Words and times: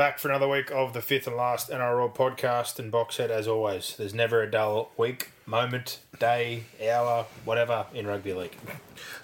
Back 0.00 0.18
for 0.18 0.30
another 0.30 0.48
week 0.48 0.70
of 0.70 0.94
the 0.94 1.02
fifth 1.02 1.26
and 1.26 1.36
last 1.36 1.68
NRL 1.68 2.14
podcast 2.14 2.78
and 2.78 2.90
box 2.90 3.16
set 3.16 3.30
as 3.30 3.46
always. 3.46 3.96
There's 3.98 4.14
never 4.14 4.42
a 4.42 4.50
dull 4.50 4.92
week, 4.96 5.32
moment, 5.44 5.98
day, 6.18 6.64
hour, 6.82 7.26
whatever 7.44 7.84
in 7.92 8.06
rugby 8.06 8.32
league. 8.32 8.56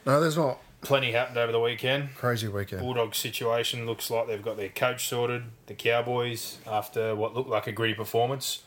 No, 0.04 0.20
there's 0.20 0.36
not. 0.36 0.58
Plenty 0.82 1.12
happened 1.12 1.38
over 1.38 1.50
the 1.50 1.60
weekend. 1.60 2.14
Crazy 2.14 2.46
weekend. 2.46 2.82
Bulldog 2.82 3.14
situation 3.14 3.86
looks 3.86 4.10
like 4.10 4.26
they've 4.26 4.42
got 4.42 4.58
their 4.58 4.68
coach 4.68 5.08
sorted. 5.08 5.44
The 5.64 5.72
Cowboys, 5.72 6.58
after 6.66 7.16
what 7.16 7.34
looked 7.34 7.48
like 7.48 7.66
a 7.66 7.72
gritty 7.72 7.94
performance, 7.94 8.62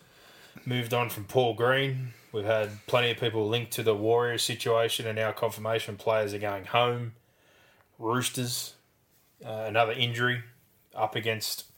moved 0.65 0.95
on 0.95 1.11
from 1.11 1.25
Paul 1.25 1.53
Green. 1.53 2.13
We've 2.31 2.43
had 2.43 2.71
plenty 2.87 3.11
of 3.11 3.17
people 3.17 3.47
linked 3.47 3.71
to 3.73 3.83
the 3.83 3.93
Warriors 3.93 4.41
situation, 4.41 5.05
and 5.05 5.15
now 5.15 5.31
confirmation 5.31 5.95
players 5.95 6.33
are 6.33 6.39
going 6.39 6.65
home. 6.65 7.13
Roosters, 7.99 8.73
uh, 9.45 9.65
another 9.67 9.91
injury 9.91 10.41
up 10.95 11.15
against 11.15 11.68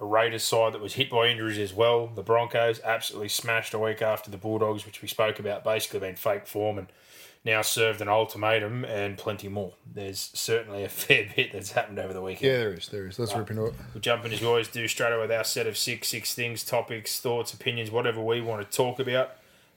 a 0.00 0.04
Raiders 0.04 0.42
side 0.42 0.72
that 0.72 0.80
was 0.80 0.94
hit 0.94 1.10
by 1.10 1.26
injuries 1.26 1.58
as 1.58 1.74
well. 1.74 2.06
The 2.06 2.22
Broncos 2.22 2.80
absolutely 2.82 3.28
smashed 3.28 3.74
a 3.74 3.78
week 3.78 4.00
after 4.00 4.30
the 4.30 4.38
Bulldogs, 4.38 4.86
which 4.86 5.02
we 5.02 5.08
spoke 5.08 5.38
about, 5.38 5.62
basically 5.62 6.00
been 6.00 6.16
fake 6.16 6.46
form 6.46 6.78
and 6.78 6.86
now 7.44 7.62
served 7.62 8.00
an 8.00 8.08
ultimatum 8.08 8.84
and 8.84 9.16
plenty 9.16 9.48
more. 9.48 9.74
There's 9.92 10.30
certainly 10.34 10.84
a 10.84 10.88
fair 10.90 11.30
bit 11.36 11.52
that's 11.52 11.72
happened 11.72 11.98
over 11.98 12.14
the 12.14 12.22
weekend. 12.22 12.52
Yeah, 12.52 12.58
there 12.58 12.74
is. 12.74 12.88
There 12.88 13.06
is. 13.06 13.18
Let's 13.18 13.34
rip 13.34 13.50
into 13.50 13.66
it. 13.66 13.74
We'll 13.92 14.00
jump 14.00 14.24
in 14.24 14.32
as 14.32 14.40
we 14.40 14.46
always 14.46 14.68
do 14.68 14.88
straight 14.88 15.12
away 15.12 15.22
with 15.22 15.32
our 15.32 15.44
set 15.44 15.66
of 15.66 15.76
six, 15.76 16.08
six 16.08 16.34
things, 16.34 16.64
topics, 16.64 17.20
thoughts, 17.20 17.52
opinions, 17.52 17.90
whatever 17.90 18.22
we 18.22 18.40
want 18.40 18.68
to 18.68 18.76
talk 18.76 18.98
about. 18.98 19.32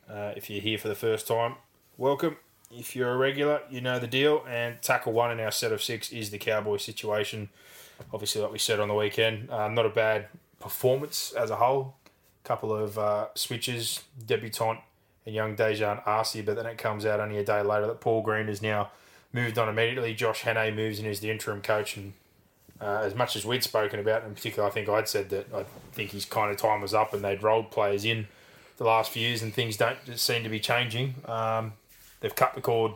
Uh, 0.09 0.33
if 0.35 0.49
you're 0.49 0.61
here 0.61 0.77
for 0.77 0.88
the 0.88 0.95
first 0.95 1.27
time, 1.27 1.55
welcome. 1.97 2.38
If 2.71 2.95
you're 2.95 3.11
a 3.11 3.17
regular, 3.17 3.61
you 3.69 3.81
know 3.81 3.99
the 3.99 4.07
deal. 4.07 4.44
And 4.47 4.81
tackle 4.81 5.13
one 5.13 5.31
in 5.31 5.39
our 5.39 5.51
set 5.51 5.71
of 5.71 5.81
six 5.81 6.11
is 6.11 6.31
the 6.31 6.38
Cowboy 6.38 6.77
situation. 6.77 7.49
Obviously, 8.13 8.41
like 8.41 8.52
we 8.52 8.59
said 8.59 8.80
on 8.80 8.88
the 8.88 8.94
weekend, 8.94 9.49
uh, 9.49 9.67
not 9.67 9.86
a 9.86 9.89
bad 9.89 10.27
performance 10.59 11.33
as 11.33 11.49
a 11.49 11.55
whole. 11.55 11.95
Couple 12.44 12.75
of 12.75 12.97
uh, 12.97 13.27
switches, 13.35 14.03
debutant 14.25 14.80
and 15.25 15.33
young 15.33 15.55
Daejarn 15.55 16.05
Asi, 16.05 16.41
but 16.41 16.55
then 16.55 16.66
it 16.66 16.77
comes 16.77 17.05
out 17.05 17.19
only 17.19 17.38
a 17.38 17.44
day 17.44 17.61
later 17.61 17.88
that 17.88 18.02
Paul 18.02 18.22
Green 18.22 18.47
has 18.47 18.61
now 18.61 18.91
moved 19.31 19.57
on 19.57 19.69
immediately. 19.69 20.13
Josh 20.13 20.44
Hannay 20.44 20.75
moves 20.75 21.00
in 21.00 21.06
as 21.06 21.22
the 21.22 21.31
interim 21.31 21.62
coach, 21.62 21.95
and 21.95 22.13
uh, 22.81 23.01
as 23.03 23.16
much 23.16 23.35
as 23.35 23.45
we'd 23.45 23.63
spoken 23.63 24.00
about, 24.00 24.25
in 24.25 24.34
particular, 24.34 24.68
I 24.68 24.72
think 24.72 24.89
I'd 24.89 25.07
said 25.07 25.29
that 25.29 25.47
I 25.53 25.63
think 25.94 26.12
his 26.12 26.25
kind 26.25 26.51
of 26.51 26.57
time 26.57 26.81
was 26.81 26.94
up, 26.94 27.13
and 27.13 27.23
they'd 27.23 27.41
rolled 27.41 27.72
players 27.72 28.03
in 28.03 28.28
the 28.78 28.84
last 28.84 29.12
few 29.12 29.25
years, 29.25 29.41
and 29.41 29.53
things 29.53 29.78
don't 29.78 29.97
seem 30.18 30.44
to 30.44 30.50
be 30.50 30.59
changing. 30.59 31.16
Um, 31.25 31.73
they've 32.19 32.35
cut 32.35 32.56
the 32.56 32.62
cord 32.62 32.91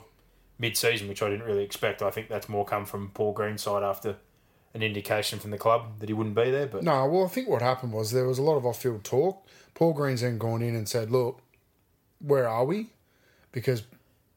mid-season, 0.60 1.08
which 1.08 1.22
I 1.22 1.30
didn't 1.30 1.46
really 1.46 1.64
expect. 1.64 2.02
I 2.02 2.12
think 2.12 2.28
that's 2.28 2.50
more 2.50 2.66
come 2.66 2.86
from 2.86 3.12
Paul 3.14 3.32
Green's 3.32 3.62
side 3.62 3.84
after 3.84 4.18
an 4.74 4.84
indication 4.84 5.40
from 5.40 5.52
the 5.52 5.58
club 5.58 6.00
that 6.00 6.10
he 6.10 6.14
wouldn't 6.14 6.36
be 6.36 6.52
there. 6.52 6.68
But 6.68 6.84
No, 6.84 7.06
well, 7.08 7.26
I 7.26 7.30
think 7.30 7.48
what 7.48 7.62
happened 7.62 7.94
was 7.94 8.12
there 8.12 8.28
was 8.28 8.38
a 8.38 8.44
lot 8.44 8.58
of 8.58 8.66
off-field 8.66 9.04
talk. 9.04 9.46
Paul 9.74 9.94
Green's 9.94 10.22
then 10.22 10.38
gone 10.38 10.62
in 10.62 10.76
and 10.76 10.88
said, 10.88 11.12
"Look, 11.12 11.42
where 12.20 12.48
are 12.48 12.66
we?" 12.66 12.90
Because 13.52 13.84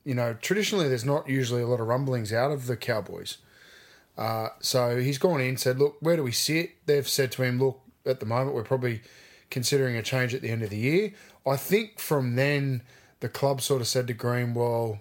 you 0.05 0.15
know 0.15 0.35
traditionally 0.35 0.89
there's 0.89 1.05
not 1.05 1.29
usually 1.29 1.63
a 1.63 1.67
lot 1.67 1.81
of 1.81 1.87
rumblings 1.87 2.33
out 2.33 2.51
of 2.51 2.67
the 2.67 2.77
Cowboys. 2.77 3.39
Uh, 4.17 4.49
so 4.61 4.99
he's 4.99 5.19
gone 5.19 5.41
in, 5.41 5.57
said, 5.57 5.79
"Look, 5.79 5.97
where 6.01 6.17
do 6.17 6.23
we 6.23 6.33
sit?" 6.33 6.73
They've 6.87 7.09
said 7.09 7.33
to 7.33 7.43
him, 7.43 7.59
"Look, 7.59 7.81
at 8.05 8.21
the 8.21 8.27
moment 8.27 8.55
we're 8.55 8.65
probably 8.65 9.03
considering 9.51 9.97
a 9.97 10.03
change 10.03 10.35
at 10.35 10.43
the 10.43 10.51
end 10.51 10.63
of 10.63 10.71
the 10.71 10.77
year." 10.77 11.13
I 11.47 11.57
think 11.57 11.99
from 11.99 12.37
then 12.37 12.83
the 13.21 13.29
club 13.29 13.61
sort 13.63 13.81
of 13.81 13.89
said 13.89 14.07
to 14.07 14.15
Green, 14.15 14.55
"Well, 14.55 15.01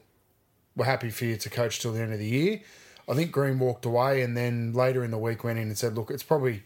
we're 0.75 0.85
happy 0.85 1.09
for 1.09 1.25
you 1.25 1.37
to 1.37 1.49
coach 1.49 1.81
till 1.81 1.91
the 1.93 2.01
end 2.01 2.13
of 2.13 2.19
the 2.19 2.25
year." 2.25 2.61
I 3.09 3.15
think 3.15 3.31
Green 3.31 3.57
walked 3.57 3.85
away 3.85 4.21
and 4.21 4.37
then 4.37 4.71
later 4.73 5.03
in 5.03 5.09
the 5.09 5.17
week 5.17 5.43
went 5.43 5.57
in 5.57 5.67
and 5.67 5.77
said, 5.77 5.95
look, 5.95 6.11
it's 6.11 6.23
probably 6.23 6.61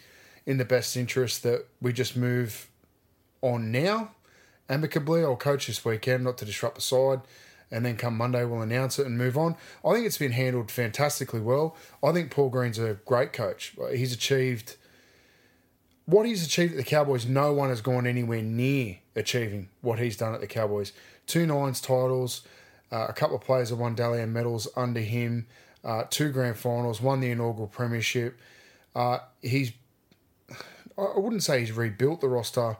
in 0.46 0.58
the 0.58 0.66
best 0.66 0.98
interest 0.98 1.42
that 1.44 1.66
we 1.82 1.94
just 1.94 2.18
move 2.18 2.70
on 3.42 3.72
now 3.72 4.12
amicably. 4.70 5.24
I'll 5.24 5.38
coach 5.38 5.68
this 5.68 5.86
weekend, 5.86 6.24
not 6.24 6.38
to 6.40 6.46
disrupt 6.46 6.76
the 6.76 6.82
side. 6.82 7.22
And 7.72 7.86
then 7.86 7.98
come 7.98 8.18
Monday, 8.18 8.46
we'll 8.46 8.62
announce 8.62 9.00
it 9.00 9.08
and 9.08 9.18
move 9.18 9.38
on. 9.38 9.56
I 9.84 9.94
think 9.94 10.06
it's 10.06 10.18
been 10.18 10.34
handled 10.34 10.70
fantastically 10.70 11.40
well. 11.40 11.76
I 12.04 12.12
think 12.12 12.30
Paul 12.30 12.50
Green's 12.50 12.78
a 12.78 13.00
great 13.06 13.34
coach. 13.34 13.74
He's 13.92 14.14
achieved 14.14 14.76
what 16.06 16.26
he's 16.26 16.46
achieved 16.46 16.74
at 16.74 16.78
the 16.78 16.84
Cowboys. 16.84 17.26
No 17.26 17.54
one 17.54 17.70
has 17.70 17.82
gone 17.82 18.06
anywhere 18.06 18.42
near 18.42 18.98
achieving 19.16 19.70
what 19.82 19.98
he's 19.98 20.18
done 20.18 20.36
at 20.36 20.42
the 20.42 20.48
Cowboys. 20.48 20.92
Two 21.26 21.48
nines 21.48 21.82
titles, 21.82 22.42
uh, 22.92 23.08
a 23.10 23.14
couple 23.14 23.38
of 23.38 23.42
players 23.42 23.70
have 23.70 23.80
won 23.80 23.96
Dally 23.96 24.22
M 24.22 24.34
medals 24.34 24.68
under 24.76 25.00
him 25.00 25.48
uh, 25.84 26.04
two 26.10 26.32
grand 26.32 26.58
finals, 26.58 27.02
won 27.02 27.20
the 27.20 27.32
inaugural 27.32 27.68
premiership. 27.68 28.38
Uh, 28.96 29.20
he's, 29.42 29.72
I 30.98 31.18
wouldn't 31.18 31.44
say 31.44 31.60
he's 31.60 31.72
rebuilt 31.72 32.22
the 32.22 32.28
roster 32.30 32.78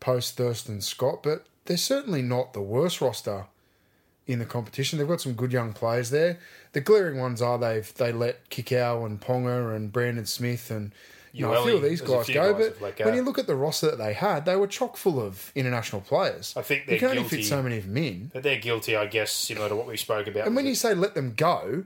post 0.00 0.36
Thurston 0.36 0.80
Scott, 0.80 1.22
but 1.22 1.46
they're 1.64 1.76
certainly 1.76 2.22
not 2.22 2.52
the 2.52 2.62
worst 2.62 3.00
roster 3.00 3.46
in 4.26 4.38
the 4.38 4.44
competition. 4.44 4.98
They've 4.98 5.08
got 5.08 5.20
some 5.20 5.34
good 5.34 5.52
young 5.52 5.72
players 5.72 6.10
there. 6.10 6.38
The 6.72 6.80
glaring 6.80 7.18
ones 7.18 7.42
are 7.42 7.58
they've 7.58 7.92
they 7.94 8.12
let 8.12 8.48
Kikau 8.50 9.04
and 9.06 9.20
Ponga 9.20 9.74
and 9.74 9.92
Brandon 9.92 10.26
Smith 10.26 10.70
and 10.70 10.92
you 11.32 11.46
know, 11.46 11.52
a 11.52 11.64
few 11.64 11.76
of 11.76 11.82
these 11.82 12.00
guys 12.00 12.28
go. 12.28 12.54
guys 12.54 12.72
But 12.78 13.04
when 13.04 13.14
you 13.16 13.22
look 13.22 13.40
at 13.40 13.48
the 13.48 13.56
roster 13.56 13.90
that 13.90 13.98
they 13.98 14.12
had, 14.12 14.44
they 14.44 14.54
were 14.54 14.68
chock 14.68 14.96
full 14.96 15.20
of 15.20 15.50
international 15.56 16.00
players. 16.02 16.54
I 16.56 16.62
think 16.62 16.86
they're 16.86 16.98
can 16.98 17.08
only 17.08 17.22
guilty. 17.22 17.36
fit 17.38 17.46
so 17.46 17.60
many 17.60 17.78
of 17.78 17.86
them 17.86 17.96
in. 17.96 18.30
But 18.32 18.44
they're 18.44 18.60
guilty, 18.60 18.94
I 18.94 19.06
guess, 19.06 19.32
similar 19.32 19.68
to 19.68 19.74
what 19.74 19.88
we 19.88 19.96
spoke 19.96 20.28
about. 20.28 20.46
And 20.46 20.54
when 20.54 20.64
you 20.64 20.76
say 20.76 20.94
let 20.94 21.14
them 21.14 21.34
go, 21.36 21.84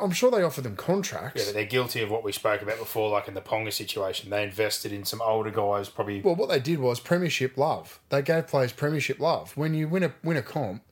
I'm 0.00 0.12
sure 0.12 0.30
they 0.30 0.42
offer 0.42 0.60
them 0.60 0.76
contracts. 0.76 1.40
Yeah, 1.42 1.48
but 1.48 1.54
they're 1.54 1.64
guilty 1.66 2.00
of 2.02 2.10
what 2.10 2.22
we 2.24 2.30
spoke 2.32 2.62
about 2.62 2.78
before, 2.78 3.10
like 3.10 3.26
in 3.28 3.34
the 3.34 3.40
Ponga 3.40 3.72
situation. 3.72 4.30
They 4.30 4.44
invested 4.44 4.92
in 4.92 5.04
some 5.04 5.20
older 5.20 5.50
guys, 5.50 5.88
probably. 5.88 6.20
Well, 6.20 6.36
what 6.36 6.48
they 6.48 6.60
did 6.60 6.78
was 6.78 7.00
premiership 7.00 7.56
love. 7.58 7.98
They 8.10 8.22
gave 8.22 8.46
players 8.46 8.72
premiership 8.72 9.18
love. 9.18 9.56
When 9.56 9.74
you 9.74 9.88
win 9.88 10.04
a 10.04 10.14
win 10.22 10.36
a 10.36 10.42
comp, 10.42 10.82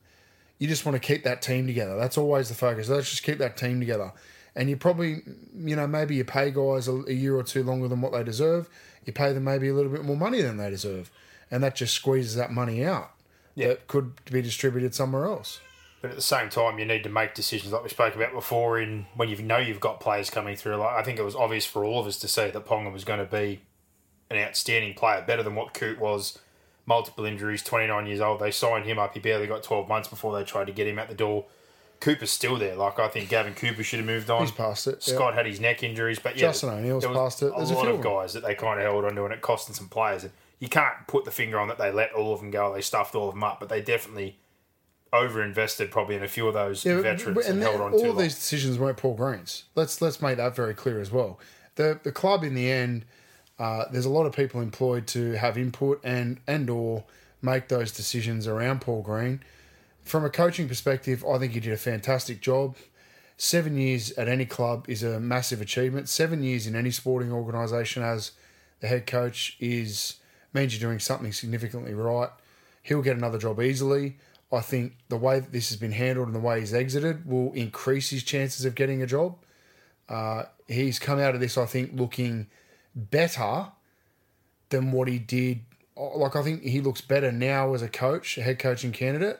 you 0.59 0.67
just 0.67 0.85
want 0.85 1.01
to 1.01 1.05
keep 1.05 1.23
that 1.23 1.41
team 1.41 1.65
together. 1.65 1.97
That's 1.97 2.17
always 2.17 2.49
the 2.49 2.55
focus. 2.55 2.89
Let's 2.89 3.09
just 3.09 3.23
keep 3.23 3.37
that 3.39 3.57
team 3.57 3.79
together. 3.79 4.11
And 4.55 4.69
you 4.69 4.75
probably, 4.75 5.21
you 5.55 5.75
know, 5.77 5.87
maybe 5.87 6.15
you 6.15 6.25
pay 6.25 6.51
guys 6.51 6.87
a, 6.89 7.03
a 7.07 7.13
year 7.13 7.35
or 7.37 7.43
two 7.43 7.63
longer 7.63 7.87
than 7.87 8.01
what 8.01 8.11
they 8.11 8.21
deserve. 8.23 8.69
You 9.05 9.13
pay 9.13 9.31
them 9.31 9.45
maybe 9.45 9.69
a 9.69 9.73
little 9.73 9.91
bit 9.91 10.03
more 10.03 10.17
money 10.17 10.41
than 10.41 10.57
they 10.57 10.69
deserve, 10.69 11.09
and 11.49 11.63
that 11.63 11.75
just 11.75 11.95
squeezes 11.95 12.35
that 12.35 12.51
money 12.51 12.83
out 12.85 13.11
Yeah. 13.55 13.69
that 13.69 13.87
could 13.87 14.23
be 14.25 14.41
distributed 14.41 14.93
somewhere 14.93 15.25
else. 15.25 15.59
But 16.01 16.09
at 16.09 16.15
the 16.15 16.21
same 16.21 16.49
time, 16.49 16.79
you 16.79 16.85
need 16.85 17.03
to 17.03 17.09
make 17.09 17.35
decisions 17.35 17.73
like 17.73 17.83
we 17.83 17.89
spoke 17.89 18.15
about 18.15 18.33
before. 18.33 18.79
In 18.79 19.05
when 19.15 19.29
you 19.29 19.37
know 19.37 19.57
you've 19.57 19.79
got 19.79 19.99
players 19.99 20.29
coming 20.29 20.55
through, 20.55 20.77
like 20.77 20.93
I 20.93 21.03
think 21.03 21.19
it 21.19 21.23
was 21.23 21.35
obvious 21.35 21.65
for 21.65 21.85
all 21.85 21.99
of 21.99 22.07
us 22.07 22.17
to 22.19 22.27
see 22.27 22.49
that 22.49 22.65
Ponga 22.65 22.91
was 22.91 23.03
going 23.03 23.19
to 23.19 23.25
be 23.25 23.61
an 24.31 24.37
outstanding 24.37 24.95
player, 24.95 25.23
better 25.25 25.43
than 25.43 25.55
what 25.55 25.73
Coote 25.73 25.99
was. 25.99 26.39
Multiple 26.87 27.25
injuries, 27.25 27.61
twenty 27.61 27.85
nine 27.85 28.07
years 28.07 28.19
old. 28.19 28.39
They 28.39 28.49
signed 28.49 28.85
him 28.85 28.97
up. 28.97 29.13
He 29.13 29.19
barely 29.19 29.45
got 29.45 29.61
twelve 29.61 29.87
months 29.87 30.07
before 30.07 30.35
they 30.35 30.43
tried 30.43 30.65
to 30.65 30.73
get 30.73 30.87
him 30.87 30.97
at 30.97 31.07
the 31.07 31.13
door. 31.13 31.45
Cooper's 31.99 32.31
still 32.31 32.57
there. 32.57 32.75
Like 32.75 32.97
I 32.97 33.07
think 33.07 33.29
Gavin 33.29 33.53
Cooper 33.53 33.83
should 33.83 33.99
have 33.99 34.07
moved 34.07 34.31
on. 34.31 34.41
He's 34.41 34.51
past 34.51 34.87
it, 34.87 35.05
yeah. 35.07 35.13
Scott 35.13 35.35
had 35.35 35.45
his 35.45 35.59
neck 35.59 35.83
injuries, 35.83 36.17
but 36.17 36.35
yeah, 36.35 36.41
Justin 36.41 36.69
O'Neill's 36.69 37.05
past 37.05 37.43
it. 37.43 37.53
There's 37.55 37.69
a 37.69 37.75
lot 37.75 37.85
few 37.85 37.93
of 37.93 38.01
guys 38.01 38.33
that 38.33 38.43
they 38.43 38.55
kind 38.55 38.79
of 38.79 38.85
held 38.85 39.05
onto, 39.05 39.23
and 39.23 39.31
it 39.31 39.41
cost 39.41 39.67
them 39.67 39.75
some 39.75 39.87
players. 39.87 40.23
And 40.23 40.33
you 40.57 40.67
can't 40.67 40.95
put 41.07 41.25
the 41.25 41.31
finger 41.31 41.59
on 41.59 41.67
that 41.67 41.77
they 41.77 41.91
let 41.91 42.11
all 42.13 42.33
of 42.33 42.39
them 42.39 42.49
go. 42.49 42.73
They 42.73 42.81
stuffed 42.81 43.13
all 43.13 43.29
of 43.29 43.35
them 43.35 43.43
up, 43.43 43.59
but 43.59 43.69
they 43.69 43.81
definitely 43.81 44.39
overinvested 45.13 45.91
probably 45.91 46.15
in 46.15 46.23
a 46.23 46.27
few 46.27 46.47
of 46.47 46.53
those 46.53 46.85
Yeah, 46.85 47.01
veterans 47.01 47.45
and, 47.45 47.55
and 47.55 47.61
held 47.61 47.81
on 47.81 47.93
all 47.93 47.99
too 47.99 48.07
long. 48.09 48.17
these 48.17 48.35
decisions 48.35 48.77
weren't 48.79 48.97
Paul 48.97 49.15
Green's. 49.15 49.65
Let's 49.75 50.01
let's 50.01 50.21
make 50.21 50.37
that 50.37 50.55
very 50.55 50.73
clear 50.73 50.99
as 51.01 51.11
well. 51.11 51.39
The 51.75 51.99
the 52.01 52.11
club 52.11 52.43
in 52.43 52.55
the 52.55 52.71
end 52.71 53.05
Uh, 53.59 53.85
there's 53.91 54.05
a 54.05 54.09
lot 54.09 54.25
of 54.25 54.33
people 54.35 54.59
employed 54.61 55.05
to 55.07 55.33
have 55.33 55.57
input 55.57 55.99
and 56.03 56.39
and 56.47 56.69
or 56.69 57.03
make 57.41 57.67
those 57.67 57.91
decisions 57.91 58.47
around 58.47 58.81
Paul 58.81 59.01
Green. 59.03 59.41
From 60.03 60.25
a 60.25 60.29
coaching 60.29 60.67
perspective, 60.67 61.23
I 61.25 61.37
think 61.37 61.53
he 61.53 61.59
did 61.59 61.73
a 61.73 61.77
fantastic 61.77 62.41
job. 62.41 62.75
Seven 63.37 63.77
years 63.77 64.11
at 64.13 64.27
any 64.27 64.45
club 64.45 64.85
is 64.87 65.03
a 65.03 65.19
massive 65.19 65.61
achievement. 65.61 66.09
Seven 66.09 66.41
years 66.43 66.65
in 66.67 66.75
any 66.75 66.89
sporting 66.91 67.31
organisation 67.31 68.01
as 68.03 68.31
the 68.79 68.87
head 68.87 69.05
coach 69.05 69.57
is 69.59 70.15
means 70.53 70.73
you're 70.73 70.87
doing 70.89 70.99
something 70.99 71.31
significantly 71.33 71.93
right. 71.93 72.29
He'll 72.83 73.01
get 73.03 73.15
another 73.15 73.37
job 73.37 73.61
easily. 73.61 74.17
I 74.51 74.61
think 74.61 74.97
the 75.07 75.17
way 75.17 75.39
that 75.39 75.51
this 75.51 75.69
has 75.69 75.77
been 75.77 75.93
handled 75.93 76.27
and 76.27 76.35
the 76.35 76.39
way 76.39 76.59
he's 76.59 76.73
exited 76.73 77.25
will 77.25 77.53
increase 77.53 78.09
his 78.09 78.23
chances 78.23 78.65
of 78.65 78.75
getting 78.75 79.01
a 79.01 79.07
job. 79.07 79.37
Uh, 80.09 80.43
he's 80.67 80.99
come 80.99 81.19
out 81.19 81.33
of 81.35 81.39
this, 81.39 81.57
I 81.57 81.65
think, 81.65 81.91
looking 81.93 82.47
better 82.95 83.67
than 84.69 84.91
what 84.91 85.07
he 85.07 85.19
did. 85.19 85.61
Like 85.95 86.35
I 86.35 86.43
think 86.43 86.63
he 86.63 86.81
looks 86.81 87.01
better 87.01 87.31
now 87.31 87.73
as 87.73 87.81
a 87.81 87.87
coach, 87.87 88.37
a 88.37 88.41
head 88.41 88.59
coaching 88.59 88.91
candidate, 88.91 89.39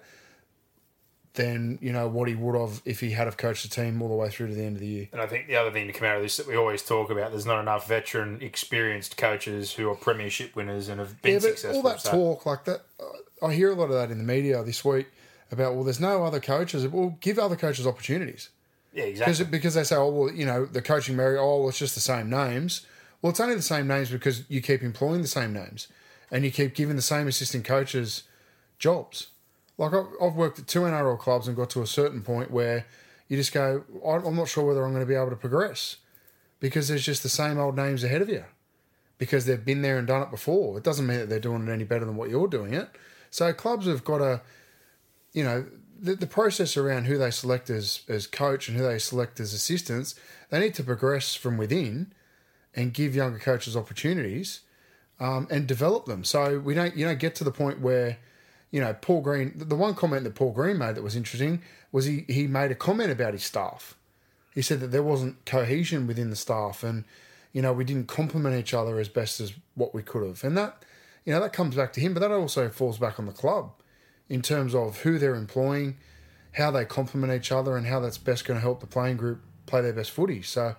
than 1.36 1.80
you 1.82 1.94
know 1.94 2.08
what 2.08 2.28
he 2.28 2.36
would 2.36 2.60
have 2.60 2.82
if 2.84 3.00
he 3.00 3.12
had 3.12 3.26
have 3.26 3.38
coached 3.38 3.64
the 3.64 3.70
team 3.70 4.02
all 4.02 4.10
the 4.10 4.16
way 4.16 4.30
through 4.30 4.48
to 4.48 4.54
the 4.54 4.64
end 4.64 4.76
of 4.76 4.82
the 4.82 4.88
year. 4.88 5.08
And 5.14 5.22
I 5.22 5.28
think 5.28 5.48
the 5.48 5.56
other 5.56 5.72
thing 5.72 5.88
to 5.88 5.94
come 5.94 6.08
out 6.08 6.18
of 6.18 6.22
this 6.24 6.38
that 6.38 6.48
we 6.48 6.56
always 6.56 6.84
talk 6.84 7.10
about, 7.10 7.32
there's 7.32 7.46
not 7.46 7.62
enough 7.62 7.88
veteran, 7.88 8.40
experienced 8.42 9.16
coaches 9.18 9.72
who 9.74 9.90
are 9.90 9.96
premiership 9.96 10.56
winners 10.56 10.90
and 10.90 11.00
have 11.00 11.22
been 11.22 11.34
yeah, 11.34 11.40
but 11.40 11.48
successful. 11.58 11.78
all 11.78 11.84
that 11.84 12.02
So- 12.02 12.12
talk 12.12 12.46
like 12.46 12.66
that, 12.66 12.82
I 13.42 13.54
hear 13.54 13.72
a 13.72 13.76
lot 13.76 13.86
of 13.86 13.92
that 13.94 14.12
in 14.12 14.18
the 14.18 14.24
media 14.24 14.62
this 14.64 14.84
week 14.84 15.08
about 15.52 15.74
well, 15.76 15.84
there's 15.84 16.00
no 16.00 16.24
other 16.26 16.40
coaches. 16.40 16.86
Well, 16.88 17.18
give 17.22 17.40
other 17.40 17.56
coaches 17.56 17.88
opportunities. 17.88 18.50
yeah, 18.94 19.06
exactly. 19.06 19.46
because 19.46 19.74
they 19.74 19.84
say, 19.86 19.96
oh 19.96 20.10
well, 20.10 20.32
you 20.34 20.46
know, 20.46 20.66
the 20.66 20.82
coaching 20.82 21.16
merit, 21.16 21.40
oh, 21.40 21.60
well, 21.62 21.70
it's 21.70 21.80
just 21.80 21.96
the 21.96 22.02
same 22.02 22.30
names. 22.30 22.86
Well, 23.22 23.30
it's 23.32 23.40
only 23.40 23.56
the 23.56 23.62
same 23.62 23.88
names 23.88 24.10
because 24.12 24.44
you 24.50 24.62
keep 24.62 24.82
employing 24.84 25.22
the 25.22 25.28
same 25.28 25.54
names, 25.54 25.88
and 26.30 26.44
you 26.44 26.52
keep 26.52 26.74
giving 26.76 26.96
the 26.98 27.02
same 27.02 27.28
assistant 27.28 27.64
coaches 27.66 28.24
jobs. 28.80 29.28
Like 29.82 29.94
I've, 30.22 30.36
worked 30.36 30.60
at 30.60 30.68
two 30.68 30.82
NRL 30.82 31.18
clubs 31.18 31.48
and 31.48 31.58
got 31.58 31.72
to 31.72 31.82
a 31.82 31.88
certain 31.88 32.22
point 32.22 32.52
where 32.52 32.86
you 33.28 33.36
just 33.36 33.52
go, 33.52 33.84
I'm 34.06 34.36
not 34.36 34.48
sure 34.48 34.64
whether 34.64 34.86
I'm 34.86 34.92
going 34.92 35.04
to 35.04 35.08
be 35.08 35.16
able 35.16 35.32
to 35.32 35.36
progress 35.36 35.98
because 36.60 36.88
there's 36.88 37.04
just 37.04 37.24
the 37.24 37.30
same 37.30 37.58
old 37.58 37.76
names 37.76 38.04
ahead 38.04 38.22
of 38.22 38.30
you 38.30 38.46
because 39.18 39.46
they've 39.46 39.66
been 39.66 39.82
there 39.82 39.98
and 39.98 40.08
done 40.08 40.22
it 40.22 40.30
before. 40.30 40.78
It 40.78 40.84
doesn't 40.84 41.08
mean 41.08 41.18
that 41.18 41.30
they're 41.30 41.40
doing 41.40 41.68
it 41.68 41.72
any 41.72 41.84
better 41.84 42.06
than 42.06 42.16
what 42.16 42.30
you're 42.30 42.48
doing 42.48 42.74
it. 42.76 42.90
So 43.32 43.52
clubs 43.54 43.88
have 43.88 44.04
got 44.04 44.20
to, 44.20 44.42
you 45.34 45.44
know, 45.44 45.66
the, 46.00 46.16
the 46.16 46.28
process 46.28 46.78
around 46.78 47.06
who 47.06 47.18
they 47.18 47.32
select 47.32 47.70
as 47.70 48.02
as 48.08 48.28
coach 48.28 48.68
and 48.68 48.78
who 48.78 48.84
they 48.84 49.00
select 49.00 49.40
as 49.40 49.54
assistants, 49.54 50.16
they 50.50 50.60
need 50.60 50.74
to 50.76 50.84
progress 50.84 51.36
from 51.36 51.58
within 51.58 52.14
and 52.76 52.94
give 52.94 53.16
younger 53.16 53.40
coaches 53.40 53.78
opportunities 53.78 54.62
um, 55.20 55.48
and 55.50 55.68
develop 55.68 56.06
them. 56.06 56.24
So 56.24 56.60
we 56.60 56.74
don't 56.74 56.96
you 56.96 57.06
don't 57.06 57.20
get 57.20 57.36
to 57.36 57.44
the 57.44 57.52
point 57.52 57.80
where, 57.80 58.18
you 58.72 58.80
know, 58.80 58.94
Paul 58.94 59.22
Green. 59.22 59.54
The 59.56 59.76
one 59.76 59.94
comment 59.94 60.24
that 60.24 60.36
Paul 60.36 60.52
Green 60.52 60.78
made 60.78 60.96
that 60.96 61.04
was 61.04 61.16
interesting 61.16 61.62
was 61.92 62.06
he 62.06 62.26
he 62.28 62.48
made 62.48 62.72
a 62.72 62.76
comment 62.76 63.12
about 63.12 63.34
his 63.34 63.44
staff. 63.44 63.96
He 64.54 64.62
said 64.62 64.80
that 64.80 64.88
there 64.88 65.04
wasn't 65.04 65.46
cohesion 65.46 66.08
within 66.08 66.30
the 66.30 66.36
staff 66.36 66.84
and 66.84 67.06
you 67.54 67.62
know 67.62 67.74
we 67.74 67.84
didn't 67.84 68.08
complement 68.08 68.56
each 68.58 68.74
other 68.74 69.00
as 69.00 69.10
best 69.10 69.40
as 69.40 69.54
what 69.76 69.94
we 69.94 70.02
could 70.02 70.26
have, 70.26 70.44
and 70.44 70.58
that 70.58 70.84
you 71.26 71.34
know 71.34 71.42
that 71.42 71.54
comes 71.54 71.76
back 71.76 71.94
to 71.94 72.02
him, 72.02 72.14
but 72.14 72.22
that 72.22 72.32
also 72.32 72.70
falls 72.70 72.98
back 72.98 73.20
on 73.20 73.26
the 73.26 73.34
club 73.34 73.72
in 74.30 74.42
terms 74.42 74.74
of 74.74 75.02
who 75.02 75.20
they're 75.20 75.36
employing, 75.36 75.98
how 76.54 76.72
they 76.72 76.86
complement 76.86 77.34
each 77.34 77.52
other, 77.52 77.76
and 77.76 77.86
how 77.86 78.00
that's 78.00 78.18
best 78.18 78.46
going 78.46 78.58
to 78.58 78.62
help 78.62 78.80
the 78.80 78.88
playing 78.88 79.18
group 79.18 79.42
play 79.66 79.82
their 79.82 79.94
best 79.94 80.12
footy. 80.12 80.42
So. 80.42 80.76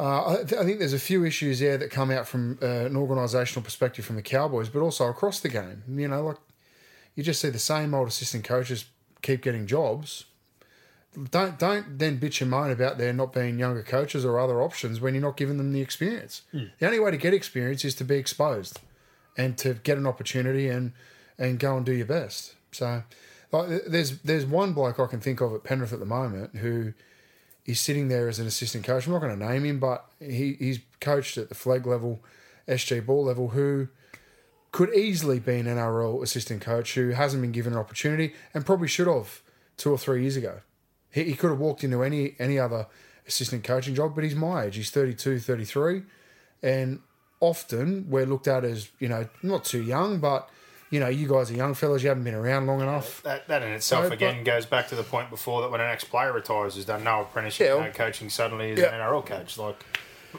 Uh, 0.00 0.34
I, 0.34 0.36
th- 0.44 0.52
I 0.52 0.64
think 0.64 0.78
there's 0.78 0.92
a 0.92 0.98
few 1.00 1.24
issues 1.24 1.58
there 1.58 1.76
that 1.76 1.90
come 1.90 2.12
out 2.12 2.28
from 2.28 2.56
uh, 2.62 2.66
an 2.66 2.94
organisational 2.94 3.64
perspective 3.64 4.04
from 4.04 4.14
the 4.14 4.22
Cowboys, 4.22 4.68
but 4.68 4.78
also 4.78 5.08
across 5.08 5.40
the 5.40 5.48
game. 5.48 5.82
You 5.88 6.06
know, 6.06 6.22
like 6.24 6.36
you 7.14 7.22
just 7.22 7.40
see 7.40 7.50
the 7.50 7.58
same 7.58 7.94
old 7.94 8.08
assistant 8.08 8.44
coaches 8.44 8.86
keep 9.22 9.42
getting 9.42 9.66
jobs. 9.66 10.24
Don't 11.30 11.58
don't 11.58 11.98
then 11.98 12.20
bitch 12.20 12.40
and 12.40 12.50
moan 12.50 12.70
about 12.70 12.98
there 12.98 13.12
not 13.12 13.32
being 13.32 13.58
younger 13.58 13.82
coaches 13.82 14.24
or 14.24 14.38
other 14.38 14.62
options 14.62 15.00
when 15.00 15.14
you're 15.14 15.22
not 15.22 15.36
giving 15.36 15.56
them 15.56 15.72
the 15.72 15.80
experience. 15.80 16.42
Hmm. 16.52 16.64
The 16.78 16.86
only 16.86 17.00
way 17.00 17.10
to 17.10 17.16
get 17.16 17.34
experience 17.34 17.84
is 17.84 17.94
to 17.96 18.04
be 18.04 18.16
exposed 18.16 18.80
and 19.36 19.56
to 19.58 19.74
get 19.74 19.98
an 19.98 20.06
opportunity 20.06 20.68
and 20.68 20.92
and 21.38 21.58
go 21.58 21.76
and 21.76 21.84
do 21.84 21.92
your 21.92 22.06
best. 22.06 22.54
So 22.72 23.02
like, 23.50 23.84
there's 23.86 24.18
there's 24.18 24.44
one 24.44 24.74
bloke 24.74 25.00
I 25.00 25.06
can 25.06 25.20
think 25.20 25.40
of 25.40 25.54
at 25.54 25.64
Penrith 25.64 25.92
at 25.92 25.98
the 25.98 26.06
moment 26.06 26.56
who 26.56 26.92
is 27.68 27.80
sitting 27.80 28.08
there 28.08 28.28
as 28.28 28.38
an 28.38 28.46
assistant 28.46 28.84
coach. 28.84 29.06
I'm 29.06 29.12
not 29.12 29.20
going 29.20 29.38
to 29.38 29.46
name 29.46 29.64
him, 29.64 29.78
but 29.78 30.06
he, 30.20 30.56
he's 30.58 30.80
coached 31.00 31.36
at 31.36 31.50
the 31.50 31.54
flag 31.54 31.86
level, 31.86 32.20
SG 32.66 33.04
ball 33.04 33.24
level, 33.24 33.48
who 33.48 33.88
could 34.72 34.94
easily 34.94 35.38
be 35.38 35.56
an 35.58 35.66
NRL 35.66 36.22
assistant 36.22 36.60
coach 36.60 36.94
who 36.94 37.10
hasn't 37.10 37.40
been 37.42 37.52
given 37.52 37.72
an 37.72 37.78
opportunity 37.78 38.34
and 38.54 38.66
probably 38.66 38.88
should 38.88 39.06
have 39.06 39.40
two 39.76 39.90
or 39.90 39.98
three 39.98 40.22
years 40.22 40.36
ago. 40.36 40.60
He, 41.10 41.24
he 41.24 41.34
could 41.34 41.50
have 41.50 41.58
walked 41.58 41.84
into 41.84 42.02
any 42.02 42.34
any 42.38 42.58
other 42.58 42.86
assistant 43.26 43.64
coaching 43.64 43.94
job, 43.94 44.14
but 44.14 44.24
he's 44.24 44.34
my 44.34 44.64
age. 44.64 44.76
He's 44.76 44.90
32, 44.90 45.38
33. 45.40 46.02
And 46.62 47.00
often 47.40 48.06
we're 48.10 48.26
looked 48.26 48.48
at 48.48 48.64
as, 48.64 48.88
you 48.98 49.08
know, 49.08 49.26
not 49.42 49.64
too 49.64 49.82
young, 49.82 50.18
but, 50.18 50.48
you 50.90 50.98
know, 50.98 51.08
you 51.08 51.28
guys 51.28 51.50
are 51.50 51.54
young 51.54 51.74
fellas, 51.74 52.02
you 52.02 52.08
haven't 52.08 52.24
been 52.24 52.34
around 52.34 52.66
long 52.66 52.80
enough. 52.80 53.22
That, 53.22 53.46
that 53.48 53.62
in 53.62 53.72
itself 53.72 54.04
but- 54.04 54.12
again 54.14 54.44
goes 54.44 54.66
back 54.66 54.88
to 54.88 54.94
the 54.96 55.02
point 55.02 55.30
before 55.30 55.62
that 55.62 55.70
when 55.70 55.80
an 55.80 55.88
ex 55.88 56.04
player 56.04 56.32
retires, 56.32 56.74
has 56.76 56.84
done 56.84 57.04
no 57.04 57.20
apprenticeship, 57.22 57.74
Yeah. 57.76 57.84
no 57.86 57.92
coaching, 57.92 58.28
suddenly 58.30 58.70
is 58.70 58.80
Yeah. 58.80 58.94
an 58.94 59.00
NRL 59.00 59.24
coach. 59.24 59.56
Like 59.58 59.82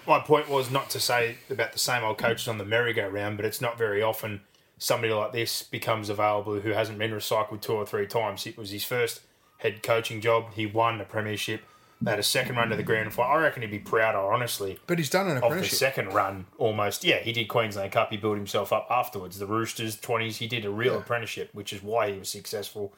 my 0.07 0.19
point 0.19 0.50
was 0.50 0.69
not 0.71 0.89
to 0.91 1.00
say 1.00 1.38
about 1.50 1.74
the 1.74 1.80
same 1.80 2.03
old 2.03 2.18
coaches 2.18 2.47
on 2.47 2.57
the 2.57 2.65
merry-go-round, 2.65 3.38
but 3.38 3.45
it's 3.45 3.62
not 3.62 3.77
very 3.77 4.01
often 4.01 4.41
somebody 4.77 5.13
like 5.13 5.33
this 5.33 5.63
becomes 5.63 6.09
available 6.09 6.59
who 6.59 6.71
hasn't 6.71 6.97
been 6.97 7.12
recycled 7.12 7.62
two 7.62 7.74
or 7.74 7.86
three 7.86 8.07
times. 8.07 8.47
It 8.47 8.57
was 8.57 8.71
his 8.71 8.83
first 8.83 9.21
head 9.57 9.83
coaching 9.83 10.21
job. 10.21 10.53
He 10.53 10.65
won 10.65 10.97
the 10.97 11.03
premiership. 11.03 11.62
They 12.01 12.12
had 12.12 12.19
a 12.19 12.24
second 12.24 12.56
run 12.56 12.69
to 12.69 12.77
the 12.77 12.83
grand 12.83 13.13
final. 13.13 13.33
I 13.33 13.41
reckon 13.41 13.62
he'd 13.62 13.71
be 13.71 13.80
prouder, 13.80 14.19
honestly, 14.19 14.80
But 14.88 15.00
he's 15.00 15.09
done 15.09 15.27
an 15.27 15.44
of 15.44 15.53
the 15.53 15.65
second 15.65 16.13
run 16.13 16.45
almost. 16.57 17.03
Yeah, 17.03 17.18
he 17.19 17.33
did 17.33 17.50
Queensland 17.50 17.92
Cup. 17.92 18.09
He 18.09 18.15
built 18.15 18.38
himself 18.38 18.71
up 18.71 18.88
afterwards. 18.89 19.38
The 19.38 19.45
Roosters, 19.45 19.97
20s, 19.97 20.38
he 20.38 20.47
did 20.47 20.63
a 20.63 20.69
real 20.69 20.97
apprenticeship, 20.97 21.50
which 21.51 21.74
is 21.74 21.83
why 21.83 22.12
he 22.13 22.18
was 22.18 22.30
successful. 22.30 22.94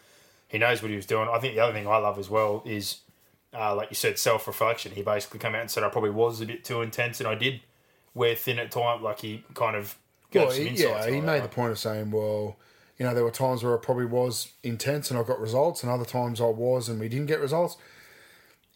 He 0.47 0.59
knows 0.59 0.83
what 0.83 0.91
he 0.91 0.95
was 0.95 1.07
doing. 1.07 1.29
I 1.29 1.39
think 1.39 1.55
the 1.55 1.61
other 1.61 1.73
thing 1.73 1.87
I 1.87 1.97
love 1.97 2.19
as 2.19 2.29
well 2.29 2.61
is, 2.63 2.97
uh, 3.53 3.75
like 3.75 3.89
you 3.89 3.95
said, 3.95 4.17
self 4.17 4.47
reflection. 4.47 4.93
He 4.93 5.01
basically 5.01 5.39
came 5.39 5.55
out 5.55 5.61
and 5.61 5.71
said, 5.71 5.83
I 5.83 5.89
probably 5.89 6.09
was 6.11 6.41
a 6.41 6.45
bit 6.45 6.63
too 6.63 6.81
intense, 6.81 7.19
and 7.19 7.27
I 7.27 7.35
did 7.35 7.61
wear 8.13 8.35
thin 8.35 8.59
at 8.59 8.71
times. 8.71 9.01
Like 9.01 9.19
he 9.21 9.43
kind 9.53 9.75
of 9.75 9.97
gave 10.31 10.43
Well, 10.43 10.51
some 10.51 10.65
he, 10.65 10.83
yeah, 10.83 11.09
he 11.09 11.21
made 11.21 11.37
it. 11.39 11.43
the 11.43 11.49
point 11.49 11.71
of 11.71 11.79
saying, 11.79 12.11
well, 12.11 12.57
you 12.97 13.05
know, 13.05 13.13
there 13.13 13.23
were 13.23 13.31
times 13.31 13.63
where 13.63 13.75
I 13.77 13.81
probably 13.81 14.05
was 14.05 14.49
intense 14.63 15.09
and 15.09 15.19
I 15.19 15.23
got 15.23 15.39
results, 15.39 15.83
and 15.83 15.91
other 15.91 16.05
times 16.05 16.39
I 16.39 16.45
was 16.45 16.87
and 16.89 16.99
we 16.99 17.09
didn't 17.09 17.27
get 17.27 17.39
results. 17.39 17.77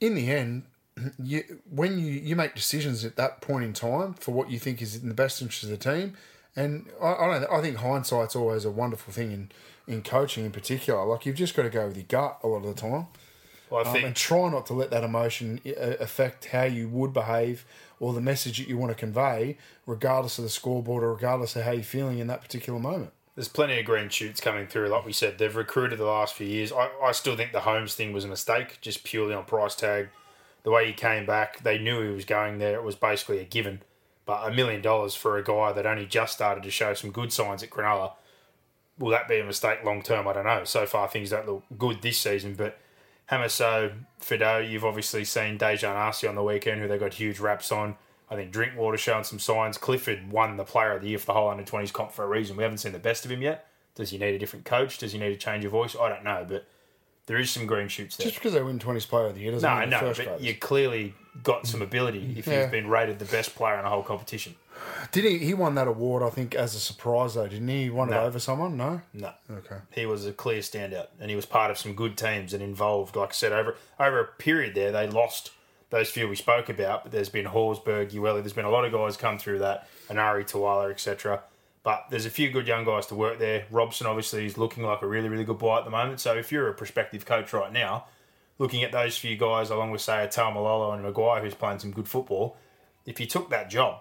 In 0.01 0.15
the 0.15 0.29
end, 0.31 0.63
you 1.23 1.43
when 1.69 1.99
you, 1.99 2.07
you 2.11 2.35
make 2.35 2.55
decisions 2.55 3.05
at 3.05 3.15
that 3.17 3.41
point 3.41 3.63
in 3.63 3.73
time 3.73 4.13
for 4.15 4.31
what 4.31 4.49
you 4.49 4.59
think 4.59 4.81
is 4.81 4.95
in 5.01 5.09
the 5.09 5.15
best 5.15 5.41
interest 5.41 5.63
of 5.63 5.69
the 5.69 5.77
team, 5.77 6.13
and 6.55 6.87
I, 7.01 7.13
I 7.13 7.39
don't 7.39 7.51
I 7.51 7.61
think 7.61 7.77
hindsight's 7.77 8.35
always 8.35 8.65
a 8.65 8.71
wonderful 8.71 9.13
thing 9.13 9.31
in 9.31 9.51
in 9.87 10.01
coaching 10.01 10.45
in 10.45 10.51
particular. 10.51 11.05
Like 11.05 11.25
you've 11.25 11.35
just 11.35 11.55
got 11.55 11.63
to 11.63 11.69
go 11.69 11.87
with 11.87 11.95
your 11.97 12.05
gut 12.09 12.39
a 12.43 12.47
lot 12.47 12.65
of 12.65 12.75
the 12.75 12.81
time. 12.81 13.07
I 13.75 13.81
Um, 13.81 13.93
think 13.93 14.05
and 14.05 14.15
try 14.15 14.49
not 14.49 14.65
to 14.67 14.73
let 14.73 14.89
that 14.91 15.03
emotion 15.03 15.59
uh, 15.65 15.95
affect 15.99 16.45
how 16.45 16.63
you 16.63 16.87
would 16.89 17.13
behave 17.13 17.65
or 17.99 18.13
the 18.13 18.21
message 18.21 18.57
that 18.59 18.67
you 18.67 18.77
want 18.77 18.91
to 18.91 18.95
convey, 18.95 19.57
regardless 19.85 20.37
of 20.37 20.43
the 20.43 20.49
scoreboard 20.49 21.03
or 21.03 21.13
regardless 21.13 21.55
of 21.55 21.63
how 21.63 21.71
you're 21.71 21.83
feeling 21.83 22.19
in 22.19 22.27
that 22.27 22.41
particular 22.41 22.79
moment. 22.79 23.11
There's 23.35 23.47
plenty 23.49 23.77
of 23.79 23.85
green 23.85 24.09
shoots 24.09 24.39
coming 24.39 24.65
through. 24.67 24.87
Like 24.87 25.05
we 25.05 25.11
said, 25.11 25.37
they've 25.37 25.55
recruited 25.55 25.99
the 25.99 26.05
last 26.05 26.35
few 26.35 26.47
years. 26.47 26.71
I, 26.71 26.89
I 27.03 27.11
still 27.11 27.35
think 27.35 27.51
the 27.51 27.61
Holmes 27.61 27.93
thing 27.93 28.13
was 28.13 28.23
a 28.23 28.29
mistake, 28.29 28.79
just 28.81 29.03
purely 29.03 29.33
on 29.33 29.43
price 29.45 29.75
tag. 29.75 30.09
The 30.63 30.71
way 30.71 30.87
he 30.87 30.93
came 30.93 31.25
back, 31.25 31.61
they 31.63 31.77
knew 31.77 32.01
he 32.01 32.13
was 32.13 32.25
going 32.25 32.57
there. 32.59 32.75
It 32.75 32.83
was 32.83 32.95
basically 32.95 33.39
a 33.39 33.43
given. 33.43 33.81
But 34.25 34.51
a 34.51 34.55
million 34.55 34.81
dollars 34.81 35.15
for 35.15 35.37
a 35.37 35.43
guy 35.43 35.71
that 35.73 35.85
only 35.85 36.05
just 36.05 36.33
started 36.33 36.63
to 36.63 36.71
show 36.71 36.93
some 36.93 37.11
good 37.11 37.31
signs 37.31 37.61
at 37.61 37.69
Cronulla, 37.69 38.13
will 38.97 39.11
that 39.11 39.27
be 39.27 39.39
a 39.39 39.43
mistake 39.43 39.83
long 39.83 40.01
term? 40.01 40.27
I 40.27 40.33
don't 40.33 40.45
know. 40.45 40.63
So 40.63 40.85
far, 40.85 41.07
things 41.07 41.29
don't 41.29 41.45
look 41.45 41.63
good 41.77 42.01
this 42.01 42.17
season. 42.17 42.55
But 42.55 42.79
Hamiso, 43.31 43.91
Fido, 44.19 44.59
you've 44.59 44.85
obviously 44.85 45.23
seen 45.23 45.57
Daejarn 45.57 45.95
Asi 45.95 46.27
on 46.27 46.35
the 46.35 46.43
weekend, 46.43 46.81
who 46.81 46.87
they 46.87 46.97
got 46.97 47.13
huge 47.13 47.39
raps 47.39 47.71
on. 47.71 47.95
I 48.29 48.35
think 48.35 48.51
Drinkwater 48.51 48.97
showing 48.97 49.23
some 49.23 49.39
signs. 49.39 49.77
Clifford 49.77 50.31
won 50.31 50.57
the 50.57 50.63
Player 50.63 50.95
of 50.95 51.01
the 51.01 51.09
Year 51.09 51.19
for 51.19 51.27
the 51.27 51.33
whole 51.33 51.49
under 51.49 51.63
20s 51.63 51.93
comp 51.93 52.11
for 52.11 52.23
a 52.23 52.27
reason. 52.27 52.57
We 52.57 52.63
haven't 52.63 52.79
seen 52.79 52.91
the 52.91 52.99
best 52.99 53.25
of 53.25 53.31
him 53.31 53.41
yet. 53.41 53.67
Does 53.95 54.09
he 54.09 54.17
need 54.17 54.35
a 54.35 54.39
different 54.39 54.65
coach? 54.65 54.97
Does 54.97 55.13
he 55.13 55.19
need 55.19 55.31
a 55.31 55.37
change 55.37 55.65
of 55.65 55.71
voice? 55.71 55.95
I 55.99 56.09
don't 56.09 56.23
know, 56.23 56.45
but 56.47 56.67
there 57.27 57.37
is 57.37 57.49
some 57.51 57.65
green 57.65 57.87
shoots 57.87 58.17
there. 58.17 58.25
Just 58.25 58.37
because 58.37 58.53
they 58.53 58.61
win 58.61 58.79
20s 58.79 59.07
player 59.07 59.27
of 59.27 59.35
the 59.35 59.41
year 59.41 59.51
doesn't 59.51 59.69
No, 59.69 59.79
mean 59.79 59.89
no, 59.89 59.99
first 59.99 60.19
but 60.19 60.25
graders. 60.27 60.45
you 60.45 60.55
clearly 60.55 61.13
got 61.43 61.67
some 61.67 61.81
ability 61.81 62.35
if 62.37 62.47
Yeah. 62.47 62.61
you've 62.61 62.71
been 62.71 62.87
rated 62.87 63.19
the 63.19 63.25
best 63.25 63.55
player 63.55 63.75
in 63.77 63.83
the 63.83 63.89
whole 63.89 64.03
competition. 64.03 64.55
Did 65.11 65.23
he? 65.23 65.37
He 65.39 65.53
won 65.53 65.75
that 65.75 65.87
award, 65.87 66.21
I 66.21 66.29
think, 66.29 66.53
as 66.53 66.75
a 66.75 66.79
surprise, 66.79 67.33
though, 67.35 67.47
didn't 67.47 67.67
he? 67.67 67.83
He 67.83 67.89
won 67.89 68.09
No. 68.09 68.21
it 68.23 68.27
over 68.27 68.39
someone? 68.39 68.75
No? 68.77 69.01
No. 69.13 69.31
Okay. 69.49 69.77
He 69.91 70.05
was 70.05 70.25
a 70.25 70.33
clear 70.33 70.59
standout, 70.59 71.07
and 71.19 71.29
he 71.29 71.35
was 71.35 71.45
part 71.45 71.71
of 71.71 71.77
some 71.77 71.93
good 71.93 72.17
teams 72.17 72.53
and 72.53 72.61
involved. 72.61 73.15
Like 73.15 73.29
I 73.29 73.33
said, 73.33 73.51
over 73.53 73.75
over 73.99 74.19
a 74.19 74.25
period 74.25 74.75
there, 74.75 74.91
they 74.91 75.07
lost 75.07 75.51
those 75.91 76.09
few 76.09 76.27
we 76.27 76.35
spoke 76.35 76.67
about, 76.67 77.03
but 77.03 77.11
there's 77.13 77.29
been 77.29 77.45
Horsburgh, 77.45 78.09
Ueli, 78.11 78.41
there's 78.41 78.53
been 78.53 78.65
a 78.65 78.69
lot 78.69 78.83
of 78.85 78.91
guys 78.91 79.15
come 79.15 79.37
through 79.37 79.59
that, 79.59 79.87
Anari, 80.09 80.43
Tawala, 80.49 80.91
etc. 80.91 81.41
But 81.85 82.07
there's 82.09 82.25
a 82.25 82.31
few 82.31 82.49
good 82.49 82.67
young 82.67 82.83
guys 82.83 83.05
to 83.07 83.15
work 83.15 83.37
there. 83.37 83.65
Robson 83.69 84.07
obviously 84.07 84.47
is 84.47 84.57
looking 84.57 84.83
like 84.83 85.03
a 85.03 85.07
really, 85.07 85.29
really 85.29 85.43
good 85.43 85.59
buy 85.59 85.77
at 85.77 85.85
the 85.85 85.91
moment. 85.91 86.19
So 86.19 86.33
if 86.33 86.51
you're 86.51 86.67
a 86.67 86.73
prospective 86.73 87.25
coach 87.27 87.53
right 87.53 87.71
now, 87.71 88.05
looking 88.57 88.83
at 88.83 88.91
those 88.91 89.15
few 89.17 89.37
guys 89.37 89.69
along 89.69 89.91
with 89.91 90.01
say 90.01 90.23
a 90.25 90.51
Malolo 90.51 90.91
and 90.93 91.05
McGuire 91.05 91.41
who's 91.41 91.53
playing 91.53 91.77
some 91.77 91.91
good 91.91 92.07
football, 92.07 92.57
if 93.05 93.19
you 93.19 93.27
took 93.27 93.51
that 93.51 93.69
job, 93.69 93.99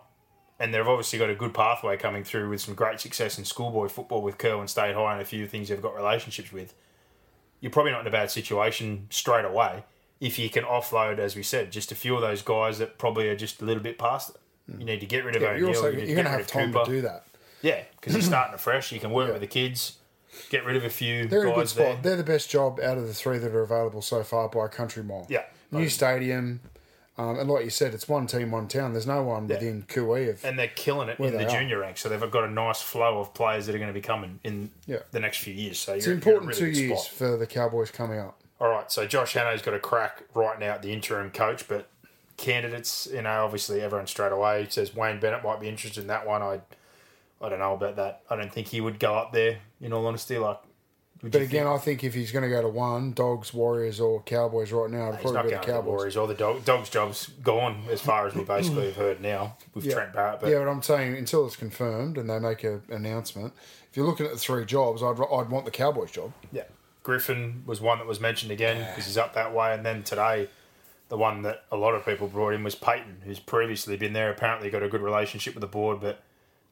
and 0.59 0.73
they've 0.73 0.89
obviously 0.89 1.19
got 1.19 1.29
a 1.29 1.35
good 1.35 1.53
pathway 1.53 1.99
coming 1.99 2.25
through 2.25 2.49
with 2.49 2.63
some 2.63 2.75
great 2.75 3.01
success 3.01 3.39
in 3.39 3.45
schoolboy 3.45 3.89
football 3.89 4.23
with 4.23 4.39
Kirwan 4.39 4.67
State 4.69 4.95
High 4.95 5.13
and 5.13 5.21
a 5.21 5.25
few 5.27 5.47
things 5.47 5.69
they've 5.69 5.83
got 5.83 5.95
relationships 5.95 6.53
with, 6.53 6.73
you're 7.61 7.73
probably 7.73 7.93
not 7.93 8.01
in 8.01 8.07
a 8.07 8.11
bad 8.11 8.31
situation 8.31 9.09
straight 9.11 9.45
away 9.45 9.85
if 10.21 10.39
you 10.39 10.49
can 10.49 10.65
offload, 10.65 11.19
as 11.19 11.37
we 11.37 11.43
said, 11.43 11.71
just 11.71 11.93
a 11.93 11.95
few 11.95 12.15
of 12.15 12.23
those 12.23 12.41
guys 12.41 12.79
that 12.79 12.97
probably 12.97 13.29
are 13.29 13.37
just 13.37 13.61
a 13.61 13.65
little 13.67 13.83
bit 13.83 13.99
past 13.99 14.31
it. 14.31 14.37
You 14.79 14.87
need 14.87 15.01
to 15.01 15.07
get 15.07 15.25
rid 15.25 15.37
of 15.37 15.43
Yeah, 15.43 15.49
O'Neill. 15.49 15.61
you're 15.61 15.69
also, 15.69 15.89
you 15.91 15.99
you're 15.99 16.15
going 16.15 16.25
to 16.25 16.31
have 16.31 16.47
time 16.47 16.73
Cooper. 16.73 16.87
to 16.87 16.91
do 16.91 17.01
that. 17.03 17.27
Yeah, 17.65 17.83
because 17.97 18.13
you're 18.13 18.23
starting 18.23 18.55
afresh. 18.55 18.93
You 18.93 19.01
can 19.01 19.11
work 19.11 19.33
with 19.33 19.41
the 19.41 19.47
kids, 19.47 19.97
get 20.51 20.65
rid 20.65 20.77
of 20.77 20.85
a 20.85 20.91
few 20.91 21.27
They're 21.27 21.43
in 21.45 21.49
a 21.49 21.55
good 21.55 21.61
guys 21.63 21.71
spot. 21.71 21.85
there. 21.85 21.97
They're 22.03 22.17
the 22.17 22.23
best 22.25 22.51
job 22.51 22.79
out 22.81 22.99
of 22.99 23.07
the 23.07 23.15
three 23.15 23.39
that 23.39 23.53
are 23.55 23.63
available 23.63 24.03
so 24.03 24.23
far 24.23 24.49
by 24.49 24.67
a 24.67 24.69
country 24.69 25.03
mile. 25.03 25.27
Yeah. 25.31 25.45
New 25.73 25.89
stadium. 25.89 26.61
Um, 27.17 27.39
and 27.39 27.49
like 27.49 27.65
you 27.65 27.71
said, 27.71 27.95
it's 27.95 28.09
one 28.09 28.27
team, 28.27 28.51
one 28.51 28.67
town. 28.69 28.93
There's 28.93 29.07
no 29.07 29.23
one 29.23 29.47
within 29.47 29.85
QE 29.85 30.31
of. 30.31 30.45
and 30.45 30.59
they're 30.59 30.67
killing 30.69 31.09
it 31.09 31.19
Where 31.19 31.29
in 31.29 31.33
the 31.39 31.39
they 31.39 31.47
are. 31.47 31.61
junior 31.61 31.79
ranks. 31.79 32.01
So 32.01 32.09
they've 32.09 32.31
got 32.31 32.43
a 32.45 32.51
nice 32.51 32.83
flow 32.83 33.19
of 33.21 33.33
players 33.35 33.67
that 33.67 33.75
are 33.75 33.79
going 33.79 33.89
to 33.89 33.95
be 33.95 34.01
coming 34.01 34.41
in 34.45 34.71
Yeah. 34.87 34.99
the 35.13 35.21
next 35.21 35.39
few 35.39 35.55
years. 35.55 35.79
So 35.79 35.95
It's 35.95 36.07
you're, 36.07 36.13
an 36.13 36.19
important 36.19 36.57
you're 36.59 36.67
in 36.69 36.73
a 36.73 36.75
two 36.75 36.81
really 36.81 36.89
good 36.89 36.89
years 36.95 37.03
spot. 37.05 37.17
for 37.17 37.37
the 37.37 37.47
Cowboys 37.47 37.91
coming 37.93 38.19
up. 38.19 38.41
All 38.61 38.69
right, 38.69 38.91
so 38.91 39.07
Josh 39.07 39.33
Hannay's 39.35 39.63
got 39.63 39.75
a 39.75 39.79
crack 39.79 40.25
right 40.35 40.59
now 40.59 40.73
at 40.73 40.83
the 40.83 40.93
interim 40.93 41.31
coach, 41.31 41.67
but 41.69 41.89
candidates, 42.37 43.09
you 43.13 43.23
know, 43.23 43.45
obviously 43.45 43.81
everyone 43.81 44.07
straight 44.07 44.33
away 44.33 44.67
says 44.69 44.95
Wayne 44.95 45.21
Bennett 45.21 45.43
might 45.45 45.61
be 45.61 45.69
interested 45.69 46.01
in 46.03 46.09
that 46.09 46.27
one. 46.27 46.43
I, 46.43 46.61
I 47.45 47.49
don't 47.51 47.59
know 47.59 47.75
about 47.75 47.97
that. 47.97 48.23
I 48.31 48.37
don't 48.37 48.53
think 48.53 48.69
he 48.69 48.81
would 48.81 48.99
go 48.99 49.15
up 49.15 49.33
there. 49.33 49.59
In 49.81 49.93
all 49.93 50.07
honesty, 50.07 50.39
like, 50.39 50.59
But 51.23 51.35
again, 51.37 51.49
think- 51.49 51.67
I 51.67 51.79
think 51.79 52.05
if 52.05 52.15
he's 52.15 52.33
going 52.33 52.43
to 52.43 52.49
go 52.49 52.63
to 52.63 52.69
one, 52.69 53.13
Dogs, 53.13 53.53
Warriors, 53.53 54.01
or 54.01 54.23
Cowboys 54.23 54.73
right 54.73 54.91
now, 54.91 55.09
it'd 55.13 55.25
not 55.25 55.33
probably 55.33 55.33
be 55.33 55.33
going 55.33 55.45
the 55.45 55.51
to 55.61 55.67
the 55.67 55.73
Cowboys. 55.73 55.87
Warriors 55.89 56.17
or 56.17 56.27
the 56.29 56.35
dog, 56.35 56.65
Dogs' 56.65 56.89
job's 56.91 57.29
gone 57.43 57.85
as 57.91 58.01
far 58.01 58.27
as 58.27 58.35
we 58.35 58.45
basically 58.45 58.87
have 58.87 58.97
heard 58.97 59.21
now 59.21 59.57
with 59.75 59.85
Yeah. 59.85 59.95
Trent 59.95 60.13
Barrett. 60.15 60.41
But 60.41 60.51
yeah, 60.51 60.59
but 60.59 60.69
I'm 60.69 60.83
saying 60.83 61.17
until 61.17 61.47
it's 61.47 61.57
confirmed 61.57 62.19
and 62.19 62.29
they 62.31 62.39
make 62.39 62.65
an 62.65 62.83
announcement, 62.89 63.53
if 63.91 63.97
you're 63.97 64.07
looking 64.07 64.27
at 64.27 64.33
the 64.33 64.39
three 64.39 64.65
jobs, 64.65 65.03
I'd, 65.03 65.21
I'd 65.21 65.51
want 65.51 65.65
the 65.67 65.71
Cowboys 65.71 66.11
job. 66.11 66.33
Yeah. 66.53 66.65
Griffin 67.03 67.63
was 67.67 67.81
one 67.83 67.99
that 67.99 68.07
was 68.07 68.19
mentioned 68.21 68.51
again 68.51 68.79
because 68.89 69.05
he's 69.07 69.19
up 69.19 69.35
that 69.35 69.55
way. 69.55 69.75
And 69.75 69.85
then 69.85 70.03
today, 70.03 70.49
the 71.11 71.19
one 71.19 71.43
that 71.43 71.65
a 71.71 71.77
lot 71.77 71.95
of 71.95 72.05
people 72.07 72.27
brought 72.29 72.55
in 72.55 72.65
was 72.65 72.75
Payten, 72.75 73.23
who's 73.25 73.39
previously 73.39 73.97
been 73.99 74.15
there. 74.15 74.31
Apparently, 74.31 74.71
got 74.71 74.83
a 74.83 74.89
good 74.89 75.03
relationship 75.03 75.55
with 75.55 75.61
the 75.61 75.67
board, 75.67 76.01
but 76.01 76.23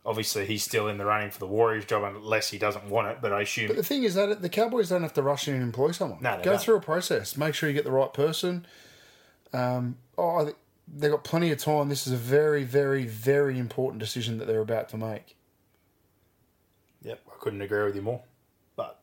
obviously 0.05 0.47
he's 0.47 0.63
still 0.65 0.89
in 0.89 0.99
the 0.99 1.05
running 1.05 1.31
for 1.31 1.39
the 1.39 1.47
Warriors 1.47 1.85
job 1.85 2.03
unless 2.03 2.51
he 2.51 2.59
doesn't 2.59 2.89
want 2.89 3.09
it. 3.09 3.19
But 3.23 3.33
I 3.33 3.43
assume 3.43 3.69
But 3.69 3.77
the 3.77 3.85
thing 3.85 4.03
is 4.03 4.15
that 4.15 4.43
the 4.43 4.49
Cowboys 4.49 4.89
don't 4.89 5.03
have 5.03 5.15
to 5.15 5.23
rush 5.23 5.47
in 5.49 5.55
and 5.55 5.63
employ 5.63 5.93
someone. 5.93 6.19
No, 6.23 6.37
they 6.37 6.43
Go 6.45 6.53
don't. 6.53 6.61
through 6.61 6.77
a 6.77 6.81
process. 6.81 7.37
Make 7.37 7.55
sure 7.55 7.69
you 7.69 7.75
get 7.75 7.85
the 7.85 7.93
right 7.93 8.13
person. 8.13 8.67
Um, 9.53 9.97
oh, 10.19 10.53
they've 10.93 11.11
got 11.11 11.25
plenty 11.25 11.51
of 11.53 11.59
time. 11.59 11.89
This 11.89 12.07
is 12.07 12.13
a 12.13 12.17
very, 12.17 12.65
very, 12.65 13.05
very 13.07 13.59
important 13.59 14.01
decision 14.01 14.39
that 14.39 14.47
they're 14.47 14.61
about 14.61 14.89
to 14.91 14.97
make. 14.97 15.37
yep, 17.03 17.21
I 17.29 17.35
couldn't 17.41 17.63
agree 17.63 17.85
with 17.85 17.97
you 17.97 18.03
more. 18.03 18.23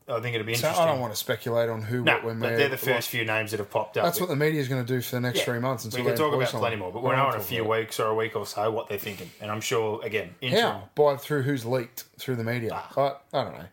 I 0.10 0.20
think 0.22 0.36
it'd 0.36 0.48
be 0.48 0.56
So 0.56 0.68
interesting. 0.68 0.84
I 0.88 0.92
don't 0.92 1.00
want 1.00 1.14
to 1.14 1.20
speculate 1.20 1.70
on 1.70 1.84
who, 1.84 2.04
no, 2.04 2.14
what, 2.16 2.24
when, 2.24 2.40
but 2.40 2.58
they're 2.58 2.68
the 2.70 2.78
first 2.78 3.10
few 3.10 3.26
names 3.26 3.52
that 3.52 3.60
have 3.60 3.70
popped 3.70 3.98
up. 3.98 4.06
That's 4.06 4.20
what 4.20 4.30
the 4.30 4.36
media 4.36 4.60
is 4.60 4.68
going 4.68 4.84
to 4.84 4.88
do 4.94 5.02
for 5.02 5.16
the 5.16 5.22
next 5.22 5.40
Yeah. 5.40 5.46
three 5.46 5.60
months. 5.60 5.86
Until 5.86 6.00
we 6.04 6.08
can 6.08 6.18
talk 6.18 6.34
about 6.34 6.50
someone. 6.50 6.70
plenty 6.70 6.76
more, 6.82 6.92
but 6.92 7.04
we're 7.04 7.16
now 7.16 7.32
in 7.32 7.38
a 7.38 7.44
few 7.44 7.64
weeks 7.64 8.00
or 8.00 8.08
a 8.08 8.16
week 8.16 8.36
or 8.36 8.46
so 8.46 8.72
what 8.72 8.90
they're 8.90 8.98
thinking. 8.98 9.30
And 9.40 9.52
I'm 9.52 9.62
sure, 9.62 10.02
again, 10.04 10.36
interim. 10.42 10.64
How? 10.64 10.90
By 10.96 11.16
through 11.18 11.44
who's 11.44 11.66
leaked 11.66 12.06
through 12.18 12.38
the 12.38 12.44
media. 12.44 12.72
Ah. 12.74 13.20
I, 13.34 13.40
I 13.40 13.44
don't 13.44 13.54
know. 13.54 13.66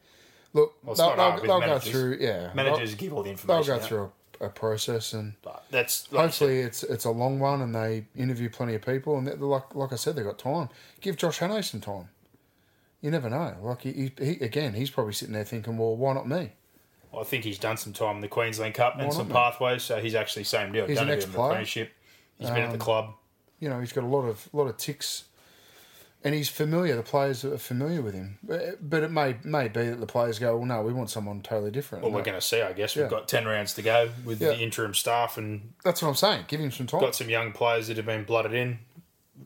Look, 0.53 0.75
it's 0.87 0.99
they'll, 0.99 1.17
they'll, 1.17 1.41
they'll 1.43 1.61
go 1.61 1.79
through. 1.79 2.19
Yeah, 2.21 2.51
Managers 2.55 2.95
give 2.95 3.13
all 3.13 3.23
the 3.23 3.31
information. 3.31 3.67
they'll 3.67 3.77
go 3.79 3.83
out. 3.83 3.89
through 3.89 4.13
a, 4.41 4.45
a 4.47 4.49
process, 4.49 5.13
and 5.13 5.35
But 5.43 5.65
that's 5.71 6.11
like 6.13 6.23
hopefully 6.23 6.61
it's 6.61 6.83
it's 6.83 7.05
a 7.05 7.11
long 7.11 7.39
one, 7.41 7.61
and 7.63 7.75
they 7.75 8.07
interview 8.17 8.49
plenty 8.49 8.75
of 8.75 8.81
people. 8.83 9.19
And 9.19 9.27
like 9.41 9.75
like 9.75 9.93
I 9.93 9.97
said, 9.97 10.17
they've 10.17 10.25
got 10.25 10.39
time. 10.39 10.69
Give 11.01 11.17
Josh 11.17 11.41
Hannay 11.41 11.63
some 11.63 11.81
time. 11.81 12.09
You 13.01 13.11
never 13.11 13.29
know. 13.31 13.55
Like 13.63 13.83
he, 13.83 13.93
he, 13.93 14.13
he 14.25 14.33
again, 14.45 14.75
he's 14.75 14.91
probably 14.91 15.13
sitting 15.13 15.35
there 15.35 15.45
thinking, 15.45 15.77
well, 15.79 15.97
why 15.97 16.13
not 16.15 16.29
me? 16.29 16.53
I 17.17 17.23
think 17.25 17.45
he's 17.45 17.59
done 17.59 17.77
some 17.77 17.93
time 17.93 18.17
in 18.17 18.21
the 18.23 18.29
Queensland 18.29 18.75
Cup 18.75 18.99
and 18.99 19.13
some 19.13 19.29
mate? 19.29 19.35
pathways, 19.35 19.83
so 19.83 20.01
he's 20.01 20.15
actually 20.15 20.45
same 20.45 20.73
deal. 20.73 20.87
He's 20.87 20.99
done 20.99 21.09
an 21.09 21.13
a 21.15 21.17
bit 21.17 21.25
of 21.25 21.31
ex-player. 21.31 21.49
apprenticeship. 21.51 21.93
He's 22.39 22.49
been 22.51 22.59
at 22.59 22.67
Um, 22.67 22.73
the 22.73 22.79
club. 22.79 23.15
You 23.61 23.71
know, 23.71 23.81
he's 23.81 23.93
got 23.93 24.05
a 24.05 24.07
lot 24.07 24.23
of 24.27 24.49
lot 24.53 24.67
of 24.67 24.77
ticks, 24.77 25.25
and 26.23 26.35
he's 26.35 26.51
familiar. 26.51 26.95
The 26.95 27.03
players 27.03 27.43
are 27.43 27.57
familiar 27.57 28.03
with 28.03 28.13
him. 28.13 28.39
But, 28.43 29.03
it 29.03 29.11
may 29.11 29.37
may 29.45 29.69
be 29.69 29.89
that 29.89 30.01
the 30.01 30.07
players 30.07 30.39
go, 30.39 30.57
well, 30.59 30.67
no, 30.67 30.83
we 30.83 30.93
want 30.93 31.09
someone 31.09 31.41
totally 31.41 31.71
different. 31.71 32.05
Well, 32.05 32.13
we're 32.13 32.23
going 32.23 32.35
to 32.39 32.47
see, 32.47 32.61
I 32.61 32.75
guess. 32.75 32.95
Yeah. 32.97 33.03
We've 33.05 33.11
got 33.13 33.29
10 33.29 33.47
rounds 33.47 33.73
to 33.75 33.83
go 33.83 34.11
with 34.27 34.43
Yeah. 34.43 34.49
the 34.49 34.59
interim 34.59 34.93
staff 34.93 35.39
and 35.39 35.73
That's 35.85 36.03
what 36.03 36.09
I'm 36.11 36.15
saying. 36.17 36.45
Give 36.49 36.61
him 36.61 36.71
some 36.71 36.87
time. 36.87 37.01
got 37.01 37.15
some 37.15 37.31
young 37.31 37.53
players 37.53 37.89
that 37.89 37.97
have 37.97 38.05
been 38.07 38.25
blooded 38.25 38.53
in. 38.53 38.81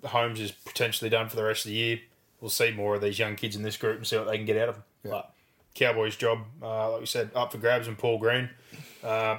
Holmes 0.06 0.40
is 0.40 0.50
potentially 0.50 1.10
done 1.10 1.28
for 1.28 1.36
the 1.36 1.44
rest 1.44 1.66
of 1.66 1.70
the 1.70 1.76
year. 1.76 2.00
We'll 2.40 2.50
see 2.50 2.70
more 2.70 2.94
of 2.94 3.02
these 3.02 3.18
young 3.18 3.36
kids 3.36 3.56
in 3.56 3.62
this 3.62 3.76
group 3.76 3.98
and 3.98 4.06
see 4.06 4.16
what 4.16 4.26
they 4.28 4.36
can 4.36 4.46
get 4.46 4.56
out 4.56 4.68
of 4.70 4.74
them. 4.76 4.84
But 5.04 5.30
Cowboys' 5.74 6.16
job, 6.16 6.40
uh, 6.62 6.92
like 6.92 7.00
we 7.00 7.06
said, 7.06 7.30
up 7.34 7.52
for 7.52 7.58
grabs 7.58 7.86
and 7.88 7.98
Paul 7.98 8.18
Green. 8.18 8.48
Uh, 9.04 9.38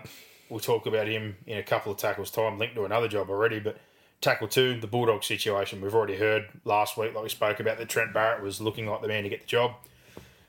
we'll 0.49 0.59
talk 0.59 0.85
about 0.85 1.07
him 1.07 1.35
in 1.47 1.57
a 1.57 1.63
couple 1.63 1.91
of 1.91 1.97
tackles' 1.97 2.31
time, 2.31 2.57
linked 2.59 2.75
to 2.75 2.85
another 2.85 3.07
job 3.07 3.29
already. 3.29 3.59
But 3.59 3.77
tackle 4.21 4.47
two, 4.47 4.79
the 4.79 4.87
Bulldog 4.87 5.23
situation, 5.23 5.81
we've 5.81 5.95
already 5.95 6.17
heard 6.17 6.47
last 6.63 6.95
week, 6.97 7.13
like 7.15 7.23
we 7.23 7.29
spoke 7.29 7.59
about, 7.59 7.77
that 7.79 7.89
Trent 7.89 8.13
Barrett 8.13 8.43
was 8.43 8.61
looking 8.61 8.85
like 8.87 9.01
the 9.01 9.07
man 9.07 9.23
to 9.23 9.29
get 9.29 9.41
the 9.41 9.47
job. 9.47 9.73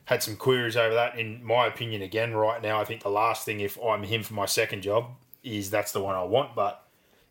Had 0.07 0.23
some 0.23 0.37
queries 0.37 0.77
over 0.77 0.95
that. 0.95 1.19
In 1.19 1.43
my 1.45 1.67
opinion, 1.67 2.03
again, 2.03 2.35
right 2.35 2.61
now, 2.61 2.81
I 2.81 2.85
think 2.85 3.03
the 3.03 3.09
last 3.09 3.45
thing, 3.47 3.61
if 3.61 3.79
I'm 3.83 4.03
him 4.03 4.23
for 4.23 4.35
my 4.35 4.47
second 4.47 4.83
job, 4.83 5.07
is 5.45 5.71
that's 5.71 5.93
the 5.93 6.03
one 6.03 6.15
I 6.17 6.25
want. 6.25 6.55
But 6.55 6.85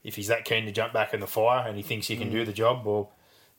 if 0.03 0.15
he's 0.15 0.27
that 0.27 0.45
keen 0.45 0.65
to 0.65 0.71
jump 0.71 0.93
back 0.93 1.13
in 1.13 1.19
the 1.19 1.27
fire 1.27 1.67
and 1.67 1.77
he 1.77 1.83
thinks 1.83 2.07
he 2.07 2.15
can 2.17 2.29
Mm. 2.29 2.31
do 2.31 2.45
the 2.45 2.53
job, 2.53 2.85
well, 2.85 3.11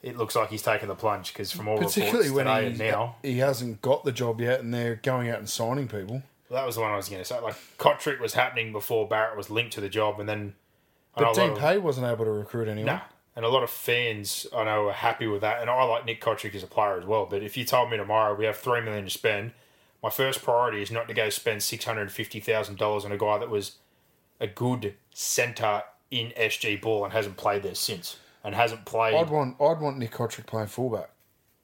it 0.02 0.16
looks 0.16 0.34
like 0.34 0.50
he's 0.50 0.62
taking 0.62 0.88
the 0.88 0.94
plunge 0.94 1.32
because 1.32 1.52
from 1.52 1.68
all 1.68 1.78
Particularly 1.78 2.28
reports 2.28 2.32
when 2.32 2.46
today 2.46 2.60
he, 2.62 2.66
and 2.66 2.78
now, 2.78 3.16
he 3.22 3.38
hasn't 3.38 3.82
got 3.82 4.04
the 4.04 4.12
job 4.12 4.40
yet, 4.40 4.60
and 4.60 4.74
they're 4.74 4.96
going 4.96 5.28
out 5.28 5.38
and 5.38 5.48
signing 5.48 5.86
people. 5.88 6.22
well, 6.48 6.60
that 6.60 6.66
was 6.66 6.74
the 6.74 6.80
one 6.80 6.90
I 6.90 6.96
was 6.96 7.08
going 7.08 7.20
to 7.20 7.24
say. 7.24 7.38
Like 7.40 7.56
Cotric 7.78 8.20
was 8.20 8.34
happening 8.34 8.72
before 8.72 9.06
Barrett 9.06 9.36
was 9.36 9.48
linked 9.48 9.72
to 9.74 9.80
the 9.80 9.88
job, 9.88 10.18
and 10.18 10.28
then 10.28 10.54
But 11.16 11.34
Dean 11.34 11.56
Pay 11.56 11.78
wasn't 11.78 12.06
able 12.06 12.24
to 12.24 12.30
recruit 12.32 12.68
anyone. 12.68 12.86
Nah. 12.86 13.00
And 13.34 13.46
a 13.46 13.48
lot 13.48 13.62
of 13.62 13.70
fans 13.70 14.46
I 14.54 14.64
know 14.64 14.88
are 14.88 14.92
happy 14.92 15.26
with 15.26 15.40
that. 15.40 15.62
And 15.62 15.70
I 15.70 15.84
like 15.84 16.04
Nick 16.04 16.20
Cotric 16.20 16.54
as 16.54 16.62
a 16.62 16.66
player 16.66 16.98
as 16.98 17.06
well. 17.06 17.24
But 17.24 17.42
if 17.42 17.56
you 17.56 17.64
told 17.64 17.90
me 17.90 17.96
tomorrow 17.96 18.34
we 18.34 18.44
have 18.44 18.58
three 18.58 18.82
million 18.82 19.04
to 19.04 19.10
spend, 19.10 19.52
my 20.02 20.10
first 20.10 20.42
priority 20.42 20.82
is 20.82 20.90
not 20.90 21.08
to 21.08 21.14
go 21.14 21.30
spend 21.30 21.62
six 21.62 21.84
hundred 21.84 22.02
and 22.02 22.12
fifty 22.12 22.40
thousand 22.40 22.76
dollars 22.76 23.04
on 23.04 23.12
a 23.12 23.16
guy 23.16 23.38
that 23.38 23.48
was 23.48 23.76
a 24.40 24.46
good 24.46 24.94
centre 25.14 25.82
in 26.10 26.32
SG 26.36 26.82
ball 26.82 27.04
and 27.04 27.12
hasn't 27.12 27.36
played 27.38 27.62
there 27.62 27.74
since. 27.74 28.18
And 28.44 28.54
hasn't 28.54 28.84
played 28.84 29.14
I'd 29.14 29.30
want 29.30 29.56
I'd 29.60 29.80
want 29.80 29.98
Nick 29.98 30.10
Cotric 30.12 30.46
playing 30.46 30.68
fullback. 30.68 31.10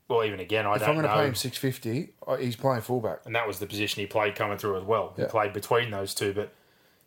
well 0.08 0.24
even 0.24 0.38
again, 0.40 0.64
I 0.66 0.74
If 0.74 0.80
don't 0.80 0.88
know. 0.88 0.92
If 0.92 0.96
I'm 0.98 1.02
going 1.02 1.14
to 1.16 1.22
pay 1.22 1.28
him 1.28 1.34
six 1.34 1.56
fifty, 1.58 2.10
he's 2.38 2.56
playing 2.56 2.82
fullback. 2.82 3.20
and 3.26 3.34
that 3.34 3.46
was 3.48 3.58
the 3.58 3.66
position 3.66 4.00
he 4.00 4.06
played 4.06 4.34
coming 4.36 4.58
through 4.58 4.78
as 4.78 4.84
well. 4.84 5.12
He 5.16 5.22
Yeah. 5.22 5.28
played 5.28 5.52
between 5.52 5.90
those 5.90 6.14
two, 6.14 6.32
but 6.32 6.52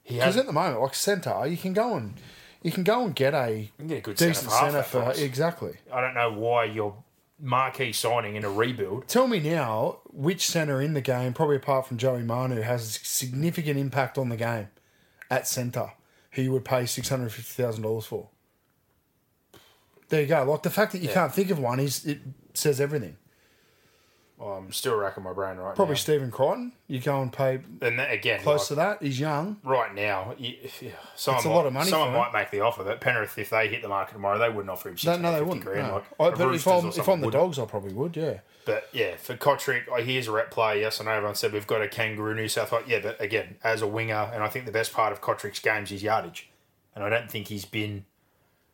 he 0.03 0.17
has 0.17 0.35
at 0.37 0.45
the 0.45 0.51
moment, 0.53 0.81
like 0.81 0.93
centre, 0.95 1.45
you 1.47 1.57
can 1.57 1.73
go 1.73 1.95
and 1.95 2.15
you 2.61 2.71
can 2.71 2.83
go 2.83 3.05
and 3.05 3.15
get 3.15 3.33
a 3.33 3.71
get 3.87 3.97
a 3.99 4.01
good 4.01 4.17
decent 4.17 4.35
centre 4.51 4.51
centre 4.51 4.83
for 4.83 4.89
for 4.89 4.97
half 4.99 5.07
that 5.07 5.13
price. 5.15 5.19
exactly. 5.25 5.73
I 5.91 6.01
don't 6.01 6.13
know 6.15 6.31
why 6.33 6.65
you're 6.65 6.95
marquee 7.43 7.91
signing 7.91 8.35
in 8.35 8.43
a 8.45 8.49
rebuild 8.51 9.07
Tell 9.07 9.27
me 9.27 9.39
now 9.39 9.97
which 10.11 10.45
centre 10.45 10.79
in 10.79 10.93
the 10.93 11.01
game, 11.01 11.33
probably 11.33 11.55
apart 11.55 11.87
from 11.87 11.97
Joey 11.97 12.21
Manu, 12.21 12.61
has 12.61 12.81
a 12.97 13.05
significant 13.05 13.79
impact 13.79 14.17
on 14.19 14.29
the 14.29 14.37
game 14.37 14.67
at 15.29 15.47
centre. 15.47 15.93
Who 16.33 16.43
you 16.43 16.51
would 16.51 16.65
pay 16.65 16.85
six 16.85 17.09
hundred 17.09 17.31
fifty 17.31 17.63
thousand 17.63 17.81
dollars 17.83 18.05
for? 18.05 18.27
There 20.11 20.21
you 20.21 20.27
go. 20.27 20.43
Like 20.43 20.61
the 20.61 20.69
fact 20.69 20.91
that 20.91 21.01
you 21.01 21.09
can't 21.09 21.33
think 21.33 21.49
of 21.49 21.57
one 21.57 21.79
is 21.79 22.05
it 22.05 22.19
says 22.53 22.79
everything. 22.79 23.17
I'm 24.43 24.71
still 24.71 24.95
racking 24.95 25.23
my 25.23 25.33
brain 25.33 25.57
right 25.57 25.75
Probably 25.75 25.93
now. 25.93 25.99
Stephen 25.99 26.31
Crichton. 26.31 26.71
You 26.87 26.99
go 26.99 27.21
and 27.21 27.31
pay 27.31 27.59
And 27.79 27.99
then 27.99 28.09
again, 28.09 28.41
close 28.41 28.61
like, 28.61 28.67
to 28.69 28.75
that. 28.75 29.03
He's 29.03 29.19
young. 29.19 29.57
right 29.63 29.93
now, 29.93 30.33
you, 30.37 30.55
yeah, 30.81 30.91
someone, 31.15 31.43
a 31.45 31.47
might, 31.47 31.53
lot 31.55 31.65
of 31.67 31.73
money 31.73 31.89
someone 31.91 32.07
for 32.09 32.13
him. 32.15 32.19
might 32.21 32.33
make 32.33 32.49
the 32.49 32.61
offer, 32.61 32.83
but 32.83 32.99
Penrith, 33.01 33.37
if 33.37 33.51
they 33.51 33.67
hit 33.67 33.83
the 33.83 33.87
market 33.87 34.13
tomorrow, 34.13 34.39
they 34.39 34.49
wouldn't 34.49 34.69
offer 34.71 34.89
him 34.89 34.95
No, 35.05 35.17
no, 35.17 35.31
they 35.31 35.41
wouldn't. 35.43 35.63
grand. 35.63 35.87
no. 35.87 35.93
Like, 36.19 36.33
I, 36.33 36.35
but 36.35 36.55
if 36.55 36.67
I'm, 36.67 36.87
if 36.87 37.07
I'm 37.07 37.21
the 37.21 37.29
dogs, 37.29 37.59
I 37.59 37.65
probably 37.65 37.93
would. 37.93 38.17
Yeah. 38.17 38.39
But 38.65 38.89
yeah, 38.91 39.15
for 39.17 39.35
Cotric, 39.37 39.87
like, 39.87 40.05
he 40.05 40.17
is 40.17 40.27
a 40.27 40.31
rep 40.31 40.49
player. 40.49 40.81
Yes, 40.81 40.99
I 40.99 41.03
know 41.05 41.11
everyone 41.11 41.35
said 41.35 41.53
we've 41.53 41.67
got 41.67 41.83
a 41.83 41.87
kangaroo 41.87 42.33
New 42.33 42.47
South 42.47 42.71
Wales. 42.71 42.85
Yeah, 42.87 42.99
but 43.01 43.21
again, 43.21 43.57
as 43.63 43.83
a 43.83 43.87
winger, 43.87 44.31
and 44.33 44.43
I 44.43 44.47
think 44.49 44.65
the 44.65 44.71
best 44.71 44.91
part 44.91 45.13
of 45.13 45.21
Cotric's 45.21 45.59
games 45.59 45.91
is 45.91 46.01
yardage, 46.01 46.49
and 46.95 47.03
I 47.03 47.09
don't 47.09 47.29
think 47.29 47.47
he's 47.47 47.65
been. 47.65 48.05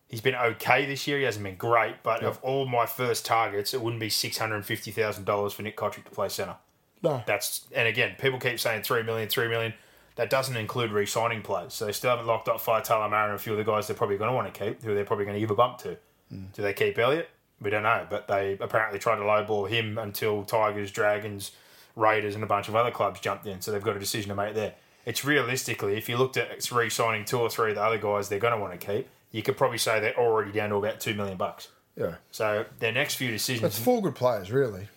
He's 0.07 0.21
been 0.21 0.35
okay 0.35 0.85
this 0.85 1.05
year. 1.07 1.17
He 1.17 1.25
hasn't 1.25 1.43
been 1.43 1.55
great, 1.55 2.01
but 2.01 2.23
of 2.23 2.39
all 2.41 2.65
my 2.65 2.85
first 2.85 3.25
targets, 3.25 3.73
it 3.73 3.81
wouldn't 3.81 3.99
be 3.99 4.09
six 4.09 4.37
hundred 4.37 4.55
and 4.55 4.65
fifty 4.65 4.91
thousand 4.91 5.25
dollars 5.25 5.53
for 5.53 5.63
Nick 5.63 5.75
Cotric 5.75 6.05
to 6.05 6.11
play 6.11 6.29
centre. 6.29 6.55
No. 7.03 7.21
That's 7.27 7.67
and 7.75 7.87
again, 7.87 8.15
people 8.17 8.39
keep 8.39 8.59
saying 8.59 8.83
three 8.83 9.03
million, 9.03 9.27
three 9.27 9.47
million. 9.47 9.73
that 10.17 10.29
doesn't 10.31 10.57
include 10.57 10.91
re-signing 10.91 11.41
players. 11.43 11.73
So 11.73 11.85
they 11.85 11.91
still 11.91 12.09
haven't 12.09 12.25
locked 12.25 12.49
up 12.49 12.59
Faitala 12.59 13.09
Mara 13.09 13.27
and 13.31 13.35
a 13.35 13.37
few 13.39 13.53
of 13.53 13.57
the 13.57 13.63
guys 13.63 13.87
they're 13.87 13.95
probably 13.95 14.17
going 14.17 14.29
to 14.29 14.35
want 14.35 14.51
to 14.53 14.59
keep, 14.65 14.83
who 14.83 14.93
they're 14.93 15.05
probably 15.05 15.25
going 15.25 15.35
to 15.35 15.39
give 15.39 15.51
a 15.51 15.55
bump 15.55 15.77
to. 15.79 15.97
Mm. 16.33 16.51
Do 16.53 16.61
they 16.63 16.73
keep 16.73 16.97
Elliott? 16.97 17.29
We 17.61 17.69
don't 17.69 17.83
know, 17.83 18.05
but 18.09 18.27
they 18.27 18.57
apparently 18.59 18.99
tried 18.99 19.17
to 19.17 19.21
lowball 19.21 19.69
him 19.69 19.97
until 19.97 20.43
Tigers, 20.43 20.91
Dragons, 20.91 21.51
Raiders, 21.95 22.35
and 22.35 22.43
a 22.43 22.47
bunch 22.47 22.67
of 22.67 22.75
other 22.75 22.91
clubs 22.91 23.19
jumped 23.19 23.45
in. 23.47 23.61
So 23.61 23.71
they've 23.71 23.81
got 23.81 23.95
a 23.95 23.99
decision 23.99 24.29
to 24.29 24.35
make 24.35 24.53
there. 24.53 24.73
It's 25.05 25.23
realistically, 25.23 25.97
if 25.97 26.09
you 26.09 26.17
looked 26.17 26.35
at 26.35 26.69
re-signing 26.71 27.25
two 27.25 27.39
or 27.39 27.49
three 27.49 27.69
of 27.69 27.75
the 27.75 27.83
other 27.83 27.97
guys 27.97 28.27
they're 28.27 28.39
going 28.39 28.53
to 28.53 28.59
want 28.59 28.79
to 28.79 28.85
keep, 28.85 29.07
you 29.37 29.43
could 29.43 29.55
probably 29.55 29.77
say 29.77 29.99
they're 29.99 30.17
already 30.17 30.51
down 30.51 30.69
to 30.69 30.75
about 30.77 30.99
two 30.99 31.13
million 31.13 31.37
bucks. 31.37 31.67
Yeah. 31.95 32.15
So 32.31 32.65
their 32.79 32.91
next 32.91 33.15
few 33.15 33.29
decisions, 33.29 33.61
That's 33.61 33.77
four 33.79 34.01
good 34.01 34.15
players, 34.15 34.51
really. 34.51 34.87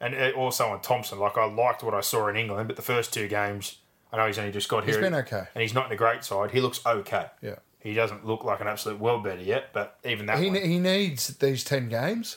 and 0.00 0.14
uh, 0.14 0.30
also 0.36 0.66
on 0.68 0.82
Thompson, 0.82 1.18
like 1.18 1.38
I 1.38 1.46
liked 1.46 1.82
what 1.82 1.94
I 1.94 2.00
saw 2.02 2.28
in 2.28 2.36
England, 2.36 2.68
but 2.68 2.76
the 2.76 2.82
first 2.82 3.12
two 3.14 3.26
games, 3.26 3.78
I 4.12 4.18
know 4.18 4.26
he's 4.26 4.38
only 4.38 4.52
just 4.52 4.68
got 4.68 4.84
here. 4.84 4.94
He's 4.94 5.02
been 5.02 5.14
okay. 5.14 5.44
and 5.54 5.62
he's 5.62 5.72
not 5.72 5.86
in 5.86 5.92
a 5.92 5.96
great 5.96 6.24
side. 6.24 6.50
He 6.50 6.60
looks 6.60 6.84
okay. 6.84 7.26
Yeah. 7.42 7.56
He 7.80 7.94
doesn't 7.94 8.26
look 8.26 8.44
like 8.44 8.60
an 8.60 8.66
absolute 8.66 8.98
world 9.00 9.24
beater 9.24 9.40
yet, 9.42 9.72
but 9.72 9.98
even 10.04 10.26
that 10.26 10.38
He, 10.40 10.50
one. 10.50 10.60
he 10.60 10.78
needs 10.78 11.28
these 11.28 11.64
10 11.64 11.88
games 11.88 12.36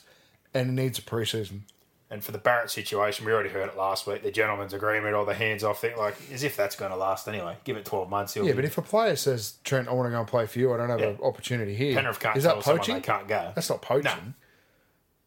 and 0.54 0.70
he 0.70 0.76
needs 0.84 0.98
a 1.00 1.02
preseason. 1.02 1.62
And 2.12 2.22
for 2.22 2.34
the 2.34 2.38
Barrett 2.38 2.70
situation, 2.70 3.26
we 3.26 3.32
already 3.32 3.50
heard 3.50 3.70
it 3.70 3.78
last 3.78 4.06
week. 4.06 4.22
The 4.22 4.32
gentleman's 4.32 4.74
agreement 4.74 5.16
or 5.16 5.26
the 5.26 5.34
hands 5.34 5.64
off 5.64 5.80
thing, 5.80 5.96
like 5.98 6.16
as 6.34 6.44
if 6.44 6.58
that's 6.58 6.76
going 6.76 6.92
to 6.92 6.98
last 6.98 7.26
anyway. 7.28 7.56
Give 7.64 7.78
it 7.78 7.86
twelve 7.86 8.10
months. 8.10 8.34
He'll 8.34 8.44
Yeah, 8.44 8.52
be- 8.52 8.58
but 8.58 8.66
if 8.66 8.78
a 8.78 8.82
player 8.82 9.16
says, 9.16 9.54
Trent, 9.64 9.88
I 9.88 9.94
want 9.94 10.08
to 10.08 10.12
go 10.12 10.20
and 10.20 10.28
play 10.28 10.46
for 10.46 10.60
you, 10.60 10.74
I 10.74 10.78
don't 10.78 10.90
have 10.90 11.00
an 11.02 11.18
opportunity 11.24 11.74
here. 11.74 11.96
Penrith 11.96 12.20
can't 12.20 12.36
is 12.36 12.44
that 12.44 12.60
poaching? 12.60 12.96
they 12.96 13.02
can't 13.02 13.28
go. 13.30 13.54
That's 13.56 13.70
not 13.70 13.82
poaching. 13.82 14.34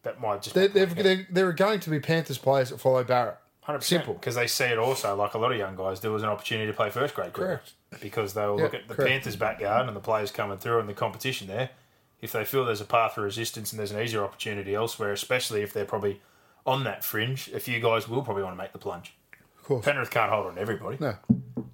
that 0.03 0.21
might 0.21 0.43
just 0.43 0.55
there, 0.55 0.69
there 0.69 1.49
are 1.49 1.53
going 1.55 1.81
to 1.81 1.91
be 1.91 2.01
Panthers 2.01 2.37
players 2.39 2.69
that 2.71 2.79
follow 2.81 3.03
Barrett. 3.03 3.39
100%, 3.67 3.83
Simple. 3.83 4.13
because 4.13 4.35
they 4.35 4.47
see 4.47 4.65
it 4.65 4.77
also 4.79 5.17
like 5.17 5.33
a 5.33 5.39
lot 5.39 5.51
of 5.51 5.57
young 5.57 5.75
guys. 5.75 6.01
There 6.01 6.13
was 6.13 6.23
an 6.23 6.29
opportunity 6.29 6.67
to 6.71 6.77
play 6.77 6.91
first 6.91 7.15
grade 7.15 7.33
Correct. 7.33 7.73
because 8.03 8.35
they'll 8.35 8.59
Yeah, 8.59 8.65
look 8.65 8.75
at 8.75 8.89
the 8.89 8.95
correct. 8.95 9.11
Panthers' 9.11 9.37
backyard 9.37 9.87
and 9.87 9.97
the 9.97 10.01
players 10.01 10.31
coming 10.31 10.59
through 10.59 10.81
and 10.81 10.89
the 10.89 10.93
competition 10.93 11.47
there. 11.47 11.71
If 12.21 12.33
they 12.33 12.45
feel 12.45 12.67
there's 12.67 12.83
a 12.83 12.85
path 12.85 13.17
of 13.17 13.25
resistance 13.25 13.73
and 13.73 13.79
there's 13.79 13.91
an 13.91 14.03
easier 14.03 14.23
opportunity 14.23 14.75
elsewhere, 14.75 15.13
especially 15.13 15.63
if 15.63 15.73
they're 15.73 15.87
probably 15.87 16.21
on 16.67 16.85
that 16.85 17.05
fringe, 17.05 17.49
a 17.53 17.61
few 17.61 17.81
guys 17.81 18.09
will 18.09 18.23
probably 18.23 18.43
want 18.43 18.57
to 18.57 18.63
make 18.63 18.73
the 18.73 18.79
plunge. 18.79 19.15
Of 19.59 19.65
course. 19.65 19.85
Penrith 19.85 20.11
can't 20.11 20.31
hold 20.31 20.47
on 20.47 20.55
to 20.57 20.61
everybody. 20.61 20.99
No. 21.01 21.15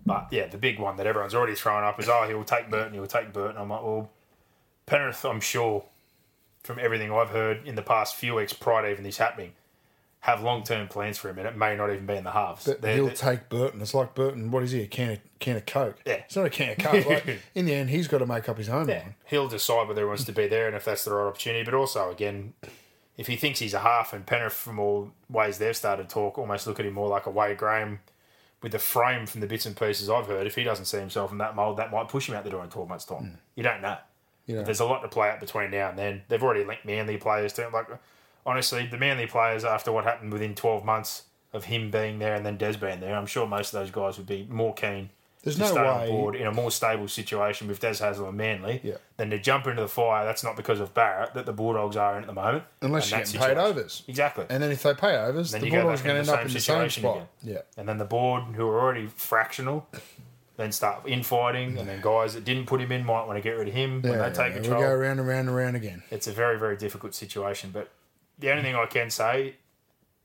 But 0.07 0.29
yeah, 0.33 0.47
the 0.47 0.59
big 0.59 0.79
one 0.79 0.97
that 0.97 1.07
everyone's 1.07 1.35
already 1.35 1.55
thrown 1.55 1.85
up 1.85 1.99
is, 2.01 2.09
oh, 2.09 2.25
he'll 2.29 2.45
take 2.45 2.71
Burton, 2.71 2.95
he'll 2.95 3.07
take 3.07 3.33
Burton. 3.33 3.57
I'm 3.61 3.69
like, 3.71 3.83
well, 3.83 4.11
Penrith, 4.87 5.25
I'm 5.25 5.41
sure, 5.41 5.85
from 6.65 6.79
everything 6.81 7.13
I've 7.13 7.31
heard 7.31 7.67
in 7.67 7.75
the 7.77 7.83
past 7.83 8.17
few 8.17 8.35
weeks 8.35 8.53
prior 8.53 8.83
to 8.83 8.91
even 8.91 9.05
this 9.05 9.19
happening, 9.19 9.53
have 10.25 10.43
long 10.43 10.63
term 10.65 10.87
plans 10.89 11.17
for 11.17 11.31
him, 11.31 11.39
and 11.39 11.47
it 11.49 11.57
may 11.57 11.77
not 11.77 11.91
even 11.91 12.05
be 12.07 12.15
in 12.15 12.25
the 12.25 12.33
halves. 12.33 12.67
But 12.67 12.83
They're- 12.83 12.95
he'll 12.97 13.07
they're- 13.07 13.15
take 13.15 13.49
Burton. 13.49 13.81
It's 13.81 13.95
like 13.95 14.15
Burton, 14.15 14.51
what 14.51 14.63
is 14.65 14.73
he, 14.73 14.83
a 14.83 14.87
can 14.87 15.13
of, 15.13 15.19
can 15.39 15.57
of 15.57 15.65
Coke? 15.67 15.97
Yeah. 16.05 16.15
It's 16.15 16.37
not 16.37 16.45
a 16.47 16.51
can 16.51 16.71
of 16.73 16.79
Coke. 16.79 17.07
Like, 17.07 17.39
in 17.55 17.65
the 17.67 17.75
end, 17.75 17.91
he's 17.91 18.07
got 18.09 18.19
to 18.19 18.27
make 18.27 18.49
up 18.49 18.59
his 18.59 18.69
own 18.69 18.89
yeah, 18.89 18.99
mind. 18.99 19.15
he'll 19.27 19.49
decide 19.49 19.89
whether 19.89 20.03
he 20.03 20.07
wants 20.07 20.25
to 20.25 20.33
be 20.33 20.47
there 20.49 20.67
and 20.67 20.77
if 20.77 20.85
that's 20.85 21.05
the 21.05 21.13
right 21.15 21.27
opportunity. 21.29 21.65
But 21.65 21.75
also, 21.75 22.11
again, 22.11 22.53
if 23.21 23.27
he 23.27 23.37
thinks 23.37 23.59
he's 23.59 23.75
a 23.75 23.81
half, 23.81 24.15
and 24.15 24.25
Penrith, 24.25 24.55
from 24.55 24.79
all 24.79 25.11
ways 25.29 25.59
they've 25.59 25.77
started 25.77 26.09
to 26.09 26.09
talk, 26.09 26.39
almost 26.39 26.67
look 26.67 26.81
at 26.81 26.87
him 26.87 26.95
more 26.95 27.07
like 27.07 27.27
a 27.27 27.31
Wade 27.31 27.59
Graham 27.59 28.01
with 28.63 28.73
the 28.73 28.79
frame 28.79 29.27
from 29.27 29.43
the 29.43 29.47
bits 29.47 29.67
and 29.67 29.77
pieces 29.77 30.09
I've 30.09 30.27
heard. 30.27 30.47
If 30.47 30.55
he 30.55 30.65
doesn't 30.65 30.87
see 30.87 30.97
himself 30.97 31.31
in 31.31 31.37
that 31.37 31.55
mould, 31.55 31.77
that 31.77 31.91
might 31.91 32.09
push 32.09 32.31
him 32.31 32.35
out 32.35 32.45
the 32.45 32.51
door 32.51 32.65
in 32.65 32.71
12 32.71 32.89
months' 32.89 33.05
time. 33.05 33.23
Mm. 33.23 33.37
You 33.57 33.63
don't 33.63 33.83
know. 33.83 33.99
You 34.47 34.57
know. 34.57 34.63
There's 34.63 34.81
a 34.81 34.87
lot 34.87 35.03
to 35.03 35.09
play 35.09 35.29
out 35.29 35.39
between 35.39 35.71
now 35.71 35.91
and 35.91 35.99
then. 35.99 36.23
They've 36.29 36.43
already 36.43 36.65
linked 36.65 36.87
Manly 36.87 37.19
players 37.19 37.53
to 37.53 37.67
him. 37.67 37.75
Like, 37.75 37.89
honestly, 38.47 38.87
the 38.87 38.97
Manly 38.97 39.27
players, 39.27 39.67
after 39.67 39.93
what 39.93 40.05
happened 40.05 40.33
within 40.33 40.55
12 40.55 40.83
months 40.83 41.25
of 41.53 41.65
him 41.65 41.91
being 41.91 42.21
there 42.21 42.35
and 42.35 42.47
then 42.47 42.57
Des 42.57 42.79
being 42.79 43.01
there, 43.01 43.17
I'm 43.17 43.27
sure 43.27 43.47
most 43.47 43.75
of 43.75 43.81
those 43.81 43.91
guys 43.91 44.17
would 44.17 44.29
be 44.29 44.47
more 44.49 44.73
keen 44.73 45.11
There's 45.43 45.59
no 45.59 45.67
stay 45.67 45.81
on 45.81 46.01
way- 46.03 46.09
board 46.09 46.37
in 46.37 46.47
a 46.47 46.53
more 46.53 46.71
stable 46.71 47.09
situation 47.09 47.67
with 47.67 47.81
Des 47.81 47.95
Hasler 47.95 48.29
and 48.29 48.37
Manly 48.37 48.81
Yeah. 48.85 48.97
than 49.17 49.31
to 49.31 49.39
jump 49.39 49.67
into 49.67 49.81
the 49.81 49.89
fire. 49.89 50.25
That's 50.27 50.45
not 50.45 50.55
because 50.55 50.81
of 50.81 50.93
Barrett 50.93 51.33
that 51.35 51.47
the 51.47 51.53
Bulldogs 51.55 51.97
are 51.97 52.17
in 52.17 52.25
at 52.25 52.27
the 52.27 52.33
moment. 52.35 52.65
Unless 52.83 53.11
that 53.11 53.25
getting 53.25 53.41
paid 53.41 53.57
overs. 53.57 54.03
Exactly. 54.07 54.45
And 54.51 54.63
then 54.63 54.71
if 54.71 54.83
they 54.83 54.93
pay 54.93 55.17
overs, 55.17 55.53
Then 55.53 55.63
the 55.63 55.71
Bulldogs 55.71 56.03
are 56.03 56.05
going 56.05 56.15
to 56.17 56.21
end 56.21 56.29
up 56.41 56.47
in 56.47 56.53
the 56.53 56.61
same 56.61 56.91
spot. 56.91 57.17
again. 57.17 57.29
Yeah. 57.43 57.63
And 57.79 57.89
then 57.89 57.97
the 57.99 58.05
board, 58.05 58.45
who 58.55 58.69
are 58.69 58.81
already 58.81 59.07
fractional, 59.07 59.87
then 60.59 60.73
start 60.73 61.09
infighting, 61.09 61.79
and 61.79 61.89
then 61.89 62.03
guys 62.03 62.35
that 62.35 62.45
didn't 62.45 62.67
put 62.67 62.83
him 62.83 62.93
in 62.93 63.07
might 63.07 63.27
want 63.27 63.39
to 63.39 63.41
get 63.41 63.53
rid 63.57 63.69
of 63.69 63.73
him 63.75 64.03
when 64.03 64.13
Yeah, 64.13 64.29
they 64.29 64.35
take 64.35 64.49
yeah, 64.49 64.61
control. 64.61 64.81
We 64.81 64.87
go 64.87 64.93
around 64.93 65.19
and 65.21 65.27
round 65.27 65.49
and 65.49 65.57
round 65.57 65.75
again. 65.77 66.03
It's 66.11 66.27
a 66.27 66.33
very, 66.33 66.59
very 66.59 66.77
difficult 66.77 67.15
situation. 67.15 67.71
But 67.73 67.89
the 68.39 68.51
only 68.51 68.63
thing 68.63 68.75
I 68.75 68.85
can 68.85 69.09
say, 69.09 69.55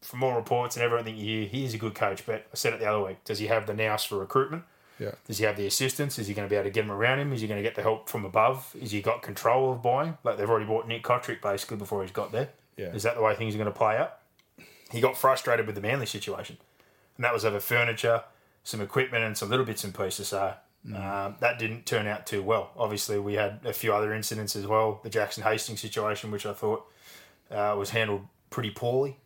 from 0.01 0.23
all 0.23 0.33
reports 0.33 0.75
and 0.75 0.83
everything 0.83 1.15
you 1.15 1.23
hear, 1.23 1.47
he 1.47 1.63
is 1.63 1.73
a 1.73 1.77
good 1.77 1.95
coach. 1.95 2.25
But 2.25 2.47
I 2.51 2.55
said 2.55 2.73
it 2.73 2.81
the 2.81 2.85
other 2.85 3.01
week. 3.05 3.23
Does 3.23 3.39
he 3.39 3.47
have 3.47 3.65
the 3.65 3.73
nous 3.73 4.03
for 4.03 4.17
recruitment? 4.19 4.63
Yeah. 4.99 5.11
Does 5.27 5.37
he 5.37 5.45
have 5.45 5.57
the 5.57 5.67
assistance? 5.67 6.17
Is 6.19 6.27
he 6.27 6.33
going 6.33 6.47
to 6.47 6.49
be 6.49 6.55
able 6.55 6.65
to 6.65 6.71
get 6.71 6.85
him 6.85 6.91
around 6.91 7.19
him? 7.19 7.33
Is 7.33 7.41
he 7.41 7.47
going 7.47 7.57
to 7.57 7.63
get 7.63 7.75
the 7.75 7.81
help 7.81 8.07
from 8.09 8.25
above? 8.25 8.75
Is 8.79 8.91
he 8.91 9.01
got 9.01 9.21
control 9.21 9.71
of 9.71 9.81
buying? 9.81 10.17
Like 10.23 10.37
they've 10.37 10.49
already 10.49 10.65
bought 10.65 10.87
Nick 10.87 11.03
Cotric 11.03 11.41
basically 11.41 11.77
before 11.77 12.01
he's 12.01 12.11
got 12.11 12.31
there. 12.31 12.49
Yeah. 12.77 12.93
Is 12.93 13.03
that 13.03 13.15
the 13.15 13.21
way 13.21 13.35
things 13.35 13.55
are 13.55 13.57
going 13.57 13.71
to 13.71 13.77
play 13.77 13.97
out? 13.97 14.19
He 14.91 15.01
got 15.01 15.17
frustrated 15.17 15.65
with 15.65 15.75
the 15.75 15.81
Manly 15.81 16.05
situation, 16.05 16.57
and 17.17 17.23
that 17.23 17.33
was 17.33 17.43
over 17.43 17.59
furniture, 17.59 18.23
some 18.63 18.81
equipment, 18.81 19.23
and 19.23 19.37
some 19.37 19.49
little 19.49 19.65
bits 19.65 19.83
and 19.83 19.93
pieces. 19.93 20.27
So 20.29 20.53
um, 20.93 21.35
that 21.39 21.57
didn't 21.57 21.85
turn 21.85 22.07
out 22.07 22.27
too 22.27 22.43
well. 22.43 22.71
Obviously, 22.77 23.19
we 23.19 23.33
had 23.33 23.59
a 23.65 23.73
few 23.73 23.93
other 23.93 24.13
incidents 24.13 24.55
as 24.55 24.67
well. 24.67 24.99
The 25.03 25.09
Jackson 25.09 25.43
Hastings 25.43 25.81
situation, 25.81 26.31
which 26.31 26.45
I 26.45 26.53
thought 26.53 26.85
uh, 27.49 27.75
was 27.77 27.89
handled 27.89 28.27
pretty 28.49 28.69
poorly. 28.69 29.17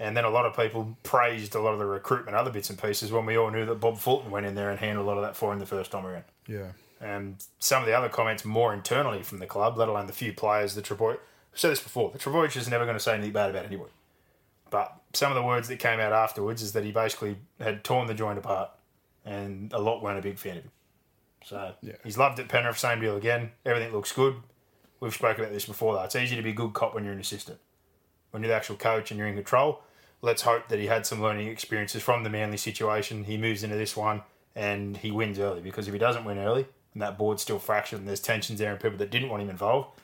And 0.00 0.16
then 0.16 0.24
a 0.24 0.30
lot 0.30 0.46
of 0.46 0.56
people 0.56 0.96
praised 1.02 1.54
a 1.56 1.60
lot 1.60 1.72
of 1.72 1.78
the 1.80 1.86
recruitment, 1.86 2.36
other 2.36 2.50
bits 2.52 2.70
and 2.70 2.80
pieces, 2.80 3.10
when 3.10 3.26
we 3.26 3.36
all 3.36 3.50
knew 3.50 3.66
that 3.66 3.76
Bob 3.80 3.98
Fulton 3.98 4.30
went 4.30 4.46
in 4.46 4.54
there 4.54 4.70
and 4.70 4.78
handled 4.78 5.04
a 5.04 5.08
lot 5.08 5.16
of 5.18 5.24
that 5.24 5.34
for 5.36 5.52
him 5.52 5.58
the 5.58 5.66
first 5.66 5.90
time 5.90 6.06
around. 6.06 6.24
Yeah. 6.46 6.68
And 7.00 7.42
some 7.58 7.82
of 7.82 7.86
the 7.86 7.96
other 7.96 8.08
comments 8.08 8.44
more 8.44 8.72
internally 8.72 9.22
from 9.22 9.38
the 9.38 9.46
club, 9.46 9.76
let 9.76 9.88
alone 9.88 10.06
the 10.06 10.12
few 10.12 10.32
players, 10.32 10.74
the 10.74 10.82
Treboy. 10.82 11.14
I've 11.14 11.58
said 11.58 11.70
this 11.72 11.82
before, 11.82 12.10
the 12.12 12.18
Treboy 12.18 12.54
is 12.56 12.68
never 12.68 12.84
going 12.84 12.96
to 12.96 13.02
say 13.02 13.14
anything 13.14 13.32
bad 13.32 13.50
about 13.50 13.64
anybody. 13.66 13.90
But 14.70 14.94
some 15.14 15.32
of 15.32 15.36
the 15.36 15.42
words 15.42 15.66
that 15.68 15.78
came 15.78 15.98
out 15.98 16.12
afterwards 16.12 16.62
is 16.62 16.72
that 16.74 16.84
he 16.84 16.92
basically 16.92 17.36
had 17.60 17.82
torn 17.82 18.06
the 18.06 18.14
joint 18.14 18.38
apart, 18.38 18.70
and 19.24 19.72
a 19.72 19.78
lot 19.80 20.02
weren't 20.02 20.18
a 20.18 20.22
big 20.22 20.38
fan 20.38 20.58
of 20.58 20.62
him. 20.64 20.70
So 21.44 21.74
Yeah. 21.82 21.94
he's 22.04 22.18
loved 22.18 22.38
at 22.38 22.48
Penrith, 22.48 22.78
same 22.78 23.00
deal 23.00 23.16
again. 23.16 23.52
Everything 23.64 23.92
looks 23.92 24.12
good. 24.12 24.36
We've 25.00 25.14
spoken 25.14 25.42
about 25.44 25.52
this 25.54 25.64
before, 25.66 25.94
though. 25.94 26.02
It's 26.02 26.16
easy 26.16 26.36
to 26.36 26.42
be 26.42 26.50
a 26.50 26.54
good 26.54 26.72
cop 26.74 26.94
when 26.94 27.04
you're 27.04 27.12
an 27.12 27.20
assistant. 27.20 27.58
When 28.30 28.42
you're 28.42 28.48
the 28.50 28.56
actual 28.56 28.76
coach 28.76 29.10
and 29.10 29.18
you're 29.18 29.28
in 29.28 29.34
control, 29.36 29.82
let's 30.22 30.42
hope 30.42 30.68
that 30.68 30.78
he 30.78 30.86
had 30.86 31.06
some 31.06 31.22
learning 31.22 31.48
experiences 31.48 32.02
from 32.02 32.24
the 32.24 32.30
Manly 32.30 32.56
situation. 32.56 33.24
He 33.24 33.36
moves 33.36 33.62
into 33.62 33.76
this 33.76 33.96
one 33.96 34.22
and 34.56 34.96
he 34.96 35.10
wins 35.10 35.38
early 35.38 35.60
because 35.60 35.86
if 35.86 35.92
he 35.92 35.98
doesn't 35.98 36.24
win 36.24 36.38
early 36.38 36.66
and 36.92 37.02
that 37.02 37.16
board's 37.18 37.42
still 37.42 37.58
fractured 37.58 38.00
and 38.00 38.08
there's 38.08 38.20
tensions 38.20 38.58
there 38.58 38.72
and 38.72 38.80
people 38.80 38.98
that 38.98 39.10
didn't 39.10 39.28
want 39.28 39.42
him 39.42 39.50
involved, 39.50 40.00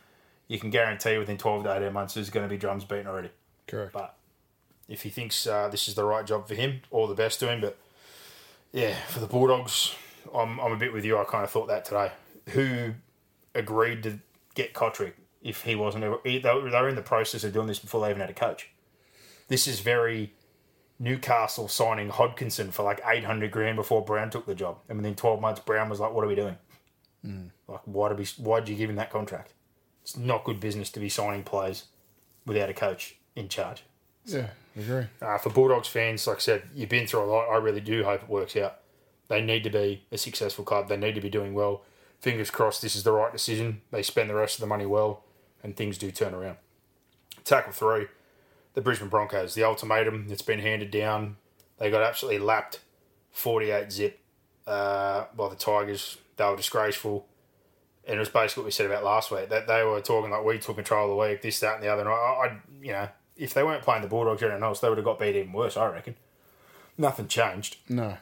you 0.46 0.59
can 0.59 0.70
guarantee 0.70 1.18
within 1.18 1.37
12 1.38 1.64
to 1.64 1.77
18 1.77 1.92
months 1.92 2.14
there's 2.14 2.31
going 2.31 2.46
to 2.46 2.50
be 2.50 2.59
drums 2.59 2.85
beaten 2.85 3.07
already. 3.07 3.31
Correct. 3.66 3.92
But 3.92 4.14
if 4.88 5.03
he 5.03 5.09
thinks 5.11 5.46
uh, 5.46 5.68
this 5.68 5.88
is 5.88 5.94
the 5.94 6.05
right 6.05 6.24
job 6.27 6.46
for 6.46 6.55
him, 6.55 6.81
all 6.90 7.07
the 7.07 7.14
best 7.14 7.40
to 7.40 7.50
him. 7.50 7.61
But 7.61 7.77
yeah, 8.72 8.94
for 9.09 9.20
the 9.20 9.27
Bulldogs, 9.27 9.94
I'm, 10.35 10.61
I'm 10.61 10.72
a 10.72 10.77
bit 10.77 10.92
with 10.92 11.05
you. 11.05 11.18
I 11.18 11.24
kind 11.24 11.42
of 11.44 11.50
thought 11.50 11.68
that 11.68 11.85
today. 11.85 12.12
Who 12.50 12.92
agreed 13.55 14.03
to 14.03 14.18
get 14.55 14.74
Cotric 14.74 15.12
if 15.42 15.62
he 15.62 15.74
wasn't? 15.74 16.05
ever- 16.05 16.18
They 16.24 16.38
were 16.40 16.70
they 16.70 16.81
were 16.81 16.88
in 16.88 16.94
the 16.96 17.03
process 17.03 17.42
of 17.44 17.53
doing 17.53 17.66
this 17.66 17.79
before 17.79 18.03
they 18.03 18.11
even 18.11 18.20
had 18.20 18.31
a 18.31 18.35
coach. 18.35 18.68
This 19.48 19.66
is 19.66 19.80
very 19.80 20.33
Newcastle 20.98 21.68
signing 21.68 22.11
Hodkinson 22.11 22.72
for 22.72 22.83
like 22.83 23.00
800 23.04 23.50
grand 23.50 23.76
before 23.76 24.04
Brown 24.04 24.30
took 24.30 24.46
the 24.46 24.54
job. 24.54 24.78
And 24.88 24.98
within 24.98 25.14
12 25.14 25.40
months, 25.40 25.61
Brown 25.61 25.88
was 25.88 26.00
like, 26.00 26.12
what 26.12 26.24
are 26.24 26.28
we 26.28 26.35
doing? 26.35 26.57
Like, 27.68 27.80
why 27.85 28.09
did 28.09 28.18
we, 28.18 28.26
why'd 28.38 28.68
you 28.68 28.76
give 28.76 28.90
him 28.90 28.96
that 28.96 29.11
contract? 29.11 29.52
It's 30.02 30.16
not 30.16 30.44
good 30.44 30.61
business 30.61 30.90
to 30.90 31.00
be 31.00 31.09
signing 31.09 31.42
players 31.42 31.85
without 32.46 32.68
a 32.68 32.74
coach 32.74 33.16
in 33.35 33.48
charge. 33.48 33.85
Yeah, 34.26 34.48
I 34.76 34.80
agree. 34.80 35.07
Uh, 35.20 35.38
for 35.38 35.50
Bulldogs 35.50 35.88
fans, 35.88 36.26
like 36.26 36.37
I 36.37 36.40
said, 36.40 36.62
you've 36.74 36.88
been 36.90 37.07
through 37.07 37.24
a 37.24 37.26
lot. 37.26 37.48
I 37.48 37.57
really 37.57 37.80
do 37.80 38.04
hope 38.04 38.22
it 38.22 38.28
works 38.28 38.57
out. 38.57 38.80
They 39.28 39.40
need 39.40 39.64
to 39.64 39.70
be 39.70 40.04
a 40.12 40.18
successful 40.18 40.64
club. 40.64 40.88
They 40.88 40.96
need 40.96 41.14
to 41.14 41.20
be 41.20 41.30
doing 41.30 41.54
well. 41.54 41.83
Fingers 42.20 42.50
crossed 42.50 42.83
this 42.83 42.96
is 42.96 43.02
the 43.02 43.12
right 43.12 43.33
decision. 43.33 43.80
They 43.90 44.02
spend 44.02 44.28
the 44.28 44.35
rest 44.35 44.57
of 44.57 44.61
the 44.61 44.66
money 44.66 44.87
well 44.87 45.24
and 45.62 45.76
things 45.76 45.98
do 45.98 46.11
turn 46.11 46.35
around. 46.35 46.59
Tackle 47.44 47.72
three, 47.72 48.07
the 48.74 48.80
Brisbane 48.80 49.08
Broncos. 49.08 49.54
The 49.54 49.64
ultimatum 49.64 50.28
that's 50.28 50.42
been 50.42 50.60
handed 50.60 50.90
down. 50.90 51.37
They 51.78 51.90
got 51.90 52.02
absolutely 52.02 52.40
lapped 52.40 52.80
48 53.32 53.90
zip 53.90 54.20
uh, 54.66 55.24
by 55.37 55.48
the 55.48 55.56
Tigers. 55.56 56.18
They 56.37 56.44
were 56.44 56.56
disgraceful. 56.56 57.26
And 58.06 58.16
it 58.16 58.20
was 58.20 58.28
basically 58.28 58.62
what 58.62 58.66
we 58.66 58.72
said 58.72 58.87
about 58.87 59.02
last 59.02 59.30
week. 59.30 59.48
That 59.48 59.66
they 59.66 59.82
were 59.82 60.00
talking 60.00 60.30
like 60.30 60.44
we 60.44 60.58
took 60.58 60.76
control 60.76 61.04
of 61.04 61.10
the 61.10 61.16
week, 61.16 61.42
this, 61.42 61.60
that, 61.60 61.76
and 61.76 61.82
the 61.82 61.88
other. 61.88 62.02
And 62.02 62.10
I, 62.10 62.12
I 62.12 62.58
you 62.82 62.92
know, 62.92 63.08
if 63.37 63.54
they 63.54 63.62
weren't 63.62 63.82
playing 63.82 64.02
the 64.02 64.08
Bulldogs 64.08 64.42
or 64.42 64.46
anyone 64.46 64.62
else, 64.62 64.80
they 64.80 64.88
would 64.88 64.98
have 64.98 65.04
got 65.04 65.18
beat 65.18 65.37
even 65.37 65.52
worse. 65.52 65.76
I 65.76 65.88
reckon. 65.88 66.16
Nothing 66.98 67.28
changed. 67.28 67.78
No. 67.88 68.18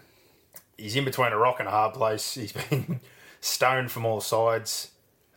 He's 0.78 0.96
in 0.96 1.04
between 1.04 1.32
a 1.32 1.36
rock 1.36 1.58
and 1.58 1.68
a 1.68 1.72
hard 1.72 1.94
place. 1.94 2.34
He's 2.34 2.52
been 2.52 3.00
stoned 3.40 3.90
from 3.90 4.06
all 4.06 4.20
sides. 4.20 4.90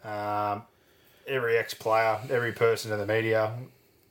Um, 0.03 0.63
every 1.27 1.57
ex-player, 1.57 2.19
every 2.29 2.51
person 2.51 2.91
in 2.91 2.99
the 2.99 3.05
media, 3.05 3.53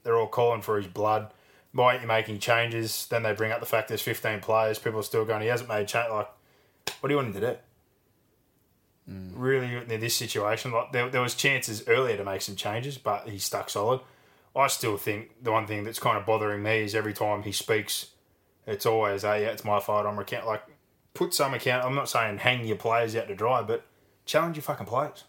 they're 0.05 0.17
all 0.17 0.29
calling 0.29 0.63
for 0.63 0.77
his 0.77 0.87
blood. 0.87 1.33
Why 1.73 1.93
aren't 1.93 2.03
you 2.03 2.09
making 2.09 2.39
changes? 2.39 3.07
Then 3.11 3.25
they 3.25 3.33
bring 3.33 3.51
up 3.51 3.59
the 3.59 3.67
fact 3.67 3.89
there's 3.89 4.03
15 4.03 4.41
players. 4.41 4.79
People 4.79 5.01
are 5.01 5.05
still 5.05 5.25
going, 5.25 5.43
he 5.43 5.49
hasn't 5.49 5.69
made 5.69 5.89
change. 5.89 6.11
Like, 6.11 6.29
What 7.01 7.09
do 7.09 7.13
you 7.13 7.17
want 7.17 7.35
him 7.35 7.41
to 7.41 7.53
do? 7.53 7.57
Mm. 9.11 9.33
Really, 9.35 9.77
in 9.77 10.01
this 10.01 10.15
situation, 10.15 10.73
like 10.73 10.93
there, 10.93 11.09
there 11.11 11.21
was 11.21 11.35
chances 11.35 11.87
earlier 11.89 12.17
to 12.17 12.25
make 12.25 12.41
some 12.43 12.57
changes, 12.57 12.97
but 12.97 13.29
he 13.29 13.39
stuck 13.39 13.69
solid. 13.69 14.01
I 14.57 14.69
still 14.69 14.97
think 14.97 15.43
the 15.43 15.53
one 15.53 15.67
thing 15.67 15.85
that's 15.85 15.99
kind 15.99 16.17
of 16.17 16.25
bothering 16.25 16.63
me 16.63 16.83
is 16.83 16.95
every 16.95 17.13
time 17.13 17.43
he 17.43 17.53
speaks, 17.53 18.11
it's 18.67 18.87
always, 18.87 19.23
"Hey, 19.23 19.43
yeah, 19.43 19.49
it's 19.49 19.65
my 19.65 19.81
fault. 19.81 20.07
I'm 20.07 20.19
account." 20.19 20.47
Like, 20.47 20.63
put 21.13 21.35
some 21.35 21.53
account. 21.53 21.85
I'm 21.85 21.95
not 21.95 22.09
saying 22.09 22.39
hang 22.39 22.65
your 22.65 22.77
players 22.77 23.15
out 23.17 23.29
to 23.29 23.35
dry, 23.35 23.63
but 23.63 23.85
challenge 24.25 24.57
your 24.57 24.63
fucking 24.63 24.87
players. 24.87 25.25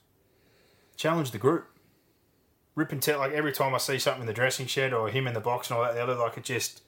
Challenge 0.96 1.32
the 1.32 1.38
group. 1.38 1.68
Rip 2.76 2.92
and 2.92 3.02
tell. 3.02 3.20
Like 3.20 3.32
every 3.32 3.52
time 3.52 3.74
I 3.74 3.78
see 3.78 3.98
something 3.98 4.22
in 4.22 4.28
the 4.28 4.34
dressing 4.34 4.68
shed 4.68 4.94
or 4.94 5.10
him 5.10 5.28
in 5.28 5.34
the 5.34 5.40
box 5.40 5.70
and 5.70 5.78
all 5.78 5.84
that, 5.84 5.96
the 5.96 6.04
other, 6.04 6.16
like 6.16 6.38
it 6.38 6.44
just, 6.44 6.82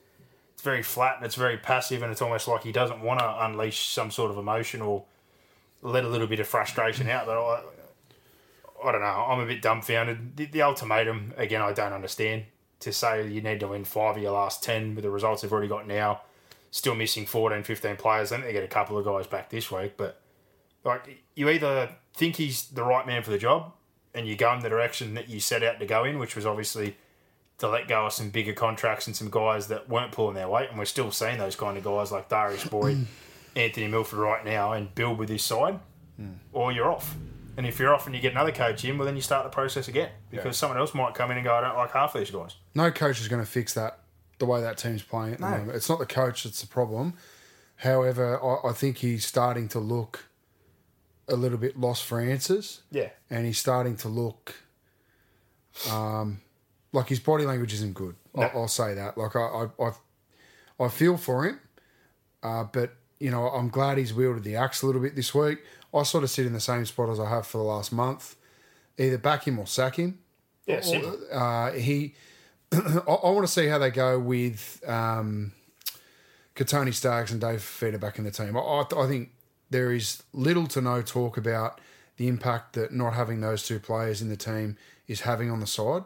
it's 0.52 0.62
very 0.62 0.82
flat 0.82 1.16
and 1.16 1.24
it's 1.24 1.34
very 1.34 1.56
passive, 1.56 2.02
and 2.02 2.12
it's 2.12 2.22
almost 2.22 2.46
like 2.46 2.62
he 2.62 2.72
doesn't 2.72 3.00
want 3.00 3.20
to 3.20 3.44
unleash 3.44 3.88
some 3.88 4.10
sort 4.10 4.30
of 4.30 4.36
emotion 4.36 4.82
or 4.82 5.04
let 5.82 6.04
a 6.04 6.08
little 6.08 6.26
bit 6.26 6.40
of 6.40 6.46
frustration 6.46 7.08
out. 7.08 7.26
But 7.26 7.38
I, 7.38 7.62
I 8.84 8.92
don't 8.92 9.00
know. 9.00 9.06
I'm 9.06 9.40
a 9.40 9.46
bit 9.46 9.62
dumbfounded. 9.62 10.36
The, 10.36 10.46
the 10.46 10.62
ultimatum 10.62 11.32
again, 11.36 11.62
I 11.62 11.72
don't 11.72 11.92
understand. 11.92 12.44
To 12.82 12.92
say 12.92 13.26
you 13.26 13.40
need 13.40 13.58
to 13.58 13.66
win 13.66 13.84
five 13.84 14.16
of 14.16 14.22
your 14.22 14.30
last 14.30 14.62
ten 14.62 14.94
with 14.94 15.02
the 15.02 15.10
results 15.10 15.42
they've 15.42 15.52
already 15.52 15.66
got 15.66 15.88
now, 15.88 16.20
still 16.70 16.94
missing 16.94 17.26
14, 17.26 17.64
15 17.64 17.96
players. 17.96 18.30
I 18.30 18.36
think 18.36 18.46
they 18.46 18.52
get 18.52 18.62
a 18.62 18.68
couple 18.68 18.96
of 18.96 19.04
guys 19.04 19.26
back 19.26 19.50
this 19.50 19.68
week, 19.72 19.94
but 19.96 20.20
like 20.84 21.24
you 21.34 21.48
either 21.48 21.90
think 22.14 22.36
he's 22.36 22.68
the 22.68 22.84
right 22.84 23.06
man 23.06 23.24
for 23.24 23.30
the 23.30 23.38
job 23.38 23.72
and 24.14 24.26
you 24.26 24.36
go 24.36 24.52
in 24.54 24.60
the 24.60 24.68
direction 24.68 25.14
that 25.14 25.28
you 25.28 25.40
set 25.40 25.62
out 25.62 25.78
to 25.80 25.86
go 25.86 26.04
in, 26.04 26.18
which 26.18 26.34
was 26.36 26.46
obviously 26.46 26.96
to 27.58 27.68
let 27.68 27.88
go 27.88 28.06
of 28.06 28.12
some 28.12 28.30
bigger 28.30 28.52
contracts 28.52 29.06
and 29.06 29.16
some 29.16 29.30
guys 29.30 29.66
that 29.68 29.88
weren't 29.88 30.12
pulling 30.12 30.34
their 30.34 30.48
weight, 30.48 30.68
and 30.70 30.78
we're 30.78 30.84
still 30.84 31.10
seeing 31.10 31.38
those 31.38 31.56
kind 31.56 31.76
of 31.76 31.84
guys 31.84 32.12
like 32.12 32.28
Darius 32.28 32.64
Boyd, 32.64 33.06
Anthony 33.56 33.88
Milford 33.88 34.18
right 34.20 34.44
now, 34.44 34.72
and 34.72 34.94
build 34.94 35.18
with 35.18 35.28
this 35.28 35.42
side, 35.44 35.78
hmm. 36.16 36.32
or 36.52 36.70
you're 36.72 36.90
off. 36.90 37.14
And 37.56 37.66
if 37.66 37.80
you're 37.80 37.92
off 37.92 38.06
and 38.06 38.14
you 38.14 38.22
get 38.22 38.30
another 38.32 38.52
coach 38.52 38.84
in, 38.84 38.96
well, 38.96 39.06
then 39.06 39.16
you 39.16 39.22
start 39.22 39.42
the 39.42 39.50
process 39.50 39.88
again 39.88 40.10
because 40.30 40.56
someone 40.56 40.78
else 40.78 40.94
might 40.94 41.14
come 41.14 41.32
in 41.32 41.38
and 41.38 41.44
go, 41.44 41.52
I 41.52 41.60
don't 41.60 41.76
like 41.76 41.90
half 41.90 42.12
these 42.12 42.30
guys. 42.30 42.54
No 42.76 42.92
coach 42.92 43.20
is 43.20 43.26
going 43.26 43.42
to 43.44 43.50
fix 43.50 43.74
that 43.74 43.98
the 44.38 44.46
way 44.46 44.60
that 44.60 44.78
team's 44.78 45.02
playing 45.02 45.32
at 45.34 45.40
the 45.40 45.50
No. 45.50 45.58
moment. 45.58 45.76
It's 45.76 45.88
not 45.88 45.98
the 45.98 46.06
coach 46.06 46.44
that's 46.44 46.60
the 46.60 46.68
problem. 46.68 47.14
However, 47.78 48.40
I, 48.40 48.68
I 48.68 48.72
think 48.72 48.98
he's 48.98 49.26
starting 49.26 49.66
to 49.70 49.80
look 49.80 50.26
a 51.28 51.36
little 51.36 51.58
bit 51.58 51.78
lost 51.78 52.04
for 52.04 52.20
answers, 52.20 52.82
Yeah. 52.90 53.10
and 53.30 53.44
he's 53.46 53.58
starting 53.58 53.96
to 53.98 54.08
look 54.08 54.54
um, 55.90 56.40
like 56.92 57.08
his 57.08 57.20
body 57.20 57.44
language 57.44 57.72
isn't 57.74 57.94
good. 57.94 58.16
No. 58.34 58.42
I, 58.42 58.46
I'll 58.48 58.68
say 58.68 58.94
that. 58.94 59.16
Like 59.18 59.36
I, 59.36 59.40
I, 59.40 59.66
I, 59.84 59.90
I 60.84 60.88
feel 60.88 61.16
for 61.16 61.44
him, 61.46 61.60
uh, 62.42 62.64
but 62.64 62.94
you 63.20 63.30
know 63.30 63.48
I'm 63.48 63.68
glad 63.68 63.98
he's 63.98 64.14
wielded 64.14 64.44
the 64.44 64.56
axe 64.56 64.82
a 64.82 64.86
little 64.86 65.00
bit 65.02 65.14
this 65.16 65.34
week. 65.34 65.58
I 65.94 66.02
sort 66.02 66.24
of 66.24 66.30
sit 66.30 66.46
in 66.46 66.52
the 66.52 66.60
same 66.60 66.84
spot 66.86 67.08
as 67.10 67.18
I 67.20 67.28
have 67.28 67.46
for 67.46 67.58
the 67.58 67.64
last 67.64 67.92
month. 67.92 68.36
Either 68.98 69.18
back 69.18 69.46
him 69.46 69.58
or 69.58 69.66
sack 69.66 69.96
him. 69.96 70.18
Yeah. 70.66 70.80
Uh, 71.32 71.72
he, 71.72 72.14
I, 72.72 72.78
I 73.06 73.30
want 73.30 73.46
to 73.46 73.52
see 73.52 73.66
how 73.68 73.78
they 73.78 73.90
go 73.90 74.18
with 74.18 74.82
um, 74.86 75.52
Kotoni 76.56 76.92
Staggs 76.92 77.30
and 77.30 77.40
Dave 77.40 77.62
Feder 77.62 77.96
back 77.98 78.18
in 78.18 78.24
the 78.24 78.30
team. 78.32 78.56
I, 78.56 78.60
I, 78.60 78.80
I 79.04 79.06
think 79.06 79.30
there 79.70 79.92
is 79.92 80.22
little 80.32 80.66
to 80.68 80.80
no 80.80 81.02
talk 81.02 81.36
about 81.36 81.80
the 82.16 82.28
impact 82.28 82.74
that 82.74 82.92
not 82.92 83.14
having 83.14 83.40
those 83.40 83.62
two 83.66 83.78
players 83.78 84.20
in 84.20 84.28
the 84.28 84.36
team 84.36 84.76
is 85.06 85.22
having 85.22 85.50
on 85.50 85.60
the 85.60 85.66
side. 85.66 86.04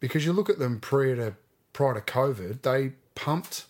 Because 0.00 0.24
you 0.24 0.32
look 0.32 0.50
at 0.50 0.58
them 0.58 0.80
prior 0.80 1.16
to 1.16 1.34
prior 1.72 1.94
to 1.94 2.00
COVID, 2.00 2.62
they 2.62 2.92
pumped 3.14 3.66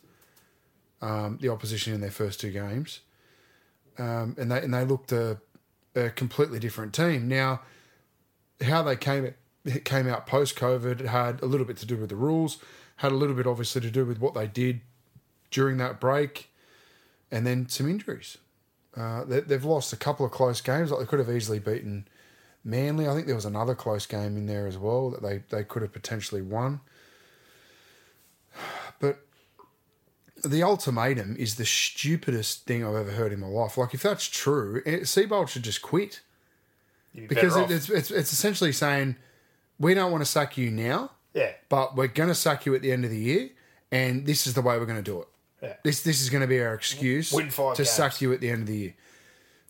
um, 1.03 1.39
the 1.41 1.49
opposition 1.49 1.93
in 1.93 2.01
their 2.01 2.11
first 2.11 2.41
two 2.41 2.51
games, 2.51 3.01
um, 3.99 4.37
and 4.39 4.51
they 4.51 4.61
and 4.63 4.75
they 4.75 4.85
looked 4.85 5.13
a, 5.13 5.39
a 5.95 6.11
completely 6.11 6.59
different 6.59 6.95
team. 6.95 7.29
Now, 7.29 7.63
how 8.63 8.83
they 8.83 8.97
came 8.97 9.35
came 9.85 10.09
out 10.09 10.27
post 10.27 10.57
COVID 10.57 11.07
had 11.07 11.43
a 11.43 11.47
little 11.47 11.67
bit 11.67 11.77
to 11.79 11.87
do 11.87 11.97
with 11.97 12.11
the 12.11 12.17
rules, 12.17 12.59
had 12.97 13.13
a 13.13 13.17
little 13.17 13.35
bit 13.35 13.47
obviously 13.47 13.81
to 13.81 13.91
do 13.91 14.05
with 14.05 14.19
what 14.19 14.35
they 14.35 14.47
did 14.47 14.81
during 15.51 15.77
that 15.79 16.01
break, 16.01 16.51
and 17.31 17.47
then 17.47 17.69
some 17.69 17.89
injuries. 17.89 18.39
Uh, 18.97 19.25
they, 19.25 19.41
they've 19.41 19.65
lost 19.65 19.93
a 19.93 19.97
couple 19.97 20.25
of 20.25 20.33
close 20.33 20.61
games. 20.61 20.91
Like 20.91 21.01
they 21.01 21.07
could 21.07 21.19
have 21.19 21.31
easily 21.31 21.59
beaten 21.59 22.09
Manly. 22.65 23.07
I 23.07 23.15
think 23.15 23.27
there 23.27 23.35
was 23.35 23.45
another 23.45 23.75
close 23.75 24.07
game 24.07 24.37
in 24.37 24.47
there 24.47 24.67
as 24.67 24.77
well 24.77 25.11
that 25.11 25.23
they, 25.23 25.43
they 25.51 25.63
could 25.63 25.83
have 25.83 25.93
potentially 25.93 26.43
won. 26.43 26.81
But 28.99 29.19
the 30.43 30.63
ultimatum 30.63 31.37
is 31.39 31.57
the 31.57 31.67
stupidest 31.67 32.65
thing 32.65 32.83
I've 32.83 32.95
ever 32.95 33.11
heard 33.11 33.31
in 33.31 33.41
my 33.41 33.47
life. 33.47 33.77
Like 33.77 33.93
if 33.93 34.03
that's 34.03 34.27
true, 34.27 34.81
eh, 34.87 35.01
Seibold 35.01 35.49
should 35.49 35.65
just 35.65 35.83
quit 35.83 36.23
be 37.15 37.27
because 37.27 37.57
it, 37.57 37.71
it's, 37.71 37.91
it's 37.91 38.11
it's 38.11 38.33
essentially 38.33 38.73
saying 38.73 39.17
we 39.79 39.95
don't 39.95 40.11
want 40.11 40.23
to 40.25 40.31
sack 40.31 40.57
you 40.57 40.71
now, 40.71 41.11
yeah. 41.35 41.53
but 41.69 41.97
we're 41.97 42.07
going 42.07 42.29
to 42.29 42.35
sack 42.35 42.67
you 42.67 42.75
at 42.75 42.83
the 42.83 42.93
end 42.93 43.05
of 43.05 43.11
the 43.11 43.19
year, 43.19 43.51
and 43.91 44.27
this 44.27 44.47
is 44.47 44.55
the 44.55 44.63
way 44.63 44.79
we're 44.79 44.87
going 44.87 45.03
to 45.03 45.11
do 45.11 45.21
it. 45.21 45.29
Yeah. 45.63 45.75
This 45.83 46.03
this 46.03 46.21
is 46.21 46.31
going 46.31 46.43
to 46.43 46.47
be 46.47 46.61
our 46.61 46.75
excuse 46.75 47.31
to 47.31 47.43
games. 47.43 47.91
sack 47.91 48.21
you 48.21 48.33
at 48.33 48.41
the 48.41 48.51
end 48.51 48.63
of 48.63 48.67
the 48.69 48.77
year. 48.77 48.95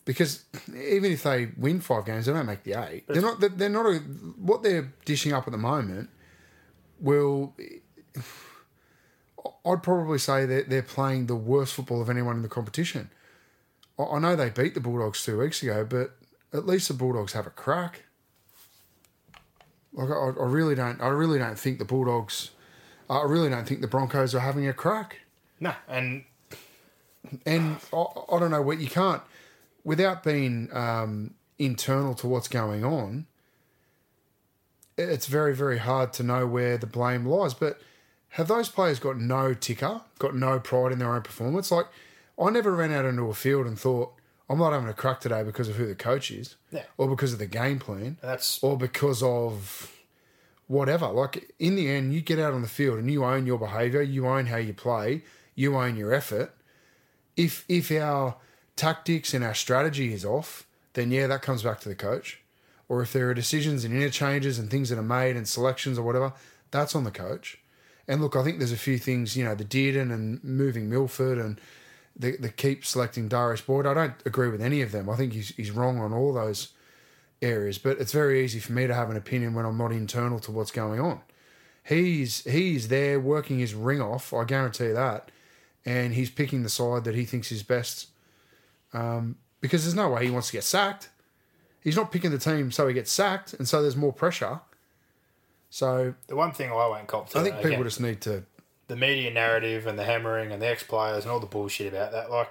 Because 0.05 0.45
even 0.69 1.11
if 1.13 1.25
they 1.25 1.49
win 1.57 1.81
five 1.81 2.07
games, 2.07 2.27
they 2.27 2.33
don't 2.33 2.47
make 2.47 2.63
the 2.63 2.75
eight. 2.75 3.05
They're 3.09 3.21
not. 3.21 3.41
They're, 3.41 3.49
they're 3.49 3.69
not. 3.69 3.87
A, 3.87 3.99
what 3.99 4.63
they're 4.63 4.93
dishing 5.05 5.33
up 5.33 5.47
at 5.47 5.51
the 5.51 5.59
moment 5.59 6.11
will. 7.01 7.55
I'd 9.65 9.83
probably 9.83 10.19
say 10.19 10.47
that 10.47 10.71
they're 10.71 10.83
playing 10.83 11.27
the 11.27 11.35
worst 11.35 11.75
football 11.75 12.01
of 12.01 12.09
anyone 12.09 12.37
in 12.37 12.43
the 12.43 12.49
competition. 12.49 13.11
I, 13.99 14.05
I 14.05 14.19
know 14.21 14.37
they 14.37 14.51
beat 14.51 14.75
the 14.75 14.81
Bulldogs 14.81 15.25
two 15.25 15.39
weeks 15.39 15.63
ago, 15.63 15.85
but 15.85 16.17
at 16.53 16.67
least 16.67 16.87
the 16.89 16.95
Bulldogs 16.95 17.33
have 17.33 17.47
a 17.47 17.51
crack. 17.51 18.05
Like 19.93 20.11
I, 20.11 20.13
I 20.13 20.47
really 20.47 20.77
don't. 20.77 21.01
I 21.01 21.09
really 21.09 21.41
don't 21.41 21.59
think 21.59 21.81
the 21.81 21.85
Bulldogs. 21.85 22.53
I 23.11 23.23
really 23.23 23.49
don't 23.51 23.67
think 23.67 23.81
the 23.81 23.89
Broncos 23.89 24.35
are 24.37 24.41
having 24.41 24.69
a 24.69 24.73
crack. 24.73 25.21
No, 25.61 25.75
and 25.89 26.25
And 27.45 27.77
I, 27.93 28.05
I 28.33 28.39
don't 28.39 28.51
know 28.51 28.63
what 28.63 28.79
you 28.79 28.89
can't, 28.89 29.23
without 29.85 30.23
being 30.23 30.69
um, 30.73 31.35
internal 31.59 32.15
to 32.15 32.27
what's 32.29 32.49
going 32.49 32.85
on. 32.85 33.27
It's 34.99 35.27
very 35.27 35.55
very 35.55 35.79
hard 35.79 36.13
to 36.15 36.23
know 36.23 36.47
where 36.47 36.79
the 36.79 36.87
blame 36.87 37.27
lies. 37.27 37.53
But 37.55 37.79
have 38.31 38.49
those 38.49 38.69
players 38.69 38.99
got 38.99 39.19
no 39.19 39.53
ticker, 39.55 40.01
got 40.19 40.35
no 40.35 40.59
pride 40.59 40.93
in 40.93 40.99
their 40.99 41.15
own 41.15 41.23
performance? 41.23 41.71
Like 41.71 41.87
I 42.41 42.51
never 42.51 42.75
ran 42.75 42.93
out 42.93 43.05
into 43.05 43.25
a 43.25 43.35
field 43.35 43.67
and 43.67 43.79
thought 43.79 44.13
I'm 44.49 44.59
not 44.59 44.73
having 44.73 44.89
a 44.89 44.95
crack 44.95 45.21
today 45.21 45.43
because 45.43 45.69
of 45.69 45.77
who 45.77 45.87
the 45.87 45.95
coach 45.95 46.31
is, 46.31 46.57
Yeah. 46.71 46.85
or 46.97 47.09
because 47.09 47.33
of 47.33 47.39
the 47.39 47.47
game 47.47 47.79
plan 47.79 48.17
that's 48.23 48.63
or 48.63 48.79
because 48.79 49.23
of 49.23 49.93
whatever. 50.67 51.09
Like 51.09 51.53
in 51.59 51.77
the 51.77 51.91
end, 51.91 52.15
you 52.15 52.21
get 52.23 52.39
out 52.39 52.55
on 52.55 52.63
the 52.63 52.69
field 52.69 52.99
and 52.99 53.11
you 53.11 53.25
own 53.25 53.45
your 53.47 53.59
behaviour, 53.59 54.01
you 54.03 54.27
own 54.27 54.47
how 54.47 54.57
you 54.57 54.73
play, 54.73 55.25
you 55.57 55.77
own 55.77 55.97
your 55.97 56.15
effort. 56.15 56.55
If 57.37 57.65
if 57.69 57.91
our 57.91 58.37
tactics 58.77 59.35
and 59.35 59.43
our 59.43 59.55
strategy 59.55 60.13
is 60.13 60.25
off, 60.25 60.67
then 60.93 61.11
yeah, 61.11 61.27
that 61.27 61.43
comes 61.43 61.65
back 61.65 61.81
to 61.81 61.89
the 61.89 61.97
coach. 61.97 62.41
Or 62.89 63.03
if 63.03 63.13
there 63.13 63.29
are 63.29 63.35
decisions 63.35 63.85
and 63.85 63.93
interchanges 63.93 64.61
and 64.61 64.71
things 64.71 64.91
that 64.91 64.99
are 64.99 65.03
made 65.03 65.35
and 65.35 65.49
selections 65.49 65.99
or 65.99 66.03
whatever, 66.03 66.33
that's 66.71 66.95
on 66.95 67.03
the 67.03 67.11
coach. 67.11 67.59
And 68.07 68.23
look, 68.23 68.37
I 68.37 68.45
think 68.45 68.59
there's 68.59 68.71
a 68.71 68.77
few 68.77 68.99
things, 68.99 69.37
you 69.37 69.45
know, 69.45 69.57
the 69.57 69.65
Dearden 69.65 70.13
and 70.13 70.43
moving 70.45 70.89
Milford 70.89 71.39
and 71.39 71.61
the, 72.15 72.37
the 72.37 72.49
keep 72.49 72.85
selecting 72.85 73.27
Darius 73.27 73.61
Boyd. 73.61 73.87
I 73.87 73.95
don't 73.95 74.15
agree 74.25 74.49
with 74.49 74.63
any 74.63 74.83
of 74.83 74.93
them. 74.93 75.11
I 75.11 75.17
think 75.17 75.33
he's, 75.33 75.49
he's 75.57 75.73
wrong 75.73 75.99
on 75.99 76.13
all 76.13 76.33
those 76.33 76.69
areas, 77.43 77.79
but 77.79 77.99
it's 77.99 78.13
very 78.13 78.45
easy 78.45 78.61
for 78.61 78.73
me 78.73 78.87
to 78.87 78.95
have 78.95 79.11
an 79.11 79.17
opinion 79.17 79.55
when 79.55 79.67
I'm 79.67 79.77
not 79.77 79.91
internal 79.91 80.39
to 80.41 80.53
what's 80.53 80.71
going 80.71 81.01
on. 81.01 81.21
He's 81.83 82.43
he's 82.45 82.89
there 82.89 83.21
working 83.21 83.59
his 83.59 83.75
ring 83.75 84.01
off, 84.01 84.33
I 84.33 84.45
guarantee 84.45 84.89
that, 84.89 85.31
and 85.87 86.13
he's 86.13 86.29
picking 86.29 86.65
the 86.65 86.69
side 86.69 87.05
that 87.05 87.15
he 87.15 87.25
thinks 87.25 87.51
is 87.53 87.63
best. 87.63 88.09
Um, 88.93 89.37
because 89.61 89.85
there's 89.85 89.95
no 89.95 90.11
way 90.11 90.27
he 90.27 90.31
wants 90.31 90.49
to 90.49 90.53
get 90.53 90.65
sacked. 90.65 91.09
He's 91.81 91.97
not 91.97 92.11
picking 92.11 92.33
the 92.33 92.39
team 92.39 92.73
so 92.73 92.89
he 92.89 92.95
gets 92.95 93.13
sacked, 93.13 93.55
and 93.55 93.67
so 93.67 93.81
there's 93.81 93.97
more 93.97 94.13
pressure. 94.13 94.61
So 95.71 96.15
the 96.27 96.37
one 96.37 96.53
thing 96.53 96.71
I 96.71 96.75
won't 96.75 97.07
cop 97.07 97.31
to. 97.31 97.39
I 97.39 97.43
think 97.43 97.57
people 97.57 97.71
again, 97.71 97.85
just 97.85 98.01
need 98.01 98.21
to. 98.23 98.43
the 98.89 98.97
media 98.97 99.31
narrative 99.33 99.87
and 99.87 99.99
the 99.99 100.05
hammering 100.05 100.53
and 100.53 100.61
the 100.61 100.67
ex 100.67 100.83
players 100.83 101.25
and 101.25 101.31
all 101.31 101.41
the 101.41 101.47
bullshit 101.47 101.93
about 101.93 102.13
that. 102.13 102.31
Like, 102.31 102.51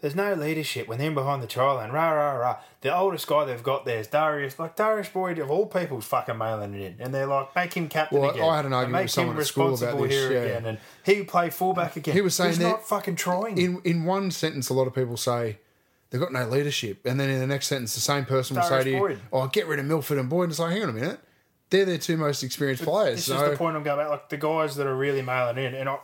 there's 0.00 0.14
no 0.14 0.34
leadership 0.34 0.86
when 0.86 0.98
they're 0.98 1.10
behind 1.10 1.42
the 1.42 1.46
trial 1.46 1.74
line. 1.76 1.90
Rah 1.90 2.10
rah 2.10 2.32
rah. 2.34 2.56
The 2.82 2.96
oldest 2.96 3.26
guy 3.26 3.44
they've 3.44 3.62
got 3.62 3.84
there 3.84 3.98
is 3.98 4.06
Darius. 4.06 4.58
Like 4.58 4.76
Darius 4.76 5.08
Boyd 5.08 5.38
of 5.38 5.50
all 5.50 5.66
people's 5.66 6.04
fucking 6.04 6.38
mailing 6.38 6.74
it 6.74 6.80
in, 6.80 6.96
and 7.00 7.12
they're 7.12 7.26
like, 7.26 7.54
make 7.56 7.74
him 7.74 7.88
captain 7.88 8.20
Well, 8.20 8.30
again. 8.30 8.42
I 8.42 8.56
had 8.56 8.64
an 8.64 8.66
and 8.66 8.74
argument 8.74 8.92
make 8.92 9.04
with 9.04 9.10
someone 9.10 9.36
him 9.36 9.40
at 9.40 9.46
school 9.46 9.66
about 9.66 9.72
responsible 9.72 10.02
this, 10.04 10.12
here 10.12 10.32
yeah. 10.32 10.38
again, 10.38 10.66
and 10.66 10.78
he 11.04 11.24
play 11.24 11.50
fullback 11.50 11.96
again. 11.96 12.14
He 12.14 12.20
was 12.20 12.34
saying 12.34 12.50
He's 12.50 12.58
that 12.58 12.64
not 12.68 12.88
fucking 12.88 13.16
trying. 13.16 13.58
In 13.58 13.80
in 13.84 14.04
one 14.04 14.30
sentence, 14.30 14.68
a 14.68 14.74
lot 14.74 14.86
of 14.86 14.94
people 14.94 15.16
say 15.16 15.58
they've 16.10 16.20
got 16.20 16.32
no 16.32 16.46
leadership, 16.46 17.04
and 17.04 17.18
then 17.18 17.28
in 17.28 17.40
the 17.40 17.46
next 17.46 17.66
sentence, 17.66 17.94
the 17.94 18.00
same 18.00 18.24
person 18.24 18.56
will 18.56 18.62
say 18.62 18.68
Darius 18.68 18.84
to 18.84 18.90
you, 18.90 18.98
Boyd. 19.00 19.20
"Oh, 19.32 19.46
get 19.48 19.66
rid 19.66 19.80
of 19.80 19.86
Milford 19.86 20.18
and 20.18 20.28
Boyd." 20.28 20.44
And 20.44 20.52
it's 20.52 20.60
like, 20.60 20.72
hang 20.74 20.84
on 20.84 20.90
a 20.90 20.92
minute, 20.92 21.20
they're 21.70 21.84
their 21.84 21.98
two 21.98 22.16
most 22.16 22.42
experienced 22.42 22.84
players. 22.84 23.16
This 23.16 23.26
So 23.26 23.42
is 23.42 23.50
the 23.50 23.56
point 23.56 23.76
I'm 23.76 23.82
going 23.82 23.98
about. 23.98 24.10
Like 24.10 24.28
the 24.28 24.36
guys 24.36 24.76
that 24.76 24.86
are 24.86 24.96
really 24.96 25.22
mailing 25.22 25.58
in, 25.58 25.74
and 25.74 25.88
I, 25.88 25.98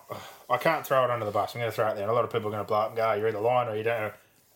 I 0.48 0.59
can't 0.59 0.87
throw 0.87 1.04
it 1.04 1.11
under 1.11 1.24
the 1.24 1.30
bus. 1.30 1.54
I'm 1.54 1.61
going 1.61 1.70
to 1.70 1.74
throw 1.74 1.88
it 1.88 1.94
there. 1.94 2.02
And 2.02 2.11
a 2.11 2.14
lot 2.14 2.24
of 2.24 2.30
people 2.30 2.48
are 2.48 2.52
going 2.52 2.64
to 2.64 2.68
blow 2.68 2.78
up 2.78 2.88
and 2.88 2.96
go, 2.96 3.09
oh, 3.09 3.14
"You're 3.14 3.28
either 3.28 3.40
lying 3.40 3.68
or 3.68 3.76
you 3.76 3.83
don't." 3.83 4.00
know. 4.00 4.12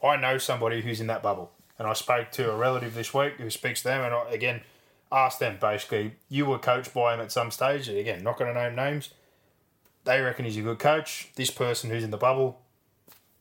I 0.09 0.17
know 0.17 0.39
somebody 0.39 0.81
who's 0.81 1.01
in 1.01 1.09
that 1.09 1.23
bubble, 1.23 1.51
and 1.79 1.89
I 1.89 1.93
spoke 1.93 2.31
to 2.33 2.51
a 2.51 2.57
relative 2.57 2.95
this 2.95 3.13
week 3.13 3.35
who 3.35 3.51
speaks 3.51 3.83
to 3.83 3.89
them, 3.89 4.05
and 4.05 4.15
I, 4.15 4.31
again 4.31 4.61
asked 5.11 5.41
them 5.41 5.57
basically, 5.61 6.13
you 6.29 6.47
were 6.47 6.59
coached 6.59 6.93
by 6.93 7.15
him 7.15 7.21
at 7.21 7.33
some 7.33 7.51
stage. 7.51 7.89
Again, 7.89 8.23
not 8.23 8.39
going 8.39 8.53
to 8.53 8.61
name 8.61 8.75
names. 8.75 9.11
They 10.05 10.21
reckon 10.21 10.45
he's 10.45 10.57
a 10.57 10.63
good 10.63 10.79
coach. 10.79 11.31
This 11.35 11.51
person 11.51 11.91
who's 11.91 12.05
in 12.05 12.11
the 12.11 12.17
bubble 12.17 12.61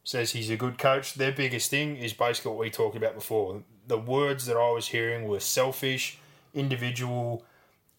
says 0.03 0.31
he's 0.31 0.49
a 0.49 0.57
good 0.57 0.77
coach. 0.77 1.15
Their 1.15 1.31
biggest 1.31 1.69
thing 1.69 1.97
is 1.97 2.13
basically 2.13 2.51
what 2.51 2.59
we 2.59 2.69
talked 2.69 2.95
about 2.95 3.15
before. 3.15 3.63
The 3.87 3.97
words 3.97 4.45
that 4.45 4.57
I 4.57 4.71
was 4.71 4.87
hearing 4.87 5.27
were 5.27 5.39
selfish, 5.39 6.17
individual, 6.53 7.43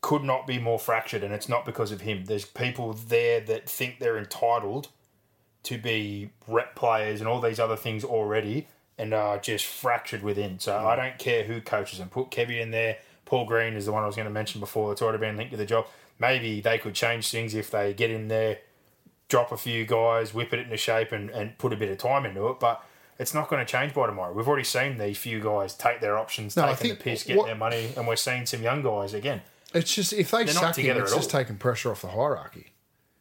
could 0.00 0.22
not 0.22 0.46
be 0.46 0.58
more 0.58 0.78
fractured, 0.78 1.22
and 1.24 1.34
it's 1.34 1.48
not 1.48 1.64
because 1.64 1.90
of 1.92 2.02
him. 2.02 2.24
There's 2.26 2.44
people 2.44 2.92
there 2.92 3.40
that 3.40 3.68
think 3.68 3.98
they're 3.98 4.18
entitled 4.18 4.88
to 5.64 5.76
be 5.76 6.30
rep 6.46 6.74
players 6.76 7.20
and 7.20 7.28
all 7.28 7.40
these 7.40 7.58
other 7.58 7.76
things 7.76 8.04
already 8.04 8.68
and 8.96 9.12
are 9.12 9.38
just 9.38 9.64
fractured 9.66 10.22
within. 10.22 10.58
So 10.58 10.76
I 10.86 10.96
don't 10.96 11.18
care 11.18 11.44
who 11.44 11.60
coaches 11.60 11.98
them. 11.98 12.08
Put 12.08 12.30
Kevy 12.30 12.60
in 12.60 12.70
there. 12.70 12.98
Paul 13.24 13.44
Green 13.44 13.74
is 13.74 13.86
the 13.86 13.92
one 13.92 14.02
I 14.02 14.06
was 14.06 14.16
going 14.16 14.26
to 14.26 14.32
mention 14.32 14.60
before 14.60 14.88
that's 14.88 15.02
already 15.02 15.18
been 15.18 15.36
linked 15.36 15.50
to 15.52 15.56
the 15.56 15.66
job. 15.66 15.86
Maybe 16.18 16.60
they 16.60 16.78
could 16.78 16.94
change 16.94 17.30
things 17.30 17.54
if 17.54 17.70
they 17.70 17.92
get 17.92 18.10
in 18.10 18.28
there, 18.28 18.58
drop 19.28 19.52
a 19.52 19.56
few 19.56 19.84
guys, 19.84 20.32
whip 20.32 20.52
it 20.52 20.60
into 20.60 20.76
shape 20.76 21.12
and, 21.12 21.28
and 21.30 21.56
put 21.58 21.72
a 21.72 21.76
bit 21.76 21.90
of 21.90 21.98
time 21.98 22.24
into 22.24 22.48
it. 22.48 22.58
But 22.58 22.82
it's 23.18 23.34
not 23.34 23.48
going 23.48 23.64
to 23.64 23.70
change 23.70 23.94
by 23.94 24.06
tomorrow. 24.06 24.32
We've 24.32 24.48
already 24.48 24.64
seen 24.64 24.96
these 24.98 25.18
few 25.18 25.40
guys 25.40 25.74
take 25.74 26.00
their 26.00 26.16
options, 26.16 26.56
No, 26.56 26.72
taking 26.74 26.90
the 26.90 26.96
piss, 26.96 27.22
getting 27.24 27.36
what- 27.38 27.46
their 27.46 27.54
money, 27.56 27.90
and 27.96 28.06
we're 28.08 28.16
seeing 28.16 28.46
some 28.46 28.62
young 28.62 28.82
guys 28.82 29.12
again. 29.12 29.42
It's 29.74 29.94
just 29.94 30.12
if 30.12 30.30
they 30.30 30.44
They're 30.44 30.54
not 30.54 30.60
sack 30.60 30.78
him, 30.78 30.82
together 30.84 31.02
it's 31.02 31.12
at 31.12 31.16
just 31.18 31.34
all. 31.34 31.40
taking 31.40 31.56
pressure 31.56 31.90
off 31.90 32.02
the 32.02 32.08
hierarchy. 32.08 32.68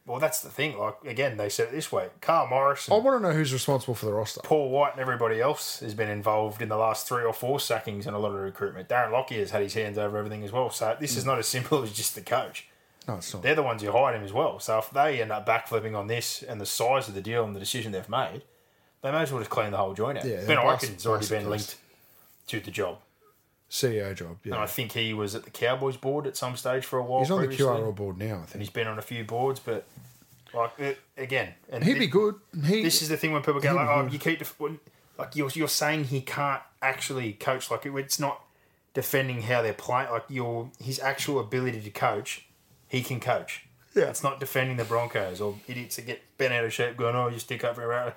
Well, 0.05 0.19
that's 0.19 0.39
the 0.39 0.47
thing. 0.49 0.77
Like 0.77 0.95
again, 1.05 1.35
they 1.35 1.49
said 1.49 1.67
it 1.67 1.71
this 1.71 1.91
way: 1.91 2.07
Carl 2.21 2.47
Morrison, 2.47 2.93
I 2.93 2.97
want 2.97 3.21
to 3.21 3.27
know 3.27 3.33
who's 3.35 3.51
responsible 3.51 3.93
for 3.93 4.05
the 4.05 4.13
roster. 4.13 4.39
Paul 4.43 4.69
White, 4.69 4.93
and 4.93 5.01
everybody 5.01 5.41
else 5.41 5.81
has 5.81 5.93
been 5.93 6.07
involved 6.09 6.61
in 6.61 6.69
the 6.69 6.77
last 6.77 7.07
three 7.09 7.23
or 7.25 7.33
four 7.33 7.59
sackings 7.59 8.07
and 8.07 8.15
a 8.15 8.19
lot 8.19 8.29
of 8.29 8.39
recruitment. 8.39 8.87
Darren 8.87 9.11
Lockyer 9.11 9.39
has 9.39 9.51
had 9.51 9.61
his 9.63 9.73
hands 9.73 9.97
over 9.97 10.17
everything 10.17 10.45
as 10.45 10.53
well. 10.53 10.69
So 10.69 10.95
this 10.97 11.17
is 11.17 11.23
Mm. 11.23 11.27
not 11.27 11.39
as 11.39 11.47
simple 11.57 11.83
as 11.83 11.91
just 11.91 12.15
the 12.15 12.21
coach. 12.21 12.67
No, 13.05 13.15
it's 13.15 13.33
not. 13.33 13.43
They're 13.43 13.55
the 13.55 13.63
ones 13.63 13.81
who 13.83 13.91
hired 13.91 14.15
him 14.15 14.23
as 14.23 14.31
well. 14.31 14.59
So 14.61 14.77
if 14.77 14.89
they 14.91 15.21
end 15.21 15.33
up 15.33 15.45
backflipping 15.45 15.93
on 15.97 16.07
this 16.07 16.41
and 16.41 16.61
the 16.61 16.65
size 16.65 17.09
of 17.09 17.13
the 17.13 17.21
deal 17.21 17.43
and 17.43 17.53
the 17.53 17.59
decision 17.59 17.91
they've 17.91 18.07
made, 18.07 18.43
they 19.01 19.11
may 19.11 19.19
as 19.23 19.31
well 19.33 19.41
just 19.41 19.49
clean 19.51 19.71
the 19.71 19.77
whole 19.77 19.93
joint 19.93 20.17
out. 20.19 20.25
Yeah, 20.25 20.37
ben 20.37 20.45
they're 20.47 20.57
Ikin's 20.59 21.05
already 21.05 21.27
been 21.27 21.49
linked 21.49 21.75
to 22.47 22.59
the 22.61 22.71
job. 22.71 22.99
CEO 23.69 24.15
job. 24.15 24.37
And 24.45 24.55
I 24.55 24.65
think 24.65 24.93
he 24.93 25.13
was 25.13 25.35
at 25.35 25.43
the 25.43 25.49
Cowboys 25.49 25.97
board 25.97 26.25
at 26.27 26.37
some 26.37 26.55
stage 26.55 26.85
for 26.85 26.99
a 26.99 27.03
while. 27.03 27.19
he's 27.19 27.31
on 27.31 27.41
the. 27.41 27.47
QRL 27.47 27.93
board 27.95 28.17
now. 28.17 28.25
I 28.25 28.29
And 28.37 28.47
think 28.47 28.59
he's 28.61 28.69
been 28.69 28.87
on 28.87 28.97
a 28.97 29.01
few 29.01 29.23
boards, 29.23 29.59
but 29.59 29.85
like 30.53 30.71
it, 30.79 30.99
again, 31.17 31.53
and 31.69 31.83
he'd 31.83 31.93
thi- 31.93 31.99
be 31.99 32.07
good. 32.07 32.35
He 32.65 32.81
This 32.81 33.01
is 33.01 33.09
the 33.09 33.17
thing 33.17 33.31
when 33.33 33.41
people 33.41 33.59
go 33.59 33.73
like, 33.73 33.87
"Oh, 33.89 34.07
you 34.11 34.17
keep 34.19 34.39
def- 34.39 34.55
like 35.17 35.35
you're 35.35 35.49
you're 35.53 35.67
saying 35.67 36.05
he 36.05 36.21
can't 36.21 36.61
actually 36.81 37.33
coach. 37.33 37.69
Like 37.69 37.85
it- 37.85 37.93
it's 37.95 38.19
not 38.19 38.41
defending 38.93 39.41
how 39.43 39.61
they're 39.61 39.73
playing. 39.73 40.09
Like 40.11 40.25
your 40.29 40.69
his 40.81 40.99
actual 40.99 41.39
ability 41.39 41.81
to 41.81 41.89
coach, 41.89 42.45
he 42.87 43.01
can 43.03 43.19
coach. 43.19 43.63
Yeah. 43.95 44.05
it's 44.09 44.21
not 44.21 44.39
defending 44.39 44.77
the 44.77 44.83
Broncos 44.85 45.41
or 45.41 45.55
idiots 45.67 45.95
that 45.95 46.05
get 46.05 46.21
bent 46.37 46.53
out 46.53 46.63
of 46.63 46.71
shape 46.71 46.95
going, 46.97 47.15
"Oh, 47.15 47.27
you 47.29 47.39
stick 47.39 47.63
up 47.63 47.75
for 47.75 47.91
a 47.91 48.13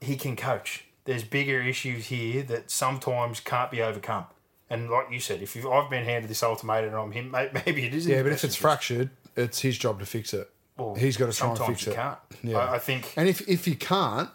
He 0.00 0.16
can 0.16 0.36
coach. 0.36 0.84
There's 1.06 1.24
bigger 1.24 1.62
issues 1.62 2.06
here 2.06 2.42
that 2.44 2.70
sometimes 2.70 3.40
can't 3.40 3.70
be 3.70 3.80
overcome. 3.82 4.26
And 4.70 4.90
like 4.90 5.10
you 5.10 5.20
said, 5.20 5.40
if 5.42 5.56
you've, 5.56 5.66
I've 5.66 5.88
been 5.88 6.04
handed 6.04 6.28
this 6.28 6.42
ultimatum 6.42 6.90
and 6.90 6.98
I'm 6.98 7.12
him, 7.12 7.30
maybe 7.66 7.86
it 7.86 7.94
is. 7.94 8.06
yeah, 8.06 8.22
but 8.22 8.32
if 8.32 8.44
it's 8.44 8.56
fractured, 8.56 9.10
it's 9.36 9.60
his 9.60 9.78
job 9.78 10.00
to 10.00 10.06
fix 10.06 10.34
it. 10.34 10.50
Well, 10.76 10.94
he's 10.94 11.16
got 11.16 11.32
to 11.32 11.36
try 11.36 11.50
and 11.50 11.58
fix 11.58 11.86
you 11.86 11.92
it. 11.92 11.96
Can't. 11.96 12.18
Yeah. 12.42 12.58
I, 12.58 12.74
I 12.74 12.78
think. 12.78 13.12
And 13.16 13.28
if 13.28 13.46
if 13.48 13.66
you 13.66 13.74
can't, 13.74 14.30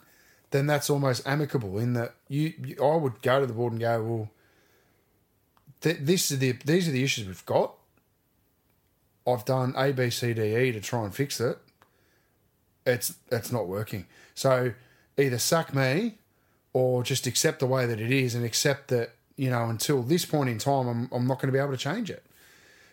then 0.51 0.67
that's 0.67 0.89
almost 0.89 1.25
amicable 1.25 1.77
in 1.77 1.93
that 1.93 2.15
you, 2.27 2.53
you 2.63 2.83
I 2.83 2.95
would 2.95 3.21
go 3.21 3.39
to 3.39 3.45
the 3.45 3.53
board 3.53 3.73
and 3.73 3.81
go, 3.81 4.03
well, 4.03 4.29
th- 5.81 5.99
this 6.01 6.31
is 6.31 6.39
the 6.39 6.51
these 6.65 6.87
are 6.87 6.91
the 6.91 7.03
issues 7.03 7.27
we've 7.27 7.45
got. 7.45 7.75
I've 9.25 9.45
done 9.45 9.73
A, 9.77 9.93
B, 9.93 10.09
C, 10.09 10.33
D, 10.33 10.55
E 10.55 10.71
to 10.73 10.81
try 10.81 11.05
and 11.05 11.15
fix 11.15 11.39
it. 11.39 11.57
It's 12.85 13.15
it's 13.31 13.51
not 13.51 13.67
working. 13.67 14.05
So 14.35 14.73
either 15.17 15.37
sack 15.37 15.73
me, 15.73 16.17
or 16.73 17.03
just 17.03 17.25
accept 17.27 17.59
the 17.59 17.67
way 17.67 17.85
that 17.85 18.01
it 18.01 18.11
is 18.11 18.35
and 18.35 18.43
accept 18.43 18.89
that 18.89 19.11
you 19.35 19.49
know 19.49 19.69
until 19.69 20.01
this 20.03 20.25
point 20.25 20.49
in 20.49 20.57
time, 20.57 20.87
I'm 20.87 21.09
I'm 21.11 21.27
not 21.27 21.39
going 21.39 21.47
to 21.47 21.53
be 21.53 21.59
able 21.59 21.71
to 21.71 21.77
change 21.77 22.09
it 22.09 22.23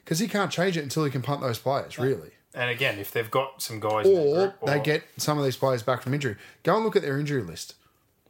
because 0.05 0.19
he 0.19 0.29
can't 0.29 0.51
change 0.51 0.77
it 0.77 0.83
until 0.83 1.05
he 1.05 1.11
can 1.11 1.23
punt 1.23 1.41
those 1.41 1.59
players 1.59 1.99
really 1.99 2.31
And 2.55 2.71
again, 2.71 2.99
if 2.99 3.13
they've 3.13 3.31
got 3.31 3.63
some 3.63 3.79
guys, 3.81 4.07
that 4.07 4.55
or 4.61 4.69
they 4.69 4.81
get 4.81 5.05
some 5.17 5.39
of 5.39 5.45
these 5.45 5.57
players 5.57 5.83
back 5.83 6.03
from 6.03 6.15
injury. 6.15 6.37
Go 6.63 6.77
and 6.77 6.85
look 6.85 6.97
at 6.97 7.03
their 7.03 7.19
injury 7.19 7.43
list. 7.43 7.75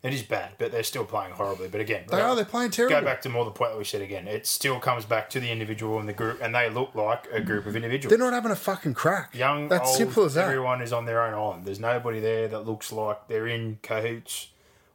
It 0.02 0.14
is 0.14 0.22
bad, 0.22 0.52
but 0.56 0.72
they're 0.72 0.82
still 0.82 1.04
playing 1.04 1.32
horribly. 1.32 1.68
But 1.68 1.82
again, 1.82 2.04
They 2.08 2.22
are. 2.22 2.34
They're 2.34 2.46
playing 2.46 2.70
terrible. 2.70 2.98
Go 2.98 3.04
back 3.04 3.20
to 3.22 3.28
more 3.28 3.44
the 3.44 3.50
point 3.50 3.72
that 3.72 3.78
we 3.78 3.84
said 3.84 4.00
again. 4.00 4.26
It 4.28 4.46
still 4.46 4.80
comes 4.80 5.04
back 5.04 5.28
to 5.30 5.40
the 5.40 5.50
individual 5.50 5.98
and 5.98 6.08
the 6.08 6.14
group, 6.14 6.40
and 6.40 6.54
they 6.54 6.70
look 6.70 6.94
like 6.94 7.26
a 7.30 7.40
group 7.40 7.66
of 7.66 7.76
individuals. 7.76 8.08
They're 8.10 8.18
not 8.18 8.32
having 8.32 8.50
a 8.50 8.56
fucking 8.56 8.94
crack. 8.94 9.34
Young, 9.34 9.68
That's 9.68 9.88
old, 9.88 9.98
simple 9.98 10.24
as 10.24 10.34
that. 10.34 10.46
Everyone 10.46 10.80
is 10.80 10.94
on 10.94 11.04
their 11.04 11.22
own 11.22 11.34
island. 11.34 11.66
There's 11.66 11.80
nobody 11.80 12.18
there 12.18 12.48
that 12.48 12.60
looks 12.60 12.90
like 12.92 13.28
they're 13.28 13.46
in 13.46 13.78
cahoots, 13.82 14.48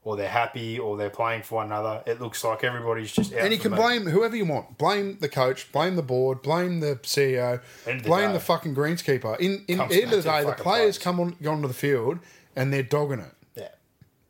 or 0.05 0.15
they're 0.15 0.29
happy, 0.29 0.79
or 0.79 0.95
they're 0.95 1.09
playing 1.09 1.41
for 1.43 1.55
one 1.55 1.65
another. 1.65 2.01
It 2.05 2.21
looks 2.21 2.43
like 2.43 2.63
everybody's 2.63 3.11
just 3.11 3.33
out. 3.33 3.39
and 3.41 3.51
you 3.51 3.59
can 3.59 3.71
me. 3.71 3.77
blame 3.77 4.05
whoever 4.05 4.35
you 4.37 4.45
want. 4.45 4.77
Blame 4.77 5.17
the 5.19 5.27
coach. 5.27 5.69
Blame 5.73 5.95
the 5.97 6.03
board. 6.03 6.41
Blame 6.43 6.79
the 6.79 6.95
CEO. 6.97 7.59
The 7.85 7.95
blame 8.01 8.29
day. 8.29 8.33
the 8.35 8.39
fucking 8.39 8.73
greenskeeper. 8.75 9.37
In 9.39 9.65
in 9.67 9.81
end 9.81 9.91
of 9.91 10.11
the 10.11 10.21
day, 10.21 10.43
the 10.43 10.53
players 10.53 10.61
players. 10.61 10.97
come 10.99 11.19
on 11.19 11.35
onto 11.45 11.67
the 11.67 11.73
field 11.73 12.19
and 12.55 12.71
they're 12.71 12.83
dogging 12.83 13.19
it. 13.19 13.33
Yeah, 13.55 13.67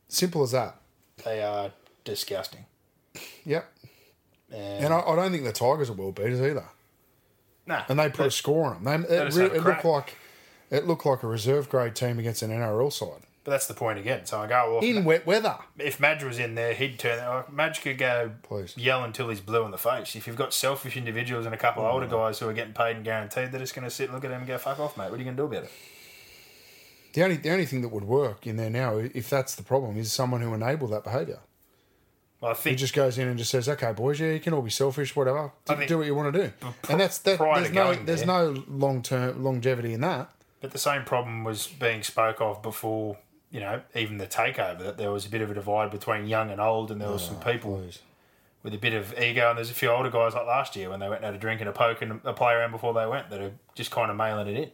Simple 0.07 0.41
as 0.43 0.51
that. 0.53 0.77
they 1.23 1.43
are 1.43 1.71
disgusting. 2.05 2.65
Yep. 3.45 3.69
And, 4.53 4.85
And 4.85 4.93
I, 4.93 4.99
I 5.01 5.15
don't 5.17 5.31
think 5.31 5.43
the 5.43 5.51
Tigers 5.51 5.89
are 5.89 5.93
world 5.93 6.15
beaters 6.15 6.39
either. 6.41 6.65
nah, 7.67 7.83
And 7.89 7.99
they 7.99 8.09
put 8.09 8.27
a 8.27 8.31
score 8.31 8.73
on 8.73 8.83
them. 8.83 9.05
They, 9.09 9.17
it 9.17 9.33
re- 9.33 9.45
it 9.57 9.63
looked 9.63 9.83
like 9.85 10.17
it 10.71 10.88
looked 10.88 11.05
like 11.05 11.21
a 11.23 11.27
reserve 11.27 11.67
grade 11.69 11.95
team 11.95 12.17
against 12.17 12.41
an 12.43 12.49
NRL 12.51 12.91
side 12.93 13.23
But 13.45 13.51
that's 13.51 13.67
the 13.67 13.75
point 13.75 13.99
again. 13.99 14.25
So 14.25 14.39
I 14.39 14.47
go, 14.47 14.73
well, 14.73 14.84
in 14.84 15.05
wet 15.05 15.27
weather. 15.27 15.60
if 15.77 15.99
Madge 15.99 16.23
was 16.23 16.39
in 16.39 16.55
there, 16.55 16.73
he'd 16.73 16.97
turn. 16.97 17.19
Like, 17.19 17.53
Madge 17.53 17.79
could 17.79 17.99
go 17.99 18.31
Please. 18.41 18.75
yell 18.75 19.03
until 19.03 19.29
he's 19.29 19.39
blue 19.39 19.63
in 19.65 19.71
the 19.71 19.77
face. 19.77 20.15
If 20.15 20.25
you've 20.25 20.36
got 20.36 20.51
selfish 20.51 20.97
individuals 20.97 21.45
and 21.45 21.53
a 21.53 21.58
couple 21.58 21.86
of 21.86 21.93
older 21.93 22.08
mm. 22.08 22.12
guys 22.12 22.39
who 22.39 22.49
are 22.49 22.53
getting 22.53 22.73
paid 22.73 22.95
and 22.95 23.05
guaranteed, 23.05 23.51
they're 23.51 23.60
just 23.60 23.75
going 23.75 23.86
to 23.86 23.91
sit, 23.91 24.12
look 24.12 24.25
at 24.25 24.31
him, 24.31 24.39
and 24.39 24.47
go, 24.47 24.58
"Fuck 24.58 24.79
off, 24.79 24.97
mate. 24.97 25.12
What 25.12 25.13
are 25.13 25.17
you 25.17 25.25
going 25.25 25.38
to 25.38 25.43
do 25.43 25.45
about 25.45 25.63
it?" 25.65 25.71
The 27.13 27.23
only 27.23 27.38
the 27.38 27.51
only 27.51 27.67
thing 27.67 27.81
that 27.84 27.89
would 27.89 28.03
work 28.03 28.47
in 28.47 28.58
there 28.58 28.71
now, 28.71 28.97
if 28.97 29.29
that's 29.29 29.53
the 29.53 29.63
problem, 29.63 29.95
is 29.95 30.12
someone 30.12 30.41
who 30.41 30.51
enable 30.55 30.88
that 30.88 31.03
behaviour. 31.03 31.39
Well, 32.41 32.51
I 32.51 32.69
He 32.69 32.75
just 32.75 32.95
goes 32.95 33.19
in 33.19 33.27
and 33.27 33.38
just 33.38 33.51
says, 33.51 33.69
"Okay, 33.69 33.93
boys, 33.93 34.19
yeah, 34.19 34.31
you 34.31 34.39
can 34.39 34.53
all 34.53 34.63
be 34.63 34.71
selfish, 34.71 35.15
whatever. 35.15 35.51
Do, 35.65 35.75
think- 35.75 35.88
do 35.88 35.99
what 35.99 36.08
you 36.08 36.15
want 36.15 36.34
to 36.34 36.47
do." 36.47 36.53
And 36.89 36.99
that's 36.99 37.19
that. 37.19 37.38
There's 37.38 37.71
no 37.71 37.93
there's 37.93 38.23
there- 38.23 38.27
no 38.27 38.63
long 38.67 39.03
term 39.03 39.43
longevity 39.43 39.93
in 39.93 40.01
that. 40.01 40.31
But 40.62 40.71
the 40.71 40.79
same 40.79 41.03
problem 41.03 41.43
was 41.43 41.67
being 41.67 42.01
spoke 42.01 42.41
of 42.41 42.63
before, 42.63 43.17
you 43.55 43.61
know, 43.61 43.81
even 43.95 44.17
the 44.17 44.27
takeover. 44.27 44.79
That 44.79 44.97
there 44.97 45.11
was 45.11 45.25
a 45.25 45.29
bit 45.29 45.41
of 45.41 45.49
a 45.49 45.53
divide 45.53 45.89
between 45.89 46.27
young 46.27 46.51
and 46.51 46.59
old, 46.59 46.91
and 46.91 46.99
there 46.99 47.09
was 47.09 47.23
some 47.23 47.39
people 47.39 47.77
Please. 47.77 47.99
with 48.63 48.73
a 48.73 48.77
bit 48.77 48.93
of 48.93 49.17
ego. 49.17 49.47
And 49.49 49.57
there's 49.57 49.69
a 49.69 49.73
few 49.73 49.89
older 49.89 50.09
guys 50.09 50.33
like 50.33 50.45
last 50.45 50.75
year 50.75 50.89
when 50.89 50.99
they 50.99 51.07
went 51.07 51.19
and 51.23 51.25
had 51.27 51.35
a 51.35 51.37
drink 51.37 51.61
and 51.61 51.69
a 51.69 51.71
poke 51.71 52.01
and 52.01 52.19
a 52.25 52.33
play 52.33 52.53
around 52.53 52.71
before 52.71 52.93
they 52.93 53.05
went 53.05 53.29
that 53.29 53.39
are 53.39 53.53
just 53.73 53.91
kind 53.91 54.11
of 54.11 54.17
mailing 54.17 54.47
it 54.49 54.57
in. 54.57 54.71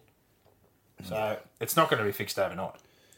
So 1.06 1.38
it's 1.60 1.76
not 1.76 1.89
going 1.89 2.00
to 2.00 2.06
be 2.06 2.12
fixed 2.12 2.39
overnight. 2.39 2.76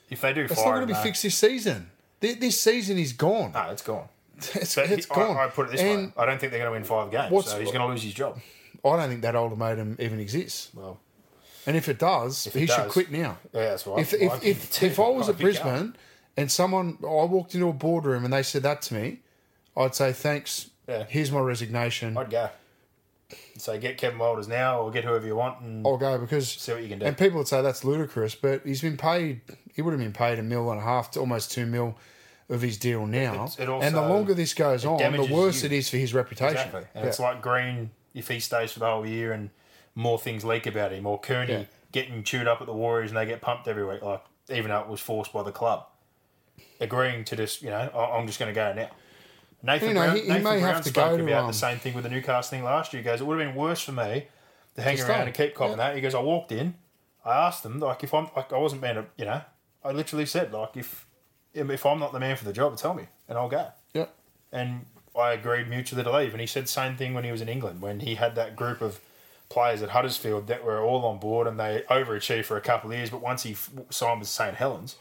If 0.10 0.20
they 0.22 0.34
do 0.34 0.42
It's 0.42 0.56
not 0.58 0.66
going 0.66 0.82
to 0.82 0.88
be 0.88 0.94
though- 0.94 1.02
fixed 1.02 1.24
this 1.24 1.38
season. 1.38 1.90
This 2.20 2.60
season 2.60 2.98
is 2.98 3.14
gone. 3.14 3.52
No, 3.54 3.70
it's 3.72 3.82
gone. 3.82 4.08
It's, 4.56 4.78
it's 4.78 5.06
he- 5.06 5.14
gone. 5.14 5.38
I, 5.38 5.46
I 5.46 5.48
put 5.48 5.68
it 5.68 5.72
this 5.74 5.82
and 5.82 6.08
way: 6.08 6.14
I 6.18 6.26
don't 6.26 6.40
think 6.40 6.52
they're 6.52 6.60
going 6.62 6.72
to 6.74 6.78
win 6.78 6.84
five 6.84 7.10
games, 7.12 7.46
so 7.50 7.60
he's 7.60 7.70
going 7.72 7.82
to 7.82 7.88
lose 7.88 8.04
his 8.04 8.14
job. 8.14 8.40
I 8.84 8.98
don't 8.98 9.08
think 9.10 9.22
that 9.22 9.36
ultimatum 9.36 9.96
even 10.00 10.20
exists. 10.20 10.70
Well, 10.74 11.00
And 11.66 11.78
if 11.78 11.88
it 11.90 12.00
does, 12.00 12.48
it 12.48 12.54
he 12.54 12.68
should 12.68 12.90
quit 12.90 13.12
now. 13.12 13.38
yeah, 13.54 13.70
that's 13.70 13.88
right. 13.88 14.00
If 14.00 14.14
if 14.14 14.44
if, 14.44 14.84
if 14.84 15.00
I 15.00 15.08
was 15.10 15.30
at. 15.30 15.38
Brisbane 15.38 15.96
and 16.36 16.52
someone 16.52 16.98
I 17.02 17.24
walked 17.26 17.54
into 17.56 17.70
a 17.70 17.74
boardroom 17.74 18.26
and 18.26 18.34
they 18.34 18.44
said 18.44 18.64
that 18.64 18.82
to 18.84 18.94
me, 18.96 19.20
I'd 19.78 19.96
say 19.96 20.12
thanks. 20.14 20.70
Yeah. 20.88 21.06
Here's 21.08 21.32
my 21.32 21.40
resignation. 21.40 22.18
I'd 22.18 22.30
go. 22.30 22.50
So 23.58 23.78
get 23.80 23.98
Kevin 23.98 24.20
Walters 24.20 24.48
now, 24.48 24.82
or 24.82 24.92
get 24.92 25.04
whoever 25.06 25.26
you 25.26 25.36
want, 25.36 25.62
and 25.62 25.86
I'll 25.88 25.98
go 25.98 26.18
because 26.18 26.48
see 26.50 26.72
what 26.74 26.84
you 26.84 26.90
can 26.90 27.00
do. 27.00 27.06
And 27.06 27.18
people 27.18 27.38
would 27.40 27.48
say 27.48 27.62
that's 27.62 27.84
ludicrous, 27.84 28.36
but 28.36 28.62
he's 28.66 28.82
been 28.82 28.98
paid. 28.98 29.42
He 29.74 29.82
would 29.82 29.92
have 29.92 30.00
been 30.00 30.14
paid 30.14 30.38
a 30.40 30.44
mil 30.44 30.70
and 30.72 30.80
a 30.80 30.84
half 30.84 31.12
to 31.12 31.20
almost 31.20 31.52
two 31.52 31.66
mil 31.66 31.96
of 32.50 32.62
his 32.62 32.78
deal 32.78 33.06
now. 33.08 33.46
It- 33.46 33.64
it 33.64 33.70
also- 33.70 33.88
and 33.88 33.96
the 33.96 34.02
longer 34.02 34.34
this 34.34 34.54
goes 34.54 34.86
on, 34.86 34.98
the 35.14 35.24
worse 35.34 35.64
you. 35.64 35.68
it 35.68 35.72
is 35.72 35.90
for 35.90 35.98
his 35.98 36.14
reputation. 36.14 36.58
Exactly. 36.58 36.84
And 36.94 37.04
Yeah. 37.06 37.10
it's 37.10 37.20
like 37.20 37.42
Green, 37.42 37.92
if 38.14 38.28
he 38.28 38.40
stays 38.40 38.72
for 38.74 38.80
the 38.80 38.86
whole 38.86 39.06
year 39.06 39.32
and 39.32 39.50
more 39.96 40.18
things 40.20 40.44
leak 40.44 40.66
about 40.66 40.92
him, 40.92 41.06
or 41.06 41.20
Kearney 41.20 41.54
Yeah. 41.54 41.64
getting 41.92 42.24
chewed 42.24 42.48
up 42.48 42.62
at 42.62 42.68
the 42.68 42.74
Warriors 42.74 43.12
and 43.12 43.18
they 43.18 43.26
get 43.26 43.42
pumped 43.42 43.68
every 43.68 43.86
week, 43.86 44.02
like 44.02 44.24
even 44.50 44.70
though 44.72 44.80
it 44.82 44.88
was 44.88 45.00
forced 45.00 45.32
by 45.34 45.44
the 45.44 45.52
club. 45.52 45.86
Agreeing 46.80 47.24
to 47.26 47.36
just, 47.36 47.62
you 47.62 47.70
know, 47.70 47.90
"I- 47.94 48.18
I'm 48.18 48.28
just 48.28 48.40
going 48.40 48.54
to 48.54 48.56
go 48.56 48.74
now. 48.74 48.90
Nathan 49.62 49.90
You 49.90 49.94
know, 49.94 50.02
Brown, 50.02 50.16
he- 50.18 50.22
he 50.24 50.28
Nathan 50.28 50.44
may 50.44 50.60
have 50.60 50.62
Brown 50.72 50.84
to 50.84 50.90
spoke 50.90 51.12
go 51.12 51.18
to, 51.18 51.24
about 51.24 51.42
um, 51.42 51.48
the 51.48 51.54
same 51.54 51.78
thing 51.80 51.94
with 51.94 52.04
the 52.04 52.10
Newcastle 52.10 52.50
thing 52.58 52.64
last 52.66 52.92
year. 52.94 53.02
He 53.02 53.06
goes, 53.06 53.22
it 53.22 53.24
would 53.24 53.40
have 53.40 53.48
been 53.48 53.56
worse 53.56 53.82
for 53.82 53.94
me 53.94 54.28
to 54.76 54.82
hang 54.82 54.98
To 54.98 55.04
around 55.04 55.12
stay. 55.20 55.26
and 55.28 55.34
keep 55.36 55.56
copping 55.56 55.78
Yeah. 55.78 55.88
that. 55.90 55.96
He 55.96 56.02
goes, 56.02 56.14
I 56.16 56.20
walked 56.20 56.52
in, 56.52 56.76
I 57.24 57.32
asked 57.48 57.64
them, 57.64 57.80
like, 57.80 58.04
if 58.04 58.14
I'm, 58.14 58.30
like, 58.36 58.52
I 58.52 58.58
wasn't 58.58 58.82
being 58.82 58.98
a, 58.98 59.06
you 59.16 59.24
know, 59.26 59.42
I 59.86 59.92
literally 59.92 60.26
said, 60.26 60.52
like, 60.52 60.76
if 60.76 61.06
if 61.54 61.86
I'm 61.86 62.00
not 62.00 62.12
the 62.12 62.20
man 62.20 62.36
for 62.36 62.46
the 62.46 62.52
job, 62.54 62.76
tell 62.78 62.96
me, 62.96 63.08
and 63.30 63.38
I'll 63.38 63.48
go. 63.48 63.68
Yep. 63.94 64.12
And 64.52 64.88
I 65.16 65.34
agreed 65.34 65.70
mutually 65.70 66.04
to 66.04 66.12
leave. 66.12 66.32
And 66.34 66.42
he 66.42 66.48
said 66.48 66.64
the 66.64 66.68
same 66.70 66.98
thing 66.98 67.14
when 67.14 67.24
he 67.24 67.32
was 67.32 67.42
in 67.42 67.48
England, 67.48 67.80
when 67.80 68.00
he 68.00 68.16
had 68.16 68.34
that 68.36 68.56
group 68.56 68.82
of 68.82 69.00
players 69.54 69.82
at 69.82 69.90
Huddersfield 69.90 70.48
that 70.48 70.64
were 70.64 70.82
all 70.82 71.06
on 71.06 71.20
board 71.20 71.48
and 71.48 71.60
they 71.60 71.84
overachieved 71.90 72.46
for 72.46 72.58
a 72.58 72.62
couple 72.62 72.92
of 72.92 72.98
years. 72.98 73.10
But 73.10 73.22
once 73.22 73.44
he 73.44 73.56
signed 73.90 74.20
with 74.20 74.28
St 74.28 74.56
Helens, 74.56 74.96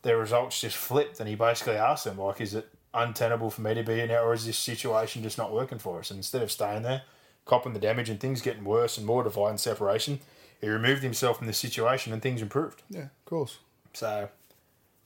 their 0.00 0.16
results 0.16 0.60
just 0.60 0.76
flipped. 0.76 1.20
And 1.20 1.28
he 1.28 1.34
basically 1.34 1.76
asked 1.76 2.04
them, 2.04 2.18
like, 2.18 2.40
is 2.40 2.54
it 2.54 2.68
untenable 2.94 3.50
for 3.50 3.60
me 3.60 3.74
to 3.74 3.82
be 3.82 3.96
here 3.96 4.06
now, 4.06 4.24
or 4.24 4.32
is 4.34 4.46
this 4.46 4.58
situation 4.58 5.22
just 5.22 5.38
not 5.38 5.52
working 5.52 5.78
for 5.78 5.98
us? 5.98 6.10
And 6.10 6.18
instead 6.18 6.42
of 6.42 6.50
staying 6.50 6.82
there, 6.82 7.02
copping 7.44 7.74
the 7.74 7.80
damage 7.80 8.08
and 8.08 8.18
things 8.18 8.40
getting 8.40 8.64
worse 8.64 8.96
and 8.96 9.06
more 9.06 9.22
divide 9.22 9.50
and 9.50 9.60
separation, 9.60 10.20
he 10.60 10.68
removed 10.68 11.02
himself 11.02 11.38
from 11.38 11.46
the 11.46 11.52
situation 11.52 12.12
and 12.12 12.22
things 12.22 12.40
improved. 12.40 12.82
Yeah, 12.88 13.02
of 13.02 13.24
course. 13.24 13.58
So, 13.92 14.28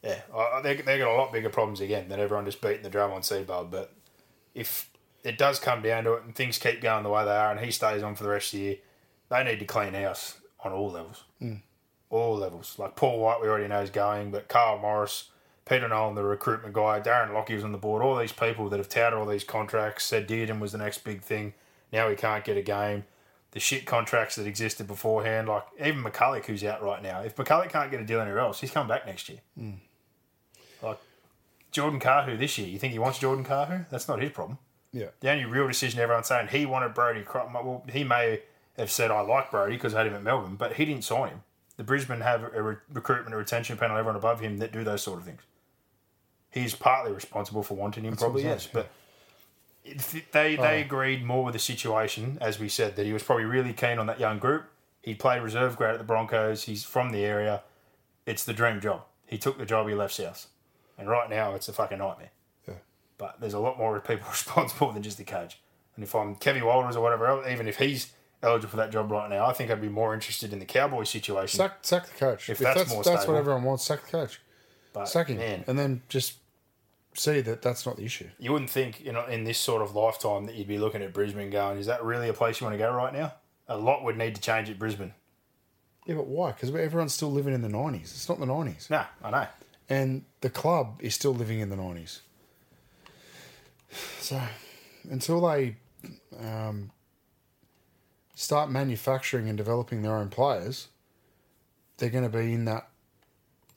yeah, 0.02 0.20
they 0.62 0.76
they 0.76 0.98
got 0.98 1.12
a 1.12 1.16
lot 1.16 1.32
bigger 1.32 1.50
problems 1.50 1.80
again 1.80 2.08
than 2.08 2.20
everyone 2.20 2.44
just 2.44 2.60
beating 2.60 2.82
the 2.82 2.90
drum 2.90 3.12
on 3.12 3.22
Seibold. 3.22 3.70
But 3.70 3.92
if 4.54 4.90
it 5.26 5.36
does 5.38 5.58
come 5.58 5.82
down 5.82 6.04
to 6.04 6.14
it 6.14 6.22
and 6.22 6.34
things 6.34 6.56
keep 6.56 6.80
going 6.80 7.02
the 7.02 7.10
way 7.10 7.24
they 7.24 7.32
are 7.32 7.50
and 7.50 7.58
he 7.58 7.72
stays 7.72 8.02
on 8.02 8.14
for 8.14 8.22
the 8.22 8.30
rest 8.30 8.54
of 8.54 8.60
the 8.60 8.64
year, 8.64 8.76
they 9.28 9.42
need 9.42 9.58
to 9.58 9.64
clean 9.64 9.92
house 9.92 10.38
on 10.62 10.72
all 10.72 10.90
levels. 10.90 11.24
Mm. 11.42 11.62
All 12.10 12.36
levels. 12.36 12.78
Like 12.78 12.94
Paul 12.94 13.18
White, 13.18 13.42
we 13.42 13.48
already 13.48 13.66
know 13.66 13.80
is 13.80 13.90
going, 13.90 14.30
but 14.30 14.46
Karl 14.46 14.78
Morris, 14.78 15.30
Peter 15.64 15.88
Nolan, 15.88 16.14
the 16.14 16.22
recruitment 16.22 16.74
guy, 16.74 17.00
Darren 17.00 17.34
Lockyer 17.34 17.56
was 17.56 17.64
on 17.64 17.72
the 17.72 17.78
board, 17.78 18.02
all 18.02 18.16
these 18.16 18.32
people 18.32 18.68
that 18.68 18.78
have 18.78 18.88
touted 18.88 19.18
all 19.18 19.26
these 19.26 19.42
contracts, 19.42 20.04
said 20.04 20.28
Dearden 20.28 20.60
was 20.60 20.70
the 20.70 20.78
next 20.78 21.02
big 21.02 21.22
thing. 21.22 21.54
Now 21.92 22.08
he 22.08 22.14
can't 22.14 22.44
get 22.44 22.56
a 22.56 22.62
game. 22.62 23.04
The 23.50 23.58
shit 23.58 23.84
contracts 23.84 24.36
that 24.36 24.46
existed 24.46 24.86
beforehand, 24.86 25.48
like 25.48 25.64
even 25.80 26.04
McCulloch, 26.04 26.44
who's 26.44 26.62
out 26.62 26.82
right 26.84 27.02
now. 27.02 27.20
If 27.22 27.34
McCulloch 27.34 27.70
can't 27.70 27.90
get 27.90 28.00
a 28.00 28.04
deal 28.04 28.20
anywhere 28.20 28.40
else, 28.40 28.60
he's 28.60 28.70
coming 28.70 28.88
back 28.88 29.06
next 29.06 29.28
year. 29.28 29.38
Mm. 29.58 29.78
Like 30.82 30.98
Jordan 31.72 31.98
Kahu 31.98 32.38
this 32.38 32.58
year, 32.58 32.68
you 32.68 32.78
think 32.78 32.92
he 32.92 32.98
wants 33.00 33.18
Jordan 33.18 33.44
Kahu? 33.44 33.88
That's 33.90 34.06
not 34.06 34.22
his 34.22 34.30
problem. 34.30 34.58
Yeah. 34.96 35.08
The 35.20 35.30
only 35.30 35.44
real 35.44 35.68
decision 35.68 36.00
everyone's 36.00 36.26
saying 36.26 36.48
he 36.48 36.64
wanted 36.64 36.94
Brodie. 36.94 37.24
Well, 37.34 37.84
he 37.92 38.02
may 38.02 38.40
have 38.78 38.90
said 38.90 39.10
I 39.10 39.20
like 39.20 39.50
Brodie 39.50 39.76
because 39.76 39.94
I 39.94 39.98
had 39.98 40.06
him 40.06 40.14
at 40.14 40.22
Melbourne, 40.22 40.56
but 40.56 40.74
he 40.74 40.86
didn't 40.86 41.04
sign 41.04 41.28
him. 41.28 41.42
The 41.76 41.84
Brisbane 41.84 42.22
have 42.22 42.42
a 42.42 42.62
re- 42.62 42.76
recruitment 42.90 43.34
and 43.34 43.36
retention 43.36 43.76
panel, 43.76 43.98
everyone 43.98 44.16
above 44.16 44.40
him 44.40 44.56
that 44.58 44.72
do 44.72 44.84
those 44.84 45.02
sort 45.02 45.18
of 45.18 45.26
things. 45.26 45.42
He's 46.50 46.74
partly 46.74 47.12
responsible 47.12 47.62
for 47.62 47.74
wanting 47.74 48.04
him, 48.04 48.16
probably 48.16 48.44
yes, 48.44 48.62
saying, 48.62 48.72
but 48.72 48.90
they 50.32 50.56
they 50.56 50.80
agreed 50.80 51.22
more 51.22 51.44
with 51.44 51.52
the 51.52 51.58
situation, 51.58 52.38
as 52.40 52.58
we 52.58 52.70
said, 52.70 52.96
that 52.96 53.04
he 53.04 53.12
was 53.12 53.22
probably 53.22 53.44
really 53.44 53.74
keen 53.74 53.98
on 53.98 54.06
that 54.06 54.18
young 54.18 54.38
group. 54.38 54.64
He 55.02 55.14
played 55.14 55.42
reserve 55.42 55.76
grade 55.76 55.92
at 55.92 55.98
the 55.98 56.04
Broncos. 56.04 56.62
He's 56.62 56.82
from 56.82 57.10
the 57.10 57.22
area. 57.24 57.62
It's 58.24 58.44
the 58.44 58.54
dream 58.54 58.80
job. 58.80 59.02
He 59.26 59.36
took 59.36 59.58
the 59.58 59.66
job. 59.66 59.86
He 59.86 59.94
left 59.94 60.14
South, 60.14 60.46
and 60.96 61.10
right 61.10 61.28
now 61.28 61.54
it's 61.54 61.68
a 61.68 61.74
fucking 61.74 61.98
nightmare. 61.98 62.30
But 63.18 63.40
there's 63.40 63.54
a 63.54 63.58
lot 63.58 63.78
more 63.78 63.98
people 64.06 64.28
responsible 64.30 64.92
than 64.92 65.02
just 65.02 65.18
the 65.18 65.24
coach. 65.24 65.58
And 65.94 66.04
if 66.04 66.14
I'm 66.14 66.34
Kevin 66.34 66.64
Walters 66.64 66.96
or 66.96 67.02
whatever 67.02 67.26
else, 67.26 67.46
even 67.50 67.66
if 67.68 67.78
he's 67.78 68.12
eligible 68.42 68.70
for 68.70 68.76
that 68.76 68.90
job 68.92 69.10
right 69.10 69.30
now, 69.30 69.46
I 69.46 69.52
think 69.54 69.70
I'd 69.70 69.80
be 69.80 69.88
more 69.88 70.12
interested 70.12 70.52
in 70.52 70.58
the 70.58 70.66
Cowboy 70.66 71.04
situation. 71.04 71.56
Sack, 71.58 71.78
sack 71.82 72.06
the 72.06 72.14
coach. 72.18 72.50
If 72.50 72.60
If, 72.60 72.64
that's 72.64 72.78
that's, 72.80 72.90
more 72.90 73.02
that's, 73.02 73.20
stable. 73.22 73.34
what 73.34 73.38
everyone 73.40 73.62
wants, 73.62 73.86
sack 73.86 74.04
the 74.04 74.10
coach. 74.10 74.40
but 74.92 75.06
Sack 75.08 75.28
him. 75.28 75.38
man, 75.38 75.64
And 75.66 75.78
then 75.78 76.02
just 76.10 76.34
see 77.14 77.40
that 77.40 77.62
that's 77.62 77.86
not 77.86 77.96
the 77.96 78.04
issue. 78.04 78.28
you 78.38 78.52
wouldn't 78.52 78.68
think 78.70 79.02
you 79.02 79.10
know 79.10 79.24
in 79.24 79.44
this 79.44 79.56
sort 79.56 79.80
of 79.80 79.96
lifetime 79.96 80.44
that 80.44 80.54
you'd 80.54 80.68
be 80.68 80.76
looking 80.76 81.00
at 81.02 81.14
Brisbane 81.14 81.48
going, 81.48 81.78
is 81.78 81.86
that 81.86 82.04
really 82.04 82.28
a 82.28 82.34
place 82.34 82.60
you 82.60 82.66
want 82.66 82.74
to 82.74 82.78
go 82.78 82.92
right 82.92 83.14
now? 83.14 83.32
A 83.68 83.78
lot 83.78 84.04
would 84.04 84.18
need 84.18 84.34
to 84.34 84.40
change 84.42 84.68
at 84.68 84.78
Brisbane. 84.78 85.14
Yeah, 86.04 86.16
but 86.16 86.26
why? 86.26 86.52
Because 86.52 86.68
everyone's 86.74 87.14
still 87.14 87.32
living 87.32 87.54
in 87.54 87.62
the 87.62 87.68
90s. 87.68 88.02
It's 88.02 88.28
not 88.28 88.38
the 88.38 88.46
90s. 88.46 88.90
No, 88.90 89.02
I 89.24 89.30
know. 89.30 89.46
And 89.88 90.24
the 90.42 90.50
club 90.50 91.00
is 91.00 91.14
still 91.14 91.34
living 91.34 91.58
in 91.60 91.68
the 91.70 91.74
90s. 91.76 92.20
So 94.20 94.40
until 95.10 95.40
they 95.40 95.76
um, 96.38 96.90
start 98.34 98.70
manufacturing 98.70 99.48
and 99.48 99.56
developing 99.56 100.02
their 100.02 100.16
own 100.16 100.28
players, 100.28 100.88
they're 101.98 102.10
going 102.10 102.30
to 102.30 102.38
be 102.38 102.52
in 102.52 102.64
that 102.66 102.88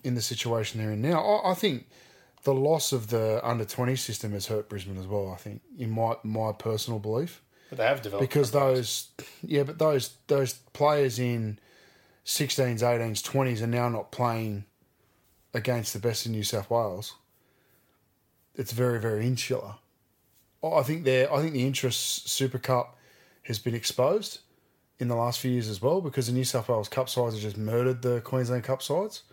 in 0.04 0.16
the 0.16 0.22
situation 0.22 0.80
they're 0.80 0.92
in 0.92 1.02
now. 1.02 1.22
I, 1.22 1.52
I 1.52 1.54
think 1.54 1.88
the 2.44 2.54
loss 2.54 2.92
of 2.92 3.08
the 3.08 3.40
under 3.44 3.66
20 3.66 3.96
system 3.96 4.32
has 4.32 4.48
hurt 4.48 4.70
Brisbane 4.70 4.98
as 4.98 5.08
well. 5.08 5.32
I 5.32 5.38
think, 5.38 5.62
in 5.78 5.92
my 5.92 6.16
my 6.24 6.52
personal 6.52 7.00
belief. 7.00 7.42
But 7.70 7.78
they 7.78 7.86
have 7.86 8.02
developed 8.02 8.28
because 8.28 8.52
those 8.52 9.10
yeah 9.44 9.64
but 9.64 9.78
those 9.78 10.16
those 10.28 10.54
players 10.74 11.20
in 11.20 11.60
16s 12.26 12.80
18s 12.80 13.22
20s 13.22 13.62
are 13.62 13.68
now 13.68 13.90
not 13.90 14.12
playing 14.12 14.66
against 15.54 15.94
the 15.94 16.00
best 16.00 16.26
in 16.26 16.32
new 16.32 16.42
south 16.42 16.70
wales 16.72 17.14
it's 18.56 18.72
very 18.72 19.00
very 19.00 19.26
insular 19.26 19.76
i 20.64 20.84
think 20.84 21.04
there 21.04 21.32
i 21.34 21.42
think 21.42 21.54
the 21.54 21.70
Intrust 21.70 22.28
super 22.28 22.60
cup 22.60 22.98
has 23.44 23.60
been 23.60 23.76
exposed 23.76 24.40
in 25.00 25.08
the 25.08 25.16
last 25.16 25.40
few 25.40 25.52
years 25.52 25.70
as 25.70 25.82
well 25.82 26.02
because 26.02 26.28
the 26.28 26.34
new 26.34 26.44
south 26.44 26.68
wales 26.68 26.90
cup 26.90 27.10
sides 27.10 27.36
have 27.36 27.44
just 27.44 27.58
murdered 27.58 28.02
the 28.02 28.22
queensland 28.22 28.64
cup 28.64 28.82
sides 28.82 29.24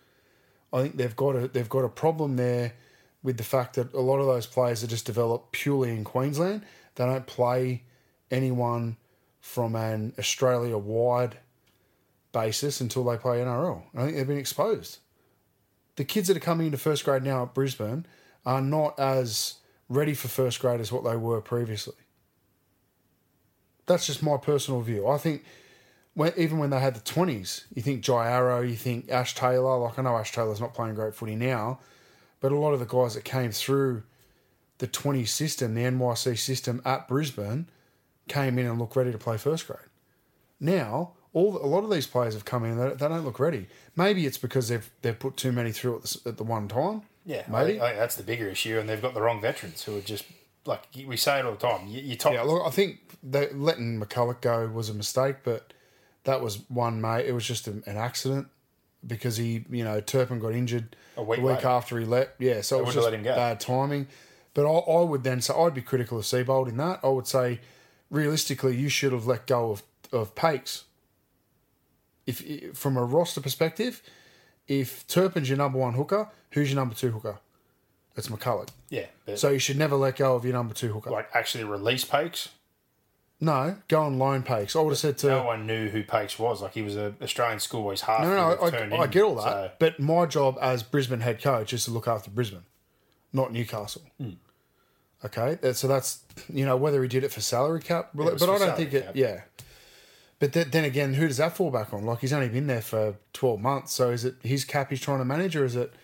i 0.72 0.82
think 0.82 0.96
they've 0.96 1.16
got 1.16 1.36
a 1.36 1.48
they've 1.48 1.68
got 1.68 1.84
a 1.84 1.88
problem 1.88 2.36
there 2.36 2.74
with 3.22 3.36
the 3.36 3.44
fact 3.44 3.74
that 3.74 3.92
a 3.92 4.00
lot 4.00 4.18
of 4.18 4.26
those 4.26 4.46
players 4.46 4.84
are 4.84 4.86
just 4.86 5.06
developed 5.06 5.52
purely 5.52 5.90
in 5.90 6.04
queensland 6.04 6.62
they 6.94 7.04
don't 7.04 7.26
play 7.26 7.82
anyone 8.30 8.96
from 9.40 9.76
an 9.76 10.12
Australia 10.18 10.76
wide 10.76 11.38
basis 12.32 12.80
until 12.80 13.04
they 13.04 13.16
play 13.16 13.38
NRL. 13.38 13.82
I 13.94 14.04
think 14.04 14.16
they've 14.16 14.26
been 14.26 14.38
exposed. 14.38 14.98
The 15.94 16.04
kids 16.04 16.28
that 16.28 16.36
are 16.36 16.40
coming 16.40 16.66
into 16.66 16.78
first 16.78 17.04
grade 17.04 17.22
now 17.22 17.44
at 17.44 17.54
Brisbane 17.54 18.06
are 18.44 18.60
not 18.60 18.98
as 18.98 19.54
ready 19.88 20.14
for 20.14 20.28
first 20.28 20.60
grade 20.60 20.80
as 20.80 20.92
what 20.92 21.04
they 21.04 21.16
were 21.16 21.40
previously. 21.40 21.94
That's 23.86 24.06
just 24.06 24.22
my 24.22 24.36
personal 24.36 24.80
view. 24.80 25.06
I 25.06 25.18
think 25.18 25.44
when, 26.14 26.32
even 26.36 26.58
when 26.58 26.70
they 26.70 26.80
had 26.80 26.94
the 26.94 27.00
20s, 27.00 27.64
you 27.74 27.82
think 27.82 28.02
Jai 28.02 28.28
Arrow, 28.28 28.62
you 28.62 28.74
think 28.74 29.10
Ash 29.10 29.34
Taylor. 29.34 29.78
Like, 29.78 29.98
I 29.98 30.02
know 30.02 30.16
Ash 30.16 30.32
Taylor's 30.32 30.60
not 30.60 30.74
playing 30.74 30.94
great 30.94 31.14
footy 31.14 31.36
now, 31.36 31.78
but 32.40 32.52
a 32.52 32.56
lot 32.56 32.72
of 32.72 32.80
the 32.80 32.86
guys 32.86 33.14
that 33.14 33.24
came 33.24 33.52
through 33.52 34.02
the 34.78 34.86
20 34.86 35.24
system, 35.24 35.74
the 35.74 35.82
NYC 35.82 36.36
system 36.36 36.82
at 36.84 37.06
Brisbane, 37.06 37.68
came 38.28 38.58
in 38.58 38.66
and 38.66 38.78
looked 38.78 38.96
ready 38.96 39.12
to 39.12 39.18
play 39.18 39.36
first 39.36 39.66
grade. 39.66 39.78
Now, 40.58 41.12
all 41.32 41.58
a 41.58 41.66
lot 41.68 41.84
of 41.84 41.90
these 41.90 42.06
players 42.06 42.34
have 42.34 42.44
come 42.44 42.64
in; 42.64 42.78
they, 42.78 42.88
they 42.88 43.08
don't 43.08 43.24
look 43.24 43.38
ready. 43.38 43.66
Maybe 43.94 44.26
it's 44.26 44.38
because 44.38 44.68
they've 44.68 44.90
they've 45.02 45.18
put 45.18 45.36
too 45.36 45.52
many 45.52 45.70
through 45.70 45.96
at 45.96 46.02
the, 46.02 46.20
at 46.30 46.36
the 46.38 46.44
one 46.44 46.66
time. 46.66 47.02
Yeah, 47.26 47.42
maybe. 47.48 47.80
I 47.80 47.88
think 47.88 47.98
that's 47.98 48.14
the 48.14 48.22
bigger 48.22 48.48
issue, 48.48 48.78
and 48.78 48.88
they've 48.88 49.02
got 49.02 49.12
the 49.12 49.20
wrong 49.20 49.40
veterans 49.40 49.82
who 49.82 49.98
are 49.98 50.00
just 50.00 50.24
like 50.64 50.82
we 51.06 51.16
say 51.16 51.40
it 51.40 51.44
all 51.44 51.52
the 51.52 51.58
time. 51.58 51.88
You, 51.88 52.00
you 52.00 52.16
top, 52.16 52.32
Yeah, 52.32 52.42
look, 52.42 52.62
I 52.64 52.70
think 52.70 53.00
letting 53.22 54.00
McCulloch 54.00 54.40
go 54.40 54.66
was 54.68 54.88
a 54.88 54.94
mistake, 54.94 55.36
but 55.42 55.72
that 56.24 56.40
was 56.40 56.60
one 56.68 57.00
mate. 57.00 57.26
It 57.26 57.32
was 57.32 57.44
just 57.44 57.66
an, 57.66 57.82
accident 57.86 58.48
because 59.06 59.36
he, 59.36 59.64
you 59.70 59.84
know, 59.84 60.00
Turpin 60.00 60.38
got 60.38 60.52
injured 60.52 60.96
A 61.16 61.22
week 61.22 61.40
week 61.40 61.64
after 61.64 61.98
he 61.98 62.04
left. 62.04 62.32
Yeah, 62.38 62.60
so 62.60 62.78
it 62.78 62.86
was 62.86 62.94
just 62.94 63.04
let 63.04 63.14
him 63.14 63.22
go. 63.22 63.34
bad 63.34 63.60
timing. 63.60 64.06
But 64.54 64.66
I, 64.66 64.78
I 64.78 65.02
would 65.02 65.22
then 65.22 65.40
say 65.40 65.52
I'd 65.54 65.74
be 65.74 65.82
critical 65.82 66.18
of 66.18 66.24
Seibold 66.24 66.68
in 66.68 66.76
that. 66.78 67.00
I 67.02 67.08
would 67.08 67.26
say 67.26 67.60
realistically, 68.10 68.76
you 68.76 68.88
should 68.88 69.12
have 69.12 69.26
let 69.26 69.46
go 69.46 69.70
of 69.70 69.82
of 70.12 70.34
Pakes. 70.34 70.84
If 72.26 72.76
from 72.76 72.96
a 72.96 73.04
roster 73.04 73.40
perspective, 73.40 74.02
if 74.68 75.06
Turpin's 75.06 75.48
your 75.48 75.58
number 75.58 75.78
one 75.78 75.94
hooker, 75.94 76.28
who's 76.50 76.70
your 76.70 76.76
number 76.76 76.94
two 76.94 77.10
hooker? 77.10 77.38
It's 78.16 78.28
McCulloch. 78.28 78.68
yeah, 78.88 79.06
but 79.26 79.38
So 79.38 79.50
you 79.50 79.58
should 79.58 79.76
never 79.76 79.94
let 79.96 80.16
go 80.16 80.34
of 80.36 80.44
your 80.44 80.54
number 80.54 80.72
two 80.74 80.92
hooker. 80.92 81.10
like 81.10 81.28
actually 81.34 81.64
release 81.64 82.04
Pakes. 82.04 82.48
No, 83.38 83.76
go 83.88 84.00
on 84.02 84.18
loan 84.18 84.42
Pakes. 84.42 84.74
I 84.74 84.80
would 84.80 84.92
have 84.92 84.98
said 84.98 85.18
to 85.18 85.26
No 85.26 85.42
one 85.44 85.66
knew 85.66 85.90
who 85.90 86.02
Pakes 86.02 86.38
was. 86.38 86.62
Like 86.62 86.72
he 86.72 86.80
was 86.80 86.96
a 86.96 87.14
Australian 87.20 87.60
schoolboys 87.60 88.00
half. 88.00 88.22
No, 88.22 88.28
who 88.28 88.64
no, 88.64 88.70
turned 88.70 88.94
I, 88.94 88.96
I 88.96 89.04
in, 89.04 89.10
get 89.10 89.22
all 89.22 89.34
that. 89.34 89.42
so- 89.42 89.70
But 89.78 90.00
my 90.00 90.24
job 90.24 90.56
as 90.62 90.82
Brisbane 90.82 91.20
head 91.20 91.42
coach 91.42 91.74
is 91.74 91.84
to 91.84 91.90
look 91.90 92.08
after 92.08 92.30
Brisbane, 92.30 92.64
not 93.34 93.52
Newcastle. 93.52 94.02
Hmm. 94.18 94.30
Okay, 95.24 95.56
that- 95.60 95.74
so 95.76 95.86
that's 95.86 96.20
you 96.50 96.64
know 96.64 96.76
whether 96.78 97.02
he 97.02 97.08
did 97.08 97.24
it 97.24 97.32
for 97.32 97.42
salary 97.42 97.80
cap, 97.82 98.10
but, 98.14 98.32
was 98.32 98.40
but 98.40 98.46
for 98.46 98.54
I 98.54 98.58
don't 98.58 98.68
salary 98.68 98.76
think 98.84 98.94
it. 98.94 99.04
cap. 99.04 99.16
Yeah, 99.16 99.40
but 100.38 100.52
then, 100.52 100.70
then 100.70 100.84
again, 100.84 101.14
who 101.14 101.26
does 101.26 101.38
that 101.38 101.56
fall 101.56 101.70
back 101.70 101.92
on? 101.94 102.04
Like 102.04 102.20
he's 102.20 102.32
only 102.32 102.48
been 102.48 102.66
there 102.66 102.82
for 102.82 103.16
twelve 103.32 103.60
months, 103.60 103.92
so 103.92 104.10
is 104.10 104.24
it 104.24 104.36
his 104.42 104.64
cap 104.64 104.90
he's 104.90 105.00
trying 105.00 105.18
to 105.18 105.24
manage, 105.24 105.56
or 105.56 105.64
is 105.64 105.76
it 105.76 105.94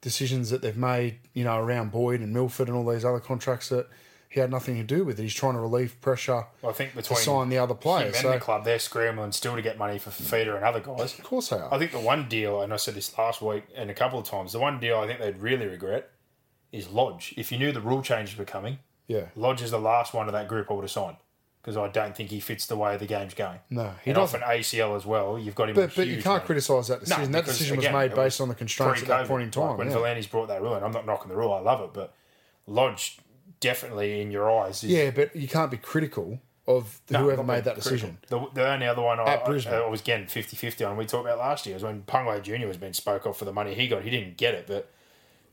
decisions 0.00 0.50
that 0.50 0.62
they've 0.62 0.76
made, 0.76 1.18
you 1.34 1.44
know, 1.44 1.58
around 1.58 1.90
Boyd 1.90 2.20
and 2.20 2.32
Milford 2.32 2.68
and 2.68 2.76
all 2.76 2.86
these 2.86 3.04
other 3.04 3.20
contracts 3.20 3.68
that 3.68 3.88
he 4.28 4.38
had 4.38 4.50
nothing 4.50 4.76
to 4.76 4.84
do 4.84 5.04
with? 5.04 5.18
It. 5.18 5.24
He's 5.24 5.34
trying 5.34 5.54
to 5.54 5.60
relieve 5.60 6.00
pressure 6.00 6.46
Well, 6.62 6.70
I 6.70 6.72
think 6.72 6.90
to 6.90 6.96
between 6.98 7.18
sign 7.18 7.48
the 7.48 7.58
other 7.58 7.74
players. 7.74 8.18
So 8.18 8.30
the 8.30 8.38
club, 8.38 8.64
they're 8.64 8.78
scrambling 8.78 9.32
still 9.32 9.56
to 9.56 9.62
get 9.62 9.76
money 9.76 9.98
for 9.98 10.10
Fifita 10.10 10.54
and 10.54 10.64
other 10.64 10.80
guys. 10.80 11.18
Of 11.18 11.24
course 11.24 11.48
they 11.48 11.56
are. 11.56 11.72
I 11.74 11.78
think 11.78 11.90
the 11.90 11.98
one 11.98 12.28
deal, 12.28 12.62
and 12.62 12.72
I 12.72 12.76
said 12.76 12.94
this 12.94 13.16
last 13.18 13.42
week 13.42 13.64
and 13.74 13.90
a 13.90 13.94
couple 13.94 14.18
of 14.18 14.24
times, 14.24 14.52
the 14.52 14.60
one 14.60 14.78
deal 14.78 14.98
I 14.98 15.06
think 15.06 15.18
they'd 15.18 15.38
really 15.38 15.66
regret 15.66 16.10
is 16.70 16.88
Lodge. 16.88 17.34
If 17.36 17.50
you 17.50 17.58
knew 17.58 17.72
the 17.72 17.80
rule 17.80 18.02
changes 18.02 18.38
were 18.38 18.44
coming, 18.44 18.78
yeah, 19.08 19.26
Lodge 19.34 19.62
is 19.62 19.72
the 19.72 19.80
last 19.80 20.14
one 20.14 20.28
of 20.28 20.32
that 20.32 20.46
group 20.46 20.70
I 20.70 20.74
would 20.74 20.84
have 20.84 20.90
signed. 20.92 21.16
Because 21.62 21.76
I 21.76 21.88
don't 21.88 22.16
think 22.16 22.30
he 22.30 22.40
fits 22.40 22.66
the 22.66 22.76
way 22.76 22.96
the 22.96 23.06
game's 23.06 23.34
going. 23.34 23.58
No, 23.68 23.92
he 24.02 24.10
and 24.10 24.16
doesn't. 24.16 24.42
off 24.42 24.50
an 24.50 24.58
ACL 24.58 24.96
as 24.96 25.04
well. 25.04 25.38
You've 25.38 25.54
got 25.54 25.68
him. 25.68 25.74
But, 25.74 25.94
but 25.94 26.06
you 26.06 26.22
can't 26.22 26.42
criticise 26.44 26.88
that 26.88 27.00
decision. 27.00 27.32
that 27.32 27.42
because, 27.42 27.58
decision 27.58 27.76
was 27.76 27.84
again, 27.84 27.98
made 27.98 28.12
it 28.12 28.14
based 28.14 28.40
on 28.40 28.48
the 28.48 28.54
constraints 28.54 29.02
at 29.02 29.08
that 29.08 29.28
point 29.28 29.42
in 29.42 29.50
time. 29.50 29.70
Like 29.70 29.78
when 29.78 29.90
yeah. 29.90 29.96
V'landys 29.96 30.30
brought 30.30 30.48
that 30.48 30.62
rule 30.62 30.74
in, 30.76 30.82
I'm 30.82 30.92
not 30.92 31.04
knocking 31.04 31.28
the 31.28 31.36
rule. 31.36 31.52
I 31.52 31.60
love 31.60 31.82
it, 31.82 31.90
but 31.92 32.14
Lodge 32.66 33.18
definitely 33.60 34.22
in 34.22 34.30
your 34.30 34.50
eyes. 34.50 34.82
Is, 34.82 34.90
yeah, 34.90 35.10
but 35.10 35.36
you 35.36 35.48
can't 35.48 35.70
be 35.70 35.76
critical 35.76 36.40
of 36.66 37.00
No, 37.10 37.24
whoever 37.24 37.44
made 37.44 37.64
that 37.64 37.76
decision. 37.76 38.18
The, 38.28 38.46
the 38.54 38.66
only 38.66 38.86
other 38.86 39.02
one 39.02 39.20
I, 39.20 39.24
I. 39.24 39.36
I 39.36 39.88
was 39.88 40.00
getting 40.00 40.26
50-50 40.26 40.88
on, 40.88 40.96
we 40.96 41.04
talked 41.04 41.26
about 41.26 41.38
last 41.38 41.66
year, 41.66 41.74
was 41.74 41.82
when 41.82 42.02
Pangai 42.02 42.42
Junior 42.42 42.66
was 42.66 42.76
being 42.76 42.92
spoke 42.92 43.26
of 43.26 43.36
for 43.36 43.44
the 43.44 43.52
money 43.52 43.74
he 43.74 43.88
got. 43.88 44.02
He 44.02 44.10
didn't 44.10 44.36
get 44.36 44.54
it, 44.54 44.66
but 44.66 44.90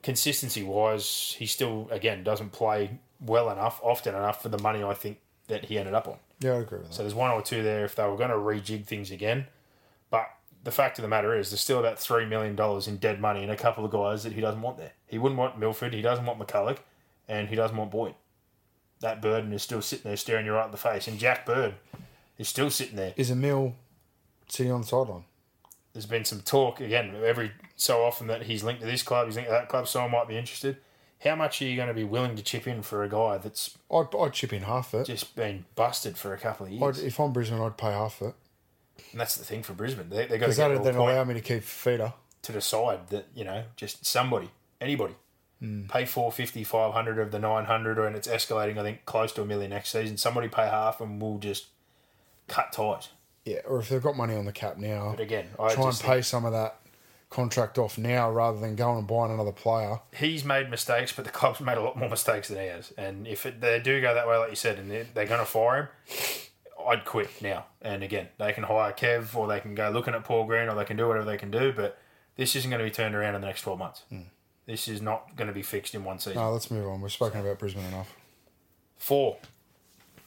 consistency 0.03 0.63
wise, 0.63 1.35
he 1.37 1.45
still 1.45 1.87
again 1.91 2.23
doesn't 2.23 2.51
play 2.51 2.99
well 3.19 3.49
enough, 3.49 3.79
often 3.83 4.15
enough 4.15 4.41
for 4.41 4.49
the 4.49 4.59
money 4.59 4.83
I 4.83 4.93
think 4.93 5.19
that 5.47 5.65
he 5.65 5.77
ended 5.77 5.93
up 5.93 6.07
on. 6.07 6.17
Yeah, 6.39 6.53
I 6.53 6.57
agree 6.57 6.79
with 6.79 6.87
that. 6.89 6.93
So 6.93 7.03
there's 7.03 7.15
one 7.15 7.31
or 7.31 7.41
two 7.41 7.63
there 7.63 7.85
if 7.85 7.95
they 7.95 8.03
were 8.03 8.17
going 8.17 8.29
to 8.29 8.35
rejig 8.35 8.85
things 8.85 9.11
again. 9.11 9.47
But 10.09 10.29
the 10.63 10.71
fact 10.71 10.99
of 10.99 11.01
the 11.03 11.07
matter 11.07 11.37
is, 11.37 11.49
there's 11.49 11.61
still 11.61 11.79
about 11.79 11.99
three 11.99 12.25
million 12.25 12.55
dollars 12.55 12.87
in 12.87 12.97
dead 12.97 13.19
money 13.19 13.41
and 13.43 13.51
a 13.51 13.55
couple 13.55 13.85
of 13.85 13.91
guys 13.91 14.23
that 14.23 14.33
he 14.33 14.41
doesn't 14.41 14.61
want 14.61 14.77
there. 14.77 14.93
He 15.07 15.17
wouldn't 15.17 15.39
want 15.39 15.57
Milford, 15.57 15.93
he 15.93 16.01
doesn't 16.01 16.25
want 16.25 16.39
McCulloch, 16.39 16.79
and 17.27 17.49
he 17.49 17.55
doesn't 17.55 17.75
want 17.75 17.91
Boyd. 17.91 18.15
That 18.99 19.21
burden 19.21 19.53
is 19.53 19.61
still 19.61 19.81
sitting 19.81 20.09
there 20.09 20.17
staring 20.17 20.45
you 20.45 20.53
right 20.53 20.65
in 20.65 20.71
the 20.71 20.77
face. 20.77 21.07
And 21.07 21.19
Jack 21.19 21.45
Bird 21.45 21.75
is 22.37 22.47
still 22.47 22.69
sitting 22.69 22.95
there. 22.95 23.13
Is 23.15 23.29
Emil 23.29 23.75
sitting 24.47 24.71
on 24.71 24.81
the 24.81 24.87
sideline? 24.87 25.23
There's 25.93 26.05
been 26.05 26.25
some 26.25 26.41
talk 26.41 26.79
again 26.81 27.15
every 27.23 27.51
so 27.75 28.03
often 28.03 28.27
that 28.27 28.43
he's 28.43 28.63
linked 28.63 28.81
to 28.81 28.87
this 28.87 29.03
club, 29.03 29.27
he's 29.27 29.35
linked 29.35 29.49
to 29.49 29.53
that 29.53 29.69
club, 29.69 29.87
someone 29.87 30.11
might 30.11 30.27
be 30.27 30.37
interested. 30.37 30.77
How 31.23 31.35
much 31.35 31.61
are 31.61 31.65
you 31.65 31.75
going 31.75 31.87
to 31.87 31.93
be 31.93 32.03
willing 32.03 32.35
to 32.35 32.43
chip 32.43 32.67
in 32.67 32.81
for 32.83 33.03
a 33.03 33.09
guy 33.09 33.37
that's 33.39 33.77
I'd, 33.91 34.07
I'd 34.17 34.33
chip 34.33 34.53
in 34.53 34.63
half 34.63 34.93
it. 34.93 35.05
just 35.05 35.35
been 35.35 35.65
busted 35.75 36.17
for 36.17 36.33
a 36.33 36.37
couple 36.37 36.65
of 36.67 36.71
years? 36.71 36.99
I'd, 36.99 37.05
if 37.05 37.19
I'm 37.19 37.33
Brisbane, 37.33 37.59
I'd 37.59 37.77
pay 37.77 37.91
half 37.91 38.21
it. 38.21 38.35
And 39.11 39.19
that's 39.21 39.35
the 39.35 39.43
thing 39.45 39.63
for 39.63 39.73
Brisbane. 39.73 40.09
They, 40.09 40.25
they've 40.25 40.29
got 40.29 40.33
to 40.35 40.39
Because 40.39 40.57
get 40.57 40.67
that 40.69 40.73
to 40.75 40.79
would 40.79 40.81
a 40.81 40.91
then 40.91 40.95
point 40.95 41.11
allow 41.13 41.23
me 41.23 41.33
to 41.35 41.41
keep 41.41 41.63
feeder. 41.63 42.13
to 42.43 42.51
decide 42.51 43.07
that, 43.09 43.27
you 43.35 43.43
know, 43.43 43.63
just 43.75 44.05
somebody, 44.05 44.49
anybody, 44.81 45.15
Hmm. 45.59 45.87
pay 45.87 46.05
450, 46.05 46.63
500 46.63 47.17
of 47.19 47.31
the 47.31 47.39
900, 47.39 47.97
or, 47.97 48.05
and 48.05 48.15
it's 48.15 48.27
escalating, 48.27 48.77
I 48.77 48.83
think, 48.83 49.05
close 49.05 49.31
to 49.33 49.41
a 49.41 49.45
million 49.45 49.71
next 49.71 49.89
season. 49.89 50.15
Somebody 50.15 50.49
pay 50.49 50.67
half 50.67 51.01
and 51.01 51.19
we'll 51.19 51.39
just 51.39 51.65
cut 52.47 52.71
ties. 52.71 53.09
Yeah, 53.43 53.61
or 53.65 53.79
if 53.79 53.89
they've 53.89 54.03
got 54.03 54.15
money 54.15 54.35
on 54.35 54.45
the 54.45 54.51
cap 54.51 54.77
now, 54.77 55.13
But 55.17 55.21
again, 55.23 55.47
I 55.59 55.73
try 55.73 55.85
and 55.85 55.93
just 55.93 56.03
pay 56.03 56.21
some 56.21 56.45
of 56.45 56.51
that 56.51 56.79
contract 57.29 57.77
off 57.77 57.97
now 57.97 58.31
rather 58.31 58.59
than 58.59 58.75
going 58.75 58.99
and 58.99 59.07
buying 59.07 59.31
another 59.31 59.51
player. 59.51 59.99
he's 60.15 60.45
made 60.45 60.69
mistakes, 60.69 61.11
but 61.11 61.25
the 61.25 61.31
club's 61.31 61.59
made 61.59 61.77
a 61.77 61.81
lot 61.81 61.97
more 61.97 62.09
mistakes 62.09 62.47
than 62.47 62.57
he 62.59 62.67
has. 62.67 62.93
And 62.97 63.27
if 63.27 63.45
it, 63.45 63.59
they 63.61 63.79
do 63.79 63.99
go 64.01 64.13
that 64.13 64.27
way, 64.27 64.37
like 64.37 64.49
you 64.49 64.55
said, 64.55 64.79
and 64.79 64.89
they're, 64.89 65.07
they're 65.13 65.25
going 65.25 65.41
to 65.41 65.45
fire 65.45 65.77
him, 65.77 65.87
I'd 66.87 67.03
quit 67.03 67.29
now. 67.41 67.65
And 67.81 68.01
again, 68.03 68.29
they 68.37 68.53
can 68.53 68.63
hire 68.63 68.93
Kev, 68.93 69.35
or 69.35 69.47
they 69.47 69.59
can 69.59 69.75
go 69.75 69.89
looking 69.89 70.13
at 70.13 70.23
Paul 70.23 70.45
Green, 70.45 70.69
or 70.69 70.75
they 70.75 70.85
can 70.85 70.95
do 70.95 71.07
whatever 71.07 71.25
they 71.25 71.37
can 71.37 71.51
do. 71.51 71.73
But 71.73 71.97
this 72.37 72.55
isn't 72.55 72.69
going 72.69 72.79
to 72.79 72.85
be 72.85 72.91
turned 72.91 73.13
around 73.13 73.35
in 73.35 73.41
the 73.41 73.47
next 73.47 73.63
twelve 73.63 73.79
months. 73.79 74.03
Hmm. 74.09 74.21
This 74.65 74.87
is 74.87 75.01
not 75.01 75.35
going 75.35 75.47
to 75.47 75.53
be 75.53 75.63
fixed 75.63 75.95
in 75.95 76.03
one 76.03 76.19
season. 76.19 76.35
No, 76.35 76.51
let's 76.51 76.69
move 76.69 76.87
on. 76.87 77.01
We've 77.01 77.11
spoken 77.11 77.41
about 77.41 77.57
Brisbane 77.59 77.85
enough. 77.85 78.13
Four, 78.97 79.37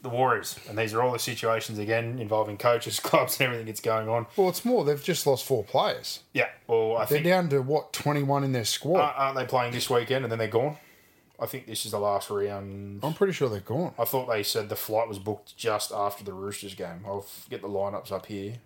the 0.03 0.09
Warriors, 0.09 0.59
and 0.69 0.79
these 0.79 0.95
are 0.95 1.03
all 1.03 1.13
the 1.13 1.19
situations 1.19 1.79
again 1.79 2.19
involving 2.19 2.57
coaches, 2.57 2.99
clubs, 3.03 3.39
and 3.39 3.47
everything 3.47 3.67
that's 3.67 3.81
going 3.81 4.09
on. 4.09 4.27
Well, 4.37 4.49
it's 4.49 4.65
more. 4.65 4.85
They've 4.85 5.03
just 5.03 5.27
lost 5.27 5.45
four 5.45 5.63
players. 5.65 6.21
Yeah, 6.33 6.49
well, 6.67 6.97
I 6.97 7.01
They're 7.01 7.07
think 7.19 7.25
down 7.25 7.49
to 7.51 7.61
what 7.61 7.93
twenty 7.93 8.23
one 8.23 8.45
in 8.45 8.53
their 8.53 8.65
squad. 8.65 9.01
aren't 9.17 9.37
they 9.37 9.45
playing 9.45 9.73
this 9.73 9.91
weekend 9.91 10.25
and 10.25 10.33
then 10.33 10.39
they're 10.39 10.49
gone? 10.49 10.77
I 11.39 11.47
think 11.47 11.67
this 11.67 11.87
is 11.87 11.93
the 11.93 11.99
last 11.99 12.29
round. 12.29 13.01
I'm 13.03 13.15
pretty 13.15 13.33
sure 13.33 13.49
they're 13.49 13.61
gone. 13.61 13.95
I 13.99 14.05
thought 14.05 14.29
they 14.29 14.43
said 14.43 14.69
the 14.69 14.77
flight 14.77 15.09
was 15.09 15.19
booked 15.19 15.57
just 15.57 15.91
after 15.91 16.23
the 16.23 16.35
Roosters 16.35 16.75
game. 16.75 17.03
I'll 17.07 17.25
get 17.49 17.63
the 17.63 17.69
lineups 17.69 18.13
up 18.13 18.27
here. 18.27 18.57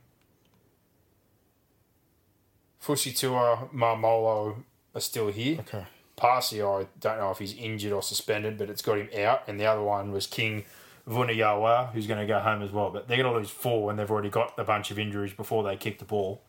Fusitua, 2.83 3.71
Maumalo 3.73 4.57
are 4.95 5.01
still 5.01 5.29
here. 5.29 5.61
Okay. 5.61 5.85
Paasi, 6.19 6.61
I 6.63 6.87
don't 7.01 7.19
know 7.19 7.31
if 7.31 7.39
he's 7.39 7.55
injured 7.57 7.93
or 7.93 8.03
suspended, 8.03 8.59
but 8.59 8.69
it's 8.71 8.83
got 8.83 8.99
him 8.99 9.09
out. 9.25 9.43
And 9.49 9.59
the 9.59 9.67
other 9.67 9.83
one 9.83 10.13
was 10.13 10.27
King 10.27 10.65
Vuniyayawa, 11.09 11.93
who's 11.93 12.07
going 12.07 12.21
to 12.21 12.27
go 12.27 12.39
home 12.41 12.63
as 12.63 12.71
well. 12.71 12.91
But 12.91 13.09
they're 13.09 13.17
going 13.19 13.33
to 13.33 13.39
lose 13.39 13.51
four 13.51 13.85
when 13.85 13.97
they've 13.97 14.11
already 14.11 14.31
got 14.31 14.55
a 14.59 14.65
bunch 14.65 14.91
of 14.91 14.99
injuries 14.99 15.33
before 15.33 15.63
they 15.63 15.77
kick 15.77 15.99
the 15.99 16.05
ball. 16.05 16.41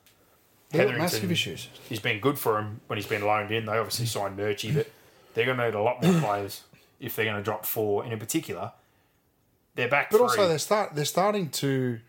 Hetherington- 0.72 1.00
massive 1.00 1.32
issues. 1.32 1.70
He's 1.90 2.00
been 2.00 2.20
good 2.20 2.40
for 2.40 2.58
him 2.60 2.82
when 2.88 2.98
he's 2.98 3.08
been 3.08 3.24
loaned 3.24 3.52
in. 3.52 3.66
They 3.66 3.78
obviously 3.78 4.06
signed 4.06 4.38
Murchie, 4.38 4.74
but 4.74 4.90
they're 5.34 5.46
going 5.46 5.58
to 5.58 5.66
need 5.66 5.76
a 5.76 5.82
lot 5.82 6.02
more 6.04 6.20
players 6.22 6.64
if 7.00 7.16
they're 7.16 7.26
going 7.26 7.38
to 7.38 7.44
drop 7.44 7.66
four. 7.66 8.04
And 8.04 8.12
in 8.14 8.20
particular, 8.20 8.72
they're 9.76 9.90
back 9.90 10.10
But 10.10 10.18
three. 10.18 10.24
also, 10.28 10.48
they're 10.48 10.58
start 10.58 10.96
they're 10.96 11.06
starting 11.06 11.50
to 11.50 12.00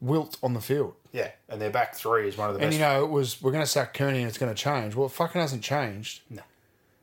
wilt 0.00 0.36
on 0.42 0.52
the 0.54 0.60
field. 0.60 0.94
yeah, 1.12 1.30
and 1.48 1.60
their 1.60 1.70
back 1.70 1.94
three 1.94 2.28
is 2.28 2.36
one 2.36 2.50
of 2.50 2.56
the 2.56 2.60
And 2.60 2.70
best. 2.70 2.78
you 2.78 2.84
know, 2.84 3.04
it 3.04 3.10
was 3.10 3.40
we're 3.40 3.52
going 3.52 3.64
to 3.64 3.70
sack 3.70 3.94
Kearney 3.94 4.18
and 4.18 4.28
it's 4.28 4.38
going 4.38 4.52
to 4.54 4.60
change. 4.60 4.94
Well, 4.94 5.06
it 5.06 5.12
fucking 5.12 5.40
hasn't 5.40 5.62
changed. 5.62 6.20
No. 6.28 6.42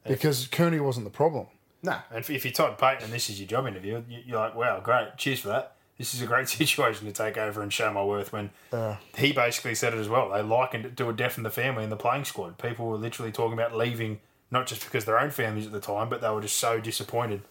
Because 0.06 0.48
Kearney 0.48 0.80
wasn't 0.80 1.06
the 1.06 1.12
problem. 1.12 1.48
No, 1.84 1.98
and 2.10 2.20
if, 2.20 2.30
if 2.30 2.46
you're 2.46 2.54
Todd 2.54 2.78
Payten 2.78 3.04
and 3.06 3.14
this 3.14 3.30
is 3.30 3.40
your 3.40 3.48
job 3.48 3.66
interview, 3.68 4.04
you- 4.08 4.24
you're 4.26 4.38
like, 4.40 4.56
wow, 4.56 4.80
great, 4.80 5.18
cheers 5.18 5.40
for 5.40 5.48
that. 5.50 5.76
This 5.98 6.14
is 6.14 6.22
a 6.22 6.26
great 6.28 6.48
situation 6.62 7.06
to 7.08 7.12
take 7.14 7.38
over 7.38 7.62
and 7.62 7.72
show 7.74 7.92
my 7.92 8.04
worth. 8.04 8.32
When 8.32 8.52
Uh, 8.72 8.96
he 9.18 9.32
basically 9.32 9.76
said 9.76 9.94
it 9.94 10.00
as 10.00 10.10
well, 10.10 10.30
they 10.30 10.42
likened 10.42 10.86
it 10.86 10.98
to 10.98 11.10
a 11.10 11.14
death 11.14 11.38
in 11.38 11.44
the 11.44 11.50
family 11.52 11.84
in 11.84 11.90
the 11.90 11.96
playing 11.98 12.26
squad. 12.26 12.58
People 12.58 12.88
were 12.88 12.98
literally 12.98 13.32
talking 13.32 13.54
about 13.54 13.76
leaving, 13.76 14.20
not 14.52 14.68
just 14.68 14.84
because 14.84 15.06
their 15.06 15.20
own 15.20 15.32
families 15.32 15.66
at 15.66 15.72
the 15.72 15.80
time, 15.80 16.10
but 16.10 16.22
they 16.22 16.30
were 16.30 16.42
just 16.42 16.58
so 16.58 16.80
disappointed 16.80 17.42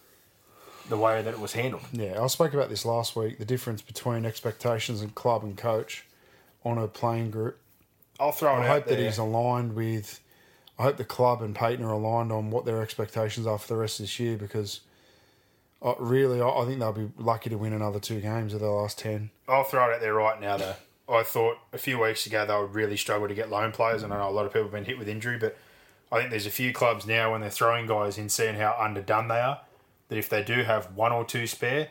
the 0.88 0.96
way 0.96 1.22
that 1.22 1.32
it 1.34 1.38
was 1.40 1.52
handled. 1.52 1.82
yeah, 1.92 2.20
I 2.20 2.26
spoke 2.26 2.52
about 2.52 2.68
this 2.68 2.84
last 2.84 3.14
week. 3.14 3.38
The 3.38 3.44
difference 3.44 3.80
between 3.82 4.24
expectations 4.26 5.00
and 5.02 5.14
club 5.14 5.44
and 5.44 5.56
coach 5.56 6.04
on 6.64 6.78
a 6.78 6.88
playing 6.88 7.30
group. 7.30 7.58
I'll 8.18 8.32
throw 8.32 8.56
it 8.56 8.60
I 8.60 8.66
out 8.66 8.66
hope 8.68 8.86
that 8.86 8.98
he's 8.98 9.18
aligned 9.18 9.74
with. 9.74 10.20
I 10.80 10.84
hope 10.84 10.96
the 10.96 11.04
club 11.04 11.42
and 11.42 11.54
Payten 11.54 11.82
are 11.82 11.92
aligned 11.92 12.32
on 12.32 12.50
what 12.50 12.64
their 12.64 12.80
expectations 12.80 13.46
are 13.46 13.58
for 13.58 13.68
the 13.68 13.76
rest 13.76 14.00
of 14.00 14.04
this 14.04 14.18
year 14.18 14.38
because, 14.38 14.80
uh, 15.82 15.92
really, 15.98 16.40
I, 16.40 16.48
I 16.48 16.64
think 16.64 16.78
they'll 16.78 16.94
be 16.94 17.10
lucky 17.18 17.50
to 17.50 17.58
win 17.58 17.74
another 17.74 18.00
two 18.00 18.18
games 18.22 18.54
of 18.54 18.60
their 18.60 18.70
last 18.70 18.98
ten. 18.98 19.28
I'll 19.46 19.64
throw 19.64 19.90
it 19.90 19.96
out 19.96 20.00
there 20.00 20.14
right 20.14 20.40
now, 20.40 20.56
though. 20.56 20.74
I 21.06 21.22
thought 21.22 21.58
a 21.74 21.76
few 21.76 21.98
weeks 21.98 22.24
ago 22.24 22.46
they 22.46 22.54
would 22.54 22.74
really 22.74 22.96
struggle 22.96 23.28
to 23.28 23.34
get 23.34 23.50
loan 23.50 23.72
players, 23.72 24.02
and 24.02 24.10
I 24.10 24.20
know 24.20 24.30
a 24.30 24.32
lot 24.32 24.46
of 24.46 24.54
people 24.54 24.68
have 24.68 24.72
been 24.72 24.86
hit 24.86 24.98
with 24.98 25.06
injury, 25.06 25.36
but 25.36 25.58
I 26.10 26.18
think 26.18 26.30
there's 26.30 26.46
a 26.46 26.50
few 26.50 26.72
clubs 26.72 27.06
now 27.06 27.32
when 27.32 27.42
they're 27.42 27.50
throwing 27.50 27.86
guys 27.86 28.16
in, 28.16 28.30
seeing 28.30 28.54
how 28.54 28.74
underdone 28.80 29.28
they 29.28 29.40
are, 29.40 29.60
that 30.08 30.16
if 30.16 30.30
they 30.30 30.42
do 30.42 30.62
have 30.62 30.96
one 30.96 31.12
or 31.12 31.26
two 31.26 31.46
spare, 31.46 31.88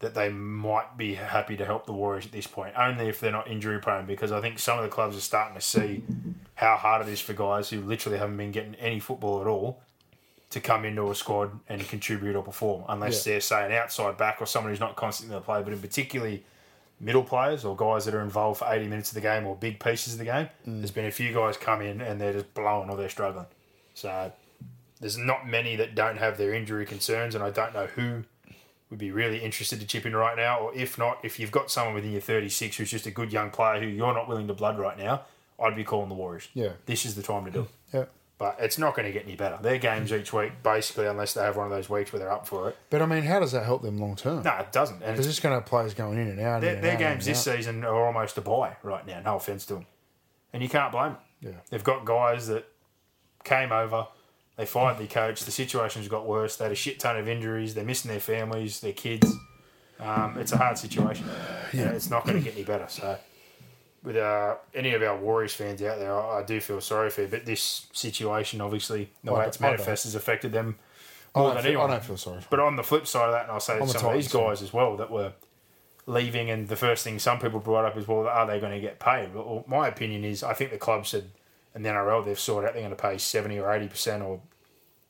that 0.00 0.14
they 0.14 0.30
might 0.30 0.96
be 0.96 1.14
happy 1.14 1.56
to 1.56 1.64
help 1.64 1.86
the 1.86 1.92
Warriors 1.92 2.26
at 2.26 2.32
this 2.32 2.48
point, 2.48 2.74
only 2.76 3.06
if 3.06 3.20
they're 3.20 3.30
not 3.30 3.48
injury 3.48 3.78
prone, 3.78 4.04
because 4.04 4.32
I 4.32 4.40
think 4.40 4.58
some 4.58 4.78
of 4.78 4.84
the 4.84 4.90
clubs 4.90 5.16
are 5.16 5.20
starting 5.20 5.54
to 5.54 5.60
see 5.60 6.02
how 6.62 6.76
hard 6.76 7.06
it 7.06 7.12
is 7.12 7.20
for 7.20 7.32
guys 7.32 7.68
who 7.70 7.80
literally 7.80 8.18
haven't 8.18 8.36
been 8.36 8.52
getting 8.52 8.74
any 8.76 9.00
football 9.00 9.40
at 9.40 9.46
all 9.46 9.82
to 10.50 10.60
come 10.60 10.84
into 10.84 11.10
a 11.10 11.14
squad 11.14 11.50
and 11.68 11.86
contribute 11.88 12.36
or 12.36 12.42
perform, 12.42 12.84
unless 12.88 13.26
Yeah. 13.26 13.32
they're, 13.34 13.40
say, 13.40 13.66
an 13.66 13.72
outside 13.72 14.16
back 14.16 14.40
or 14.40 14.46
someone 14.46 14.70
who's 14.72 14.80
not 14.80 14.96
constantly 14.96 15.34
in 15.34 15.40
the 15.40 15.44
play, 15.44 15.62
but 15.62 15.72
in 15.72 15.80
particularly 15.80 16.44
middle 17.00 17.24
players 17.24 17.64
or 17.64 17.74
guys 17.74 18.04
that 18.04 18.14
are 18.14 18.20
involved 18.20 18.58
for 18.60 18.72
80 18.72 18.86
minutes 18.86 19.10
of 19.10 19.14
the 19.14 19.20
game 19.20 19.46
or 19.46 19.56
big 19.56 19.80
pieces 19.80 20.12
of 20.14 20.18
the 20.18 20.24
game. 20.26 20.48
Mm. 20.66 20.78
There's 20.80 20.90
been 20.90 21.06
a 21.06 21.10
few 21.10 21.32
guys 21.32 21.56
come 21.56 21.80
in 21.82 22.00
and 22.00 22.20
they're 22.20 22.34
just 22.34 22.52
blowing 22.54 22.90
or 22.90 22.96
they're 22.96 23.08
struggling. 23.08 23.46
So 23.94 24.30
there's 25.00 25.16
not 25.18 25.48
many 25.48 25.74
that 25.76 25.94
don't 25.94 26.18
have 26.18 26.38
their 26.38 26.54
injury 26.54 26.86
concerns, 26.86 27.34
and 27.34 27.42
I 27.42 27.50
don't 27.50 27.74
know 27.74 27.86
who 27.86 28.22
would 28.90 28.98
be 28.98 29.10
really 29.10 29.38
interested 29.42 29.80
to 29.80 29.86
chip 29.86 30.04
in 30.06 30.14
right 30.14 30.36
now. 30.36 30.58
Or 30.60 30.74
if 30.74 30.98
not, 30.98 31.18
if 31.24 31.40
you've 31.40 31.50
got 31.50 31.70
someone 31.70 31.94
within 31.94 32.12
your 32.12 32.20
36 32.20 32.76
who's 32.76 32.90
just 32.90 33.06
a 33.06 33.10
good 33.10 33.32
young 33.32 33.50
player 33.50 33.80
who 33.80 33.86
you're 33.86 34.12
not 34.14 34.28
willing 34.28 34.46
to 34.48 34.54
blood 34.54 34.78
right 34.78 34.98
now, 34.98 35.22
I'd 35.62 35.76
be 35.76 35.84
calling 35.84 36.08
the 36.08 36.14
Warriors. 36.14 36.48
Yeah. 36.54 36.72
This 36.86 37.04
is 37.06 37.14
the 37.14 37.22
time 37.22 37.44
to 37.44 37.50
do 37.50 37.60
it. 37.62 37.68
Yeah. 37.92 38.04
But 38.38 38.56
it's 38.58 38.76
not 38.76 38.96
going 38.96 39.06
to 39.06 39.12
get 39.12 39.24
any 39.24 39.36
better. 39.36 39.56
Their 39.62 39.78
games 39.78 40.12
each 40.12 40.32
week, 40.32 40.64
basically, 40.64 41.06
unless 41.06 41.34
they 41.34 41.42
have 41.42 41.56
one 41.56 41.66
of 41.66 41.70
those 41.70 41.88
weeks 41.88 42.12
where 42.12 42.18
they're 42.18 42.32
up 42.32 42.48
for 42.48 42.70
it. 42.70 42.76
But 42.90 43.00
I 43.00 43.06
mean, 43.06 43.22
how 43.22 43.38
does 43.38 43.52
that 43.52 43.64
help 43.64 43.82
them 43.82 43.98
long 43.98 44.16
term? 44.16 44.42
No, 44.42 44.56
it 44.56 44.72
doesn't. 44.72 44.96
And 44.96 45.02
There's 45.16 45.20
it's 45.20 45.28
just 45.28 45.42
going 45.42 45.52
to 45.52 45.60
have 45.60 45.66
players 45.66 45.94
going 45.94 46.18
in 46.18 46.26
and 46.28 46.40
out. 46.40 46.56
in 46.56 46.60
Their, 46.62 46.74
and 46.74 46.84
their 46.84 46.92
out, 46.94 46.98
games 46.98 47.26
and 47.26 47.36
this 47.36 47.46
out. 47.46 47.54
season 47.56 47.84
are 47.84 48.04
almost 48.06 48.36
a 48.38 48.40
buy 48.40 48.76
right 48.82 49.06
now. 49.06 49.20
No 49.20 49.36
offense 49.36 49.64
to 49.66 49.74
them, 49.74 49.86
and 50.52 50.60
you 50.62 50.68
can't 50.68 50.90
blame 50.90 51.12
them. 51.12 51.16
Yeah. 51.40 51.60
They've 51.70 51.84
got 51.84 52.04
guys 52.04 52.48
that 52.48 52.66
came 53.44 53.70
over. 53.70 54.08
They 54.56 54.66
fired 54.66 54.98
the 54.98 55.06
coach. 55.06 55.44
The 55.44 55.50
situation's 55.52 56.08
got 56.08 56.26
worse. 56.26 56.56
They 56.56 56.64
had 56.64 56.72
a 56.72 56.76
shit 56.76 56.98
ton 56.98 57.16
of 57.16 57.28
injuries. 57.28 57.74
They're 57.74 57.84
missing 57.84 58.10
their 58.10 58.20
families, 58.20 58.80
their 58.80 58.92
kids. 58.92 59.32
Um, 60.00 60.36
it's 60.38 60.50
a 60.52 60.56
hard 60.56 60.78
situation. 60.78 61.26
Yeah, 61.72 61.90
it's 61.90 62.10
not 62.10 62.24
going 62.26 62.38
to 62.38 62.42
get 62.44 62.54
any 62.54 62.64
better. 62.64 62.86
So, 62.88 63.16
with 64.02 64.16
uh, 64.16 64.56
any 64.74 64.94
of 64.94 65.02
our 65.02 65.16
Warriors 65.16 65.54
fans 65.54 65.82
out 65.82 65.98
there, 65.98 66.12
I, 66.12 66.40
I 66.40 66.42
do 66.42 66.60
feel 66.60 66.80
sorry 66.80 67.10
for 67.10 67.22
you. 67.22 67.28
But 67.28 67.46
this 67.46 67.86
situation, 67.92 68.60
obviously, 68.60 69.10
the 69.22 69.32
I 69.32 69.38
way 69.38 69.46
it's 69.46 69.60
I 69.60 69.70
manifest 69.70 70.04
has 70.04 70.14
affected 70.14 70.52
them 70.52 70.78
I 71.34 71.38
more 71.38 71.54
don't, 71.54 71.62
than 71.62 71.72
feel, 71.72 71.80
I 71.80 71.86
don't 71.88 72.04
feel 72.04 72.16
sorry 72.16 72.40
for 72.40 72.48
But 72.50 72.60
on 72.60 72.76
the 72.76 72.82
flip 72.82 73.06
side 73.06 73.26
of 73.26 73.32
that, 73.32 73.44
and 73.44 73.52
I'll 73.52 73.60
say 73.60 73.78
I'm 73.78 73.86
some 73.86 74.06
of 74.06 74.14
these 74.14 74.32
guys 74.32 74.62
as 74.62 74.72
well 74.72 74.96
that 74.96 75.10
were 75.10 75.32
leaving, 76.06 76.50
and 76.50 76.68
the 76.68 76.76
first 76.76 77.04
thing 77.04 77.18
some 77.18 77.38
people 77.38 77.60
brought 77.60 77.84
up 77.84 77.96
is, 77.96 78.08
well, 78.08 78.26
are 78.26 78.46
they 78.46 78.60
going 78.60 78.72
to 78.72 78.80
get 78.80 78.98
paid? 78.98 79.34
Well, 79.34 79.64
my 79.66 79.88
opinion 79.88 80.24
is, 80.24 80.42
I 80.42 80.54
think 80.54 80.70
the 80.70 80.78
club 80.78 81.06
said, 81.06 81.30
and 81.74 81.84
the 81.84 81.90
NRL 81.90 82.24
they've 82.24 82.38
sorted 82.38 82.68
out 82.68 82.74
they're 82.74 82.82
going 82.82 82.94
to 82.94 83.00
pay 83.00 83.18
seventy 83.18 83.58
or 83.58 83.72
eighty 83.72 83.88
percent, 83.88 84.22
or 84.22 84.40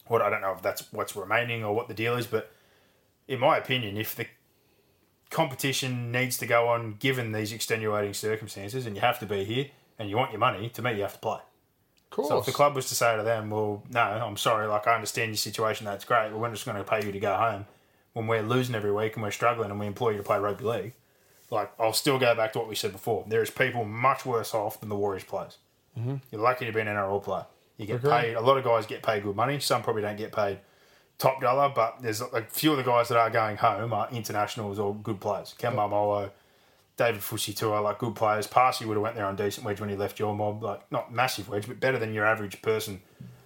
what 0.06 0.22
I 0.22 0.30
don't 0.30 0.42
know 0.42 0.52
if 0.52 0.62
that's 0.62 0.92
what's 0.92 1.16
remaining 1.16 1.64
or 1.64 1.74
what 1.74 1.88
the 1.88 1.94
deal 1.94 2.16
is, 2.16 2.26
but 2.26 2.52
in 3.26 3.40
my 3.40 3.56
opinion, 3.56 3.96
if 3.96 4.14
the 4.14 4.26
competition 5.32 6.12
needs 6.12 6.38
to 6.38 6.46
go 6.46 6.68
on 6.68 6.96
given 7.00 7.32
these 7.32 7.52
extenuating 7.52 8.14
circumstances, 8.14 8.86
and 8.86 8.94
you 8.94 9.00
have 9.00 9.18
to 9.18 9.26
be 9.26 9.44
here, 9.44 9.66
and 9.98 10.08
you 10.08 10.16
want 10.16 10.30
your 10.30 10.38
money. 10.38 10.68
To 10.70 10.82
me, 10.82 10.94
you 10.94 11.02
have 11.02 11.14
to 11.14 11.18
play. 11.18 11.38
Course. 12.10 12.28
So 12.28 12.38
if 12.38 12.44
the 12.44 12.52
club 12.52 12.76
was 12.76 12.88
to 12.90 12.94
say 12.94 13.16
to 13.16 13.22
them, 13.22 13.48
"Well, 13.48 13.82
no, 13.88 14.00
I'm 14.00 14.36
sorry, 14.36 14.66
like 14.66 14.86
I 14.86 14.94
understand 14.94 15.30
your 15.30 15.36
situation, 15.36 15.86
that's 15.86 16.04
great, 16.04 16.30
but 16.30 16.38
we're 16.38 16.50
just 16.50 16.66
going 16.66 16.76
to 16.76 16.84
pay 16.84 17.04
you 17.04 17.10
to 17.10 17.18
go 17.18 17.34
home 17.34 17.64
when 18.12 18.26
we're 18.26 18.42
losing 18.42 18.74
every 18.74 18.92
week 18.92 19.14
and 19.14 19.22
we're 19.22 19.30
struggling, 19.30 19.70
and 19.70 19.80
we 19.80 19.86
employ 19.86 20.10
you 20.10 20.18
to 20.18 20.22
play 20.22 20.38
rugby 20.38 20.64
league," 20.64 20.92
like 21.50 21.72
I'll 21.80 21.94
still 21.94 22.18
go 22.18 22.34
back 22.34 22.52
to 22.52 22.58
what 22.58 22.68
we 22.68 22.74
said 22.74 22.92
before. 22.92 23.24
There 23.26 23.42
is 23.42 23.50
people 23.50 23.84
much 23.86 24.26
worse 24.26 24.54
off 24.54 24.78
than 24.78 24.90
the 24.90 24.96
Warriors 24.96 25.24
players. 25.24 25.56
Mm-hmm. 25.98 26.16
You're 26.30 26.42
lucky 26.42 26.66
to 26.66 26.72
be 26.72 26.80
an 26.80 26.86
NRL 26.86 27.22
player. 27.22 27.46
You 27.78 27.86
get 27.86 27.96
Agree. 27.96 28.10
paid. 28.10 28.34
A 28.34 28.40
lot 28.40 28.58
of 28.58 28.64
guys 28.64 28.84
get 28.86 29.02
paid 29.02 29.22
good 29.22 29.34
money. 29.34 29.58
Some 29.58 29.82
probably 29.82 30.02
don't 30.02 30.16
get 30.16 30.32
paid 30.32 30.58
top 31.22 31.40
dollar, 31.40 31.68
but 31.68 32.02
there's 32.02 32.20
a 32.20 32.42
few 32.42 32.72
of 32.72 32.76
the 32.76 32.82
guys 32.82 33.08
that 33.08 33.16
are 33.16 33.30
going 33.30 33.56
home 33.56 33.92
are 33.92 34.08
internationals 34.10 34.78
or 34.78 34.94
good 34.94 35.20
players. 35.20 35.54
Ken 35.56 35.76
Molo, 35.76 36.30
David 36.96 37.20
Fusitua, 37.20 37.82
like 37.82 37.98
good 37.98 38.16
players. 38.16 38.46
Paasi 38.48 38.86
would 38.86 38.94
have 38.94 39.02
went 39.02 39.14
there 39.14 39.26
on 39.26 39.36
decent 39.36 39.64
wage 39.64 39.80
when 39.80 39.88
he 39.88 39.96
left 39.96 40.18
your 40.18 40.34
mob, 40.34 40.62
like 40.62 40.90
not 40.90 41.12
massive 41.12 41.48
wage, 41.48 41.68
but 41.68 41.78
better 41.78 41.98
than 41.98 42.12
your 42.12 42.26
average 42.26 42.60
person 42.60 43.00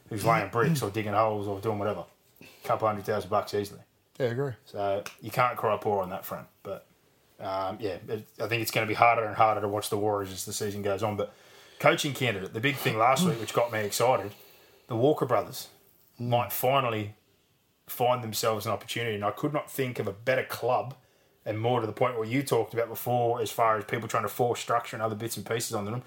who's 0.09 0.25
laying 0.25 0.49
bricks 0.49 0.83
or 0.83 0.91
digging 0.91 1.13
holes 1.13 1.47
or 1.47 1.61
doing 1.61 1.79
whatever. 1.79 2.05
A 2.41 2.47
couple 2.67 2.89
hundred 2.89 3.05
thousand 3.05 3.29
bucks 3.29 3.53
easily. 3.53 3.81
yeah, 4.19 4.27
I 4.27 4.31
agree. 4.31 4.53
So 4.65 5.05
you 5.21 5.31
can't 5.31 5.57
cry 5.57 5.77
poor 5.77 6.03
on 6.03 6.09
that 6.11 6.25
front. 6.25 6.47
But 6.63 6.87
um, 7.39 7.77
yeah, 7.79 7.99
it, 8.09 8.27
I 8.41 8.47
think 8.47 8.63
it's 8.63 8.71
going 8.71 8.87
to 8.87 8.89
be 8.89 8.95
harder 8.95 9.25
and 9.25 9.37
harder 9.37 9.61
to 9.61 9.69
watch 9.69 9.91
the 9.91 9.99
Warriors 9.99 10.33
as 10.33 10.47
the 10.47 10.53
season 10.55 10.81
goes 10.81 11.03
on. 11.03 11.17
But 11.19 11.35
coaching 11.79 12.15
candidate, 12.15 12.55
the 12.55 12.61
big 12.61 12.77
thing 12.77 12.97
last 12.97 13.27
week, 13.27 13.39
which 13.39 13.53
got 13.53 13.71
me 13.71 13.81
excited, 13.81 14.33
the 14.89 14.97
Walker 14.97 15.27
brothers 15.27 15.69
might 16.19 16.51
finally 16.53 17.15
find 17.87 18.23
themselves 18.23 18.67
an 18.67 18.73
opportunity. 18.73 19.15
And 19.15 19.25
I 19.25 19.31
could 19.31 19.53
not 19.53 19.71
think 19.71 19.99
of 19.99 20.07
a 20.07 20.13
better 20.13 20.45
club, 20.45 20.95
and 21.45 21.59
more 21.59 21.81
to 21.81 21.87
the 21.87 21.93
point 21.93 22.19
what 22.19 22.29
you 22.29 22.43
talked 22.43 22.75
about 22.75 22.89
before, 22.89 23.41
as 23.41 23.51
far 23.51 23.79
as 23.79 23.85
people 23.85 24.09
trying 24.09 24.25
to 24.25 24.29
force 24.29 24.61
structure 24.61 24.97
and 24.97 25.03
other 25.03 25.15
bits 25.15 25.37
and 25.37 25.47
pieces 25.47 25.75
on 25.75 25.85
them, 25.85 26.03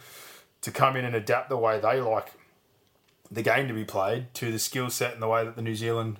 to 0.61 0.71
come 0.71 0.95
in 0.95 1.05
and 1.05 1.15
adapt 1.15 1.49
the 1.49 1.57
way 1.57 1.79
they 1.79 2.01
like 2.01 2.33
the 3.31 3.41
game 3.41 3.67
to 3.67 3.73
be 3.73 3.85
played 3.85 4.33
to 4.33 4.51
the 4.51 4.59
skill 4.59 4.89
set 4.89 5.13
and 5.13 5.21
the 5.21 5.27
way 5.27 5.43
that 5.45 5.55
the 5.55 5.61
New 5.61 5.75
Zealand 5.75 6.17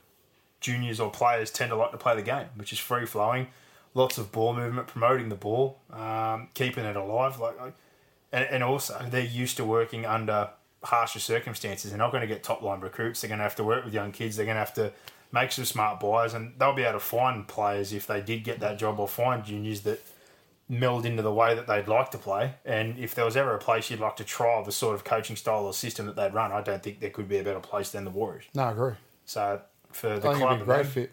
juniors 0.59 0.99
or 0.99 1.09
players 1.09 1.51
tend 1.51 1.71
to 1.71 1.75
like 1.75 1.91
to 1.91 1.97
play 1.97 2.15
the 2.15 2.21
game, 2.21 2.47
which 2.55 2.71
is 2.71 2.79
free 2.79 3.05
flowing, 3.05 3.47
lots 3.93 4.17
of 4.17 4.31
ball 4.31 4.53
movement, 4.53 4.87
promoting 4.87 5.29
the 5.29 5.35
ball, 5.35 5.79
um, 5.91 6.49
keeping 6.53 6.85
it 6.85 6.95
alive. 6.95 7.39
Like, 7.39 7.55
and, 8.31 8.45
and 8.45 8.63
also 8.63 9.05
they're 9.09 9.21
used 9.21 9.57
to 9.57 9.65
working 9.65 10.05
under 10.05 10.49
harsher 10.83 11.19
circumstances. 11.19 11.91
They're 11.91 11.97
not 11.97 12.11
going 12.11 12.21
to 12.21 12.27
get 12.27 12.43
top 12.43 12.61
line 12.61 12.81
recruits. 12.81 13.21
They're 13.21 13.29
going 13.29 13.39
to 13.39 13.43
have 13.43 13.55
to 13.55 13.63
work 13.63 13.85
with 13.85 13.93
young 13.93 14.11
kids. 14.11 14.35
They're 14.35 14.45
going 14.45 14.55
to 14.55 14.59
have 14.59 14.73
to 14.75 14.91
make 15.31 15.51
some 15.51 15.65
smart 15.65 15.99
buys, 15.99 16.33
and 16.33 16.53
they'll 16.57 16.73
be 16.73 16.83
able 16.83 16.93
to 16.93 16.99
find 16.99 17.47
players 17.47 17.93
if 17.93 18.07
they 18.07 18.21
did 18.21 18.43
get 18.43 18.59
that 18.59 18.79
job 18.79 18.99
or 18.99 19.07
find 19.07 19.43
juniors 19.43 19.81
that 19.81 20.01
meld 20.67 21.05
into 21.05 21.21
the 21.23 21.33
way 21.33 21.55
that 21.55 21.67
they'd 21.67 21.87
like 21.87 22.11
to 22.11 22.17
play. 22.17 22.53
And 22.65 22.97
if 22.97 23.15
there 23.15 23.25
was 23.25 23.35
ever 23.35 23.55
a 23.55 23.59
place 23.59 23.89
you'd 23.89 23.99
like 23.99 24.15
to 24.17 24.23
trial 24.23 24.63
the 24.63 24.71
sort 24.71 24.95
of 24.95 25.03
coaching 25.03 25.35
style 25.35 25.65
or 25.65 25.73
system 25.73 26.05
that 26.05 26.15
they'd 26.15 26.33
run, 26.33 26.51
I 26.51 26.61
don't 26.61 26.81
think 26.81 26.99
there 26.99 27.09
could 27.09 27.27
be 27.27 27.37
a 27.39 27.43
better 27.43 27.59
place 27.59 27.89
than 27.91 28.05
the 28.05 28.11
Warriors. 28.11 28.45
No, 28.53 28.63
I 28.63 28.71
agree. 28.71 28.93
So 29.25 29.61
for 29.91 30.15
the 30.19 30.21
club, 30.21 30.35
it'd 30.35 30.57
be 30.59 30.61
a 30.63 30.65
great 30.65 30.83
they- 30.83 30.89
fit. 30.89 31.11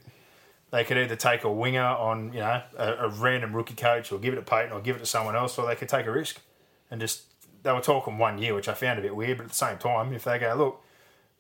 they 0.70 0.84
could 0.84 0.98
either 0.98 1.16
take 1.16 1.44
a 1.44 1.52
winger 1.52 1.84
on 1.84 2.32
you 2.32 2.40
know 2.40 2.62
a, 2.76 2.92
a 3.06 3.08
random 3.08 3.54
rookie 3.54 3.74
coach, 3.74 4.12
or 4.12 4.18
give 4.18 4.34
it 4.34 4.36
to 4.36 4.42
Payten, 4.42 4.72
or 4.72 4.80
give 4.80 4.96
it 4.96 5.00
to 5.00 5.06
someone 5.06 5.36
else, 5.36 5.58
or 5.58 5.66
they 5.66 5.76
could 5.76 5.88
take 5.88 6.06
a 6.06 6.12
risk 6.12 6.40
and 6.90 7.00
just. 7.00 7.22
They 7.62 7.72
were 7.72 7.80
talking 7.80 8.16
one 8.16 8.38
year, 8.38 8.54
which 8.54 8.68
I 8.68 8.74
found 8.74 9.00
a 9.00 9.02
bit 9.02 9.16
weird, 9.16 9.38
but 9.38 9.44
at 9.44 9.48
the 9.48 9.56
same 9.56 9.76
time, 9.78 10.12
if 10.12 10.22
they 10.22 10.38
go, 10.38 10.54
look, 10.54 10.82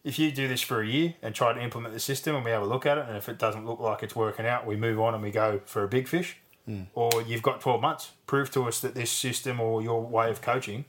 if 0.06 0.20
you 0.20 0.30
do 0.30 0.46
this 0.46 0.62
for 0.62 0.80
a 0.80 0.86
year 0.86 1.14
and 1.20 1.34
try 1.34 1.52
to 1.52 1.60
implement 1.60 1.92
the 1.92 1.98
system, 2.00 2.36
and 2.36 2.44
we 2.44 2.52
have 2.52 2.62
a 2.62 2.66
look 2.66 2.86
at 2.86 2.96
it, 2.96 3.06
and 3.08 3.16
if 3.16 3.28
it 3.28 3.38
doesn't 3.38 3.66
look 3.66 3.80
like 3.80 4.04
it's 4.04 4.14
working 4.14 4.46
out, 4.46 4.64
we 4.64 4.76
move 4.76 5.00
on 5.00 5.14
and 5.14 5.22
we 5.22 5.32
go 5.32 5.60
for 5.66 5.82
a 5.82 5.88
big 5.88 6.06
fish, 6.06 6.36
hmm. 6.64 6.82
or 6.94 7.10
you've 7.26 7.42
got 7.42 7.60
twelve 7.60 7.80
months, 7.82 8.12
prove 8.28 8.48
to 8.52 8.62
us 8.68 8.78
that 8.80 8.94
this 8.94 9.10
system 9.10 9.58
or 9.60 9.82
your 9.82 10.00
way 10.00 10.30
of 10.30 10.40
coaching 10.40 10.84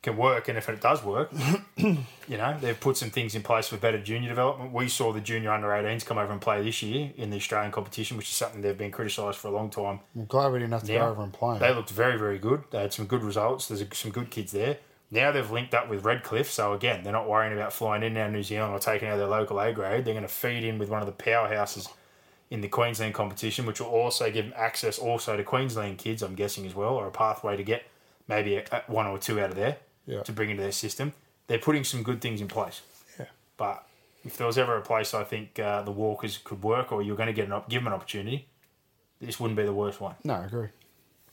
can 0.00 0.16
work, 0.16 0.46
and 0.48 0.56
if 0.56 0.68
it 0.68 0.80
does 0.80 1.02
work, 1.02 1.32
you 1.76 1.96
know, 2.28 2.56
they've 2.60 2.78
put 2.78 2.96
some 2.96 3.10
things 3.10 3.34
in 3.34 3.42
place 3.42 3.66
for 3.66 3.76
better 3.76 4.00
junior 4.00 4.28
development. 4.28 4.72
We 4.72 4.88
saw 4.88 5.12
the 5.12 5.20
junior 5.20 5.50
under 5.50 5.68
18s 5.68 6.06
come 6.06 6.18
over 6.18 6.32
and 6.32 6.40
play 6.40 6.62
this 6.62 6.82
year 6.84 7.12
in 7.16 7.30
the 7.30 7.36
Australian 7.36 7.72
competition, 7.72 8.16
which 8.16 8.28
is 8.28 8.34
something 8.34 8.62
they've 8.62 8.78
been 8.78 8.90
criticised 8.92 9.38
for 9.38 9.48
a 9.48 9.52
long 9.52 9.70
time. 9.70 10.00
I'm 10.16 10.26
glad 10.26 10.52
we 10.52 10.60
didn't 10.60 10.72
have 10.72 10.84
to 10.84 10.92
Yeah. 10.92 11.00
go 11.00 11.10
over 11.10 11.22
and 11.22 11.32
play 11.32 11.58
They 11.58 11.74
looked 11.74 11.90
very, 11.90 12.16
very 12.16 12.38
good. 12.38 12.64
They 12.70 12.80
had 12.80 12.92
some 12.92 13.06
good 13.06 13.22
results. 13.22 13.68
There's 13.68 13.84
some 13.96 14.10
good 14.10 14.30
kids 14.30 14.52
there. 14.52 14.78
Now 15.12 15.30
they've 15.30 15.48
linked 15.50 15.74
up 15.74 15.88
with 15.90 16.04
Redcliffe, 16.04 16.50
so 16.50 16.72
again, 16.72 17.04
they're 17.04 17.12
not 17.12 17.28
worrying 17.28 17.52
about 17.52 17.72
flying 17.72 18.02
in 18.02 18.14
now 18.14 18.28
New 18.28 18.42
Zealand 18.42 18.72
or 18.72 18.78
taking 18.78 19.08
out 19.08 19.18
their 19.18 19.26
local 19.26 19.60
A 19.60 19.70
grade. 19.72 20.04
They're 20.04 20.14
going 20.14 20.22
to 20.26 20.28
feed 20.28 20.64
in 20.64 20.78
with 20.78 20.88
one 20.88 21.02
of 21.02 21.06
the 21.06 21.12
powerhouses 21.12 21.88
in 22.50 22.62
the 22.62 22.68
Queensland 22.68 23.12
competition, 23.14 23.66
which 23.66 23.78
will 23.80 23.88
also 23.88 24.30
give 24.30 24.46
them 24.46 24.54
access 24.56 24.98
also 24.98 25.36
to 25.36 25.44
Queensland 25.44 25.98
kids, 25.98 26.22
I'm 26.22 26.34
guessing 26.34 26.64
as 26.66 26.74
well, 26.74 26.94
or 26.94 27.06
a 27.06 27.10
pathway 27.10 27.56
to 27.58 27.62
get 27.62 27.84
maybe 28.26 28.56
a, 28.56 28.64
a- 28.72 28.82
one 28.90 29.06
or 29.06 29.18
two 29.18 29.38
out 29.38 29.50
of 29.50 29.56
there 29.56 29.76
Yeah. 30.06 30.22
to 30.22 30.32
bring 30.32 30.48
into 30.48 30.62
their 30.62 30.72
system. 30.72 31.12
They're 31.46 31.58
putting 31.58 31.84
some 31.84 32.02
good 32.02 32.22
things 32.22 32.40
in 32.40 32.48
place. 32.48 32.80
Yeah. 33.18 33.26
But 33.58 33.86
if 34.24 34.38
there 34.38 34.46
was 34.46 34.56
ever 34.56 34.76
a 34.78 34.82
place 34.82 35.12
I 35.12 35.24
think 35.24 35.58
uh, 35.58 35.82
the 35.82 35.90
Walkers 35.92 36.38
could 36.42 36.62
work, 36.62 36.90
or 36.90 37.02
you're 37.02 37.16
going 37.16 37.26
to 37.26 37.32
get 37.34 37.46
an 37.46 37.52
op- 37.52 37.68
give 37.68 37.80
them 37.82 37.88
an 37.88 37.92
opportunity, 37.92 38.46
this 39.20 39.38
wouldn't 39.38 39.58
be 39.58 39.64
the 39.64 39.74
worst 39.74 40.00
one. 40.00 40.14
No, 40.24 40.34
I 40.34 40.44
agree. 40.46 40.68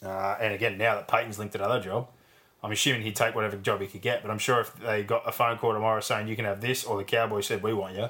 Uh, 0.03 0.35
and 0.41 0.53
again, 0.53 0.77
now 0.77 0.95
that 0.95 1.07
Payten's 1.07 1.39
linked 1.39 1.55
another 1.55 1.79
job, 1.79 2.09
I'm 2.61 2.71
assuming 2.71 3.03
he'd 3.03 3.15
take 3.15 3.35
whatever 3.35 3.55
job 3.57 3.81
he 3.81 3.87
could 3.87 4.01
get. 4.01 4.21
But 4.21 4.31
I'm 4.31 4.37
sure 4.37 4.59
if 4.59 4.75
they 4.79 5.03
got 5.03 5.27
a 5.27 5.31
phone 5.31 5.57
call 5.57 5.73
tomorrow 5.73 6.01
saying 6.01 6.27
you 6.27 6.35
can 6.35 6.45
have 6.45 6.61
this, 6.61 6.83
or 6.83 6.97
the 6.97 7.03
Cowboys 7.03 7.47
said 7.47 7.63
we 7.63 7.73
want 7.73 7.95
you, 7.95 8.09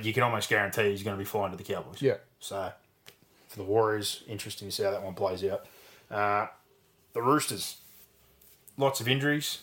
you 0.00 0.12
can 0.12 0.22
almost 0.22 0.48
guarantee 0.48 0.90
he's 0.90 1.02
going 1.02 1.16
to 1.16 1.18
be 1.18 1.24
flying 1.24 1.50
to 1.50 1.56
the 1.56 1.64
Cowboys. 1.64 2.00
Yeah. 2.00 2.16
So 2.38 2.72
for 3.48 3.56
the 3.56 3.64
Warriors, 3.64 4.22
interesting 4.28 4.68
to 4.68 4.72
see 4.72 4.82
how 4.84 4.92
that 4.92 5.02
one 5.02 5.14
plays 5.14 5.44
out. 5.44 5.66
Uh, 6.10 6.46
the 7.12 7.22
Roosters, 7.22 7.78
lots 8.76 9.00
of 9.00 9.08
injuries. 9.08 9.58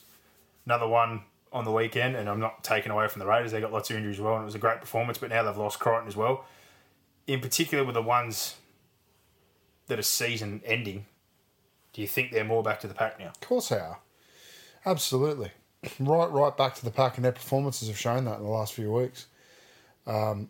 Another 0.65 0.87
one 0.87 1.21
on 1.51 1.63
the 1.63 1.71
weekend, 1.71 2.15
and 2.15 2.29
I'm 2.29 2.39
not 2.39 2.63
taking 2.63 2.91
away 2.91 3.07
from 3.07 3.19
the 3.19 3.25
Raiders. 3.25 3.51
They 3.51 3.61
got 3.61 3.71
lots 3.71 3.89
of 3.89 3.95
injuries 3.95 4.17
as 4.17 4.21
well, 4.21 4.35
and 4.35 4.43
it 4.43 4.45
was 4.45 4.55
a 4.55 4.59
great 4.59 4.81
performance. 4.81 5.17
But 5.17 5.29
now 5.29 5.41
they've 5.43 5.57
lost 5.57 5.79
Crichton 5.79 6.07
as 6.07 6.15
well. 6.15 6.45
In 7.25 7.39
particular, 7.39 7.83
with 7.83 7.95
the 7.95 8.03
ones 8.03 8.55
that 9.87 9.97
are 9.97 10.03
season 10.03 10.61
ending, 10.65 11.05
do 11.99 12.03
you 12.03 12.07
think 12.07 12.31
they're 12.31 12.45
more 12.45 12.63
back 12.63 12.79
to 12.79 12.87
the 12.87 12.93
pack 12.93 13.19
now? 13.19 13.27
Of 13.27 13.41
course 13.41 13.67
they 13.67 13.75
are. 13.75 13.99
Absolutely. 14.85 15.51
Right 15.99 16.31
right 16.31 16.55
back 16.55 16.75
to 16.75 16.85
the 16.85 16.91
pack 16.91 17.17
and 17.17 17.25
their 17.25 17.33
performances 17.33 17.89
have 17.89 17.99
shown 17.99 18.23
that 18.23 18.37
in 18.37 18.43
the 18.43 18.49
last 18.49 18.71
few 18.71 18.89
weeks. 18.89 19.27
Um, 20.07 20.49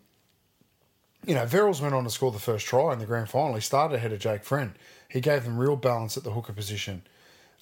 you 1.26 1.34
know, 1.34 1.46
Verrills 1.46 1.82
went 1.82 1.96
on 1.96 2.04
to 2.04 2.12
score 2.12 2.32
the 2.32 2.38
first 2.38 2.68
try 2.68 2.94
in 2.94 3.00
the 3.00 3.08
grand 3.08 3.30
final. 3.32 3.56
He 3.56 3.62
started 3.62 3.96
ahead 3.96 4.14
of 4.14 4.20
Jake 4.20 4.44
Friend. 4.44 4.74
He 5.10 5.22
gave 5.22 5.44
them 5.44 5.58
real 5.58 5.76
balance 5.76 6.18
at 6.18 6.24
the 6.24 6.30
hooker 6.30 6.54
position. 6.54 7.02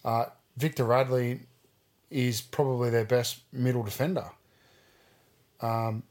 Uh, 0.04 0.26
Victor 0.58 0.84
Radley 0.84 1.40
is 2.10 2.42
probably 2.42 2.90
their 2.90 3.06
best 3.06 3.40
middle 3.54 3.84
defender. 3.84 4.32
Um, 5.62 6.04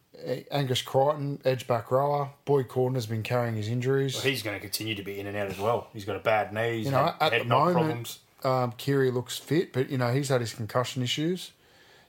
Angus 0.51 0.83
Crichton, 0.83 1.41
edge 1.45 1.67
back 1.67 1.91
rower. 1.91 2.31
Boyd 2.45 2.69
Cordner 2.69 2.95
has 2.95 3.07
been 3.07 3.23
carrying 3.23 3.55
his 3.55 3.69
injuries. 3.69 4.23
He's 4.23 4.43
going 4.43 4.57
to 4.57 4.61
continue 4.61 4.95
to 4.95 5.03
be 5.03 5.21
in 5.21 5.27
and 5.27 5.37
out 5.37 5.49
as 5.49 5.59
well. 5.59 5.89
He's 5.93 6.05
got 6.05 6.17
a 6.17 6.21
bad 6.21 6.53
knee. 6.53 6.79
He's 6.79 6.87
You 6.87 6.93
know, 6.93 7.05
had 7.05 7.15
at 7.21 7.33
head 7.33 7.41
the 7.43 7.45
moment, 7.47 7.75
problems. 7.75 8.19
um, 8.45 8.73
Keary 8.79 9.11
looks 9.11 9.39
fit, 9.39 9.73
but 9.73 9.91
you 9.91 9.99
know 9.99 10.13
he's 10.13 10.29
had 10.31 10.41
his 10.41 10.55
concussion 10.55 11.03
issues. 11.03 11.53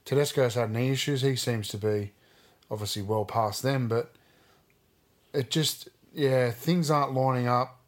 Tedesco's 0.06 0.56
had 0.56 0.72
knee 0.72 0.92
issues. 0.92 1.22
He 1.22 1.36
seems 1.36 1.68
to 1.70 1.78
be 1.78 2.12
obviously 2.72 3.02
well 3.02 3.26
past 3.26 3.62
them, 3.62 3.88
but 3.88 4.14
it 5.34 5.50
just 5.52 5.90
yeah 6.14 6.50
things 6.52 6.90
aren't 6.90 7.14
lining 7.14 7.48
up 7.48 7.80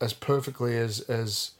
as 0.00 0.12
perfectly 0.12 0.76
as 0.78 1.00
as 1.00 1.52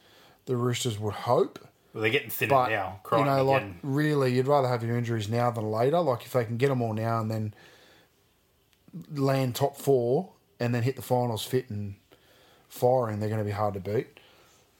the 0.45 0.55
Roosters 0.57 0.99
would 0.99 1.13
hope. 1.13 1.59
Well, 1.93 2.01
they're 2.01 2.11
getting 2.11 2.31
thinner 2.31 2.49
But 2.49 2.69
now. 2.69 2.93
you 2.93 2.99
Crichton 3.03 3.27
know, 3.27 3.45
like 3.45 3.61
again. 3.61 3.79
really, 3.83 4.33
you'd 4.33 4.47
rather 4.47 4.67
have 4.67 4.83
your 4.83 4.97
injuries 4.97 5.29
now 5.29 5.51
than 5.51 5.71
later. 5.71 5.99
Like 5.99 6.25
if 6.25 6.33
they 6.33 6.43
can 6.43 6.57
get 6.57 6.69
them 6.69 6.81
all 6.81 6.93
now 6.93 7.19
and 7.21 7.29
then 7.29 7.53
land 9.13 9.55
top 9.55 9.75
four 9.77 10.29
and 10.59 10.73
then 10.73 10.83
hit 10.83 10.95
the 10.95 11.01
finals 11.01 11.43
fit 11.43 11.69
and 11.69 11.95
firing, 12.69 13.19
they're 13.19 13.29
going 13.29 13.39
to 13.39 13.45
be 13.45 13.51
hard 13.51 13.73
to 13.75 13.79
beat. 13.79 14.19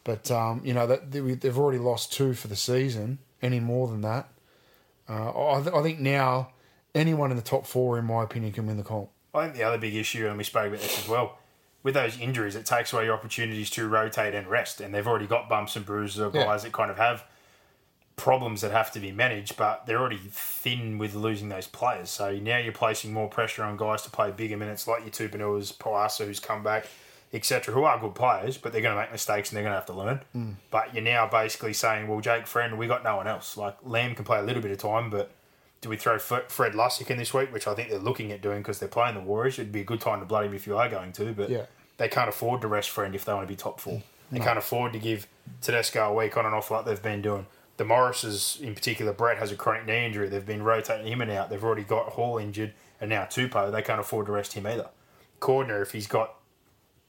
But 0.03 0.29
um, 0.31 0.61
you 0.63 0.73
know 0.73 0.85
that 0.87 1.11
they- 1.11 1.19
they've 1.35 1.57
already 1.57 1.79
lost 1.79 2.11
two 2.13 2.33
for 2.33 2.47
the 2.47 2.55
season. 2.55 3.19
Any 3.41 3.59
more 3.59 3.87
than 3.87 4.01
that, 4.01 4.29
uh, 5.09 5.29
I, 5.51 5.61
th- 5.61 5.75
I 5.75 5.81
think 5.81 5.99
now 5.99 6.51
anyone 6.95 7.29
in 7.31 7.35
the 7.37 7.43
top 7.43 7.65
four, 7.65 7.97
in 7.99 8.05
my 8.05 8.23
opinion, 8.23 8.53
can 8.53 8.67
win 8.67 8.77
the 8.77 8.83
comp. 8.83 9.09
I 9.33 9.43
think 9.45 9.55
the 9.55 9.63
other 9.63 9.77
big 9.77 9.95
issue, 9.95 10.27
and 10.27 10.37
we 10.37 10.43
spoke 10.45 10.67
about 10.67 10.79
this 10.79 10.97
as 10.99 11.09
well, 11.09 11.39
with 11.83 11.93
those 11.95 12.17
injuries, 12.19 12.55
it 12.55 12.65
takes 12.65 12.93
away 12.93 13.05
your 13.05 13.13
opportunities 13.13 13.69
to 13.71 13.87
rotate 13.89 14.33
and 14.33 14.47
rest. 14.47 14.79
And 14.79 14.93
they've 14.93 15.05
already 15.07 15.27
got 15.27 15.49
bumps 15.49 15.75
and 15.75 15.85
bruises 15.85 16.19
Yeah. 16.33 16.45
guys 16.45 16.63
that 16.63 16.71
kind 16.71 16.89
of 16.89 16.95
have 16.97 17.25
problems 18.15 18.61
that 18.61 18.71
have 18.71 18.91
to 18.91 18.99
be 18.99 19.11
managed, 19.11 19.57
but 19.57 19.85
they're 19.85 19.99
already 19.99 20.19
thin 20.29 20.97
with 20.97 21.15
losing 21.15 21.49
those 21.49 21.67
players. 21.67 22.09
So 22.09 22.33
now 22.35 22.57
you're 22.57 22.71
placing 22.73 23.11
more 23.13 23.27
pressure 23.27 23.63
on 23.63 23.75
guys 23.77 24.03
to 24.03 24.09
play 24.09 24.31
bigger 24.31 24.57
minutes, 24.57 24.87
like 24.87 25.01
your 25.01 25.09
Tupouniuas, 25.09 25.73
Poasa, 25.77 26.25
who's 26.25 26.39
come 26.39 26.63
back, 26.63 26.85
etc., 27.33 27.73
who 27.73 27.83
are 27.83 27.99
good 27.99 28.13
players, 28.13 28.57
but 28.57 28.71
they're 28.71 28.81
going 28.81 28.95
to 28.95 29.01
make 29.01 29.11
mistakes 29.11 29.49
and 29.49 29.55
they're 29.57 29.63
going 29.63 29.71
to 29.73 29.77
have 29.77 29.87
to 29.87 29.93
learn. 29.93 30.21
Mm. 30.35 30.53
But 30.69 30.93
you're 30.93 31.03
now 31.03 31.27
basically 31.27 31.73
saying, 31.73 32.07
well, 32.07 32.19
Jake 32.21 32.45
Friend, 32.45 32.77
we 32.77 32.85
got 32.87 33.03
no 33.03 33.15
one 33.17 33.27
else. 33.27 33.57
Like 33.57 33.75
Lamb 33.83 34.13
can 34.15 34.25
play 34.25 34.37
a 34.39 34.43
little 34.43 34.61
bit 34.61 34.71
of 34.71 34.77
time, 34.77 35.09
but 35.09 35.31
do 35.81 35.89
we 35.89 35.97
throw 35.97 36.15
F- 36.15 36.49
Fred 36.49 36.73
Lussick 36.73 37.09
in 37.09 37.17
this 37.17 37.33
week, 37.33 37.51
which 37.51 37.67
I 37.67 37.73
think 37.73 37.89
they're 37.89 37.97
looking 37.99 38.31
at 38.31 38.41
doing 38.41 38.59
because 38.59 38.79
they're 38.79 38.87
playing 38.87 39.15
the 39.15 39.21
Warriors? 39.21 39.57
It'd 39.57 39.71
be 39.71 39.81
a 39.81 39.85
good 39.85 39.99
time 40.01 40.19
to 40.19 40.25
blood 40.25 40.45
him 40.45 40.53
if 40.53 40.67
you 40.67 40.77
are 40.77 40.87
going 40.87 41.11
to, 41.13 41.33
but 41.33 41.49
Yeah. 41.49 41.65
they 41.97 42.07
can't 42.07 42.29
afford 42.29 42.61
to 42.61 42.67
rest 42.67 42.91
Friend 42.91 43.13
if 43.15 43.25
they 43.25 43.33
want 43.33 43.47
to 43.47 43.51
be 43.51 43.57
top 43.57 43.79
four. 43.79 44.03
They 44.31 44.39
can't 44.39 44.57
afford 44.57 44.93
to 44.93 44.99
give 44.99 45.27
Tedesco 45.61 46.09
a 46.09 46.13
week 46.13 46.37
on 46.37 46.45
and 46.47 46.55
off 46.55 46.71
like 46.71 46.85
they've 46.85 47.01
been 47.01 47.21
doing. 47.21 47.45
The 47.77 47.85
Morrises, 47.85 48.59
in 48.61 48.75
particular, 48.75 49.13
Brett 49.13 49.37
has 49.37 49.51
a 49.51 49.55
chronic 49.55 49.87
knee 49.87 50.05
injury. 50.05 50.29
They've 50.29 50.45
been 50.45 50.63
rotating 50.63 51.07
him 51.07 51.21
and 51.21 51.31
out. 51.31 51.49
They've 51.49 51.63
already 51.63 51.83
got 51.83 52.09
Hall 52.09 52.37
injured, 52.37 52.73
and 53.01 53.09
now 53.09 53.23
Tupou. 53.23 53.71
They 53.71 53.81
can't 53.81 53.99
afford 53.99 54.27
to 54.27 54.31
rest 54.31 54.53
him 54.53 54.67
either. 54.67 54.89
Cordner, 55.39 55.81
if 55.81 55.91
he's 55.91 56.07
got 56.07 56.35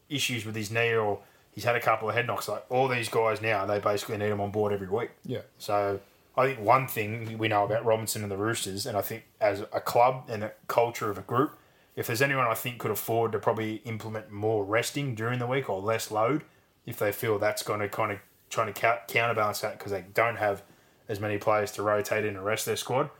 issues 0.08 0.44
with 0.46 0.56
his 0.56 0.70
knee 0.70 0.94
or 0.94 1.20
he's 1.52 1.64
had 1.64 1.76
a 1.76 1.80
couple 1.80 2.08
of 2.08 2.14
head 2.14 2.26
knocks, 2.26 2.48
like 2.48 2.64
all 2.70 2.88
these 2.88 3.08
guys 3.08 3.42
now, 3.42 3.66
they 3.66 3.78
basically 3.78 4.16
need 4.16 4.30
him 4.30 4.40
on 4.40 4.50
board 4.50 4.72
every 4.72 4.88
week. 4.88 5.10
Yeah. 5.24 5.42
So 5.58 6.00
I 6.36 6.46
think 6.46 6.60
one 6.60 6.88
thing 6.88 7.38
we 7.38 7.48
know 7.48 7.64
about 7.64 7.84
Robinson 7.84 8.22
and 8.22 8.30
the 8.30 8.36
Roosters, 8.36 8.86
and 8.86 8.96
I 8.96 9.02
think 9.02 9.24
as 9.40 9.60
a 9.60 9.80
club 9.80 10.24
and 10.28 10.44
a 10.44 10.52
culture 10.66 11.10
of 11.10 11.18
a 11.18 11.22
group, 11.22 11.58
if 11.94 12.08
there's 12.08 12.22
anyone 12.22 12.46
I 12.46 12.54
think 12.54 12.78
could 12.78 12.90
afford 12.90 13.32
to 13.32 13.38
probably 13.38 13.76
implement 13.84 14.30
more 14.32 14.64
resting 14.64 15.14
during 15.14 15.38
the 15.38 15.46
week 15.46 15.70
or 15.70 15.80
less 15.80 16.10
load, 16.10 16.42
if 16.86 16.98
they 16.98 17.12
feel 17.12 17.38
that's 17.38 17.62
going 17.62 17.80
to 17.80 17.88
kind 17.88 18.12
of 18.12 18.18
trying 18.54 18.72
to 18.72 18.98
counterbalance 19.08 19.60
that 19.60 19.78
because 19.78 19.92
they 19.92 20.04
don't 20.14 20.36
have 20.36 20.62
as 21.08 21.20
many 21.20 21.36
players 21.38 21.70
to 21.72 21.82
rotate 21.82 22.24
in 22.24 22.36
and 22.36 22.44
rest 22.44 22.64
their 22.66 22.76
squad, 22.76 23.10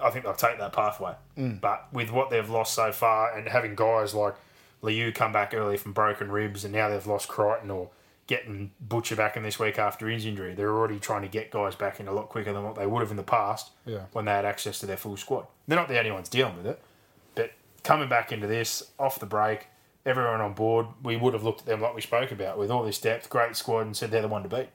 I 0.00 0.10
think 0.10 0.24
they'll 0.24 0.34
take 0.34 0.58
that 0.58 0.72
pathway. 0.72 1.14
Mm. 1.36 1.60
But 1.60 1.88
with 1.92 2.10
what 2.10 2.30
they've 2.30 2.48
lost 2.48 2.74
so 2.74 2.90
far 2.92 3.36
and 3.36 3.48
having 3.48 3.74
guys 3.74 4.14
like 4.14 4.34
Liu 4.80 5.12
come 5.12 5.32
back 5.32 5.52
early 5.54 5.76
from 5.76 5.92
broken 5.92 6.30
ribs 6.32 6.64
and 6.64 6.72
now 6.72 6.88
they've 6.88 7.06
lost 7.06 7.28
Crichton 7.28 7.70
or 7.70 7.90
getting 8.26 8.70
Butcher 8.80 9.14
back 9.16 9.36
in 9.36 9.42
this 9.42 9.58
week 9.58 9.78
after 9.78 10.08
his 10.08 10.24
injury, 10.24 10.54
they're 10.54 10.70
already 10.70 10.98
trying 10.98 11.22
to 11.22 11.28
get 11.28 11.50
guys 11.50 11.74
back 11.74 12.00
in 12.00 12.08
a 12.08 12.12
lot 12.12 12.28
quicker 12.28 12.52
than 12.52 12.62
what 12.64 12.76
they 12.76 12.86
would 12.86 13.00
have 13.00 13.10
in 13.10 13.16
the 13.16 13.22
past 13.22 13.70
Yeah. 13.84 14.04
when 14.12 14.24
they 14.24 14.30
had 14.32 14.44
access 14.44 14.78
to 14.80 14.86
their 14.86 14.96
full 14.96 15.16
squad. 15.16 15.46
They're 15.68 15.78
not 15.78 15.88
the 15.88 15.98
only 15.98 16.12
ones 16.12 16.28
dealing 16.28 16.56
with 16.56 16.66
it, 16.66 16.80
but 17.34 17.52
coming 17.84 18.08
back 18.08 18.32
into 18.32 18.46
this 18.46 18.90
off 18.98 19.18
the 19.20 19.26
break, 19.26 19.66
everyone 20.04 20.40
on 20.40 20.54
board, 20.54 20.86
we 21.02 21.16
would 21.16 21.34
have 21.34 21.44
looked 21.44 21.60
at 21.60 21.66
them 21.66 21.80
like 21.80 21.94
we 21.94 22.00
spoke 22.00 22.32
about 22.32 22.58
with 22.58 22.70
all 22.70 22.82
this 22.82 23.00
depth, 23.00 23.30
great 23.30 23.56
squad, 23.56 23.82
and 23.82 23.96
said 23.96 24.10
they're 24.10 24.22
the 24.22 24.28
one 24.28 24.42
to 24.42 24.48
beat. 24.48 24.68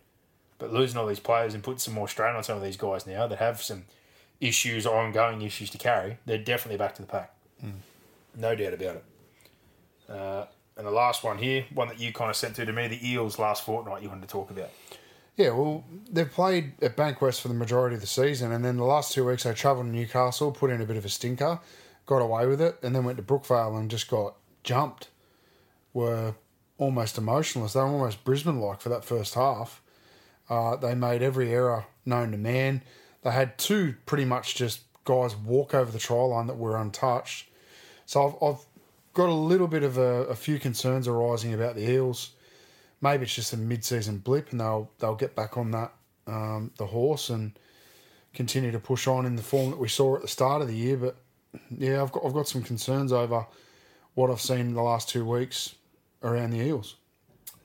But 0.59 0.73
losing 0.73 0.97
all 0.97 1.07
these 1.07 1.19
players 1.19 1.53
and 1.53 1.63
putting 1.63 1.80
some 1.80 1.93
more 1.93 2.07
strain 2.07 2.36
on 2.36 2.43
some 2.43 2.57
of 2.57 2.63
these 2.63 2.78
guys 2.78 3.05
now 3.05 3.28
that 3.28 3.39
have 3.39 3.61
some 3.61 3.86
issues, 4.39 4.86
ongoing 4.86 5.41
issues 5.41 5.69
to 5.71 5.78
carry, 5.78 6.17
they're 6.25 6.38
definitely 6.38 6.78
back 6.78 6.95
to 6.95 7.01
the 7.01 7.07
pack. 7.07 7.34
No 8.36 8.55
doubt 8.55 8.73
about 8.73 8.95
it. 8.95 9.03
Uh, 10.09 10.45
and 10.78 10.86
the 10.86 10.91
last 10.91 11.23
one 11.23 11.38
here, 11.38 11.65
one 11.73 11.88
that 11.88 11.99
you 11.99 12.13
kind 12.13 12.30
of 12.30 12.36
sent 12.36 12.55
through 12.55 12.65
to 12.65 12.73
me, 12.73 12.88
the 12.88 13.09
Eels 13.09 13.39
last 13.39 13.65
fortnight 13.65 14.03
you 14.03 14.09
wanted 14.09 14.21
to 14.21 14.28
talk 14.28 14.49
about. 14.51 14.69
Yeah, 15.36 15.49
well, 15.49 15.84
they've 16.11 16.32
played 16.32 16.73
at 16.82 16.95
Bankwest 16.95 17.41
for 17.41 17.47
the 17.47 17.53
majority 17.53 17.95
of 17.95 18.01
the 18.01 18.07
season, 18.07 18.51
and 18.51 18.65
then 18.65 18.78
the 18.78 18.84
last 18.84 19.13
two 19.13 19.25
weeks 19.25 19.43
they 19.43 19.53
travelled 19.53 19.86
to 19.86 19.91
Newcastle, 19.91 20.51
put 20.51 20.71
in 20.71 20.82
a 20.82 20.86
bit 20.86 20.97
of 20.97 21.05
a 21.05 21.09
stinker, 21.09 21.59
got 22.05 22.19
away 22.19 22.47
with 22.47 22.61
it, 22.61 22.78
and 22.82 22.95
then 22.95 23.03
went 23.03 23.17
to 23.17 23.23
Brookvale 23.23 23.78
and 23.80 23.89
just 23.91 24.07
got 24.07 24.36
jumped. 24.63 25.09
Were 25.97 26.35
almost 26.77 27.17
emotionless. 27.17 27.73
They 27.73 27.79
were 27.79 27.87
almost 27.87 28.23
Brisbane 28.23 28.59
like 28.59 28.81
for 28.81 28.89
that 28.89 29.03
first 29.03 29.33
half. 29.33 29.81
Uh, 30.49 30.75
they 30.75 30.93
made 30.95 31.21
every 31.21 31.51
error 31.51 31.85
known 32.05 32.31
to 32.31 32.37
man. 32.37 32.83
They 33.23 33.31
had 33.31 33.57
two 33.57 33.95
pretty 34.05 34.25
much 34.25 34.55
just 34.55 34.81
guys 35.03 35.35
walk 35.35 35.73
over 35.73 35.91
the 35.91 35.99
try 35.99 36.17
line 36.17 36.47
that 36.47 36.57
were 36.57 36.77
untouched. 36.77 37.47
So 38.05 38.27
I've, 38.27 38.43
I've 38.43 38.65
got 39.13 39.29
a 39.29 39.33
little 39.33 39.67
bit 39.67 39.83
of 39.83 39.97
a, 39.97 40.25
a 40.25 40.35
few 40.35 40.59
concerns 40.59 41.07
arising 41.07 41.53
about 41.53 41.75
the 41.75 41.89
Eels 41.89 42.31
maybe 43.01 43.23
it's 43.23 43.35
just 43.35 43.53
a 43.53 43.57
mid-season 43.57 44.19
blip 44.19 44.51
and 44.51 44.59
they'll 44.59 44.89
they'll 44.99 45.15
get 45.15 45.35
back 45.35 45.57
on 45.57 45.71
that 45.71 45.93
um, 46.25 46.71
the 46.77 46.87
horse 46.87 47.29
and 47.29 47.57
continue 48.33 48.71
to 48.71 48.79
push 48.79 49.07
on 49.07 49.25
in 49.25 49.35
the 49.35 49.43
form 49.43 49.71
that 49.71 49.79
we 49.79 49.87
saw 49.87 50.15
at 50.15 50.21
the 50.21 50.27
start 50.27 50.61
of 50.61 50.67
the 50.67 50.75
year. 50.75 50.97
But 50.97 51.15
yeah, 51.75 52.01
I've 52.01 52.11
got 52.11 52.25
I've 52.25 52.33
got 52.33 52.47
some 52.47 52.63
concerns 52.63 53.11
over 53.11 53.45
what 54.15 54.29
I've 54.29 54.41
seen 54.41 54.59
in 54.59 54.73
the 54.73 54.81
last 54.81 55.09
two 55.09 55.25
weeks 55.25 55.75
around 56.24 56.51
the 56.51 56.59
Eels. 56.59 56.95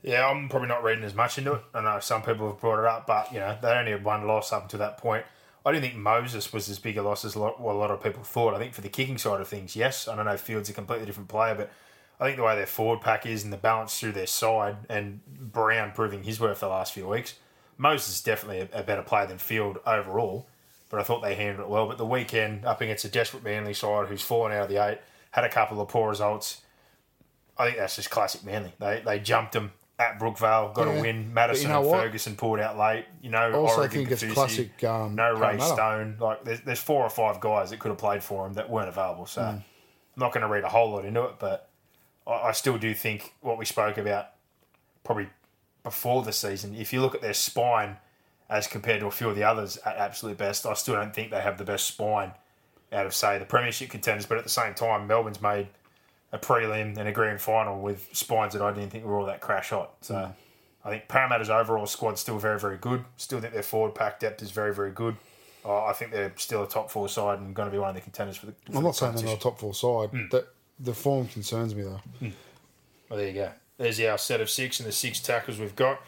Yeah, 0.01 0.27
I'm 0.27 0.49
probably 0.49 0.67
not 0.67 0.83
reading 0.83 1.05
as 1.05 1.15
much 1.15 1.37
into 1.37 1.53
it. 1.53 1.61
I 1.73 1.81
know 1.81 1.99
some 1.99 2.23
people 2.23 2.47
have 2.47 2.59
brought 2.59 2.79
it 2.79 2.85
up, 2.85 3.07
but 3.07 3.31
you 3.31 3.39
know 3.39 3.57
they 3.61 3.69
only 3.69 3.91
had 3.91 4.03
one 4.03 4.27
loss 4.27 4.51
up 4.51 4.63
until 4.63 4.79
that 4.79 4.97
point. 4.97 5.25
I 5.65 5.71
didn't 5.71 5.83
think 5.83 5.95
Moses 5.95 6.51
was 6.51 6.67
as 6.67 6.77
big 6.77 6.97
a 6.97 7.01
loss 7.01 7.23
as 7.23 7.35
a 7.35 7.39
lot, 7.39 7.59
what 7.59 7.75
a 7.75 7.77
lot 7.77 7.89
of 7.89 8.03
people 8.03 8.23
thought. 8.23 8.53
I 8.53 8.59
think 8.59 8.73
for 8.73 8.81
the 8.81 8.89
kicking 8.89 9.17
side 9.17 9.39
of 9.39 9.47
things, 9.47 9.77
yes. 9.77 10.09
I 10.09 10.15
don't 10.15 10.25
know 10.25 10.35
Fields 10.35 10.69
a 10.69 10.73
completely 10.73 11.05
different 11.05 11.29
player, 11.29 11.55
but 11.55 11.71
I 12.19 12.25
think 12.25 12.35
the 12.35 12.43
way 12.43 12.55
their 12.55 12.65
forward 12.65 12.99
pack 12.99 13.25
is 13.25 13.45
and 13.45 13.53
the 13.53 13.57
balance 13.57 13.97
through 13.97 14.11
their 14.11 14.27
side, 14.27 14.75
and 14.89 15.21
Brown 15.25 15.93
proving 15.93 16.23
his 16.23 16.39
worth 16.39 16.59
the 16.59 16.67
last 16.67 16.93
few 16.93 17.07
weeks, 17.07 17.35
Moses 17.77 18.15
is 18.15 18.21
definitely 18.21 18.67
a, 18.73 18.81
a 18.81 18.83
better 18.83 19.03
player 19.03 19.25
than 19.25 19.37
Field 19.37 19.79
overall. 19.87 20.47
But 20.89 20.99
I 20.99 21.03
thought 21.03 21.23
they 21.23 21.35
handled 21.35 21.67
it 21.67 21.71
well. 21.71 21.87
But 21.87 21.97
the 21.97 22.05
weekend 22.05 22.65
up 22.65 22.81
against 22.81 23.05
a 23.05 23.09
desperate 23.09 23.43
Manly 23.43 23.73
side 23.73 24.09
who's 24.09 24.21
fallen 24.21 24.51
out 24.51 24.63
of 24.63 24.69
the 24.69 24.85
eight, 24.85 24.99
had 25.31 25.43
a 25.45 25.49
couple 25.49 25.81
of 25.81 25.87
poor 25.87 26.09
results. 26.09 26.61
I 27.57 27.65
think 27.65 27.77
that's 27.77 27.95
just 27.95 28.09
classic 28.09 28.43
Manly. 28.43 28.73
They 28.79 29.01
they 29.05 29.19
jumped 29.19 29.53
them 29.53 29.71
at 29.99 30.19
Brookvale, 30.19 30.73
got 30.73 30.87
Yeah. 30.87 30.93
a 30.93 31.01
win. 31.01 31.33
Madison 31.33 31.69
know 31.69 31.81
and 31.81 31.87
what? 31.89 32.01
Ferguson 32.01 32.35
pulled 32.35 32.59
out 32.59 32.77
late. 32.77 33.05
You 33.21 33.29
know, 33.29 33.37
I 33.37 33.51
also 33.53 33.77
Oregon 33.81 34.05
think 34.07 34.11
it's 34.11 34.33
classic, 34.33 34.83
um, 34.83 35.13
no 35.15 35.33
Ray. 35.35 35.59
Stone. 35.59 36.17
Like 36.19 36.43
there's, 36.43 36.61
there's 36.61 36.79
four 36.79 37.03
or 37.03 37.09
five 37.09 37.39
guys 37.39 37.69
that 37.69 37.79
could 37.79 37.89
have 37.89 37.97
played 37.99 38.23
for 38.23 38.47
him 38.47 38.53
that 38.53 38.69
weren't 38.69 38.89
available. 38.89 39.25
So 39.27 39.41
Hmm. 39.43 39.47
I'm 39.57 39.63
not 40.17 40.31
going 40.33 40.41
to 40.41 40.47
read 40.47 40.63
a 40.63 40.69
whole 40.69 40.91
lot 40.91 41.05
into 41.05 41.23
it, 41.25 41.35
but 41.39 41.69
I, 42.25 42.31
I 42.33 42.51
still 42.53 42.77
do 42.77 42.93
think 42.93 43.33
what 43.41 43.57
we 43.57 43.65
spoke 43.65 43.97
about 43.97 44.27
probably 45.03 45.29
before 45.83 46.23
the 46.23 46.31
season. 46.33 46.75
If 46.75 46.91
you 46.93 47.01
look 47.01 47.13
at 47.15 47.21
their 47.21 47.33
spine 47.33 47.97
as 48.49 48.67
compared 48.67 48.99
to 49.01 49.07
a 49.07 49.11
few 49.11 49.29
of 49.29 49.35
the 49.35 49.43
others 49.43 49.77
at 49.85 49.97
absolute 49.97 50.37
best, 50.37 50.65
I 50.65 50.73
still 50.73 50.95
don't 50.95 51.13
think 51.13 51.29
they 51.31 51.41
have 51.41 51.57
the 51.57 51.63
best 51.65 51.85
spine 51.87 52.31
out 52.91 53.05
of 53.05 53.13
say 53.13 53.37
the 53.37 53.45
premiership 53.45 53.89
contenders. 53.89 54.25
But 54.25 54.37
at 54.37 54.43
the 54.43 54.49
same 54.49 54.73
time, 54.73 55.07
Melbourne's 55.07 55.41
made 55.41 55.67
a 56.33 56.37
prelim 56.39 56.97
and 56.97 57.07
a 57.07 57.11
grand 57.13 57.39
final 57.39 57.79
with 57.79 58.09
spines 58.11 58.53
that 58.53 58.61
I 58.61 58.73
didn't 58.73 58.89
think 58.89 59.05
were 59.05 59.17
all 59.17 59.27
that 59.27 59.39
crash 59.39 59.69
hot. 59.69 59.93
So 60.01 60.33
I 60.83 60.89
think 60.89 61.07
Parramatta's 61.07 61.49
overall 61.49 61.85
squad's 61.85 62.19
still 62.19 62.39
very, 62.39 62.59
very 62.59 62.77
good. 62.77 63.05
Still 63.15 63.39
think 63.39 63.53
their 63.53 63.63
forward 63.63 63.95
pack 63.95 64.19
depth 64.19 64.41
is 64.41 64.51
very, 64.51 64.73
very 64.73 64.91
good. 64.91 65.15
Uh, 65.63 65.85
I 65.85 65.93
think 65.93 66.11
they're 66.11 66.33
still 66.35 66.63
a 66.63 66.67
top 66.67 66.91
four 66.91 67.07
side 67.07 67.39
and 67.39 67.55
going 67.55 67.69
to 67.69 67.71
be 67.71 67.77
one 67.77 67.89
of 67.89 67.95
the 67.95 68.01
contenders 68.01 68.35
for 68.35 68.47
the. 68.47 68.51
for 68.51 68.71
I'm 68.71 68.73
the 68.75 68.81
not 68.81 68.95
saying 68.97 69.15
they're 69.15 69.25
not 69.25 69.37
a 69.37 69.39
top 69.39 69.59
four 69.59 69.73
side. 69.73 70.09
That 70.31 70.47
the 70.79 70.93
form 70.93 71.27
concerns 71.27 71.73
me 71.73 71.83
though. 71.83 72.01
Well, 73.09 73.19
there 73.19 73.27
you 73.27 73.33
go. 73.33 73.51
There's 73.77 73.99
our 74.01 74.17
set 74.17 74.41
of 74.41 74.49
six 74.49 74.79
and 74.79 74.87
the 74.87 74.91
six 74.91 75.19
tackles 75.19 75.59
we've 75.59 75.75
got. 75.75 76.01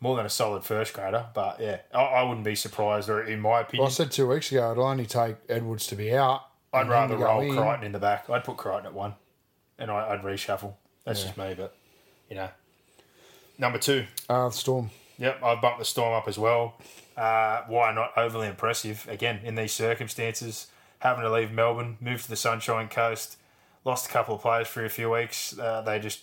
more 0.00 0.16
than 0.16 0.26
a 0.26 0.30
solid 0.30 0.64
first 0.64 0.92
grader. 0.94 1.26
But 1.34 1.60
yeah, 1.60 1.78
I, 1.94 1.98
I 2.02 2.22
wouldn't 2.22 2.44
be 2.44 2.54
surprised, 2.54 3.08
or 3.08 3.22
in 3.22 3.40
my 3.40 3.48
Well, 3.50 3.60
opinion, 3.62 3.86
I 3.86 3.90
said 3.90 4.10
two 4.10 4.26
weeks 4.28 4.50
ago 4.52 4.72
it'll 4.72 4.84
only 4.84 5.06
take 5.06 5.36
Edwards 5.48 5.86
to 5.88 5.96
be 5.96 6.14
out. 6.14 6.42
I'd 6.72 6.88
rather 6.88 7.16
roll 7.16 7.40
in. 7.40 7.54
Crichton 7.56 7.84
in 7.84 7.92
the 7.92 7.98
back. 7.98 8.28
I'd 8.30 8.44
put 8.44 8.56
Crichton 8.56 8.86
at 8.86 8.94
one, 8.94 9.14
and 9.78 9.90
I, 9.90 10.10
I'd 10.10 10.22
reshuffle. 10.22 10.74
That's 11.04 11.22
just 11.22 11.36
me, 11.38 11.54
but 11.56 11.74
you 12.28 12.36
know, 12.36 12.48
Number 13.58 13.78
two. 13.78 14.06
Uh, 14.28 14.50
Storm. 14.50 14.90
Yep, 15.18 15.42
I've 15.42 15.60
bumped 15.60 15.80
the 15.80 15.84
Storm 15.84 16.14
up 16.14 16.28
as 16.28 16.38
well. 16.38 16.74
Uh, 17.16 17.62
why 17.66 17.92
not 17.92 18.12
overly 18.16 18.46
impressive? 18.46 19.04
Again, 19.10 19.40
in 19.42 19.56
these 19.56 19.72
circumstances, 19.72 20.68
having 21.00 21.24
to 21.24 21.32
leave 21.32 21.50
Melbourne, 21.50 21.96
move 22.00 22.22
to 22.22 22.28
the 22.28 22.36
Sunshine 22.36 22.88
Coast, 22.88 23.36
lost 23.84 24.06
a 24.08 24.12
couple 24.12 24.36
of 24.36 24.42
players 24.42 24.68
for 24.68 24.84
a 24.84 24.88
few 24.88 25.10
weeks. 25.10 25.58
Uh, 25.58 25.80
they 25.82 25.98
just 25.98 26.20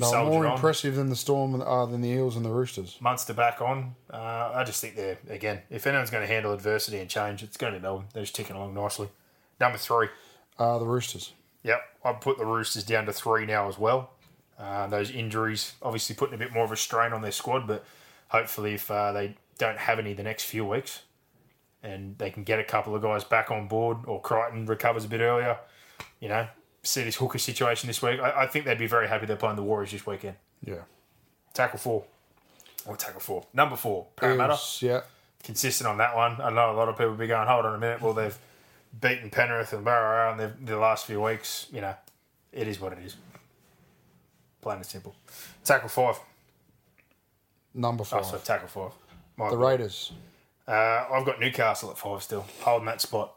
No, 0.00 0.26
more 0.26 0.46
on. 0.46 0.54
impressive 0.54 0.94
than 0.94 1.08
the 1.08 1.16
Storm 1.16 1.60
uh, 1.60 1.86
than 1.86 2.00
the 2.00 2.08
Eels 2.08 2.36
and 2.36 2.44
the 2.44 2.50
Roosters. 2.50 2.96
Munster 3.00 3.34
back 3.34 3.60
on. 3.60 3.96
Uh, 4.12 4.52
I 4.54 4.62
just 4.64 4.80
think 4.80 4.94
they're, 4.94 5.18
again, 5.28 5.62
if 5.70 5.86
anyone's 5.88 6.10
going 6.10 6.26
to 6.26 6.32
handle 6.32 6.52
adversity 6.52 6.98
and 7.00 7.10
change, 7.10 7.42
it's 7.42 7.56
going 7.56 7.72
to 7.72 7.78
be 7.80 7.82
Melbourne. 7.82 8.06
They're 8.12 8.22
just 8.22 8.36
ticking 8.36 8.54
along 8.54 8.74
nicely. 8.74 9.08
Number 9.60 9.76
three. 9.76 10.08
Uh, 10.56 10.78
the 10.78 10.86
Roosters. 10.86 11.32
Yep, 11.64 11.80
I've 12.04 12.20
put 12.20 12.38
the 12.38 12.46
Roosters 12.46 12.84
down 12.84 13.06
to 13.06 13.12
three 13.12 13.44
now 13.44 13.68
as 13.68 13.76
well. 13.76 14.10
Uh, 14.58 14.86
those 14.86 15.10
injuries 15.10 15.74
obviously 15.82 16.14
putting 16.14 16.34
a 16.34 16.38
bit 16.38 16.52
more 16.52 16.64
of 16.64 16.72
a 16.72 16.76
strain 16.76 17.12
on 17.12 17.22
their 17.22 17.32
squad, 17.32 17.66
but 17.66 17.84
hopefully, 18.28 18.74
if 18.74 18.90
uh, 18.90 19.12
they 19.12 19.36
don't 19.58 19.78
have 19.78 19.98
any 19.98 20.14
the 20.14 20.22
next 20.22 20.44
few 20.44 20.64
weeks 20.64 21.02
and 21.82 22.16
they 22.18 22.30
can 22.30 22.44
get 22.44 22.58
a 22.58 22.64
couple 22.64 22.94
of 22.94 23.02
guys 23.02 23.24
back 23.24 23.50
on 23.50 23.66
board 23.68 23.98
or 24.06 24.20
Crichton 24.20 24.66
recovers 24.66 25.04
a 25.04 25.08
bit 25.08 25.20
earlier, 25.20 25.58
you 26.20 26.28
know, 26.28 26.46
see 26.82 27.04
this 27.04 27.16
hooker 27.16 27.38
situation 27.38 27.86
this 27.86 28.00
week, 28.02 28.20
I, 28.20 28.42
I 28.42 28.46
think 28.46 28.64
they'd 28.64 28.78
be 28.78 28.86
very 28.86 29.08
happy 29.08 29.26
they're 29.26 29.36
playing 29.36 29.56
the 29.56 29.62
Warriors 29.62 29.92
this 29.92 30.06
weekend. 30.06 30.36
Yeah. 30.64 30.82
Tackle 31.54 31.78
four. 31.78 32.04
Or 32.86 32.96
tackle 32.96 33.20
four. 33.20 33.46
Number 33.52 33.76
four, 33.76 34.06
Parramatta 34.16 34.52
Eels, 34.54 34.78
yeah. 34.82 35.00
consistent 35.42 35.88
on 35.88 35.98
that 35.98 36.16
one. 36.16 36.40
I 36.40 36.50
know 36.50 36.70
a 36.70 36.76
lot 36.76 36.88
of 36.88 36.96
people 36.96 37.10
will 37.10 37.16
be 37.18 37.26
going, 37.26 37.46
hold 37.46 37.66
on 37.66 37.74
a 37.74 37.78
minute. 37.78 38.00
Well, 38.00 38.14
they've 38.14 38.38
beaten 38.98 39.28
Penrith 39.30 39.72
and 39.72 39.84
Barrow 39.84 40.32
in 40.32 40.38
the, 40.38 40.52
the 40.72 40.78
last 40.78 41.04
few 41.06 41.20
weeks. 41.20 41.66
You 41.72 41.82
know, 41.82 41.94
it 42.52 42.66
is 42.68 42.80
what 42.80 42.92
it 42.92 42.98
is. 43.04 43.16
Plain 44.62 44.76
and 44.78 44.86
simple. 44.86 45.14
Tackle 45.64 45.88
five. 45.88 46.18
Number 47.74 48.02
Oh, 48.02 48.04
five. 48.04 48.26
so 48.26 48.38
tackle 48.38 48.68
five. 48.68 48.92
My 49.36 49.50
the. 49.50 49.56
Raiders. 49.56 50.12
Uh, 50.66 51.04
I've 51.12 51.24
got 51.26 51.40
Newcastle 51.40 51.90
at 51.90 51.98
five 51.98 52.22
still, 52.22 52.46
holding 52.62 52.86
that 52.86 53.00
spot. 53.00 53.34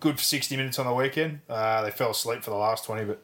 Good 0.00 0.18
for 0.18 0.24
60 0.24 0.56
minutes 0.56 0.78
on 0.78 0.86
the 0.86 0.94
weekend. 0.94 1.40
Uh, 1.48 1.82
they 1.82 1.90
fell 1.90 2.10
asleep 2.10 2.42
for 2.42 2.50
the 2.50 2.56
last 2.56 2.84
20, 2.84 3.04
but 3.04 3.22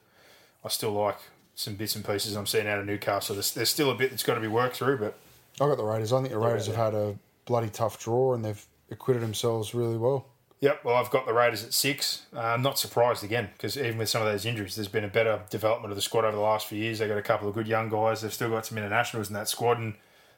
I 0.64 0.68
still 0.68 0.92
like 0.92 1.18
some 1.54 1.74
bits 1.74 1.96
and 1.96 2.04
pieces 2.04 2.36
I'm 2.36 2.46
seeing 2.46 2.66
out 2.66 2.78
of 2.78 2.86
Newcastle. 2.86 3.34
There's, 3.34 3.52
there's 3.54 3.70
still 3.70 3.90
a 3.90 3.94
bit 3.94 4.10
that's 4.10 4.22
got 4.22 4.34
to 4.34 4.40
be 4.40 4.48
worked 4.48 4.76
through, 4.76 4.98
but 4.98 5.16
I 5.60 5.66
got 5.66 5.78
the 5.78 5.84
Raiders. 5.84 6.12
I 6.12 6.20
think 6.20 6.32
the 6.32 6.38
Raiders 6.38 6.66
have 6.66 6.76
had 6.76 6.94
a 6.94 7.16
bloody 7.46 7.70
tough 7.70 7.98
draw 7.98 8.34
and 8.34 8.44
they've 8.44 8.66
acquitted 8.90 9.22
themselves 9.22 9.74
really 9.74 9.96
well. 9.96 10.26
Yep, 10.60 10.84
well, 10.84 10.96
I've 10.96 11.10
got 11.10 11.26
the 11.26 11.34
Raiders 11.34 11.64
at 11.64 11.74
six. 11.74 12.26
Uh, 12.34 12.40
I'm 12.40 12.62
not 12.62 12.78
surprised 12.78 13.22
again 13.22 13.50
because 13.52 13.76
even 13.76 13.98
with 13.98 14.08
some 14.08 14.22
of 14.22 14.28
those 14.28 14.46
injuries, 14.46 14.74
there's 14.74 14.88
been 14.88 15.04
a 15.04 15.08
better 15.08 15.42
development 15.50 15.92
of 15.92 15.96
the 15.96 16.02
squad 16.02 16.24
over 16.24 16.36
the 16.36 16.42
last 16.42 16.66
few 16.66 16.78
years. 16.78 16.98
They've 16.98 17.08
got 17.08 17.18
a 17.18 17.22
couple 17.22 17.48
of 17.48 17.54
good 17.54 17.68
young 17.68 17.88
guys. 17.90 18.22
They've 18.22 18.32
still 18.32 18.50
got 18.50 18.64
some 18.64 18.78
internationals 18.78 19.28
in 19.28 19.34
that 19.34 19.48
squad. 19.48 19.78
And 19.78 19.94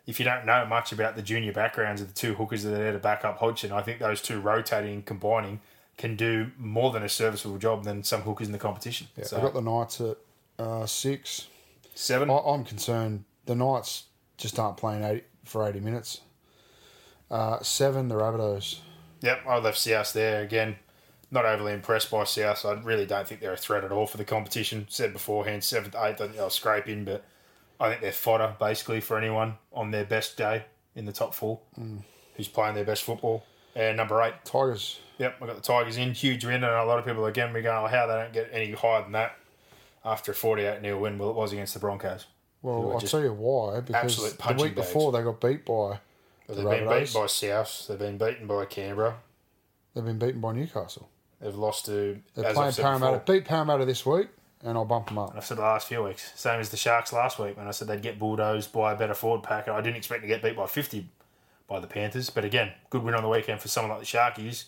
if 0.06 0.18
you 0.18 0.24
don't 0.24 0.44
know 0.44 0.66
much 0.66 0.90
about 0.90 1.14
the 1.14 1.22
junior 1.22 1.52
backgrounds 1.52 2.00
of 2.00 2.08
the 2.08 2.14
two 2.14 2.34
hookers 2.34 2.64
that 2.64 2.74
are 2.74 2.78
there 2.78 2.92
to 2.92 2.98
back 2.98 3.24
up 3.24 3.38
Hodgson, 3.38 3.70
I 3.70 3.82
think 3.82 4.00
those 4.00 4.20
two 4.20 4.40
rotating 4.40 4.94
and 4.94 5.06
combining 5.06 5.60
can 5.98 6.14
do 6.16 6.52
more 6.56 6.92
than 6.92 7.02
a 7.02 7.08
serviceable 7.08 7.58
job 7.58 7.84
than 7.84 8.02
some 8.04 8.22
hookers 8.22 8.46
in 8.46 8.52
the 8.52 8.58
competition. 8.58 9.08
Yeah, 9.16 9.24
so, 9.24 9.38
I 9.38 9.40
got 9.40 9.52
the 9.52 9.60
Knights 9.60 10.00
at 10.00 10.16
uh, 10.58 10.86
six. 10.86 11.48
seven. 11.94 12.30
I, 12.30 12.38
I'm 12.38 12.64
concerned 12.64 13.24
the 13.44 13.56
Knights 13.56 14.04
just 14.36 14.58
aren't 14.58 14.76
playing 14.76 15.02
80, 15.02 15.24
for 15.44 15.68
80 15.68 15.80
minutes. 15.80 16.20
Uh, 17.30 17.60
seven, 17.60 18.08
the 18.08 18.14
Rabbitohs. 18.14 18.78
Yep, 19.20 19.40
I 19.46 19.58
left 19.58 19.78
South 19.78 20.12
there 20.12 20.42
again. 20.42 20.76
Not 21.30 21.44
overly 21.44 21.74
impressed 21.74 22.10
by 22.10 22.24
South. 22.24 22.64
I 22.64 22.72
really 22.74 23.04
don't 23.04 23.26
think 23.26 23.40
they're 23.40 23.52
a 23.52 23.56
threat 23.56 23.84
at 23.84 23.92
all 23.92 24.06
for 24.06 24.16
the 24.16 24.24
competition. 24.24 24.86
Said 24.88 25.12
beforehand, 25.12 25.64
seventh, 25.64 25.94
eighth, 25.96 26.20
I 26.20 26.26
think 26.26 26.36
they'll 26.36 26.48
scrape 26.48 26.88
in, 26.88 27.04
but 27.04 27.24
I 27.80 27.90
think 27.90 28.00
they're 28.00 28.12
fodder 28.12 28.54
basically 28.58 29.00
for 29.00 29.18
anyone 29.18 29.54
on 29.72 29.90
their 29.90 30.04
best 30.04 30.36
day 30.36 30.64
in 30.94 31.04
the 31.04 31.12
top 31.12 31.34
four 31.34 31.60
who's 32.34 32.48
playing 32.48 32.76
their 32.76 32.84
best 32.84 33.02
football. 33.02 33.44
And 33.78 33.96
number 33.96 34.20
eight, 34.22 34.34
Tigers. 34.44 34.98
yep, 35.18 35.36
I 35.40 35.46
got 35.46 35.54
the 35.54 35.62
Tigers 35.62 35.96
in, 35.96 36.12
huge 36.12 36.44
win, 36.44 36.56
and 36.56 36.64
a 36.64 36.84
lot 36.84 36.98
of 36.98 37.04
people 37.04 37.24
again 37.26 37.52
be 37.52 37.62
going, 37.62 37.84
oh, 37.84 37.86
how 37.86 38.08
they 38.08 38.14
don't 38.14 38.32
get 38.32 38.48
any 38.52 38.72
higher 38.72 39.02
than 39.02 39.12
that 39.12 39.36
after 40.04 40.32
a 40.32 40.34
48 40.34 40.80
0 40.80 40.98
win. 40.98 41.16
Well, 41.16 41.30
it 41.30 41.36
was 41.36 41.52
against 41.52 41.74
the 41.74 41.80
Broncos. 41.80 42.26
Well, 42.60 42.92
I'll 42.92 43.00
tell 43.00 43.22
you 43.22 43.32
why. 43.32 43.78
Because 43.80 44.18
absolute 44.18 44.38
the 44.38 44.62
week 44.64 44.74
bags. 44.74 44.88
before 44.88 45.12
they 45.12 45.22
got 45.22 45.40
beat 45.40 45.64
by 45.64 46.00
the 46.48 46.54
They've 46.54 46.64
been 46.64 46.64
Rabbitohs. 46.88 47.00
beaten 47.00 47.20
by 47.22 47.26
South. 47.26 47.86
They've 47.86 47.98
been 47.98 48.18
beaten 48.18 48.46
by 48.48 48.64
Canberra. 48.64 49.16
They've 49.94 50.04
been 50.04 50.18
beaten 50.18 50.40
by 50.40 50.52
Newcastle. 50.54 51.08
They've 51.40 51.54
lost 51.54 51.86
to. 51.86 52.18
They're 52.34 52.46
as 52.46 52.54
playing 52.54 52.68
I've 52.68 52.74
said 52.74 52.82
Parramatta. 52.82 53.18
before, 53.18 53.34
Beat 53.36 53.44
Parramatta 53.44 53.84
this 53.84 54.04
week, 54.04 54.26
and 54.64 54.76
I'll 54.76 54.84
bump 54.84 55.06
them 55.06 55.18
up. 55.18 55.34
I've 55.36 55.46
said 55.46 55.58
the 55.58 55.62
last 55.62 55.86
few 55.86 56.02
weeks. 56.02 56.32
Same 56.34 56.58
as 56.58 56.70
the 56.70 56.76
Sharks 56.76 57.12
last 57.12 57.38
week 57.38 57.56
when 57.56 57.68
I 57.68 57.70
said 57.70 57.86
they'd 57.86 58.02
get 58.02 58.18
bulldozed 58.18 58.72
by 58.72 58.92
a 58.92 58.96
better 58.96 59.14
forward 59.14 59.44
pack. 59.44 59.68
and 59.68 59.76
I 59.76 59.80
didn't 59.80 59.96
expect 59.98 60.22
to 60.22 60.26
get 60.28 60.42
beat 60.42 60.56
by 60.56 60.66
50 60.66 61.06
by 61.68 61.80
the 61.80 61.86
Panthers. 61.86 62.30
But 62.30 62.44
again, 62.44 62.72
good 62.90 63.02
win 63.02 63.14
on 63.14 63.22
the 63.22 63.28
weekend 63.28 63.60
for 63.60 63.68
someone 63.68 63.90
like 63.90 64.00
the 64.00 64.06
Sharkies. 64.06 64.64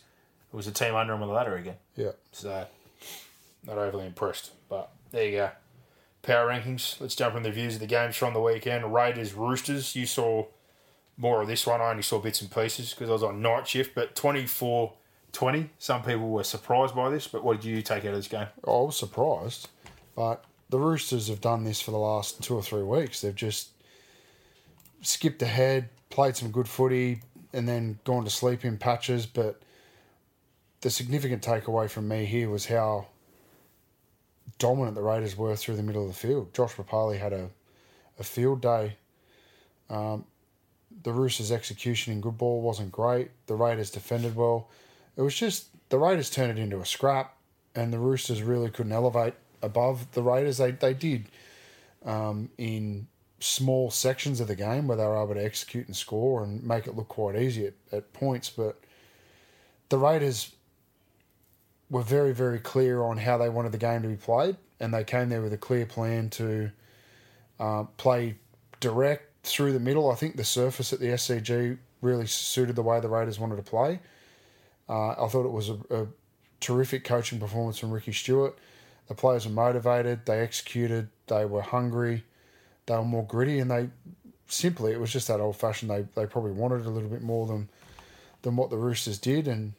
It 0.52 0.56
was 0.56 0.66
a 0.66 0.72
team 0.72 0.94
under 0.94 1.12
them 1.12 1.22
on 1.22 1.28
the 1.28 1.34
ladder 1.34 1.56
again. 1.56 1.76
Yeah. 1.96 2.12
So, 2.32 2.66
not 3.66 3.78
overly 3.78 4.06
impressed. 4.06 4.52
But 4.68 4.90
there 5.10 5.24
you 5.24 5.36
go. 5.36 5.50
Power 6.22 6.48
rankings. 6.48 7.00
Let's 7.00 7.14
jump 7.14 7.36
in 7.36 7.42
the 7.42 7.50
views 7.50 7.74
of 7.74 7.80
the 7.80 7.86
games 7.86 8.16
from 8.16 8.34
the 8.34 8.40
weekend. 8.40 8.92
Raiders, 8.92 9.32
Roosters. 9.32 9.96
You 9.96 10.06
saw 10.06 10.46
more 11.16 11.40
of 11.40 11.48
this 11.48 11.66
one. 11.66 11.80
I 11.80 11.90
only 11.90 12.02
saw 12.02 12.18
bits 12.18 12.42
and 12.42 12.50
pieces 12.50 12.92
because 12.92 13.08
I 13.08 13.12
was 13.12 13.22
on 13.22 13.40
night 13.40 13.66
shift. 13.66 13.94
But 13.94 14.14
24 14.14 14.92
20. 15.32 15.70
Some 15.78 16.02
people 16.02 16.28
were 16.28 16.44
surprised 16.44 16.94
by 16.94 17.10
this. 17.10 17.28
But 17.28 17.44
what 17.44 17.60
did 17.60 17.64
you 17.66 17.82
take 17.82 18.04
out 18.04 18.10
of 18.10 18.16
this 18.16 18.28
game? 18.28 18.46
I 18.66 18.70
was 18.70 18.98
surprised, 18.98 19.68
but 20.14 20.44
the 20.68 20.78
Roosters 20.78 21.28
have 21.28 21.40
done 21.40 21.64
this 21.64 21.80
for 21.80 21.90
the 21.90 21.98
last 21.98 22.42
two 22.42 22.54
or 22.54 22.62
three 22.62 22.82
weeks. 22.82 23.20
They've 23.20 23.34
just 23.34 23.70
skipped 25.02 25.42
ahead, 25.42 25.88
played 26.10 26.36
some 26.36 26.50
good 26.50 26.68
footy, 26.68 27.22
and 27.52 27.66
then 27.66 27.98
gone 28.04 28.24
to 28.24 28.30
sleep 28.30 28.64
in 28.64 28.76
patches. 28.76 29.26
But 29.26 29.62
the 30.82 30.90
significant 30.90 31.42
takeaway 31.42 31.88
from 31.90 32.08
me 32.08 32.24
here 32.24 32.48
was 32.50 32.66
how 32.66 33.06
dominant 34.58 34.94
the 34.94 35.02
Raiders 35.02 35.36
were 35.36 35.56
through 35.56 35.76
the 35.76 35.82
middle 35.82 36.02
of 36.02 36.08
the 36.08 36.14
field. 36.14 36.52
Josh 36.54 36.74
Papalii 36.74 37.18
had 37.18 37.32
a, 37.32 37.50
a 38.18 38.24
field 38.24 38.60
day. 38.60 38.96
Um, 39.88 40.24
the 41.02 41.12
Roosters' 41.12 41.50
execution 41.50 42.12
in 42.12 42.20
good 42.20 42.36
ball 42.36 42.60
wasn't 42.60 42.92
great. 42.92 43.30
The 43.46 43.54
Raiders 43.54 43.90
defended 43.90 44.36
well. 44.36 44.68
It 45.16 45.22
was 45.22 45.34
just 45.34 45.66
the 45.88 45.98
Raiders 45.98 46.30
turned 46.30 46.56
it 46.56 46.62
into 46.62 46.80
a 46.80 46.86
scrap, 46.86 47.36
and 47.74 47.92
the 47.92 47.98
Roosters 47.98 48.42
really 48.42 48.70
couldn't 48.70 48.92
elevate 48.92 49.34
above 49.62 50.12
the 50.12 50.22
Raiders. 50.22 50.58
They 50.58 50.72
they 50.72 50.94
did 50.94 51.26
um, 52.04 52.50
in 52.58 53.06
small 53.40 53.90
sections 53.90 54.40
of 54.40 54.48
the 54.48 54.54
game 54.54 54.86
where 54.86 54.96
they 54.96 55.04
were 55.04 55.22
able 55.22 55.34
to 55.34 55.44
execute 55.44 55.86
and 55.86 55.96
score 55.96 56.44
and 56.44 56.62
make 56.62 56.86
it 56.86 56.94
look 56.94 57.08
quite 57.08 57.36
easy 57.36 57.66
at, 57.66 57.74
at 57.90 58.12
points, 58.12 58.50
but 58.50 58.78
the 59.88 59.98
Raiders 59.98 60.52
were 61.90 62.02
very 62.02 62.32
very 62.32 62.60
clear 62.60 63.02
on 63.02 63.16
how 63.16 63.36
they 63.36 63.48
wanted 63.48 63.72
the 63.72 63.78
game 63.78 64.02
to 64.02 64.08
be 64.08 64.16
played, 64.16 64.56
and 64.78 64.94
they 64.94 65.04
came 65.04 65.28
there 65.28 65.42
with 65.42 65.52
a 65.52 65.58
clear 65.58 65.86
plan 65.86 66.30
to 66.30 66.70
uh, 67.58 67.84
play 67.96 68.36
direct 68.78 69.24
through 69.42 69.72
the 69.72 69.80
middle. 69.80 70.10
I 70.10 70.14
think 70.14 70.36
the 70.36 70.44
surface 70.44 70.92
at 70.92 71.00
the 71.00 71.06
SCG 71.06 71.78
really 72.02 72.26
suited 72.26 72.76
the 72.76 72.82
way 72.82 73.00
the 73.00 73.08
Raiders 73.08 73.38
wanted 73.38 73.56
to 73.56 73.62
play. 73.62 74.00
Uh, 74.88 75.10
I 75.10 75.28
thought 75.28 75.44
it 75.44 75.52
was 75.52 75.68
a, 75.68 75.78
a 75.90 76.06
terrific 76.60 77.04
coaching 77.04 77.38
performance 77.38 77.78
from 77.78 77.90
Ricky 77.90 78.12
Stuart. 78.12 78.58
The 79.08 79.14
players 79.14 79.46
were 79.46 79.52
motivated, 79.52 80.26
they 80.26 80.40
executed, 80.40 81.08
they 81.26 81.44
were 81.44 81.62
hungry, 81.62 82.24
they 82.90 82.96
were 82.96 83.04
more 83.04 83.24
gritty, 83.24 83.58
and 83.60 83.70
they 83.70 83.88
simply 84.48 84.92
it 84.92 85.00
was 85.00 85.12
just 85.12 85.28
that 85.28 85.40
old 85.40 85.56
fashioned. 85.56 85.90
They 85.90 86.04
they 86.14 86.26
probably 86.26 86.52
wanted 86.52 86.84
a 86.86 86.90
little 86.90 87.08
bit 87.08 87.22
more 87.22 87.46
than 87.46 87.68
than 88.42 88.56
what 88.56 88.70
the 88.70 88.76
Roosters 88.76 89.18
did, 89.18 89.46
and 89.48 89.72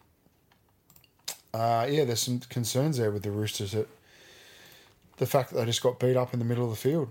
uh, 1.53 1.85
yeah, 1.89 2.05
there's 2.05 2.21
some 2.21 2.39
concerns 2.39 2.97
there 2.97 3.11
with 3.11 3.23
the 3.23 3.31
Roosters 3.31 3.73
that 3.73 3.87
the 5.17 5.25
fact 5.25 5.49
that 5.51 5.57
they 5.57 5.65
just 5.65 5.83
got 5.83 5.99
beat 5.99 6.15
up 6.15 6.33
in 6.33 6.39
the 6.39 6.45
middle 6.45 6.63
of 6.63 6.69
the 6.71 6.77
field. 6.77 7.09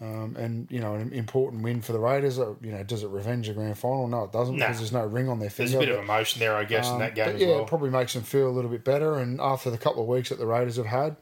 Um, 0.00 0.34
and 0.36 0.66
you 0.68 0.80
know, 0.80 0.94
an 0.96 1.12
important 1.12 1.62
win 1.62 1.80
for 1.80 1.92
the 1.92 2.00
Raiders. 2.00 2.36
Uh, 2.40 2.54
You 2.60 2.72
know, 2.72 2.82
does 2.82 3.04
it 3.04 3.08
revenge 3.08 3.48
a 3.48 3.52
grand 3.52 3.78
final? 3.78 4.08
No, 4.08 4.24
it 4.24 4.32
doesn't 4.32 4.56
Nah. 4.56 4.66
because 4.66 4.78
there's 4.78 4.92
no 4.92 5.06
ring 5.06 5.28
on 5.28 5.38
their 5.38 5.48
finger. 5.48 5.70
There's 5.70 5.82
a 5.84 5.86
bit 5.86 5.92
but- 5.94 5.98
of 5.98 6.04
emotion 6.04 6.40
there, 6.40 6.56
I 6.56 6.64
guess, 6.64 6.90
in 6.90 6.98
that 6.98 7.14
game 7.14 7.28
Um, 7.28 7.36
yeah, 7.36 7.46
well. 7.48 7.60
it 7.62 7.68
probably 7.68 7.90
makes 7.90 8.14
them 8.14 8.24
feel 8.24 8.48
a 8.48 8.50
little 8.50 8.70
bit 8.70 8.82
better. 8.82 9.18
And 9.18 9.40
after 9.40 9.70
the 9.70 9.78
couple 9.78 10.02
of 10.02 10.08
weeks 10.08 10.30
that 10.30 10.38
the 10.40 10.46
Raiders 10.46 10.74
have 10.76 10.86
had, 10.86 11.14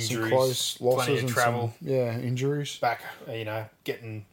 some 0.00 0.16
Injuries, 0.16 0.32
close 0.32 0.76
plenty 0.78 0.96
losses 0.96 1.18
of 1.18 1.24
and 1.24 1.28
travel. 1.28 1.74
some 1.78 1.88
yeah 1.88 2.18
injuries. 2.18 2.76
back, 2.78 3.02
you 3.30 3.44
know, 3.44 3.64
getting 3.84 4.24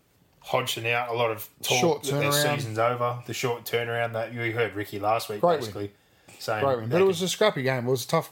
Hodgson 0.42 0.86
out. 0.86 1.10
A 1.10 1.14
lot 1.14 1.32
of 1.32 1.48
talk 1.62 1.78
Short 1.80 2.04
that 2.04 2.12
their 2.20 2.32
season's 2.32 2.80
over. 2.80 3.20
The 3.26 3.34
short 3.34 3.66
turnaround 3.66 4.14
that 4.14 4.34
you 4.34 4.52
heard 4.54 4.74
Ricky 4.76 5.00
last 5.00 5.30
week, 5.30 5.42
Great 5.42 5.52
win. 5.52 5.60
basically 5.60 5.92
saying 6.40 6.64
Great 6.64 6.78
win, 6.80 6.90
but 6.90 7.02
it 7.02 7.06
was 7.06 7.22
a 7.22 7.28
scrappy 7.28 7.62
game. 7.64 7.88
It 7.88 7.92
was 7.92 8.06
a 8.06 8.08
tough, 8.08 8.32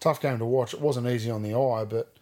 tough 0.00 0.20
game 0.20 0.38
to 0.38 0.44
watch. 0.44 0.72
It 0.74 0.80
wasn't 0.80 1.06
easy 1.08 1.30
on 1.30 1.42
the 1.42 1.54
eye, 1.54 1.84
but 1.84 2.12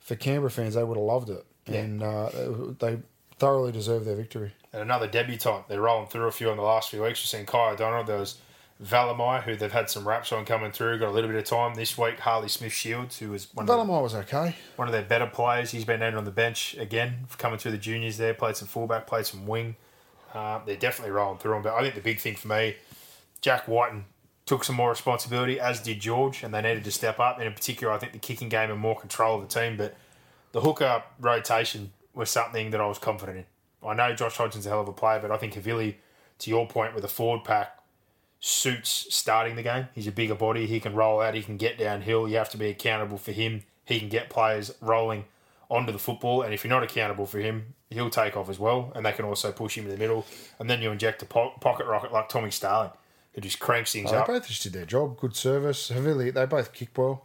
for 0.00 0.16
Canberra 0.16 0.50
fans, 0.50 0.74
they 0.74 0.82
would 0.84 0.96
have 0.96 1.04
loved 1.06 1.30
it, 1.30 1.44
Yeah. 1.66 1.78
and 1.80 2.02
uh, 2.02 2.30
they 2.78 2.98
thoroughly 3.38 3.72
deserved 3.72 4.06
their 4.06 4.16
victory. 4.16 4.52
and 4.72 4.82
another 4.82 5.06
debutant. 5.06 5.68
They're 5.68 5.80
rolling 5.80 6.08
through 6.08 6.26
a 6.26 6.32
few 6.32 6.50
in 6.50 6.56
the 6.56 6.62
last 6.62 6.90
few 6.90 7.02
weeks. 7.02 7.20
You've 7.22 7.28
seen 7.30 7.46
Kai 7.46 7.70
O'Donnell. 7.72 8.04
There 8.04 8.18
was 8.18 8.38
Valemei, 8.82 9.42
who 9.42 9.56
they've 9.56 9.70
had 9.70 9.90
some 9.90 10.08
raps 10.08 10.32
on 10.32 10.46
coming 10.46 10.72
through, 10.72 10.98
got 10.98 11.08
a 11.08 11.12
little 11.12 11.28
bit 11.28 11.38
of 11.38 11.44
time 11.44 11.74
this 11.74 11.98
week. 11.98 12.18
Harley 12.20 12.48
Smith 12.48 12.72
Shields, 12.72 13.18
who 13.18 13.30
was 13.30 13.48
one 13.52 13.68
of, 13.68 13.88
was 13.88 14.14
okay. 14.14 14.56
one 14.76 14.88
of 14.88 14.92
their 14.92 15.02
better 15.02 15.26
players. 15.26 15.70
He's 15.70 15.84
been 15.84 16.00
named 16.00 16.16
on 16.16 16.24
the 16.24 16.30
bench 16.30 16.74
again, 16.78 17.26
coming 17.36 17.58
through 17.58 17.72
the 17.72 17.78
juniors 17.78 18.16
there, 18.16 18.32
played 18.32 18.56
some 18.56 18.68
fullback, 18.68 19.06
played 19.06 19.26
some 19.26 19.46
wing. 19.46 19.76
Uh, 20.32 20.60
they're 20.64 20.76
definitely 20.76 21.12
rolling 21.12 21.38
through 21.38 21.52
them. 21.52 21.62
But 21.62 21.74
I 21.74 21.82
think 21.82 21.94
the 21.94 22.00
big 22.00 22.20
thing 22.20 22.36
for 22.36 22.48
me, 22.48 22.76
Jack 23.42 23.68
Wighton 23.68 24.06
took 24.46 24.64
some 24.64 24.76
more 24.76 24.90
responsibility, 24.90 25.60
as 25.60 25.80
did 25.80 26.00
George, 26.00 26.42
and 26.42 26.54
they 26.54 26.62
needed 26.62 26.84
to 26.84 26.90
step 26.90 27.20
up. 27.20 27.36
And 27.36 27.46
in 27.46 27.52
particular, 27.52 27.92
I 27.92 27.98
think 27.98 28.12
the 28.12 28.18
kicking 28.18 28.48
game 28.48 28.70
and 28.70 28.80
more 28.80 28.98
control 28.98 29.40
of 29.40 29.46
the 29.46 29.60
team. 29.60 29.76
But 29.76 29.94
the 30.52 30.62
hooker 30.62 31.02
rotation 31.20 31.92
was 32.14 32.30
something 32.30 32.70
that 32.70 32.80
I 32.80 32.86
was 32.86 32.98
confident 32.98 33.38
in. 33.38 33.44
I 33.86 33.94
know 33.94 34.14
Josh 34.14 34.36
Hodgson's 34.36 34.66
a 34.66 34.70
hell 34.70 34.80
of 34.80 34.88
a 34.88 34.92
player, 34.92 35.20
but 35.20 35.30
I 35.30 35.36
think 35.36 35.54
Havili, 35.54 35.96
to 36.40 36.50
your 36.50 36.66
point, 36.66 36.94
with 36.94 37.04
a 37.04 37.08
forward 37.08 37.44
pack, 37.44 37.79
suits 38.40 39.06
starting 39.14 39.54
the 39.56 39.62
game. 39.62 39.88
He's 39.94 40.06
a 40.06 40.12
bigger 40.12 40.34
body. 40.34 40.66
He 40.66 40.80
can 40.80 40.94
roll 40.94 41.20
out. 41.20 41.34
He 41.34 41.42
can 41.42 41.56
get 41.56 41.78
downhill. 41.78 42.26
You 42.28 42.36
have 42.38 42.50
to 42.50 42.56
be 42.56 42.68
accountable 42.68 43.18
for 43.18 43.32
him. 43.32 43.62
He 43.84 43.98
can 44.00 44.08
get 44.08 44.30
players 44.30 44.74
rolling 44.80 45.24
onto 45.68 45.92
the 45.92 45.98
football, 45.98 46.42
and 46.42 46.52
if 46.52 46.64
you're 46.64 46.70
not 46.70 46.82
accountable 46.82 47.26
for 47.26 47.38
him, 47.38 47.74
he'll 47.90 48.10
take 48.10 48.36
off 48.36 48.48
as 48.48 48.58
well. 48.58 48.92
And 48.96 49.06
they 49.06 49.12
can 49.12 49.24
also 49.24 49.52
push 49.52 49.76
him 49.78 49.84
in 49.84 49.90
the 49.90 49.96
middle. 49.96 50.26
And 50.58 50.68
then 50.68 50.82
you 50.82 50.90
inject 50.90 51.22
a 51.22 51.26
po- 51.26 51.52
pocket 51.60 51.86
rocket 51.86 52.12
like 52.12 52.28
Tommy 52.28 52.50
Starling, 52.50 52.90
who 53.34 53.40
just 53.40 53.60
cranks 53.60 53.92
things 53.92 54.10
Oh, 54.12 54.16
up. 54.18 54.26
they 54.26 54.32
both 54.32 54.48
just 54.48 54.62
did 54.64 54.72
their 54.72 54.84
job. 54.86 55.18
Good 55.18 55.36
service. 55.36 55.90
Havili, 55.90 56.32
they 56.34 56.46
both 56.46 56.72
kick 56.72 56.96
well. 56.96 57.24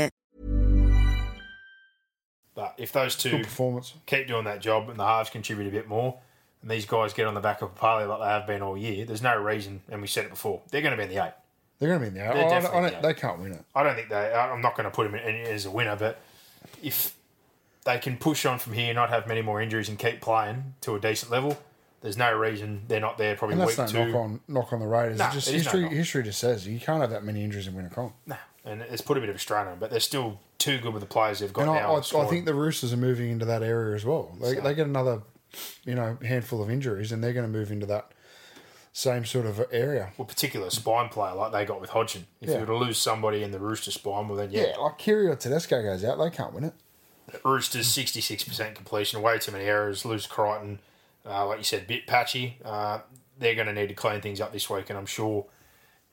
But 2.55 2.73
if 2.77 2.91
those 2.91 3.15
two 3.15 3.31
Good 3.31 3.43
performance. 3.43 3.93
keep 4.05 4.27
doing 4.27 4.43
that 4.45 4.59
job 4.61 4.89
and 4.89 4.99
the 4.99 5.05
halves 5.05 5.29
contribute 5.29 5.67
a 5.67 5.71
bit 5.71 5.87
more, 5.87 6.17
and 6.61 6.69
these 6.69 6.85
guys 6.85 7.13
get 7.13 7.25
on 7.27 7.33
the 7.33 7.39
back 7.39 7.61
of 7.61 7.69
a 7.69 7.73
Papalii 7.73 8.07
like 8.07 8.19
they 8.19 8.25
have 8.25 8.45
been 8.45 8.61
all 8.61 8.77
year, 8.77 9.05
there's 9.05 9.21
no 9.21 9.35
reason, 9.37 9.81
and 9.89 10.01
we 10.01 10.07
said 10.07 10.25
it 10.25 10.31
before, 10.31 10.61
they're 10.69 10.81
going 10.81 10.91
to 10.91 10.97
be 10.97 11.03
in 11.03 11.09
the 11.09 11.23
eight. 11.25 11.33
They're 11.79 11.89
going 11.89 12.01
to 12.01 12.03
be 12.03 12.07
in 12.09 12.13
the 12.13 12.29
eight. 12.29 12.33
They're 12.35 12.45
I- 12.45 12.59
don't- 12.61 12.75
I 12.75 12.81
don't- 12.91 13.01
the 13.01 13.07
they 13.07 13.13
can't 13.13 13.39
win 13.39 13.53
it. 13.53 13.63
I 13.73 13.83
don't 13.83 13.95
think 13.95 14.09
they. 14.09 14.33
I'm 14.33 14.61
not 14.61 14.75
going 14.75 14.83
to 14.85 14.91
put 14.91 15.05
them 15.09 15.15
in 15.15 15.35
as 15.47 15.65
a 15.65 15.71
winner, 15.71 15.95
but 15.95 16.19
if 16.83 17.15
they 17.85 17.97
can 17.97 18.17
push 18.17 18.45
on 18.45 18.59
from 18.59 18.73
here, 18.73 18.93
not 18.93 19.09
have 19.09 19.27
many 19.27 19.41
more 19.41 19.61
injuries, 19.61 19.89
and 19.89 19.97
keep 19.97 20.21
playing 20.21 20.75
to 20.81 20.93
a 20.95 20.99
decent 20.99 21.31
level, 21.31 21.57
there's 22.01 22.17
no 22.17 22.31
reason 22.37 22.83
they're 22.87 22.99
not 22.99 23.17
there. 23.17 23.35
Probably 23.35 23.55
And 23.57 23.65
week 23.65 23.77
no 23.77 23.87
two. 23.87 24.05
knock 24.11 24.15
on 24.15 24.39
knock 24.47 24.73
on 24.73 24.79
the 24.81 24.87
Raiders. 24.87 25.17
Just 25.33 25.47
is 25.47 25.65
no 25.73 25.87
history. 25.89 26.21
just 26.23 26.39
says 26.39 26.67
you 26.67 26.79
can't 26.79 27.01
have 27.01 27.09
that 27.11 27.23
many 27.23 27.43
injuries 27.43 27.65
and 27.65 27.75
win 27.75 27.85
a 27.85 27.89
comp. 27.89 28.13
Nah, 28.27 28.35
and 28.65 28.81
it's 28.83 29.01
put 29.01 29.17
a 29.17 29.19
bit 29.19 29.29
of 29.29 29.35
a 29.35 29.39
strain 29.39 29.67
on 29.67 29.79
but 29.79 29.89
they're 29.89 29.99
still 29.99 30.39
too 30.57 30.77
good 30.79 30.93
with 30.93 31.01
the 31.01 31.07
players 31.07 31.39
they've 31.39 31.51
got 31.53 31.63
And 31.63 31.71
I, 31.71 31.79
now. 31.79 31.95
I, 31.95 31.99
the 31.99 32.17
I 32.19 32.25
think 32.27 32.45
the 32.45 32.53
Roosters 32.53 32.93
are 32.93 32.97
moving 32.97 33.31
into 33.31 33.45
that 33.45 33.63
area 33.63 33.95
as 33.95 34.05
well. 34.05 34.35
They, 34.39 34.55
So- 34.55 34.61
they 34.61 34.73
get 34.75 34.85
another, 34.87 35.23
you 35.83 35.95
know, 35.95 36.17
handful 36.23 36.61
of 36.61 36.69
injuries, 36.69 37.11
and 37.11 37.23
they're 37.23 37.33
going 37.33 37.45
to 37.45 37.51
move 37.51 37.71
into 37.71 37.85
that 37.87 38.11
same 38.93 39.25
sort 39.25 39.45
of 39.45 39.61
area. 39.71 40.11
well, 40.17 40.25
particular 40.25 40.69
spine 40.69 41.09
player 41.09 41.33
like 41.33 41.51
they 41.53 41.65
got 41.65 41.79
with 41.81 41.89
Hodgson. 41.91 42.27
If 42.41 42.49
Yeah. 42.49 42.55
you 42.55 42.59
were 42.61 42.65
to 42.67 42.75
lose 42.77 42.97
somebody 42.97 43.41
in 43.41 43.51
the 43.51 43.59
Rooster 43.59 43.89
spine, 43.91 44.27
well 44.27 44.37
then 44.37 44.51
yeah, 44.51 44.67
Yeah, 44.71 44.77
like 44.77 44.99
Kirio 44.99 45.37
Tedesco 45.39 45.81
goes 45.81 46.03
out, 46.03 46.17
they 46.17 46.29
can't 46.29 46.53
win 46.53 46.65
it. 46.65 46.73
Roosters 47.45 47.87
sixty 47.87 48.19
six 48.21 48.43
percent 48.43 48.75
completion, 48.75 49.21
way 49.21 49.37
too 49.39 49.51
many 49.53 49.63
errors. 49.63 50.03
Lose 50.03 50.27
Crichton, 50.27 50.79
uh, 51.25 51.47
like 51.47 51.59
you 51.59 51.63
said, 51.63 51.87
bit 51.87 52.05
patchy. 52.05 52.57
Uh, 52.65 52.99
they're 53.39 53.55
going 53.55 53.67
to 53.67 53.73
need 53.73 53.87
to 53.87 53.93
clean 53.95 54.19
things 54.21 54.41
up 54.41 54.51
this 54.51 54.69
week, 54.69 54.89
and 54.89 54.99
I'm 54.99 55.05
sure 55.05 55.45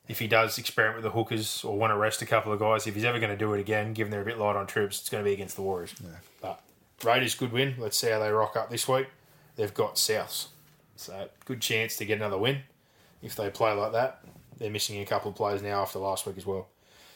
if 0.09 0.19
he 0.19 0.27
does 0.27 0.57
experiment 0.57 0.97
with 0.97 1.03
the 1.03 1.17
hookers 1.17 1.63
or 1.63 1.77
want 1.77 1.91
to 1.91 1.97
rest 1.97 2.21
a 2.21 2.25
couple 2.25 2.51
of 2.51 2.59
guys, 2.59 2.87
if 2.87 2.95
he's 2.95 3.05
ever 3.05 3.19
going 3.19 3.31
to 3.31 3.37
do 3.37 3.53
it 3.53 3.59
again, 3.59 3.93
given 3.93 4.09
they're 4.11 4.23
a 4.23 4.25
bit 4.25 4.39
light 4.39 4.55
on 4.55 4.67
troops, 4.67 4.99
it's 4.99 5.09
going 5.09 5.23
to 5.23 5.27
be 5.27 5.33
against 5.33 5.55
the 5.55 5.61
Warriors. 5.61 5.93
But 6.41 6.59
Raiders 7.03 7.35
good 7.35 7.51
win. 7.51 7.75
Let's 7.77 7.97
see 7.97 8.09
how 8.09 8.19
they 8.19 8.31
rock 8.31 8.57
up 8.57 8.69
this 8.69 8.87
week. 8.87 9.07
They've 9.55 9.73
got 9.73 9.95
Souths, 9.95 10.47
so 10.95 11.29
good 11.45 11.61
chance 11.61 11.95
to 11.97 12.05
get 12.05 12.17
another 12.17 12.37
win 12.37 12.61
if 13.21 13.35
they 13.35 13.49
play 13.49 13.71
like 13.73 13.91
that. 13.91 14.21
They're 14.57 14.71
missing 14.71 14.99
a 14.99 15.05
couple 15.05 15.29
of 15.29 15.37
players 15.37 15.61
now 15.61 15.83
after 15.83 15.99
last 15.99 16.25
week 16.25 16.37
as 16.37 16.45
well. 16.45 16.67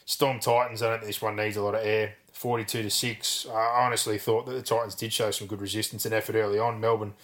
Storm 0.06 0.38
Titans, 0.38 0.80
I 0.80 0.90
don't 0.90 0.98
think 0.98 1.08
this 1.08 1.20
one 1.20 1.36
needs 1.36 1.56
a 1.56 1.62
lot 1.62 1.74
of 1.74 1.84
air. 1.84 2.14
42 2.32 2.82
to 2.82 2.90
6. 2.90 3.46
I 3.48 3.84
honestly 3.84 4.18
thought 4.18 4.46
that 4.46 4.52
the 4.52 4.62
Titans 4.62 4.94
did 4.94 5.12
show 5.12 5.30
some 5.30 5.46
good 5.46 5.60
resistance 5.60 6.04
and 6.04 6.14
effort 6.14 6.34
early 6.34 6.58
on. 6.58 6.80
Melbourne 6.80 7.14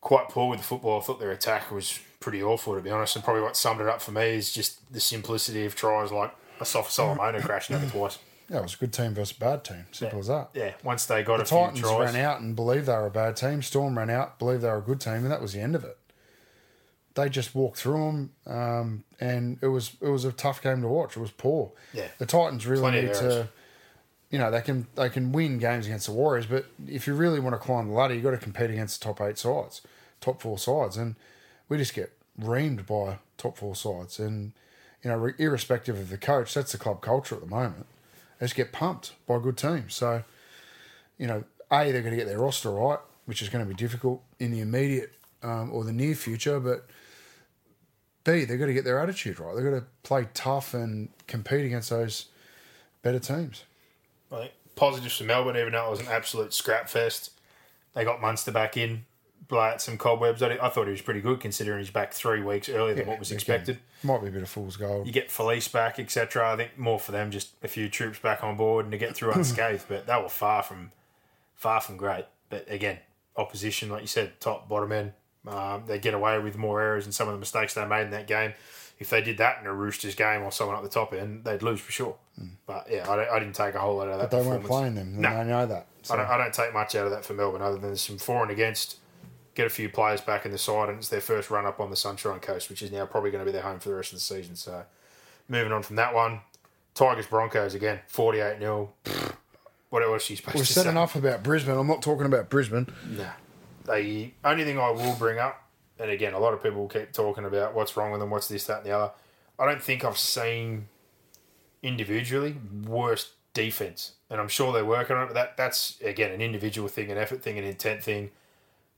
quite 0.00 0.28
poor 0.28 0.48
with 0.48 0.60
the 0.60 0.64
football. 0.64 1.00
I 1.00 1.04
thought 1.04 1.18
their 1.18 1.32
attack 1.32 1.70
was 1.70 1.98
pretty 2.20 2.42
awful, 2.42 2.74
to 2.74 2.80
be 2.80 2.90
honest. 2.90 3.16
And 3.16 3.24
probably 3.24 3.42
what 3.42 3.56
summed 3.56 3.80
it 3.80 3.88
up 3.88 4.00
for 4.02 4.12
me 4.12 4.30
is 4.34 4.52
just 4.52 4.92
the 4.92 5.00
simplicity 5.00 5.64
of 5.64 5.74
tries 5.74 6.10
like 6.12 6.34
a 6.60 6.64
soft 6.64 6.92
Solomona 6.92 7.40
crashing 7.40 7.76
over 7.76 7.86
twice. 7.86 8.18
Yeah, 8.48 8.58
it 8.58 8.62
was 8.62 8.74
a 8.74 8.78
good 8.78 8.92
team 8.92 9.12
versus 9.12 9.36
a 9.36 9.40
bad 9.40 9.64
team. 9.64 9.86
Simple 9.90 10.20
as 10.20 10.28
that. 10.28 10.50
Yeah, 10.54 10.72
once 10.84 11.04
they 11.06 11.22
got 11.24 11.38
The 11.38 11.42
a 11.42 11.46
few 11.46 11.58
Titans 11.58 11.80
tries. 11.80 12.14
ran 12.14 12.24
out 12.24 12.40
and 12.40 12.54
believed 12.54 12.86
they 12.86 12.92
were 12.92 13.06
a 13.06 13.10
bad 13.10 13.36
team. 13.36 13.60
Storm 13.60 13.98
ran 13.98 14.08
out, 14.08 14.38
believed 14.38 14.62
they 14.62 14.68
were 14.68 14.78
a 14.78 14.82
good 14.82 15.00
team, 15.00 15.14
and 15.14 15.30
that 15.32 15.42
was 15.42 15.52
the 15.52 15.60
end 15.60 15.74
of 15.74 15.82
it. 15.84 15.98
They 17.14 17.28
just 17.28 17.54
walked 17.54 17.78
through 17.78 17.94
them, 17.94 18.30
um, 18.46 19.04
and 19.18 19.58
it 19.62 19.68
was 19.68 19.92
it 20.02 20.08
was 20.08 20.24
a 20.24 20.32
tough 20.32 20.62
game 20.62 20.82
to 20.82 20.88
watch. 20.88 21.16
It 21.16 21.20
was 21.20 21.30
poor. 21.30 21.72
Yeah. 21.94 22.08
the 22.18 22.26
Titans 22.26 22.66
really 22.66 22.82
Plenty 22.82 23.02
need 23.02 23.14
to. 23.14 23.48
You 24.30 24.38
know 24.38 24.50
they 24.50 24.60
can 24.60 24.86
they 24.96 25.08
can 25.08 25.32
win 25.32 25.58
games 25.58 25.86
against 25.86 26.06
the 26.06 26.12
Warriors, 26.12 26.46
but 26.46 26.66
if 26.86 27.06
you 27.06 27.14
really 27.14 27.40
want 27.40 27.54
to 27.54 27.58
climb 27.58 27.88
the 27.88 27.94
ladder, 27.94 28.12
you 28.12 28.20
have 28.20 28.32
got 28.32 28.38
to 28.38 28.44
compete 28.44 28.70
against 28.70 29.00
the 29.00 29.04
top 29.06 29.20
eight 29.22 29.38
sides, 29.38 29.80
top 30.20 30.42
four 30.42 30.58
sides, 30.58 30.96
and 30.96 31.14
we 31.68 31.78
just 31.78 31.94
get 31.94 32.12
reamed 32.40 32.86
by 32.86 33.18
top 33.38 33.56
four 33.56 33.74
sides. 33.74 34.18
And 34.18 34.52
you 35.02 35.10
know, 35.10 35.30
irrespective 35.38 35.98
of 35.98 36.08
the 36.08 36.18
coach, 36.18 36.54
that's 36.54 36.72
the 36.72 36.78
club 36.78 37.00
culture 37.00 37.34
at 37.34 37.40
the 37.40 37.46
moment. 37.46 37.86
They 38.38 38.46
just 38.46 38.56
get 38.56 38.72
pumped 38.72 39.14
by 39.26 39.38
good 39.38 39.56
teams. 39.56 39.94
So 39.94 40.24
you 41.18 41.26
know, 41.26 41.44
A, 41.70 41.92
they're 41.92 42.02
going 42.02 42.12
to 42.12 42.16
get 42.16 42.26
their 42.26 42.38
roster 42.38 42.70
right, 42.70 42.98
which 43.24 43.42
is 43.42 43.48
going 43.48 43.64
to 43.64 43.68
be 43.68 43.74
difficult 43.74 44.22
in 44.38 44.50
the 44.50 44.60
immediate 44.60 45.12
um, 45.42 45.72
or 45.72 45.84
the 45.84 45.92
near 45.92 46.14
future, 46.14 46.60
but 46.60 46.86
B, 48.24 48.44
they've 48.44 48.58
got 48.58 48.66
to 48.66 48.74
get 48.74 48.84
their 48.84 48.98
attitude 48.98 49.38
right. 49.38 49.54
They've 49.54 49.64
got 49.64 49.78
to 49.78 49.84
play 50.02 50.26
tough 50.34 50.74
and 50.74 51.08
compete 51.28 51.64
against 51.64 51.90
those 51.90 52.26
better 53.02 53.20
teams. 53.20 53.62
I 54.32 54.40
think 54.40 54.52
positives 54.74 55.16
for 55.16 55.24
Melbourne, 55.24 55.56
even 55.56 55.72
though 55.72 55.86
it 55.86 55.90
was 55.90 56.00
an 56.00 56.08
absolute 56.08 56.52
scrap 56.52 56.88
fest. 56.88 57.30
They 57.94 58.04
got 58.04 58.20
Munster 58.20 58.50
back 58.50 58.76
in, 58.76 59.04
blow 59.48 59.60
out 59.60 59.80
some 59.82 59.96
cobwebs. 59.98 60.42
I, 60.42 60.58
I 60.60 60.68
thought 60.68 60.86
he 60.86 60.90
was 60.90 61.02
pretty 61.02 61.20
good 61.20 61.40
considering 61.40 61.78
he's 61.80 61.90
back 61.90 62.12
three 62.12 62.42
weeks 62.42 62.68
earlier 62.68 62.94
than 62.94 63.06
what 63.06 63.18
was 63.18 63.30
expected. 63.32 63.78
Might 64.02 64.20
be 64.22 64.28
a 64.28 64.30
bit 64.30 64.42
of 64.42 64.48
fool's 64.48 64.76
gold. 64.76 65.06
You 65.06 65.12
get 65.12 65.28
Felise 65.28 65.70
back, 65.70 65.98
etc. 65.98 66.52
I 66.52 66.56
think 66.56 66.78
more 66.78 66.98
for 66.98 67.12
them, 67.12 67.30
just 67.30 67.50
a 67.62 67.68
few 67.68 67.88
troops 67.88 68.18
back 68.18 68.42
on 68.44 68.56
board 68.56 68.84
and 68.84 68.92
to 68.92 68.98
get 68.98 69.14
through 69.14 69.32
unscathed. 69.32 69.84
But 69.88 70.06
they 70.06 70.16
were 70.20 70.28
far 70.28 70.62
from 70.62 70.92
far 71.54 71.80
from 71.80 71.96
great. 71.96 72.26
But 72.50 72.70
again, 72.70 72.98
opposition, 73.36 73.88
like 73.90 74.02
you 74.02 74.06
said, 74.08 74.38
top 74.40 74.68
bottom 74.68 74.92
end, 74.92 75.12
um, 75.46 75.84
they 75.86 75.98
get 75.98 76.14
away 76.14 76.38
with 76.38 76.56
more 76.56 76.80
errors 76.80 77.04
and 77.04 77.14
some 77.14 77.28
of 77.28 77.34
the 77.34 77.40
mistakes 77.40 77.74
they 77.74 77.84
made 77.86 78.02
in 78.02 78.10
that 78.10 78.26
game. 78.26 78.52
If 78.98 79.10
they 79.10 79.20
did 79.20 79.36
that 79.38 79.58
in 79.60 79.66
a 79.66 79.74
Roosters 79.74 80.14
game 80.14 80.42
or 80.42 80.50
someone 80.50 80.76
at 80.76 80.82
the 80.82 80.88
top 80.88 81.12
end, 81.12 81.44
they'd 81.44 81.62
lose 81.62 81.80
for 81.80 81.92
sure. 81.92 82.16
But 82.66 82.86
yeah, 82.90 83.08
I, 83.08 83.36
I 83.36 83.38
didn't 83.38 83.54
take 83.54 83.74
a 83.74 83.78
whole 83.78 83.96
lot 83.96 84.08
out 84.08 84.14
of 84.14 84.20
that. 84.20 84.30
But 84.30 84.42
they 84.42 84.48
weren't 84.48 84.64
playing 84.64 84.94
them, 84.94 85.20
No. 85.20 85.36
they 85.36 85.44
know 85.44 85.66
that. 85.66 85.86
So, 86.02 86.14
I 86.14 86.16
don't, 86.18 86.26
I 86.28 86.38
don't 86.38 86.54
take 86.54 86.72
much 86.72 86.94
out 86.94 87.04
of 87.04 87.10
that 87.12 87.24
for 87.24 87.34
Melbourne 87.34 87.60
other 87.62 87.76
than 87.78 87.94
some 87.96 88.16
for 88.16 88.42
and 88.42 88.50
against. 88.50 88.96
Get 89.56 89.66
a 89.66 89.70
few 89.70 89.88
players 89.88 90.20
back 90.20 90.44
in 90.46 90.52
the 90.52 90.58
side, 90.58 90.90
and 90.90 90.98
it's 90.98 91.08
their 91.08 91.20
first 91.20 91.50
run 91.50 91.66
up 91.66 91.80
on 91.80 91.90
the 91.90 91.96
Sunshine 91.96 92.38
Coast, 92.40 92.70
which 92.70 92.82
is 92.82 92.92
now 92.92 93.06
probably 93.06 93.30
going 93.30 93.40
to 93.40 93.46
be 93.46 93.52
their 93.52 93.62
home 93.62 93.80
for 93.80 93.88
the 93.88 93.94
rest 93.96 94.12
of 94.12 94.18
the 94.18 94.20
season. 94.20 94.54
So, 94.54 94.84
moving 95.48 95.72
on 95.72 95.82
from 95.82 95.96
that 95.96 96.14
one, 96.14 96.40
Tigers 96.94 97.26
Broncos 97.26 97.74
again, 97.74 98.00
48 98.06 98.58
0. 98.58 98.92
What 99.90 100.02
else 100.02 100.28
you 100.28 100.36
supposed 100.36 100.56
We've 100.56 100.66
to 100.66 100.72
said 100.72 100.86
enough 100.86 101.16
about 101.16 101.42
Brisbane. 101.42 101.76
I'm 101.76 101.86
not 101.86 102.02
talking 102.02 102.26
about 102.26 102.50
Brisbane. 102.50 102.86
Nah. 103.08 103.30
The 103.86 104.32
only 104.44 104.64
thing 104.64 104.78
I 104.78 104.90
will 104.90 105.14
bring 105.14 105.38
up, 105.38 105.62
and 105.98 106.10
again, 106.10 106.34
a 106.34 106.38
lot 106.38 106.52
of 106.52 106.62
people 106.62 106.86
keep 106.88 107.12
talking 107.12 107.46
about 107.46 107.74
what's 107.74 107.96
wrong 107.96 108.10
with 108.10 108.20
them, 108.20 108.30
what's 108.30 108.48
this, 108.48 108.64
that, 108.64 108.78
and 108.78 108.86
the 108.86 108.90
other. 108.90 109.12
I 109.58 109.64
don't 109.64 109.80
think 109.80 110.04
I've 110.04 110.18
seen 110.18 110.88
individually 111.82 112.56
worse 112.86 113.32
defense, 113.54 114.12
and 114.28 114.40
I'm 114.40 114.48
sure 114.48 114.72
they're 114.72 114.84
working 114.84 115.16
on 115.16 115.22
it. 115.22 115.26
But 115.28 115.34
that 115.34 115.56
that's 115.56 116.00
again 116.02 116.30
an 116.32 116.42
individual 116.42 116.88
thing, 116.88 117.10
an 117.10 117.16
effort 117.16 117.42
thing, 117.42 117.56
an 117.58 117.64
intent 117.64 118.02
thing. 118.02 118.30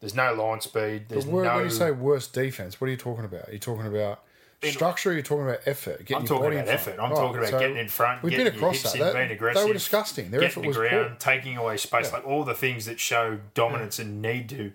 There's 0.01 0.15
no 0.15 0.33
line 0.35 0.61
speed. 0.61 1.07
There's 1.09 1.27
where, 1.27 1.45
no. 1.45 1.57
when 1.57 1.65
you 1.65 1.71
say 1.71 1.91
worst 1.91 2.33
defense, 2.33 2.81
what 2.81 2.87
are 2.87 2.91
you 2.91 2.97
talking 2.97 3.25
about? 3.25 3.49
Are 3.49 3.53
you 3.53 3.59
talking 3.59 3.87
about 3.87 4.23
structure? 4.63 5.11
Or 5.11 5.13
are 5.13 5.17
you 5.17 5.23
talking 5.23 5.45
about 5.45 5.61
effort? 5.67 5.99
Getting 6.01 6.17
I'm 6.17 6.23
your 6.23 6.29
talking 6.29 6.43
body 6.45 6.57
in 6.57 6.63
about 6.63 6.81
front? 6.81 6.89
effort. 6.99 7.03
I'm 7.03 7.11
Right, 7.11 7.17
talking 7.19 7.39
about 7.39 7.51
so 7.51 7.59
getting 7.59 7.77
in 7.79 7.89
front. 7.89 8.23
We've 8.23 8.31
getting 8.31 8.47
been 8.47 8.55
your 8.55 8.63
across 8.63 8.83
hips 8.83 8.93
that. 8.93 8.99
in, 9.01 9.07
That- 9.07 9.15
being 9.15 9.29
they 9.29 9.35
aggressive. 9.35 9.67
were 9.67 9.73
disgusting. 9.73 10.31
Their 10.31 10.41
getting 10.41 10.51
effort 10.53 10.61
the 10.63 10.69
was 10.69 10.77
ground, 10.77 11.09
poor. 11.09 11.17
taking 11.19 11.57
away 11.57 11.77
space, 11.77 12.13
like 12.13 12.27
all 12.27 12.45
the 12.45 12.55
things 12.55 12.87
that 12.87 13.01
show 13.01 13.39
dominance 13.55 13.99
and 13.99 14.23
need 14.23 14.49
to. 14.51 14.73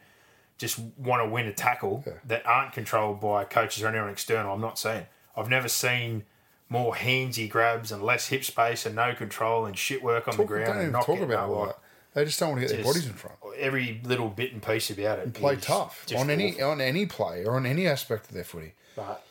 just 0.59 0.79
want 0.97 1.21
to 1.21 1.27
win 1.27 1.45
a 1.47 1.51
tackle 1.53 2.05
that 2.25 2.45
aren't 2.45 2.71
controlled 2.73 3.19
by 3.19 3.43
coaches 3.43 3.83
or 3.83 3.87
anyone 3.87 4.09
external. 4.09 4.53
I'm 4.53 4.61
not 4.61 4.77
saying. 4.79 5.07
I've 5.35 5.49
never 5.49 5.67
seen 5.67 6.23
more 6.69 6.93
handsy 6.93 7.49
grabs 7.49 7.91
and 7.91 8.01
less 8.03 8.27
hip 8.27 8.43
space 8.45 8.85
and 8.85 8.95
no 8.95 9.13
control 9.15 9.65
and 9.65 9.77
shit 9.77 10.01
work 10.03 10.27
on 10.27 10.35
Talk, 10.35 10.43
the 10.43 10.47
ground. 10.47 10.65
don't 10.67 10.75
and 10.75 10.81
even 10.83 10.91
not 10.93 11.05
talk 11.05 11.15
getting 11.15 11.31
about 11.33 11.49
like 11.49 11.59
like, 11.59 11.69
that. 11.69 11.79
They 12.13 12.25
just 12.25 12.39
don't 12.39 12.49
want 12.51 12.61
to 12.61 12.67
get 12.67 12.75
their 12.75 12.85
bodies 12.85 13.07
in 13.07 13.13
front. 13.13 13.37
Every 13.57 14.01
little 14.03 14.29
bit 14.29 14.53
and 14.53 14.61
piece 14.61 14.91
about 14.91 15.19
it. 15.19 15.33
Play 15.33 15.55
is 15.55 15.63
tough 15.63 16.03
just 16.05 16.19
on 16.21 16.29
any 16.29 16.53
awful. 16.53 16.71
on 16.71 16.81
any 16.81 17.05
play 17.05 17.43
or 17.45 17.55
on 17.55 17.65
any 17.65 17.87
aspect 17.87 18.27
of 18.27 18.33
their 18.33 18.43
footy. 18.43 18.73
But 18.95 19.23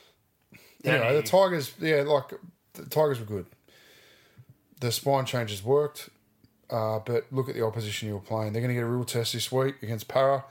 Anyway, 0.84 1.14
the 1.14 1.22
Tigers, 1.22 1.72
yeah, 1.80 2.02
like 2.02 2.32
the 2.74 2.86
Tigers 2.86 3.20
were 3.20 3.26
good. 3.26 3.46
The 4.80 4.90
spine 4.90 5.26
changes 5.26 5.62
worked, 5.62 6.08
uh, 6.70 6.98
but 6.98 7.26
look 7.30 7.48
at 7.48 7.54
the 7.54 7.64
opposition 7.64 8.08
you 8.08 8.14
were 8.14 8.20
playing. 8.20 8.52
They're 8.52 8.62
going 8.62 8.74
to 8.74 8.80
get 8.80 8.82
a 8.82 8.86
real 8.86 9.04
test 9.04 9.32
this 9.32 9.52
week 9.52 9.80
against 9.82 10.08
Para, 10.08 10.44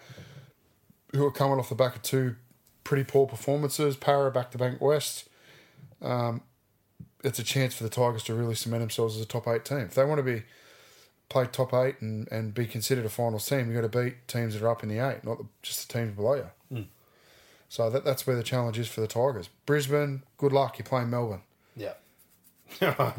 who 1.14 1.26
are 1.26 1.32
coming 1.32 1.60
off 1.60 1.68
the 1.68 1.76
back 1.76 1.98
of 1.98 2.02
two 2.02 2.38
pretty 2.86 3.04
poor 3.04 3.28
performances. 3.28 3.98
Para 3.98 4.32
back 4.32 4.52
to 4.52 4.58
Bank 4.58 4.80
West. 4.80 5.28
Um, 6.02 6.42
it's 7.26 7.40
a 7.40 7.44
chance 7.44 7.76
for 7.76 7.84
the 7.84 7.90
Tigers 7.90 8.24
to 8.24 8.34
really 8.34 8.56
cement 8.56 8.82
themselves 8.82 9.18
as 9.18 9.22
a 9.22 9.26
top 9.26 9.48
eight 9.50 9.66
team. 9.66 9.80
If 9.80 9.96
they 9.96 10.06
want 10.06 10.20
to 10.20 10.24
be 10.24 10.44
play 11.32 11.48
top 11.52 11.74
eight 11.74 11.96
and, 12.02 12.28
and 12.32 12.54
be 12.54 12.66
considered 12.68 13.06
a 13.06 13.10
finals 13.10 13.46
team, 13.48 13.68
you've 13.72 13.76
got 13.82 13.92
to 13.92 14.04
beat 14.04 14.28
teams 14.28 14.54
that 14.54 14.64
are 14.64 14.70
up 14.70 14.84
in 14.84 14.90
the 14.90 15.00
eight, 15.00 15.24
not 15.24 15.38
the, 15.40 15.46
just 15.64 15.88
the 15.88 15.94
teams 16.00 16.16
below 16.16 16.36
you. 16.36 16.50
Hmm. 16.78 16.82
So 17.70 17.90
that, 17.90 18.04
that's 18.06 18.28
where 18.28 18.36
the 18.36 18.44
challenge 18.44 18.78
is 18.78 18.88
for 18.88 19.02
the 19.02 19.08
Tigers. 19.08 19.50
Brisbane, 19.66 20.24
good 20.38 20.52
luck. 20.52 20.78
You're 20.78 20.86
playing 20.86 21.10
Melbourne. 21.10 21.42
yeah. 21.76 21.94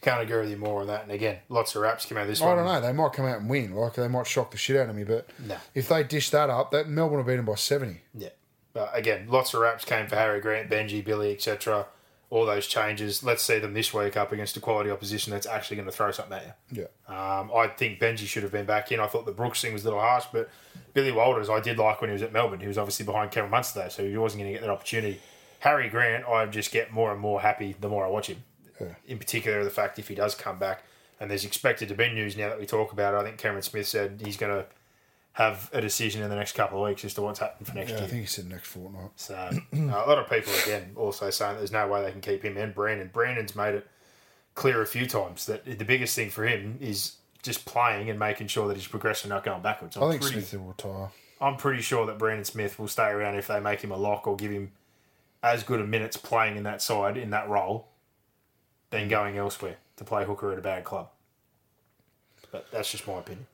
Can't 0.00 0.20
agree 0.22 0.40
with 0.40 0.50
you 0.50 0.56
more 0.56 0.82
on 0.82 0.86
that. 0.88 1.02
And 1.02 1.10
again, 1.10 1.38
lots 1.48 1.74
of 1.74 1.82
raps 1.82 2.04
came 2.06 2.18
out 2.18 2.26
this 2.28 2.40
I 2.40 2.46
one. 2.46 2.56
don't 2.58 2.66
know. 2.66 2.80
They 2.80 2.92
might 2.92 3.12
come 3.12 3.26
out 3.26 3.40
and 3.40 3.50
win. 3.50 3.74
Like 3.74 3.94
they 3.94 4.06
might 4.06 4.26
shock 4.26 4.50
the 4.52 4.56
shit 4.56 4.76
out 4.76 4.88
of 4.88 4.94
me. 4.94 5.02
But 5.04 5.28
No. 5.44 5.56
if 5.74 5.88
they 5.88 6.04
dish 6.04 6.30
that 6.30 6.50
up, 6.50 6.70
that 6.70 6.88
Melbourne 6.88 7.16
will 7.18 7.24
beat 7.24 7.36
them 7.36 7.44
by 7.46 7.56
seventy. 7.56 8.02
Yeah. 8.14 8.28
But 8.74 8.90
again, 8.96 9.26
lots 9.28 9.54
of 9.54 9.60
raps 9.60 9.84
came 9.84 10.06
for 10.06 10.14
Harry 10.16 10.40
Grant, 10.40 10.70
Benji, 10.70 11.04
Billy, 11.04 11.32
etc. 11.32 11.86
All 12.30 12.44
those 12.44 12.66
changes. 12.66 13.24
Let's 13.24 13.42
see 13.42 13.58
them 13.58 13.72
this 13.72 13.94
week 13.94 14.16
up 14.16 14.32
against 14.32 14.56
a 14.56 14.60
quality 14.60 14.90
opposition 14.90 15.32
that's 15.32 15.46
actually 15.46 15.76
going 15.76 15.88
to 15.88 15.92
throw 15.92 16.10
something 16.10 16.38
at 16.38 16.58
you. 16.72 16.82
Yeah. 16.82 17.38
Um, 17.38 17.50
I 17.54 17.68
think 17.68 17.98
Benji 17.98 18.26
should 18.26 18.42
have 18.42 18.52
been 18.52 18.66
back 18.66 18.92
in. 18.92 19.00
I 19.00 19.06
thought 19.06 19.24
the 19.24 19.32
Brooks 19.32 19.62
thing 19.62 19.72
was 19.72 19.82
a 19.82 19.86
little 19.86 20.00
harsh, 20.00 20.26
but 20.30 20.50
Billy 20.92 21.10
Walters, 21.10 21.48
I 21.48 21.60
did 21.60 21.78
like 21.78 22.00
when 22.00 22.10
he 22.10 22.12
was 22.12 22.22
at 22.22 22.32
Melbourne. 22.32 22.60
He 22.60 22.66
was 22.66 22.76
obviously 22.76 23.06
behind 23.06 23.30
Cameron 23.30 23.52
Munster, 23.52 23.80
there, 23.80 23.90
so 23.90 24.04
he 24.06 24.16
wasn't 24.16 24.42
going 24.42 24.52
to 24.52 24.58
get 24.58 24.66
that 24.66 24.70
opportunity. 24.70 25.20
Harry 25.60 25.88
Grant, 25.88 26.26
I 26.26 26.44
just 26.46 26.70
get 26.70 26.92
more 26.92 27.10
and 27.10 27.20
more 27.20 27.40
happy 27.40 27.74
the 27.80 27.88
more 27.88 28.04
I 28.04 28.08
watch 28.08 28.28
him. 28.28 28.44
In 29.06 29.18
particular, 29.18 29.64
the 29.64 29.70
fact 29.70 29.98
if 29.98 30.08
he 30.08 30.14
does 30.14 30.34
come 30.34 30.58
back, 30.58 30.84
and 31.18 31.30
there's 31.30 31.44
expected 31.44 31.88
to 31.88 31.94
be 31.94 32.08
news 32.10 32.36
now 32.36 32.48
that 32.48 32.60
we 32.60 32.66
talk 32.66 32.92
about 32.92 33.14
it. 33.14 33.16
I 33.16 33.24
think 33.24 33.38
Cameron 33.38 33.62
Smith 33.62 33.88
said 33.88 34.20
he's 34.24 34.36
going 34.36 34.52
to 34.52 34.66
have 35.38 35.70
a 35.72 35.80
decision 35.80 36.20
in 36.20 36.28
the 36.30 36.34
next 36.34 36.52
couple 36.54 36.82
of 36.82 36.88
weeks 36.88 37.04
as 37.04 37.14
to 37.14 37.22
what's 37.22 37.38
happening 37.38 37.64
for 37.64 37.76
next 37.76 37.90
Yeah, 37.90 37.96
I 37.96 38.00
year. 38.00 38.08
think 38.08 38.20
he 38.22 38.26
said 38.26 38.48
next 38.48 38.66
fortnight. 38.66 39.10
So 39.14 39.34
a 39.72 39.86
lot 39.86 40.18
of 40.18 40.28
people 40.28 40.52
again 40.64 40.90
also 40.96 41.30
saying 41.30 41.58
there's 41.58 41.70
no 41.70 41.86
way 41.86 42.02
they 42.02 42.10
can 42.10 42.20
keep 42.20 42.42
him 42.44 42.56
and 42.56 42.74
Brandon. 42.74 43.08
Brandon's 43.12 43.54
made 43.54 43.76
it 43.76 43.86
clear 44.56 44.82
a 44.82 44.86
few 44.86 45.06
times 45.06 45.46
that 45.46 45.64
the 45.64 45.84
biggest 45.84 46.16
thing 46.16 46.28
for 46.30 46.44
him 46.44 46.76
is 46.80 47.18
just 47.44 47.64
playing 47.64 48.10
and 48.10 48.18
making 48.18 48.48
sure 48.48 48.66
that 48.66 48.76
he's 48.76 48.88
progressing, 48.88 49.28
not 49.28 49.44
going 49.44 49.62
backwards. 49.62 49.96
I'm 49.96 50.02
I 50.02 50.10
think 50.10 50.22
pretty, 50.22 50.40
Smith 50.40 50.60
will 50.60 50.68
retire. 50.70 51.10
I'm 51.40 51.56
pretty 51.56 51.82
sure 51.82 52.04
that 52.06 52.18
Brandon 52.18 52.44
Smith 52.44 52.76
will 52.76 52.88
stay 52.88 53.06
around 53.08 53.36
if 53.36 53.46
they 53.46 53.60
make 53.60 53.80
him 53.80 53.92
a 53.92 53.96
lock 53.96 54.26
or 54.26 54.34
give 54.34 54.50
him 54.50 54.72
as 55.40 55.62
good 55.62 55.80
a 55.80 55.84
minutes 55.86 56.16
playing 56.16 56.56
in 56.56 56.64
that 56.64 56.82
side 56.82 57.16
in 57.16 57.30
that 57.30 57.48
role 57.48 57.86
than 58.90 59.06
going 59.06 59.38
elsewhere 59.38 59.76
to 59.98 60.02
play 60.04 60.24
hooker 60.24 60.50
at 60.50 60.58
a 60.58 60.62
bad 60.62 60.82
club. 60.82 61.10
But 62.50 62.66
that's 62.72 62.90
just 62.90 63.06
my 63.06 63.18
opinion. 63.20 63.46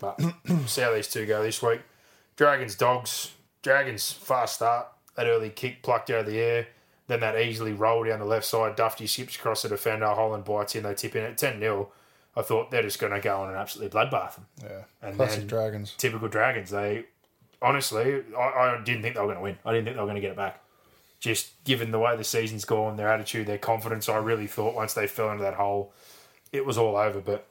But 0.00 0.20
see 0.66 0.82
how 0.82 0.92
these 0.94 1.08
two 1.08 1.26
go 1.26 1.42
this 1.42 1.62
week. 1.62 1.80
Dragons, 2.36 2.74
dogs. 2.76 3.32
Dragons, 3.62 4.12
fast 4.12 4.56
start. 4.56 4.88
That 5.16 5.26
early 5.26 5.50
kick 5.50 5.82
plucked 5.82 6.10
out 6.10 6.20
of 6.20 6.26
the 6.26 6.38
air. 6.38 6.68
Then 7.08 7.20
that 7.20 7.38
easily 7.40 7.72
roll 7.72 8.04
down 8.04 8.18
the 8.20 8.24
left 8.24 8.46
side. 8.46 8.76
Dufty 8.76 9.06
skips 9.08 9.36
across 9.36 9.62
the 9.62 9.68
defender. 9.70 10.06
Holland 10.06 10.44
bites 10.44 10.74
in. 10.76 10.82
They 10.84 10.94
tip 10.94 11.16
in 11.16 11.24
at 11.24 11.38
10 11.38 11.58
0. 11.58 11.90
I 12.36 12.42
thought 12.42 12.70
they're 12.70 12.82
just 12.82 13.00
going 13.00 13.12
to 13.12 13.20
go 13.20 13.40
on 13.40 13.48
and 13.48 13.56
absolutely 13.56 13.98
bloodbath 13.98 14.36
them. 14.36 14.46
Yeah. 14.62 14.82
And 15.02 15.16
Classic 15.16 15.38
then- 15.40 15.46
Dragons. 15.48 15.94
Typical 15.98 16.28
Dragons. 16.28 16.70
They 16.70 17.06
honestly, 17.60 18.22
I, 18.38 18.40
I 18.42 18.80
didn't 18.84 19.02
think 19.02 19.14
they 19.16 19.20
were 19.20 19.26
going 19.26 19.38
to 19.38 19.42
win. 19.42 19.58
I 19.64 19.72
didn't 19.72 19.86
think 19.86 19.96
they 19.96 20.00
were 20.00 20.06
going 20.06 20.14
to 20.16 20.20
get 20.20 20.30
it 20.32 20.36
back. 20.36 20.62
Just 21.18 21.64
given 21.64 21.90
the 21.90 21.98
way 21.98 22.16
the 22.16 22.22
season's 22.22 22.64
gone, 22.64 22.96
their 22.96 23.08
attitude, 23.08 23.48
their 23.48 23.58
confidence, 23.58 24.08
I 24.08 24.18
really 24.18 24.46
thought 24.46 24.74
once 24.76 24.94
they 24.94 25.08
fell 25.08 25.32
into 25.32 25.42
that 25.42 25.54
hole, 25.54 25.92
it 26.52 26.64
was 26.64 26.78
all 26.78 26.96
over. 26.96 27.20
But 27.20 27.46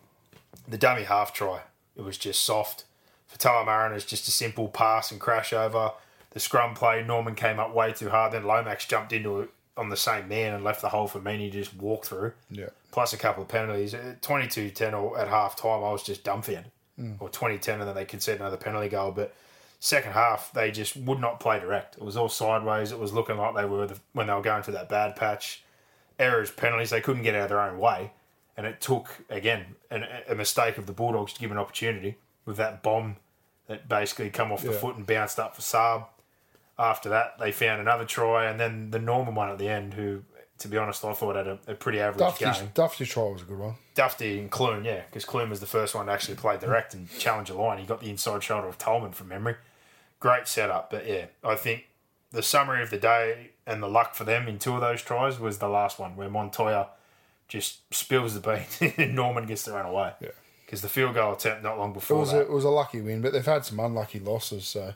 the 0.67 0.77
dummy 0.77 1.03
half 1.03 1.33
try, 1.33 1.61
it 1.97 2.03
was 2.03 2.17
just 2.17 2.43
soft. 2.43 2.85
For 3.27 3.37
Talamararan, 3.37 3.93
it's 3.93 4.05
just 4.05 4.27
a 4.27 4.31
simple 4.31 4.69
pass 4.69 5.11
and 5.11 5.19
crash 5.19 5.51
over. 5.51 5.91
The 6.31 6.39
scrum 6.39 6.75
play, 6.75 7.03
Norman 7.03 7.35
came 7.35 7.59
up 7.59 7.73
way 7.73 7.91
too 7.91 8.09
hard. 8.09 8.31
Then 8.31 8.45
Lomax 8.45 8.85
jumped 8.85 9.11
into 9.11 9.41
it 9.41 9.49
on 9.75 9.89
the 9.89 9.97
same 9.97 10.27
man 10.27 10.53
and 10.53 10.63
left 10.63 10.81
the 10.81 10.89
hole 10.89 11.07
for 11.07 11.19
Meaney 11.19 11.51
to 11.51 11.57
just 11.63 11.75
walk 11.75 12.05
through. 12.05 12.33
Yeah. 12.49 12.69
Plus 12.91 13.13
a 13.13 13.17
couple 13.17 13.43
of 13.43 13.49
penalties. 13.49 13.93
Uh, 13.93 14.15
22 14.21 14.71
10 14.71 14.93
at 15.17 15.27
half 15.27 15.55
time, 15.55 15.83
I 15.83 15.91
was 15.91 16.03
just 16.03 16.23
dumbfounded. 16.23 16.71
Mm. 16.99 17.17
Or 17.19 17.29
20 17.29 17.57
10, 17.59 17.79
and 17.79 17.87
then 17.87 17.95
they 17.95 18.05
conceded 18.05 18.41
another 18.41 18.57
penalty 18.57 18.89
goal. 18.89 19.11
But 19.11 19.35
second 19.79 20.13
half, 20.13 20.51
they 20.53 20.71
just 20.71 20.97
would 20.97 21.19
not 21.19 21.39
play 21.39 21.59
direct. 21.59 21.95
It 21.95 22.03
was 22.03 22.17
all 22.17 22.29
sideways. 22.29 22.91
It 22.91 22.99
was 22.99 23.13
looking 23.13 23.37
like 23.37 23.55
they 23.55 23.65
were 23.65 23.87
the, 23.87 23.99
when 24.13 24.27
they 24.27 24.33
were 24.33 24.41
going 24.41 24.63
through 24.63 24.73
that 24.75 24.89
bad 24.89 25.15
patch. 25.15 25.63
Errors, 26.17 26.49
penalties, 26.49 26.89
they 26.89 27.01
couldn't 27.01 27.23
get 27.23 27.35
out 27.35 27.43
of 27.43 27.49
their 27.49 27.61
own 27.61 27.77
way. 27.77 28.11
And 28.55 28.65
it 28.65 28.81
took, 28.81 29.23
again, 29.29 29.75
an, 29.91 30.05
a 30.27 30.35
mistake 30.35 30.77
of 30.77 30.85
the 30.85 30.93
Bulldogs 30.93 31.33
to 31.33 31.39
give 31.39 31.51
an 31.51 31.57
opportunity 31.57 32.17
with 32.45 32.57
that 32.57 32.81
bomb 32.83 33.17
that 33.67 33.89
basically 33.89 34.29
come 34.29 34.51
off 34.51 34.61
the 34.63 34.71
Yeah. 34.71 34.77
foot 34.77 34.95
and 34.95 35.05
bounced 35.05 35.39
up 35.39 35.55
for 35.55 35.61
Saab. 35.61 36.05
After 36.79 37.09
that, 37.09 37.37
they 37.39 37.51
found 37.51 37.81
another 37.81 38.05
try, 38.05 38.45
and 38.45 38.59
then 38.59 38.91
the 38.91 38.99
Norman 38.99 39.33
one 39.35 39.49
at 39.49 39.57
the 39.57 39.67
end, 39.67 39.95
who, 39.95 40.23
to 40.59 40.67
be 40.67 40.77
honest, 40.77 41.03
I 41.03 41.13
thought 41.13 41.35
had 41.35 41.47
a, 41.47 41.59
a 41.67 41.73
pretty 41.73 41.99
average 41.99 42.19
Dufty's, 42.19 42.59
game. 42.59 42.71
Dufty's 42.73 43.09
try 43.09 43.23
was 43.23 43.41
a 43.41 43.45
good 43.45 43.57
one. 43.57 43.75
Dufty 43.95 44.37
and 44.39 44.51
Clune, 44.51 44.85
yeah, 44.85 45.01
because 45.09 45.25
Clune 45.25 45.49
was 45.49 45.59
the 45.59 45.65
first 45.65 45.95
one 45.95 46.05
to 46.05 46.11
actually 46.11 46.35
play 46.35 46.57
direct 46.57 46.93
and 46.93 47.09
challenge 47.17 47.49
a 47.49 47.55
line. 47.55 47.79
He 47.79 47.85
got 47.85 47.99
the 47.99 48.09
inside 48.11 48.43
shoulder 48.43 48.67
of 48.67 48.77
Tolman 48.77 49.11
from 49.13 49.27
memory. 49.29 49.55
Great 50.19 50.47
setup, 50.47 50.89
but 50.91 51.07
yeah, 51.07 51.25
I 51.43 51.55
think 51.55 51.87
the 52.31 52.43
summary 52.43 52.83
of 52.83 52.89
the 52.91 52.97
day 52.97 53.51
and 53.65 53.81
the 53.81 53.87
luck 53.87 54.13
for 54.15 54.23
them 54.23 54.47
in 54.47 54.59
two 54.59 54.75
of 54.75 54.81
those 54.81 55.01
tries 55.01 55.39
was 55.39 55.57
the 55.57 55.67
last 55.69 55.97
one 55.99 56.15
where 56.15 56.29
Montoya 56.29 56.89
just 57.47 57.93
spills 57.93 58.39
the 58.39 58.39
beat 58.39 58.93
and 58.97 59.15
Norman 59.15 59.45
gets 59.45 59.63
to 59.63 59.71
run 59.71 59.85
away. 59.85 60.13
Yeah. 60.21 60.29
Because 60.65 60.81
the 60.81 60.89
field 60.89 61.13
goal 61.13 61.33
attempt 61.33 61.63
not 61.63 61.77
long 61.77 61.91
It 61.91 61.93
before 61.93 62.19
was, 62.19 62.31
that. 62.31 62.39
a, 62.39 62.41
it 62.41 62.51
was 62.51 62.65
a 62.65 62.69
lucky 62.69 62.99
win, 62.99 63.21
but 63.21 63.31
they've 63.31 63.45
had 63.45 63.63
some 63.63 63.79
unlucky 63.79 64.19
losses, 64.19 64.65
so 64.67 64.93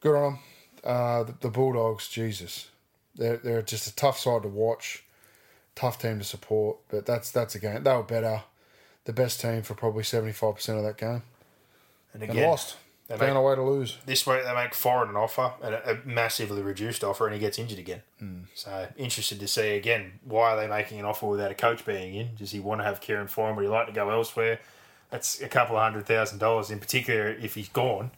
good 0.00 0.14
on 0.16 0.22
them. 0.34 0.38
Uh, 0.84 1.22
the, 1.24 1.34
the 1.40 1.48
Bulldogs, 1.48 2.08
Jesus, 2.08 2.68
they're 3.14 3.36
they're 3.38 3.62
just 3.62 3.86
a 3.88 3.94
tough 3.94 4.18
side 4.18 4.42
to 4.42 4.48
watch, 4.48 5.04
tough 5.74 5.98
team 5.98 6.18
to 6.18 6.24
support. 6.24 6.78
But 6.88 7.06
that's 7.06 7.30
that's 7.30 7.54
a 7.54 7.58
game 7.58 7.82
they 7.82 7.92
were 7.92 8.02
better, 8.02 8.42
the 9.04 9.12
best 9.12 9.40
team 9.40 9.62
for 9.62 9.74
probably 9.74 10.02
seventy 10.04 10.32
five 10.32 10.54
percent 10.56 10.78
of 10.78 10.84
that 10.84 10.96
game, 10.96 11.22
and 12.14 12.22
and 12.22 12.30
again, 12.30 12.48
lost. 12.48 12.76
They 13.08 13.18
Found 13.18 13.36
a 13.36 13.42
way 13.42 13.54
to 13.56 13.62
lose. 13.62 13.98
this 14.06 14.26
week 14.26 14.44
they 14.44 14.54
make 14.54 14.72
Foran 14.72 15.10
an 15.10 15.16
offer, 15.16 15.52
and 15.62 15.74
a, 15.74 15.90
a 15.92 15.98
massively 16.06 16.62
reduced 16.62 17.04
offer, 17.04 17.26
and 17.26 17.34
he 17.34 17.40
gets 17.40 17.58
injured 17.58 17.78
again. 17.78 18.02
Hmm. 18.18 18.38
So 18.54 18.86
interested 18.96 19.38
to 19.40 19.48
see 19.48 19.76
again 19.76 20.20
why 20.24 20.52
are 20.52 20.56
they 20.56 20.66
making 20.68 20.98
an 20.98 21.04
offer 21.04 21.26
without 21.26 21.50
a 21.50 21.54
coach 21.54 21.84
being 21.84 22.14
in? 22.14 22.34
Does 22.36 22.52
he 22.52 22.60
want 22.60 22.80
to 22.80 22.84
have 22.84 23.00
Kieran 23.00 23.26
Foran, 23.26 23.54
but 23.54 23.62
he 23.62 23.68
like 23.68 23.86
to 23.88 23.92
go 23.92 24.08
elsewhere? 24.10 24.60
That's 25.10 25.42
a 25.42 25.48
couple 25.48 25.76
of 25.76 25.82
hundred 25.82 26.06
thousand 26.06 26.38
dollars, 26.38 26.70
in 26.70 26.78
particular 26.78 27.28
if 27.28 27.54
he's 27.54 27.68
gone, 27.68 28.12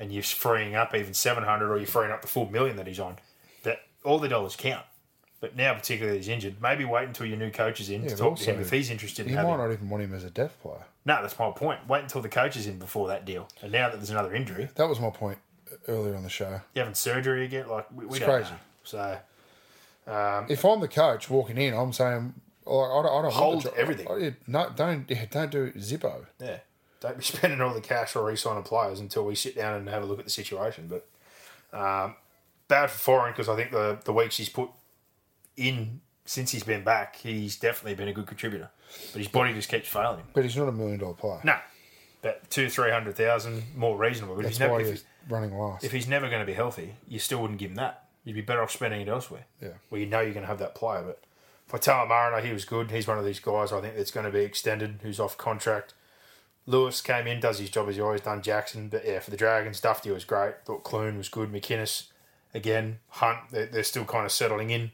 and 0.00 0.10
you're 0.12 0.22
freeing 0.24 0.74
up 0.74 0.94
even 0.96 1.14
seven 1.14 1.44
hundred, 1.44 1.70
or 1.72 1.76
you're 1.76 1.86
freeing 1.86 2.10
up 2.10 2.22
the 2.22 2.28
full 2.28 2.50
million 2.50 2.76
that 2.76 2.86
he's 2.88 2.98
on. 2.98 3.16
That 3.62 3.82
all 4.04 4.18
the 4.18 4.28
dollars 4.28 4.56
count. 4.56 4.84
But 5.40 5.54
now, 5.56 5.72
particularly 5.74 6.18
he's 6.18 6.28
injured, 6.28 6.56
maybe 6.60 6.84
wait 6.84 7.06
until 7.08 7.24
your 7.26 7.38
new 7.38 7.50
coach 7.50 7.80
is 7.80 7.88
in 7.88 8.02
Yeah, 8.02 8.08
to 8.10 8.16
talk 8.16 8.36
to 8.38 8.44
him 8.52 8.60
if 8.60 8.70
he's 8.70 8.90
interested 8.90 9.24
in 9.26 9.30
You 9.32 9.36
having. 9.36 9.52
might 9.52 9.56
not 9.58 9.72
even 9.72 9.88
want 9.88 10.02
him 10.02 10.12
as 10.12 10.24
a 10.24 10.28
deaf 10.30 10.60
player. 10.60 10.84
No, 11.04 11.20
that's 11.22 11.38
my 11.38 11.50
point. 11.50 11.88
Wait 11.88 12.02
until 12.02 12.20
the 12.20 12.28
coach 12.28 12.56
is 12.56 12.66
in 12.66 12.78
before 12.78 13.08
that 13.08 13.24
deal. 13.24 13.48
And 13.62 13.72
now 13.72 13.88
that 13.88 13.96
there's 13.96 14.10
another 14.10 14.34
injury, 14.34 14.68
That 14.74 14.88
was 14.88 15.00
my 15.00 15.10
point 15.10 15.38
earlier 15.88 16.14
on 16.14 16.22
the 16.22 16.28
show. 16.28 16.60
you 16.74 16.80
having 16.80 16.94
surgery 16.94 17.44
again, 17.44 17.68
like 17.68 17.86
we, 17.90 18.04
we 18.06 18.16
It's 18.18 18.26
don't 18.26 18.28
crazy. 18.28 18.50
know. 18.50 18.56
So 18.84 19.18
Um, 20.06 20.46
If 20.48 20.64
I'm 20.64 20.80
the 20.80 20.88
coach 20.88 21.30
walking 21.30 21.56
in, 21.58 21.74
I'm 21.74 21.92
saying, 21.92 22.34
like, 22.66 22.90
I 22.90 23.02
don't, 23.02 23.06
I 23.18 23.22
don't 23.22 23.32
Hold 23.32 23.54
want 23.54 23.64
the 23.64 23.70
job. 23.70 23.78
everything. 23.78 24.08
I- 24.10 24.36
no, 24.46 24.70
don't 24.76 25.10
yeah, 25.10 25.24
don't 25.30 25.50
do 25.50 25.72
Zippo. 25.72 26.26
Yeah. 26.38 26.58
Don't 27.00 27.16
be 27.16 27.24
spending 27.32 27.60
all 27.62 27.72
the 27.72 27.80
cash 27.80 28.14
or 28.14 28.26
re-signing 28.26 28.62
players 28.62 29.00
until 29.00 29.24
we 29.24 29.34
sit 29.34 29.56
down 29.56 29.76
and 29.76 29.88
have 29.88 30.02
a 30.02 30.06
look 30.06 30.18
at 30.18 30.26
the 30.26 30.30
situation. 30.30 30.86
But 30.88 31.06
um, 31.76 32.16
bad 32.68 32.90
for 32.90 33.12
Foran 33.12 33.28
because 33.32 33.48
I 33.48 33.56
think 33.56 33.70
the 33.70 33.98
the 34.04 34.12
weeks 34.12 34.36
he's 34.36 34.50
put 34.50 34.68
in 35.56 36.00
since 36.26 36.50
he's 36.52 36.62
been 36.64 36.84
back, 36.84 37.16
he's 37.16 37.56
definitely 37.58 37.94
been 37.94 38.08
a 38.08 38.12
good 38.12 38.26
contributor. 38.26 38.70
But 39.12 39.18
his 39.18 39.28
body 39.28 39.52
just 39.54 39.68
keeps 39.68 39.88
failing 39.88 40.18
him. 40.18 40.26
But 40.32 40.44
he's 40.44 40.56
not 40.56 40.68
a 40.68 40.72
million 40.72 40.98
dollar 40.98 41.14
player. 41.14 41.40
No, 41.44 41.56
but 42.22 42.48
two 42.50 42.68
three 42.68 42.90
hundred 42.90 43.16
thousand 43.16 43.62
more 43.76 43.96
reasonable. 43.96 44.34
But 44.36 44.40
if 44.40 44.44
That's 44.44 44.56
he's, 44.56 44.60
never, 44.60 44.72
why 44.74 44.80
if, 44.80 44.88
he's 44.88 45.04
running 45.28 45.56
last. 45.56 45.84
if 45.84 45.92
he's 45.92 46.08
never 46.08 46.28
going 46.28 46.40
to 46.40 46.46
be 46.46 46.52
healthy, 46.54 46.94
you 47.08 47.18
still 47.18 47.40
wouldn't 47.40 47.58
give 47.58 47.70
him 47.70 47.76
that. 47.76 48.08
You'd 48.24 48.34
be 48.34 48.42
better 48.42 48.62
off 48.62 48.70
spending 48.70 49.00
it 49.00 49.08
elsewhere. 49.08 49.46
Yeah. 49.62 49.70
Where 49.88 50.00
you 50.00 50.06
know 50.06 50.20
you're 50.20 50.34
going 50.34 50.42
to 50.42 50.48
have 50.48 50.58
that 50.58 50.74
player. 50.74 51.02
But 51.02 51.20
for 51.84 52.06
Mariner, 52.06 52.46
he 52.46 52.52
was 52.52 52.64
good. 52.64 52.90
He's 52.90 53.06
one 53.06 53.18
of 53.18 53.24
these 53.24 53.40
guys 53.40 53.72
I 53.72 53.80
think 53.80 53.96
that's 53.96 54.10
going 54.10 54.26
to 54.26 54.32
be 54.32 54.40
extended, 54.40 55.00
who's 55.02 55.20
off 55.20 55.38
contract. 55.38 55.94
Lewis 56.66 57.00
came 57.00 57.26
in, 57.26 57.40
does 57.40 57.58
his 57.58 57.70
job 57.70 57.88
as 57.88 57.96
he 57.96 58.02
always 58.02 58.20
done. 58.20 58.42
Jackson, 58.42 58.88
but 58.88 59.04
yeah, 59.06 59.18
for 59.20 59.30
the 59.30 59.36
Dragons, 59.36 59.80
Dufty 59.80 60.12
was 60.12 60.24
great. 60.24 60.54
Thought 60.66 60.84
Clune 60.84 61.16
was 61.16 61.28
good. 61.28 61.50
McInnes 61.50 62.08
again. 62.54 62.98
Hunt, 63.08 63.38
they're, 63.50 63.66
they're 63.66 63.82
still 63.82 64.04
kind 64.04 64.26
of 64.26 64.32
settling 64.32 64.70
in 64.70 64.90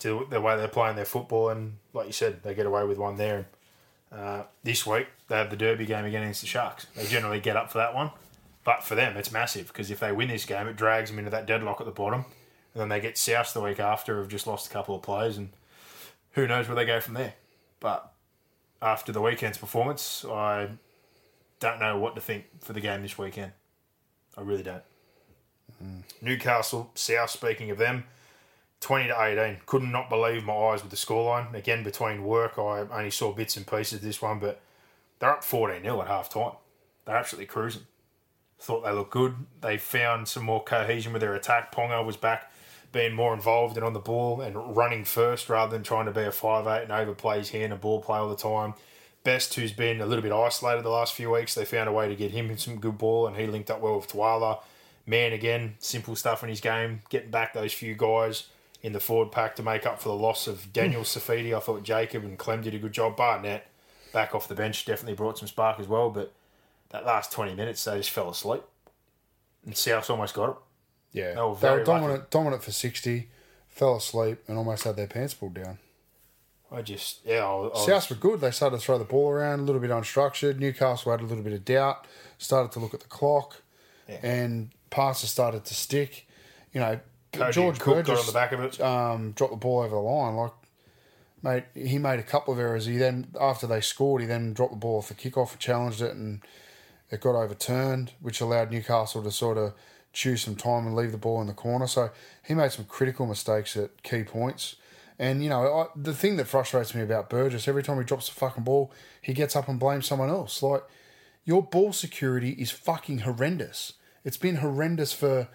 to 0.00 0.26
the 0.30 0.40
way 0.40 0.56
they're 0.56 0.68
playing 0.68 0.96
their 0.96 1.04
football, 1.04 1.48
and 1.48 1.78
like 1.98 2.06
you 2.06 2.12
said, 2.12 2.42
they 2.42 2.54
get 2.54 2.66
away 2.66 2.84
with 2.84 2.96
one 2.96 3.16
there. 3.16 3.48
Uh, 4.10 4.44
this 4.62 4.86
week 4.86 5.08
they 5.28 5.36
have 5.36 5.50
the 5.50 5.56
Derby 5.56 5.84
game 5.84 6.04
again 6.04 6.22
against 6.22 6.40
the 6.40 6.46
Sharks. 6.46 6.86
They 6.96 7.04
generally 7.06 7.40
get 7.40 7.56
up 7.56 7.70
for 7.70 7.78
that 7.78 7.94
one, 7.94 8.10
but 8.64 8.82
for 8.82 8.94
them 8.94 9.16
it's 9.18 9.30
massive 9.30 9.68
because 9.68 9.90
if 9.90 10.00
they 10.00 10.12
win 10.12 10.28
this 10.28 10.46
game, 10.46 10.66
it 10.66 10.76
drags 10.76 11.10
them 11.10 11.18
into 11.18 11.30
that 11.30 11.46
deadlock 11.46 11.80
at 11.80 11.86
the 11.86 11.92
bottom, 11.92 12.24
and 12.72 12.80
then 12.80 12.88
they 12.88 13.00
get 13.00 13.18
South 13.18 13.52
the 13.52 13.60
week 13.60 13.80
after, 13.80 14.18
have 14.18 14.28
just 14.28 14.46
lost 14.46 14.66
a 14.66 14.70
couple 14.70 14.94
of 14.94 15.02
players, 15.02 15.36
and 15.36 15.50
who 16.32 16.46
knows 16.46 16.68
where 16.68 16.76
they 16.76 16.86
go 16.86 17.00
from 17.00 17.14
there. 17.14 17.34
But 17.80 18.10
after 18.80 19.12
the 19.12 19.20
weekend's 19.20 19.58
performance, 19.58 20.24
I 20.24 20.68
don't 21.60 21.80
know 21.80 21.98
what 21.98 22.14
to 22.14 22.20
think 22.20 22.46
for 22.60 22.72
the 22.72 22.80
game 22.80 23.02
this 23.02 23.18
weekend. 23.18 23.52
I 24.36 24.42
really 24.42 24.62
don't. 24.62 24.82
Mm. 25.84 26.02
Newcastle 26.22 26.90
South. 26.94 27.30
Speaking 27.30 27.70
of 27.70 27.78
them, 27.78 28.04
twenty 28.80 29.08
to 29.08 29.22
eighteen. 29.22 29.60
Could 29.66 29.82
not 29.82 30.08
believe 30.08 30.44
my 30.44 30.54
eyes 30.54 30.82
with 30.82 30.90
the 30.90 30.96
scoreline. 30.96 31.54
Again, 31.54 31.82
between 31.82 32.24
work, 32.24 32.58
I 32.58 32.86
only 32.90 33.10
saw 33.10 33.32
bits 33.32 33.56
and 33.56 33.66
pieces 33.66 33.94
of 33.94 34.02
this 34.02 34.22
one, 34.22 34.38
but 34.38 34.60
they're 35.18 35.32
up 35.32 35.44
fourteen 35.44 35.82
0 35.82 36.00
at 36.02 36.08
half 36.08 36.28
time. 36.28 36.52
They're 37.04 37.16
absolutely 37.16 37.46
cruising. 37.46 37.82
Thought 38.60 38.84
they 38.84 38.92
looked 38.92 39.12
good. 39.12 39.34
They 39.60 39.78
found 39.78 40.28
some 40.28 40.44
more 40.44 40.62
cohesion 40.62 41.12
with 41.12 41.22
their 41.22 41.34
attack. 41.34 41.72
Ponga 41.72 42.04
was 42.04 42.16
back 42.16 42.50
being 42.92 43.14
more 43.14 43.34
involved 43.34 43.76
and 43.76 43.84
on 43.84 43.92
the 43.92 43.98
ball 43.98 44.40
and 44.40 44.76
running 44.76 45.04
first 45.04 45.48
rather 45.48 45.70
than 45.70 45.82
trying 45.82 46.06
to 46.06 46.12
be 46.12 46.22
a 46.22 46.32
five 46.32 46.66
eight 46.66 46.84
and 46.84 46.92
overplay 46.92 47.38
his 47.38 47.50
hand 47.50 47.72
and 47.72 47.80
ball 47.80 48.00
play 48.00 48.18
all 48.18 48.28
the 48.28 48.36
time. 48.36 48.74
Best, 49.24 49.54
who's 49.54 49.72
been 49.72 50.00
a 50.00 50.06
little 50.06 50.22
bit 50.22 50.32
isolated 50.32 50.84
the 50.84 50.90
last 50.90 51.12
few 51.12 51.30
weeks, 51.30 51.54
they 51.54 51.64
found 51.64 51.88
a 51.88 51.92
way 51.92 52.08
to 52.08 52.16
get 52.16 52.30
him 52.30 52.56
some 52.56 52.80
good 52.80 52.96
ball 52.96 53.26
and 53.26 53.36
he 53.36 53.46
linked 53.46 53.70
up 53.70 53.80
well 53.80 53.96
with 53.96 54.08
Tuala. 54.08 54.60
Man, 55.06 55.32
again, 55.32 55.74
simple 55.78 56.16
stuff 56.16 56.42
in 56.42 56.48
his 56.48 56.60
game, 56.60 57.02
getting 57.10 57.30
back 57.30 57.52
those 57.52 57.72
few 57.72 57.94
guys 57.94 58.44
in 58.88 58.94
the 58.94 59.00
forward 59.00 59.30
pack 59.30 59.54
to 59.56 59.62
make 59.62 59.84
up 59.84 60.00
for 60.00 60.08
the 60.08 60.14
loss 60.14 60.46
of 60.46 60.72
Daniel 60.72 61.02
hmm. 61.02 61.04
Saifiti. 61.04 61.54
I 61.54 61.60
thought 61.60 61.82
Jacob 61.82 62.24
and 62.24 62.38
Clem 62.38 62.62
did 62.62 62.74
a 62.74 62.78
good 62.78 62.92
job. 62.92 63.16
Barnett, 63.16 63.66
back 64.12 64.34
off 64.34 64.48
the 64.48 64.54
bench, 64.54 64.86
definitely 64.86 65.14
brought 65.14 65.38
some 65.38 65.46
spark 65.46 65.78
as 65.78 65.86
well, 65.86 66.08
but 66.10 66.32
that 66.88 67.04
last 67.04 67.30
20 67.30 67.54
minutes, 67.54 67.84
they 67.84 67.98
just 67.98 68.10
fell 68.10 68.30
asleep. 68.30 68.62
And 69.66 69.76
South's 69.76 70.08
almost 70.08 70.34
got 70.34 70.50
it. 70.50 70.56
Yeah, 71.12 71.34
they 71.34 71.40
were, 71.40 71.54
they 71.56 71.70
were 71.70 71.84
dominant, 71.84 72.20
lucky. 72.20 72.26
dominant 72.30 72.62
for 72.62 72.72
sixty. 72.72 73.28
Fell 73.68 73.96
asleep 73.96 74.42
and 74.46 74.58
almost 74.58 74.84
had 74.84 74.96
their 74.96 75.06
pants 75.06 75.34
pulled 75.34 75.54
down. 75.54 75.78
I 76.70 76.82
just 76.82 77.20
yeah. 77.24 77.46
I, 77.46 78.00
were 78.10 78.16
good. 78.16 78.40
They 78.40 78.50
started 78.50 78.78
to 78.78 78.82
throw 78.82 78.98
the 78.98 79.04
ball 79.04 79.30
around 79.30 79.60
a 79.60 79.62
little 79.62 79.80
bit 79.80 79.90
unstructured. 79.90 80.58
Newcastle 80.58 81.10
had 81.10 81.20
a 81.20 81.24
little 81.24 81.42
bit 81.42 81.54
of 81.54 81.64
doubt. 81.64 82.06
Started 82.36 82.72
to 82.72 82.78
look 82.78 82.92
at 82.92 83.00
the 83.00 83.06
clock, 83.06 83.62
yeah. 84.06 84.18
and 84.22 84.70
passes 84.90 85.30
started 85.30 85.64
to 85.64 85.74
stick. 85.74 86.26
You 86.74 86.80
know, 86.80 87.00
Cody 87.32 87.52
George 87.52 87.78
Cook 87.78 87.96
Burgess 87.96 88.08
got 88.08 88.20
on 88.20 88.26
the 88.26 88.32
back 88.32 88.52
of 88.52 88.60
it. 88.60 88.80
Um, 88.80 89.32
dropped 89.32 89.52
the 89.52 89.58
ball 89.58 89.80
over 89.80 89.94
the 89.94 90.00
line. 90.00 90.36
Like, 90.36 90.52
mate, 91.42 91.64
he 91.74 91.98
made 91.98 92.18
a 92.18 92.22
couple 92.22 92.54
of 92.54 92.60
errors. 92.60 92.86
He 92.86 92.96
then 92.96 93.28
after 93.40 93.66
they 93.66 93.80
scored, 93.80 94.22
he 94.22 94.26
then 94.26 94.52
dropped 94.52 94.72
the 94.72 94.78
ball 94.78 94.98
off 94.98 95.08
the 95.08 95.14
kickoff, 95.14 95.58
challenged 95.58 96.00
it, 96.00 96.12
and 96.12 96.42
it 97.10 97.20
got 97.20 97.34
overturned, 97.34 98.12
which 98.20 98.40
allowed 98.40 98.70
Newcastle 98.70 99.22
to 99.22 99.30
sort 99.30 99.58
of 99.58 99.74
choose 100.12 100.42
some 100.42 100.56
time 100.56 100.86
and 100.86 100.96
leave 100.96 101.12
the 101.12 101.18
ball 101.18 101.40
in 101.40 101.46
the 101.46 101.52
corner. 101.52 101.86
So 101.86 102.10
he 102.44 102.54
made 102.54 102.72
some 102.72 102.86
critical 102.86 103.26
mistakes 103.26 103.76
at 103.76 104.02
key 104.02 104.24
points. 104.24 104.76
And, 105.18 105.42
you 105.42 105.50
know, 105.50 105.78
I, 105.80 105.86
the 105.96 106.14
thing 106.14 106.36
that 106.36 106.46
frustrates 106.46 106.94
me 106.94 107.02
about 107.02 107.28
Burgess, 107.28 107.66
every 107.66 107.82
time 107.82 107.98
he 107.98 108.04
drops 108.04 108.28
the 108.28 108.34
fucking 108.34 108.64
ball, 108.64 108.92
he 109.20 109.32
gets 109.32 109.56
up 109.56 109.68
and 109.68 109.78
blames 109.78 110.06
someone 110.06 110.28
else. 110.28 110.62
Like, 110.62 110.84
your 111.44 111.62
ball 111.62 111.92
security 111.92 112.50
is 112.50 112.70
fucking 112.70 113.20
horrendous. 113.20 113.94
It's 114.24 114.36
been 114.36 114.56
horrendous 114.56 115.12
for 115.12 115.48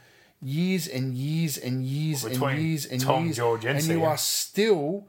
years 0.43 0.87
and 0.87 1.15
years 1.15 1.57
and 1.57 1.83
years 1.85 2.23
and 2.23 2.59
years 2.59 2.85
and 2.85 3.01
Tom, 3.01 3.25
years. 3.25 3.37
George, 3.37 3.65
and, 3.65 3.77
and 3.77 3.87
you 3.87 4.03
are 4.03 4.17
still 4.17 5.07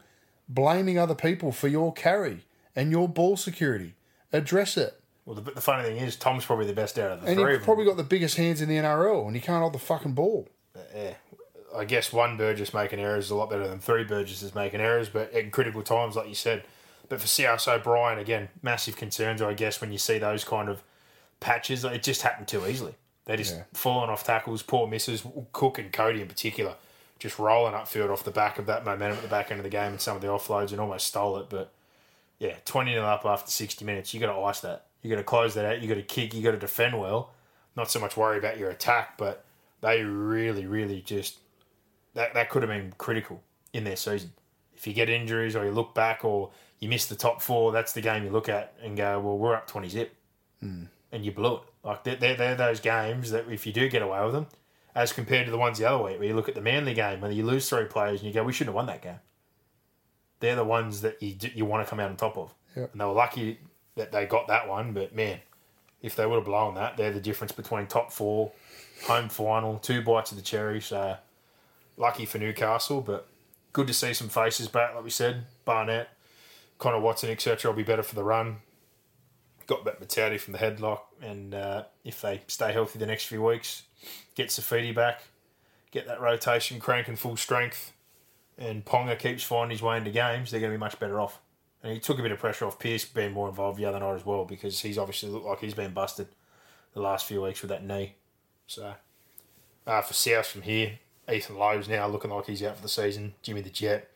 blaming 0.48 0.98
other 0.98 1.14
people 1.14 1.52
for 1.52 1.68
your 1.68 1.92
carry 1.92 2.46
and 2.76 2.90
your 2.90 3.08
ball 3.08 3.36
security. 3.36 3.94
Address 4.32 4.76
it. 4.76 5.00
Well, 5.24 5.36
the, 5.36 5.52
the 5.52 5.60
funny 5.60 5.84
thing 5.84 5.96
is, 5.96 6.16
Tom's 6.16 6.44
probably 6.44 6.66
the 6.66 6.74
best 6.74 6.98
out 6.98 7.12
of 7.12 7.20
the 7.22 7.28
and 7.28 7.36
three. 7.36 7.52
And 7.52 7.58
he's 7.58 7.64
probably 7.64 7.84
got 7.84 7.96
the 7.96 8.02
biggest 8.02 8.36
hands 8.36 8.60
in 8.60 8.68
the 8.68 8.76
NRL, 8.76 9.26
and 9.26 9.34
he 9.34 9.40
can't 9.40 9.60
hold 9.60 9.72
the 9.72 9.78
fucking 9.78 10.12
ball. 10.12 10.48
Uh, 10.76 10.80
yeah, 10.94 11.14
I 11.74 11.84
guess 11.84 12.12
one 12.12 12.36
Burgess 12.36 12.74
making 12.74 13.00
errors 13.00 13.26
is 13.26 13.30
a 13.30 13.34
lot 13.34 13.48
better 13.48 13.66
than 13.66 13.78
three 13.78 14.04
Burgesses 14.04 14.54
making 14.54 14.80
errors, 14.80 15.08
but 15.08 15.32
in 15.32 15.50
critical 15.50 15.82
times, 15.82 16.16
like 16.16 16.28
you 16.28 16.34
said. 16.34 16.64
But 17.08 17.20
for 17.20 17.26
South 17.26 17.66
O'Brien, 17.68 18.18
again, 18.18 18.48
massive 18.62 18.96
concerns, 18.96 19.40
I 19.42 19.54
guess, 19.54 19.80
when 19.80 19.92
you 19.92 19.98
see 19.98 20.18
those 20.18 20.44
kind 20.44 20.68
of 20.68 20.82
patches. 21.40 21.84
It 21.84 22.02
just 22.02 22.22
happened 22.22 22.48
too 22.48 22.66
easily. 22.66 22.94
They 23.26 23.36
just 23.36 23.54
yeah. 23.54 23.64
falling 23.72 24.10
off 24.10 24.24
tackles, 24.24 24.62
poor 24.62 24.86
misses. 24.86 25.24
Cook 25.52 25.78
and 25.78 25.92
Cody 25.92 26.20
in 26.20 26.28
particular, 26.28 26.74
just 27.18 27.38
rolling 27.38 27.72
upfield 27.72 28.10
off 28.10 28.24
the 28.24 28.30
back 28.30 28.58
of 28.58 28.66
that 28.66 28.84
momentum 28.84 29.18
at 29.18 29.22
the 29.22 29.28
back 29.28 29.50
end 29.50 29.60
of 29.60 29.64
the 29.64 29.70
game 29.70 29.92
and 29.92 30.00
some 30.00 30.16
of 30.16 30.22
the 30.22 30.28
offloads 30.28 30.72
and 30.72 30.80
almost 30.80 31.06
stole 31.06 31.38
it. 31.38 31.46
But 31.48 31.72
yeah, 32.38 32.56
20 32.64 32.92
0 32.92 33.04
up 33.04 33.24
after 33.24 33.50
60 33.50 33.84
minutes, 33.84 34.12
you 34.12 34.20
got 34.20 34.32
to 34.32 34.40
ice 34.42 34.60
that. 34.60 34.86
You 35.02 35.10
got 35.10 35.16
to 35.16 35.24
close 35.24 35.54
that 35.54 35.64
out. 35.64 35.80
You 35.80 35.88
got 35.88 35.94
to 35.94 36.02
kick. 36.02 36.34
You 36.34 36.42
got 36.42 36.52
to 36.52 36.58
defend 36.58 36.98
well. 36.98 37.30
Not 37.76 37.90
so 37.90 37.98
much 37.98 38.16
worry 38.16 38.38
about 38.38 38.58
your 38.58 38.70
attack, 38.70 39.18
but 39.18 39.44
they 39.80 40.02
really, 40.02 40.66
really 40.66 41.00
just 41.00 41.38
that 42.14 42.34
that 42.34 42.48
could 42.50 42.62
have 42.62 42.70
been 42.70 42.94
critical 42.98 43.42
in 43.72 43.84
their 43.84 43.96
season. 43.96 44.32
If 44.74 44.86
you 44.86 44.92
get 44.92 45.08
injuries 45.08 45.56
or 45.56 45.64
you 45.64 45.72
look 45.72 45.94
back 45.94 46.24
or 46.24 46.50
you 46.80 46.88
miss 46.88 47.06
the 47.06 47.16
top 47.16 47.42
four, 47.42 47.72
that's 47.72 47.92
the 47.92 48.00
game 48.00 48.24
you 48.24 48.30
look 48.30 48.48
at 48.48 48.74
and 48.82 48.96
go, 48.96 49.20
well, 49.20 49.36
we're 49.36 49.54
up 49.54 49.66
twenty 49.66 49.88
zip, 49.88 50.14
mm. 50.62 50.88
And 51.14 51.24
you 51.24 51.32
blew 51.32 51.56
it. 51.56 51.62
Like 51.82 52.04
they're, 52.04 52.16
they're, 52.16 52.36
they're 52.36 52.54
those 52.56 52.80
games 52.80 53.30
that 53.30 53.48
if 53.48 53.66
you 53.66 53.72
do 53.72 53.88
get 53.88 54.02
away 54.02 54.22
with 54.24 54.32
them, 54.34 54.46
as 54.94 55.12
compared 55.12 55.46
to 55.46 55.50
the 55.50 55.58
ones 55.58 55.78
the 55.78 55.88
other 55.88 56.02
week 56.02 56.18
where 56.18 56.28
you 56.28 56.34
look 56.34 56.48
at 56.48 56.54
the 56.54 56.60
Manly 56.60 56.94
game, 56.94 57.20
where 57.20 57.30
you 57.30 57.44
lose 57.44 57.68
three 57.68 57.84
players 57.84 58.20
and 58.20 58.28
you 58.28 58.34
go, 58.34 58.44
we 58.44 58.52
shouldn't 58.52 58.68
have 58.68 58.76
won 58.76 58.86
that 58.86 59.02
game. 59.02 59.20
They're 60.40 60.56
the 60.56 60.64
ones 60.64 61.00
that 61.00 61.22
you 61.22 61.36
you 61.54 61.64
want 61.64 61.86
to 61.86 61.88
come 61.88 62.00
out 62.00 62.10
on 62.10 62.16
top 62.16 62.36
of, 62.36 62.52
yep. 62.76 62.92
and 62.92 63.00
they 63.00 63.04
were 63.04 63.12
lucky 63.12 63.60
that 63.94 64.12
they 64.12 64.26
got 64.26 64.48
that 64.48 64.68
one. 64.68 64.92
But 64.92 65.14
man, 65.14 65.38
if 66.02 66.16
they 66.16 66.26
would 66.26 66.36
have 66.36 66.44
blown 66.44 66.74
that, 66.74 66.96
they're 66.96 67.12
the 67.12 67.20
difference 67.20 67.52
between 67.52 67.86
top 67.86 68.12
four, 68.12 68.52
home 69.06 69.28
final, 69.28 69.78
two 69.78 70.02
bites 70.02 70.32
of 70.32 70.36
the 70.36 70.42
cherry. 70.42 70.80
So 70.80 71.16
lucky 71.96 72.26
for 72.26 72.38
Newcastle, 72.38 73.00
but 73.00 73.26
good 73.72 73.86
to 73.86 73.94
see 73.94 74.12
some 74.12 74.28
faces 74.28 74.68
back. 74.68 74.94
Like 74.94 75.04
we 75.04 75.10
said, 75.10 75.44
Barnett, 75.64 76.08
Connor 76.78 77.00
Watson, 77.00 77.30
etc. 77.30 77.70
will 77.70 77.76
be 77.76 77.84
better 77.84 78.02
for 78.02 78.16
the 78.16 78.24
run. 78.24 78.56
Got 79.66 79.84
that 79.84 80.00
Matati 80.00 80.38
from 80.38 80.52
the 80.52 80.58
headlock, 80.58 81.00
and 81.22 81.54
uh, 81.54 81.84
if 82.04 82.20
they 82.20 82.42
stay 82.48 82.72
healthy 82.72 82.98
the 82.98 83.06
next 83.06 83.24
few 83.24 83.42
weeks, 83.42 83.84
get 84.34 84.48
Saifiti 84.48 84.94
back, 84.94 85.22
get 85.90 86.06
that 86.06 86.20
rotation 86.20 86.78
cranking 86.78 87.16
full 87.16 87.36
strength, 87.36 87.92
and 88.58 88.84
Ponga 88.84 89.18
keeps 89.18 89.42
finding 89.42 89.74
his 89.74 89.82
way 89.82 89.96
into 89.96 90.10
games, 90.10 90.50
they're 90.50 90.60
going 90.60 90.72
to 90.72 90.78
be 90.78 90.80
much 90.80 90.98
better 90.98 91.20
off. 91.20 91.40
And 91.82 91.92
he 91.92 91.98
took 91.98 92.18
a 92.18 92.22
bit 92.22 92.32
of 92.32 92.38
pressure 92.38 92.66
off 92.66 92.78
Pearce 92.78 93.04
being 93.04 93.32
more 93.32 93.48
involved 93.48 93.78
the 93.78 93.84
other 93.84 94.00
night 94.00 94.14
as 94.14 94.24
well 94.24 94.44
because 94.44 94.80
he's 94.80 94.98
obviously 94.98 95.28
looked 95.28 95.46
like 95.46 95.60
he's 95.60 95.74
been 95.74 95.92
busted 95.92 96.28
the 96.94 97.00
last 97.00 97.26
few 97.26 97.42
weeks 97.42 97.60
with 97.60 97.68
that 97.70 97.84
knee. 97.84 98.14
So, 98.66 98.94
uh, 99.86 100.00
for 100.00 100.14
South 100.14 100.46
from 100.46 100.62
here, 100.62 100.98
Ethan 101.30 101.56
Lowe's 101.56 101.88
now 101.88 102.06
looking 102.06 102.30
like 102.30 102.46
he's 102.46 102.62
out 102.62 102.76
for 102.76 102.82
the 102.82 102.88
season. 102.88 103.34
Jimmy 103.42 103.60
the 103.60 103.70
Jet 103.70 104.10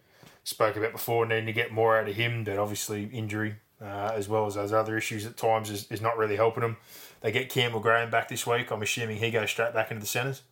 spoke 0.45 0.77
about 0.77 0.93
before 0.93 1.27
needing 1.27 1.47
to 1.47 1.53
get 1.53 1.73
more 1.73 1.99
out 1.99 2.09
of 2.09 2.15
him, 2.15 2.45
but 2.45 2.59
obviously 2.59 3.05
injury 3.13 3.57
uh, 3.83 4.13
as 4.15 4.29
well 4.29 4.47
as 4.47 4.55
those 4.55 4.73
other 4.73 4.97
issues 4.97 5.27
at 5.27 5.37
times 5.37 5.71
is, 5.71 5.91
is 5.91 6.01
not 6.01 6.17
really 6.19 6.37
helping 6.37 6.63
them. 6.63 6.77
They 7.21 7.33
get 7.33 7.51
Campbell 7.51 7.81
Graham 7.81 8.11
back 8.11 8.29
this 8.29 8.47
week. 8.47 8.71
I'm 8.71 8.83
assuming 8.83 9.17
he 9.17 9.31
goes 9.31 9.51
straight 9.51 9.75
back 9.75 9.91
into 9.91 10.01
the 10.01 10.07
centres. 10.07 10.43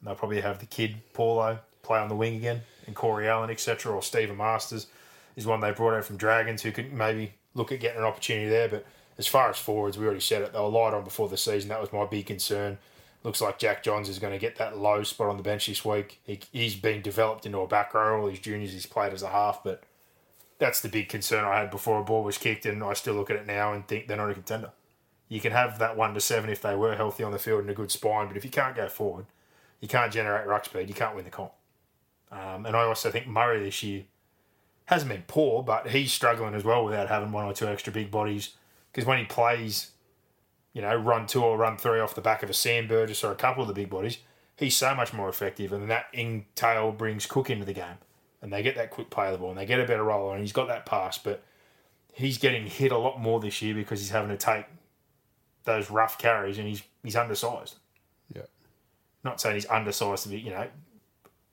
And 0.00 0.08
they'll 0.08 0.14
probably 0.14 0.40
have 0.40 0.58
the 0.58 0.66
kid 0.66 0.96
Paulo 1.12 1.58
play 1.82 1.98
on 1.98 2.08
the 2.08 2.16
wing 2.16 2.36
again, 2.36 2.62
and 2.86 2.94
Corey 2.94 3.28
Allen, 3.28 3.50
etc., 3.50 3.92
or 3.92 4.02
Stephen 4.02 4.36
Masters 4.36 4.88
is 5.36 5.46
one 5.46 5.60
they 5.60 5.70
brought 5.70 5.94
out 5.94 6.04
from 6.04 6.16
Dragons 6.16 6.62
who 6.62 6.72
could 6.72 6.92
maybe 6.92 7.32
look 7.54 7.70
at 7.72 7.80
getting 7.80 7.98
an 7.98 8.04
opportunity 8.04 8.48
there. 8.48 8.68
But 8.68 8.86
as 9.18 9.26
far 9.26 9.48
as 9.48 9.58
forwards, 9.58 9.96
we 9.96 10.04
already 10.04 10.20
said 10.20 10.42
it. 10.42 10.52
They 10.52 10.58
were 10.58 10.68
light 10.68 10.94
on 10.94 11.04
before 11.04 11.28
the 11.28 11.36
season. 11.36 11.68
That 11.68 11.80
was 11.80 11.92
my 11.92 12.04
big 12.06 12.26
concern. 12.26 12.78
Looks 13.22 13.40
like 13.40 13.58
Jack 13.58 13.82
Johns 13.82 14.08
is 14.08 14.18
going 14.18 14.32
to 14.32 14.38
get 14.38 14.56
that 14.56 14.78
low 14.78 15.02
spot 15.02 15.28
on 15.28 15.36
the 15.36 15.42
bench 15.42 15.66
this 15.66 15.84
week. 15.84 16.20
He, 16.24 16.40
he's 16.52 16.76
been 16.76 17.02
developed 17.02 17.44
into 17.44 17.58
a 17.58 17.66
back 17.66 17.92
row. 17.94 18.20
All 18.20 18.28
his 18.28 18.38
juniors, 18.38 18.72
he's 18.72 18.86
played 18.86 19.12
as 19.12 19.22
a 19.22 19.28
half, 19.28 19.62
but 19.64 19.82
that's 20.58 20.80
the 20.80 20.88
big 20.88 21.08
concern 21.08 21.44
I 21.44 21.60
had 21.60 21.70
before 21.70 22.00
a 22.00 22.04
ball 22.04 22.24
was 22.24 22.38
kicked, 22.38 22.66
and 22.66 22.82
I 22.82 22.94
still 22.94 23.14
look 23.14 23.30
at 23.30 23.36
it 23.36 23.46
now 23.46 23.72
and 23.72 23.86
think 23.86 24.06
they're 24.06 24.16
not 24.16 24.30
a 24.30 24.34
contender. 24.34 24.70
You 25.28 25.40
can 25.40 25.52
have 25.52 25.78
that 25.78 25.96
one 25.96 26.14
to 26.14 26.20
seven 26.20 26.50
if 26.50 26.62
they 26.62 26.76
were 26.76 26.94
healthy 26.94 27.24
on 27.24 27.32
the 27.32 27.38
field 27.38 27.60
and 27.60 27.70
a 27.70 27.74
good 27.74 27.90
spine, 27.90 28.28
but 28.28 28.36
if 28.36 28.44
you 28.44 28.50
can't 28.50 28.76
go 28.76 28.88
forward, 28.88 29.26
you 29.80 29.88
can't 29.88 30.12
generate 30.12 30.46
ruck 30.46 30.64
speed, 30.64 30.88
you 30.88 30.94
can't 30.94 31.14
win 31.14 31.24
the 31.24 31.30
comp. 31.30 31.52
Um, 32.30 32.66
and 32.66 32.76
I 32.76 32.82
also 32.82 33.10
think 33.10 33.26
Murray 33.26 33.62
this 33.62 33.82
year 33.82 34.04
hasn't 34.86 35.10
been 35.10 35.24
poor, 35.26 35.62
but 35.62 35.88
he's 35.88 36.12
struggling 36.12 36.54
as 36.54 36.64
well 36.64 36.84
without 36.84 37.08
having 37.08 37.32
one 37.32 37.44
or 37.44 37.52
two 37.52 37.66
extra 37.66 37.92
big 37.92 38.10
bodies. 38.10 38.54
Because 38.92 39.06
when 39.06 39.18
he 39.18 39.24
plays, 39.24 39.90
you 40.72 40.82
know, 40.82 40.94
run 40.94 41.26
two 41.26 41.42
or 41.42 41.56
run 41.56 41.76
three 41.76 42.00
off 42.00 42.14
the 42.14 42.20
back 42.20 42.42
of 42.42 42.50
a 42.50 42.54
Sam 42.54 42.86
Burgess 42.86 43.22
or 43.22 43.32
a 43.32 43.36
couple 43.36 43.62
of 43.62 43.68
the 43.68 43.74
big 43.74 43.90
bodies, 43.90 44.18
he's 44.56 44.76
so 44.76 44.94
much 44.94 45.12
more 45.12 45.28
effective. 45.28 45.72
And 45.72 45.90
that 45.90 46.06
in 46.12 46.46
tail 46.54 46.92
brings 46.92 47.26
Cook 47.26 47.50
into 47.50 47.64
the 47.64 47.72
game. 47.72 47.98
And 48.46 48.52
they 48.52 48.62
get 48.62 48.76
that 48.76 48.92
quick 48.92 49.10
play 49.10 49.26
of 49.26 49.32
the 49.32 49.38
ball 49.38 49.50
and 49.50 49.58
they 49.58 49.66
get 49.66 49.80
a 49.80 49.84
better 49.84 50.04
roller. 50.04 50.34
And 50.34 50.40
he's 50.40 50.52
got 50.52 50.68
that 50.68 50.86
pass, 50.86 51.18
but 51.18 51.42
he's 52.12 52.38
getting 52.38 52.64
hit 52.64 52.92
a 52.92 52.96
lot 52.96 53.20
more 53.20 53.40
this 53.40 53.60
year 53.60 53.74
because 53.74 53.98
he's 53.98 54.10
having 54.10 54.30
to 54.30 54.36
take 54.36 54.66
those 55.64 55.90
rough 55.90 56.16
carries, 56.16 56.56
and 56.56 56.68
he's 56.68 56.80
he's 57.02 57.16
undersized. 57.16 57.74
Yeah. 58.32 58.42
Not 59.24 59.40
saying 59.40 59.56
he's 59.56 59.66
undersized 59.66 60.22
to 60.22 60.28
be, 60.28 60.38
you 60.38 60.50
know, 60.50 60.68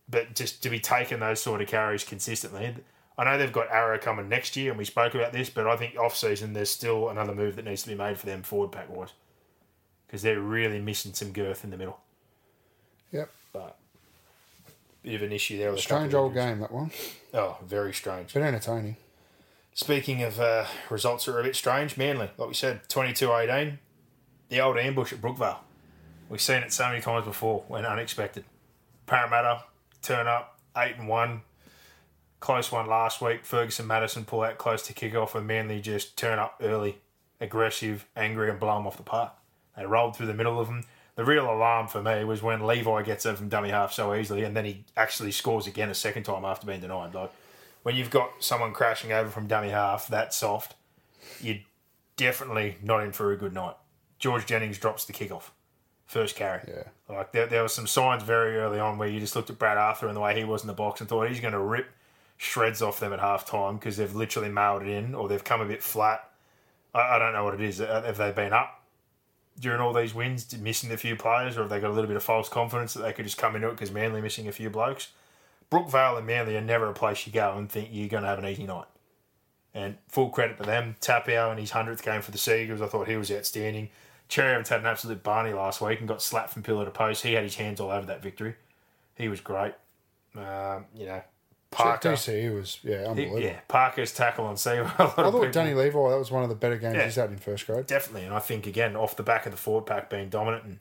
but 0.07 0.35
just 0.35 0.61
to 0.61 0.69
be 0.69 0.77
taking 0.77 1.19
those 1.19 1.41
sort 1.41 1.63
of 1.63 1.67
carries 1.67 2.03
consistently. 2.03 2.75
I 3.17 3.23
know 3.23 3.39
they've 3.39 3.51
got 3.51 3.71
Arrow 3.71 3.97
coming 3.97 4.29
next 4.29 4.55
year, 4.55 4.69
and 4.69 4.77
we 4.77 4.85
spoke 4.85 5.15
about 5.15 5.33
this, 5.33 5.49
but 5.49 5.65
I 5.65 5.75
think 5.75 5.97
off 5.97 6.15
season 6.15 6.53
there's 6.53 6.69
still 6.69 7.09
another 7.09 7.33
move 7.33 7.55
that 7.55 7.65
needs 7.65 7.81
to 7.81 7.89
be 7.89 7.95
made 7.95 8.19
for 8.19 8.27
them 8.27 8.43
forward 8.43 8.71
pack 8.71 8.95
wise 8.95 9.13
because 10.05 10.21
they're 10.21 10.39
really 10.39 10.79
missing 10.79 11.13
some 11.13 11.31
girth 11.31 11.63
in 11.63 11.71
the 11.71 11.77
middle. 11.77 11.99
Yep. 13.11 13.31
But 13.51 13.79
bit 15.03 15.15
of 15.15 15.21
an 15.21 15.31
issue 15.31 15.57
there. 15.57 15.69
With 15.69 15.79
a 15.79 15.83
Strange 15.83 16.13
old 16.13 16.33
game, 16.33 16.59
that 16.59 16.71
one. 16.71 16.91
Oh, 17.33 17.57
very 17.65 17.93
strange. 17.93 18.33
But 18.33 18.41
entertaining. 18.43 18.95
Speaking 19.73 20.21
of 20.23 20.39
uh, 20.39 20.65
results 20.89 21.25
that 21.25 21.35
are 21.35 21.39
a 21.39 21.43
bit 21.43 21.55
strange, 21.55 21.97
Manly, 21.97 22.29
like 22.37 22.47
we 22.47 22.53
said, 22.53 22.87
22-18, 22.89 23.77
the 24.49 24.61
old 24.61 24.77
ambush 24.77 25.11
at 25.11 25.19
Brookvale. 25.19 25.57
We've 26.29 26.41
seen 26.41 26.63
it 26.63 26.71
so 26.71 26.87
many 26.87 27.01
times 27.01 27.25
before 27.25 27.63
when 27.67 27.85
unexpected. 27.85 28.45
Parramatta 29.05 29.63
turn 30.01 30.27
up, 30.27 30.59
8 30.77 30.97
and 30.97 31.07
1. 31.07 31.41
Close 32.39 32.71
one 32.71 32.87
last 32.87 33.21
week. 33.21 33.45
Ferguson 33.45 33.87
Matterson 33.87 34.25
pull 34.25 34.41
out 34.41 34.57
close 34.57 34.85
to 34.87 34.93
kick 34.93 35.15
off, 35.15 35.33
and 35.33 35.47
Manly 35.47 35.81
just 35.81 36.17
turn 36.17 36.39
up 36.39 36.59
early, 36.61 36.99
aggressive, 37.39 38.05
angry, 38.15 38.49
and 38.49 38.59
blow 38.59 38.75
them 38.75 38.85
off 38.85 38.97
the 38.97 39.03
park. 39.03 39.31
They 39.77 39.85
rolled 39.85 40.15
through 40.15 40.27
the 40.27 40.33
middle 40.33 40.59
of 40.59 40.67
them. 40.67 40.83
The 41.15 41.25
real 41.25 41.45
alarm 41.51 41.87
for 41.87 42.01
me 42.01 42.23
was 42.23 42.41
when 42.41 42.65
Levi 42.65 43.03
gets 43.03 43.25
it 43.25 43.37
from 43.37 43.47
dummy 43.49 43.69
half 43.69 43.93
so 43.93 44.15
easily, 44.15 44.43
and 44.43 44.55
then 44.55 44.65
he 44.65 44.83
actually 44.97 45.31
scores 45.31 45.67
again 45.67 45.89
a 45.89 45.93
second 45.93 46.23
time 46.23 46.43
after 46.43 46.65
being 46.65 46.81
denied. 46.81 47.13
Like 47.13 47.31
when 47.83 47.95
you've 47.95 48.09
got 48.09 48.31
someone 48.39 48.73
crashing 48.73 49.11
over 49.11 49.29
from 49.29 49.47
dummy 49.47 49.69
half 49.69 50.07
that 50.07 50.33
soft, 50.33 50.75
you're 51.39 51.59
definitely 52.15 52.77
not 52.81 53.03
in 53.03 53.11
for 53.11 53.31
a 53.31 53.37
good 53.37 53.53
night. 53.53 53.75
George 54.17 54.45
Jennings 54.45 54.79
drops 54.79 55.05
the 55.05 55.13
kickoff, 55.13 55.49
first 56.05 56.35
carry. 56.35 56.61
Yeah. 56.67 56.83
Like 57.09 57.31
there, 57.31 57.45
there 57.45 57.61
were 57.61 57.67
some 57.67 57.87
signs 57.87 58.23
very 58.23 58.57
early 58.57 58.79
on 58.79 58.97
where 58.97 59.09
you 59.09 59.19
just 59.19 59.35
looked 59.35 59.49
at 59.49 59.59
Brad 59.59 59.77
Arthur 59.77 60.07
and 60.07 60.15
the 60.15 60.21
way 60.21 60.35
he 60.35 60.43
was 60.43 60.61
in 60.61 60.67
the 60.67 60.73
box 60.73 60.99
and 60.99 61.09
thought 61.09 61.27
he's 61.27 61.41
going 61.41 61.53
to 61.53 61.59
rip 61.59 61.87
shreds 62.37 62.81
off 62.81 62.99
them 62.99 63.13
at 63.13 63.19
half 63.19 63.45
time 63.45 63.75
because 63.75 63.97
they've 63.97 64.15
literally 64.15 64.49
mailed 64.49 64.81
it 64.81 64.87
in 64.87 65.13
or 65.13 65.27
they've 65.27 65.43
come 65.43 65.61
a 65.61 65.65
bit 65.65 65.83
flat. 65.83 66.27
I, 66.93 67.15
I 67.15 67.19
don't 67.19 67.33
know 67.33 67.43
what 67.43 67.53
it 67.53 67.61
is. 67.61 67.81
Uh, 67.81 68.01
Have 68.03 68.17
they 68.17 68.31
been 68.31 68.53
up 68.53 68.82
during 69.59 69.81
all 69.81 69.93
these 69.93 70.13
wins, 70.13 70.57
missing 70.57 70.91
a 70.91 70.97
few 70.97 71.15
players, 71.15 71.57
or 71.57 71.61
have 71.61 71.69
they 71.69 71.79
got 71.79 71.89
a 71.89 71.93
little 71.93 72.07
bit 72.07 72.17
of 72.17 72.23
false 72.23 72.49
confidence 72.49 72.93
that 72.93 73.01
they 73.01 73.13
could 73.13 73.25
just 73.25 73.37
come 73.37 73.55
into 73.55 73.67
it 73.67 73.71
because 73.71 73.91
Manly 73.91 74.21
missing 74.21 74.47
a 74.47 74.51
few 74.51 74.69
blokes? 74.69 75.09
Brookvale 75.71 76.17
and 76.17 76.27
Manly 76.27 76.55
are 76.55 76.61
never 76.61 76.87
a 76.87 76.93
place 76.93 77.25
you 77.25 77.33
go 77.33 77.57
and 77.57 77.69
think 77.69 77.89
you're 77.91 78.09
going 78.09 78.23
to 78.23 78.29
have 78.29 78.39
an 78.39 78.45
easy 78.45 78.65
night. 78.65 78.85
And 79.73 79.97
full 80.07 80.29
credit 80.29 80.57
to 80.57 80.63
them. 80.63 80.95
Taupau 81.01 81.51
in 81.51 81.57
his 81.57 81.71
100th 81.71 82.03
game 82.03 82.21
for 82.21 82.31
the 82.31 82.37
Seagulls, 82.37 82.81
I 82.81 82.87
thought 82.87 83.07
he 83.07 83.15
was 83.15 83.31
outstanding. 83.31 83.89
Cherry 84.27 84.53
Evans 84.53 84.69
had 84.69 84.81
an 84.81 84.85
absolute 84.85 85.23
barney 85.23 85.53
last 85.53 85.81
week 85.81 85.99
and 85.99 86.07
got 86.07 86.21
slapped 86.21 86.51
from 86.51 86.63
pillar 86.63 86.85
to 86.85 86.91
post. 86.91 87.23
He 87.23 87.33
had 87.33 87.43
his 87.43 87.55
hands 87.55 87.79
all 87.79 87.89
over 87.89 88.05
that 88.05 88.21
victory. 88.21 88.55
He 89.15 89.27
was 89.27 89.41
great. 89.41 89.73
Um, 90.35 90.85
you 90.95 91.05
know, 91.05 91.21
Parker. 91.75 92.09
Was, 92.11 92.79
yeah, 92.83 92.99
he- 92.99 93.05
unbelievable. 93.05 93.39
yeah, 93.41 93.59
Parker's 93.67 94.13
tackle 94.13 94.45
on 94.45 94.55
lot 94.99 95.17
I 95.17 95.31
thought 95.31 95.51
Danny 95.51 95.73
Levi, 95.73 96.09
that 96.09 96.17
was 96.17 96.31
one 96.31 96.43
of 96.43 96.49
the 96.49 96.55
better 96.55 96.77
games 96.77 96.95
Yeah. 96.95 97.05
he's 97.05 97.15
had 97.15 97.29
in 97.31 97.37
first 97.37 97.65
grade. 97.67 97.87
Definitely, 97.87 98.25
and 98.25 98.33
I 98.33 98.39
think 98.39 98.67
again 98.67 98.95
off 98.95 99.15
the 99.15 99.23
back 99.23 99.45
of 99.45 99.51
the 99.51 99.57
forward 99.57 99.85
pack 99.85 100.09
being 100.09 100.29
dominant, 100.29 100.63
and 100.63 100.79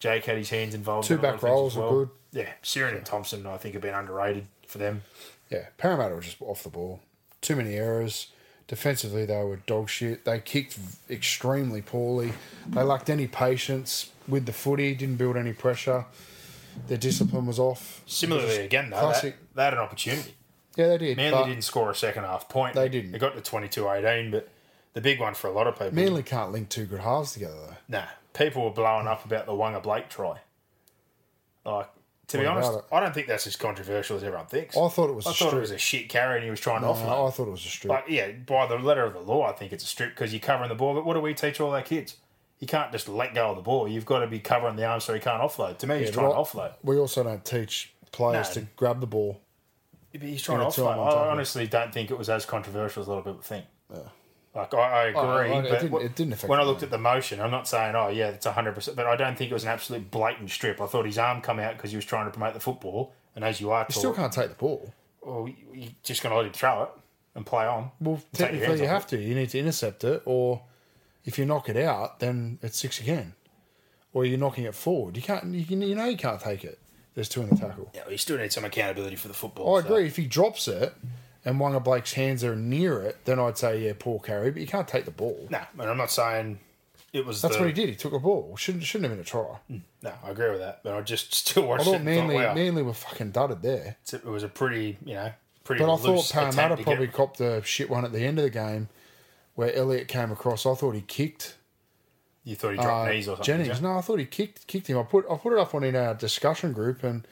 Jake 0.00 0.24
had 0.26 0.36
his 0.36 0.50
hands 0.50 0.74
involved. 0.74 1.08
Two 1.08 1.14
in 1.14 1.20
back 1.20 1.42
rolls 1.42 1.74
as 1.74 1.78
were 1.82 1.88
good. 1.90 2.10
Yeah, 2.32 2.52
Sironen 2.62 2.96
and 2.96 3.06
Thompson, 3.06 3.46
I 3.46 3.56
think, 3.56 3.74
have 3.74 3.82
been 3.82 3.94
underrated 3.94 4.46
for 4.66 4.78
them. 4.78 5.02
Yeah, 5.50 5.66
Parramatta 5.78 6.14
were 6.14 6.20
just 6.20 6.40
off 6.42 6.62
the 6.62 6.68
ball. 6.70 7.00
Too 7.40 7.54
many 7.56 7.74
errors. 7.74 8.28
Defensively, 8.66 9.26
they 9.26 9.36
were 9.44 9.56
dog 9.66 9.90
shit. 9.90 10.24
They 10.24 10.40
kicked 10.40 10.78
extremely 11.10 11.82
poorly. 11.82 12.32
They 12.66 12.82
lacked 12.82 13.10
any 13.10 13.26
patience 13.26 14.10
with 14.26 14.46
the 14.46 14.52
footy, 14.54 14.94
didn't 14.94 15.16
build 15.16 15.36
any 15.36 15.52
pressure. 15.52 16.06
Their 16.88 16.96
discipline 16.98 17.46
was 17.46 17.58
off. 17.58 18.02
Similarly, 18.06 18.56
again 18.56 18.90
though, 18.90 18.98
classic. 18.98 19.36
They, 19.38 19.43
they 19.54 19.64
had 19.64 19.72
an 19.74 19.80
opportunity. 19.80 20.34
Yeah, 20.76 20.88
they 20.88 20.98
did. 20.98 21.16
Manly 21.16 21.50
didn't 21.50 21.64
score 21.64 21.90
a 21.90 21.94
second 21.94 22.24
half 22.24 22.48
point. 22.48 22.74
They 22.74 22.88
didn't. 22.88 23.12
They 23.12 23.18
got 23.18 23.42
to 23.42 23.50
22-18, 23.50 24.30
but 24.32 24.48
the 24.94 25.00
big 25.00 25.20
one 25.20 25.34
for 25.34 25.46
a 25.48 25.52
lot 25.52 25.66
of 25.68 25.74
people. 25.74 25.92
Manly 25.94 26.22
can't 26.24 26.50
link 26.52 26.68
two 26.68 26.84
good 26.86 27.00
halves 27.00 27.32
together, 27.34 27.54
though. 27.54 27.98
Nah, 27.98 28.06
people 28.32 28.64
were 28.64 28.70
blowing 28.70 29.06
up 29.06 29.24
about 29.24 29.46
the 29.46 29.52
Fonua 29.52 29.82
Blake 29.82 30.08
try. 30.08 30.38
Like, 31.64 31.88
to 32.28 32.38
be 32.38 32.46
honest, 32.46 32.72
I 32.90 33.00
don't 33.00 33.14
think 33.14 33.26
that's 33.28 33.46
as 33.46 33.56
controversial 33.56 34.16
as 34.16 34.24
everyone 34.24 34.46
thinks. 34.46 34.76
I 34.76 34.88
thought 34.88 35.10
it 35.10 35.14
was 35.14 35.26
I 35.26 35.30
a 35.30 35.34
thought 35.34 35.54
it 35.54 35.60
was 35.60 35.70
a 35.70 35.78
shit 35.78 36.08
carry 36.08 36.36
and 36.36 36.44
he 36.44 36.50
was 36.50 36.60
trying 36.60 36.80
to 36.80 36.88
offload. 36.88 37.06
No, 37.06 37.26
I 37.26 37.30
thought 37.30 37.48
it 37.48 37.52
was 37.52 37.64
a 37.64 37.68
strip. 37.68 37.88
But 37.88 38.10
yeah, 38.10 38.32
by 38.32 38.66
the 38.66 38.76
letter 38.76 39.04
of 39.04 39.12
the 39.12 39.20
law, 39.20 39.46
I 39.48 39.52
think 39.52 39.72
it's 39.72 39.84
a 39.84 39.86
strip 39.86 40.10
because 40.10 40.32
you're 40.32 40.40
covering 40.40 40.68
the 40.70 40.74
ball. 40.74 40.94
But 40.94 41.04
what 41.06 41.14
do 41.14 41.20
we 41.20 41.34
teach 41.34 41.60
all 41.60 41.72
our 41.74 41.82
kids? 41.82 42.16
You 42.58 42.66
can't 42.66 42.90
just 42.92 43.08
let 43.08 43.34
go 43.34 43.50
of 43.50 43.56
the 43.56 43.62
ball. 43.62 43.86
You've 43.88 44.06
got 44.06 44.20
to 44.20 44.26
be 44.26 44.38
covering 44.40 44.76
the 44.76 44.86
arm 44.86 45.00
so 45.00 45.12
he 45.12 45.20
can't 45.20 45.42
offload. 45.42 45.78
To 45.78 45.86
me, 45.86 45.98
he's 45.98 46.08
Yeah, 46.08 46.14
trying 46.14 46.30
to 46.30 46.36
offload. 46.36 46.72
We 46.82 46.98
also 46.98 47.22
don't 47.22 47.44
teach 47.44 47.92
players 48.10 48.48
No. 48.56 48.62
to 48.62 48.68
grab 48.76 49.00
the 49.00 49.06
ball. 49.06 49.40
But 50.20 50.22
he's 50.28 50.42
trying 50.42 50.60
Yeah, 50.60 50.70
to 50.70 50.80
offload. 50.80 50.84
one 50.86 50.96
top 50.96 51.12
of 51.16 51.26
I 51.26 51.30
honestly 51.30 51.66
don't 51.66 51.92
think 51.92 52.10
it 52.10 52.16
was 52.18 52.30
as 52.30 52.46
controversial 52.46 53.02
as 53.02 53.08
a 53.08 53.10
lot 53.10 53.18
of 53.18 53.24
people 53.24 53.42
think. 53.42 53.66
Like 54.54 54.72
I, 54.72 54.78
I 54.78 55.12
oh, 55.12 55.36
agree, 55.36 55.50
Oh, 55.52 55.58
it 55.58 55.68
but 55.68 55.80
didn't- 55.80 56.02
it 56.02 56.14
didn't 56.14 56.32
affect 56.34 56.48
when 56.48 56.60
I 56.60 56.62
looked 56.62 56.84
at 56.84 56.90
the 56.90 56.98
motion, 56.98 57.40
I'm 57.40 57.50
not 57.50 57.66
saying 57.66 57.96
oh 57.96 58.08
yeah, 58.08 58.28
it's 58.28 58.46
hundred 58.46 58.76
percent, 58.76 58.96
but 58.96 59.06
I 59.06 59.16
don't 59.16 59.36
think 59.36 59.50
it 59.50 59.54
was 59.54 59.64
an 59.64 59.70
absolute 59.70 60.10
blatant 60.12 60.48
strip. 60.50 60.80
I 60.80 60.86
thought 60.86 61.06
his 61.06 61.18
arm 61.18 61.40
come 61.40 61.58
out 61.58 61.76
because 61.76 61.90
he 61.90 61.96
was 61.96 62.04
trying 62.04 62.26
to 62.26 62.30
promote 62.30 62.54
the 62.54 62.60
football, 62.60 63.12
and 63.34 63.44
as 63.44 63.60
you 63.60 63.72
are, 63.72 63.84
You 63.88 63.94
still 63.94 64.14
can't 64.14 64.32
take 64.32 64.50
the 64.50 64.54
ball. 64.54 64.94
well, 65.22 65.48
you- 65.48 65.56
you're 65.72 65.90
just 66.04 66.22
going 66.22 66.30
to 66.32 66.36
let 66.36 66.46
him 66.46 66.52
throw 66.52 66.84
it 66.84 66.90
and 67.34 67.44
play 67.44 67.66
on. 67.66 67.90
Well, 68.00 68.20
technically 68.32 68.76
you 68.78 68.84
off 68.84 68.90
have 68.90 69.06
to. 69.08 69.16
You 69.18 69.34
need 69.34 69.50
to 69.50 69.58
intercept 69.58 70.04
it, 70.04 70.22
or 70.24 70.62
if 71.24 71.36
you 71.36 71.44
knock 71.46 71.68
it 71.68 71.76
out, 71.76 72.20
then 72.20 72.60
it's 72.62 72.78
six 72.78 73.00
again. 73.00 73.34
Or 74.12 74.24
you're 74.24 74.38
knocking 74.38 74.62
it 74.66 74.76
forward. 74.76 75.16
You 75.16 75.22
can't. 75.24 75.52
You, 75.52 75.64
can, 75.66 75.82
you 75.82 75.96
know 75.96 76.04
you 76.04 76.16
can't 76.16 76.40
take 76.40 76.62
it. 76.64 76.78
There's 77.14 77.28
two 77.28 77.42
in 77.42 77.48
the 77.50 77.56
tackle. 77.56 77.90
Yeah, 77.94 78.02
well, 78.02 78.12
you 78.12 78.18
still 78.18 78.38
need 78.38 78.52
some 78.52 78.64
accountability 78.64 79.16
for 79.16 79.28
the 79.28 79.34
football. 79.34 79.68
Oh, 79.68 79.74
I 79.76 79.82
so- 79.82 79.86
agree. 79.88 80.06
If 80.06 80.16
he 80.16 80.26
drops 80.26 80.66
it 80.68 80.94
and 81.44 81.60
one 81.60 81.74
of 81.74 81.84
Blake's 81.84 82.14
hands 82.14 82.42
are 82.42 82.56
near 82.56 83.00
it, 83.02 83.24
then 83.24 83.38
I'd 83.38 83.56
say 83.58 83.84
yeah, 83.86 83.92
poor 83.98 84.18
carry. 84.20 84.50
But 84.50 84.60
you 84.60 84.66
can't 84.66 84.88
take 84.88 85.04
the 85.04 85.10
ball. 85.10 85.46
No, 85.50 85.60
and 85.78 85.88
I'm 85.90 85.96
not 85.96 86.10
saying 86.10 86.58
it 87.12 87.24
was. 87.24 87.40
That's 87.42 87.54
the, 87.56 87.60
what 87.62 87.68
he 87.68 87.72
did. 87.74 87.88
He 87.88 87.94
took 87.94 88.12
a 88.12 88.18
ball. 88.18 88.56
Shouldn't 88.56 88.82
shouldn't 88.84 89.10
have 89.10 89.16
been 89.16 89.22
a 89.22 89.28
try. 89.28 89.58
Hmm, 89.68 89.78
no, 90.02 90.12
I 90.24 90.30
agree 90.30 90.50
with 90.50 90.58
that, 90.60 90.80
but 90.82 90.94
I 90.94 91.00
just 91.02 91.32
still 91.46 91.66
watched 91.68 91.82
it. 91.82 91.84
thought 91.84 91.94
and 91.96 92.04
Manly 92.04 92.34
thought, 92.36 92.46
wow, 92.48 92.54
Manly 92.54 92.82
were 92.82 92.94
fucking 92.94 93.30
dudded 93.32 93.62
there. 93.62 93.96
it's- 94.02 94.14
it 94.14 94.24
was 94.24 94.42
a 94.42 94.48
pretty, 94.48 94.98
you 95.04 95.14
know, 95.14 95.32
pretty. 95.62 95.84
But 95.84 95.94
I 95.94 95.96
thought 95.98 96.30
Parramatta 96.32 96.70
to 96.70 96.76
get- 96.78 96.84
probably 96.84 97.06
copped 97.08 97.38
the 97.38 97.62
shit 97.64 97.88
one 97.90 98.04
at 98.04 98.12
the 98.12 98.24
end 98.24 98.38
of 98.40 98.44
the 98.44 98.50
game, 98.50 98.88
where 99.54 99.72
Elliot 99.72 100.08
came 100.08 100.32
across. 100.32 100.66
I 100.66 100.74
thought 100.74 100.96
he 100.96 101.02
kicked 101.02 101.54
You 102.44 102.56
thought 102.56 102.72
he 102.72 102.76
dropped 102.76 103.08
uh, 103.08 103.12
knees 103.12 103.26
or 103.26 103.36
something. 103.36 103.44
Jennings. 103.44 103.80
No, 103.80 103.96
I 103.96 104.00
thought 104.02 104.18
he 104.18 104.26
kicked 104.26 104.66
kicked 104.66 104.86
him. 104.86 104.98
I 104.98 105.02
put 105.02 105.24
I 105.30 105.36
put 105.36 105.54
it 105.54 105.58
up 105.58 105.74
on 105.74 105.82
in 105.82 105.96
our 105.96 106.14
discussion 106.14 106.72
group, 106.72 107.02
and 107.02 107.26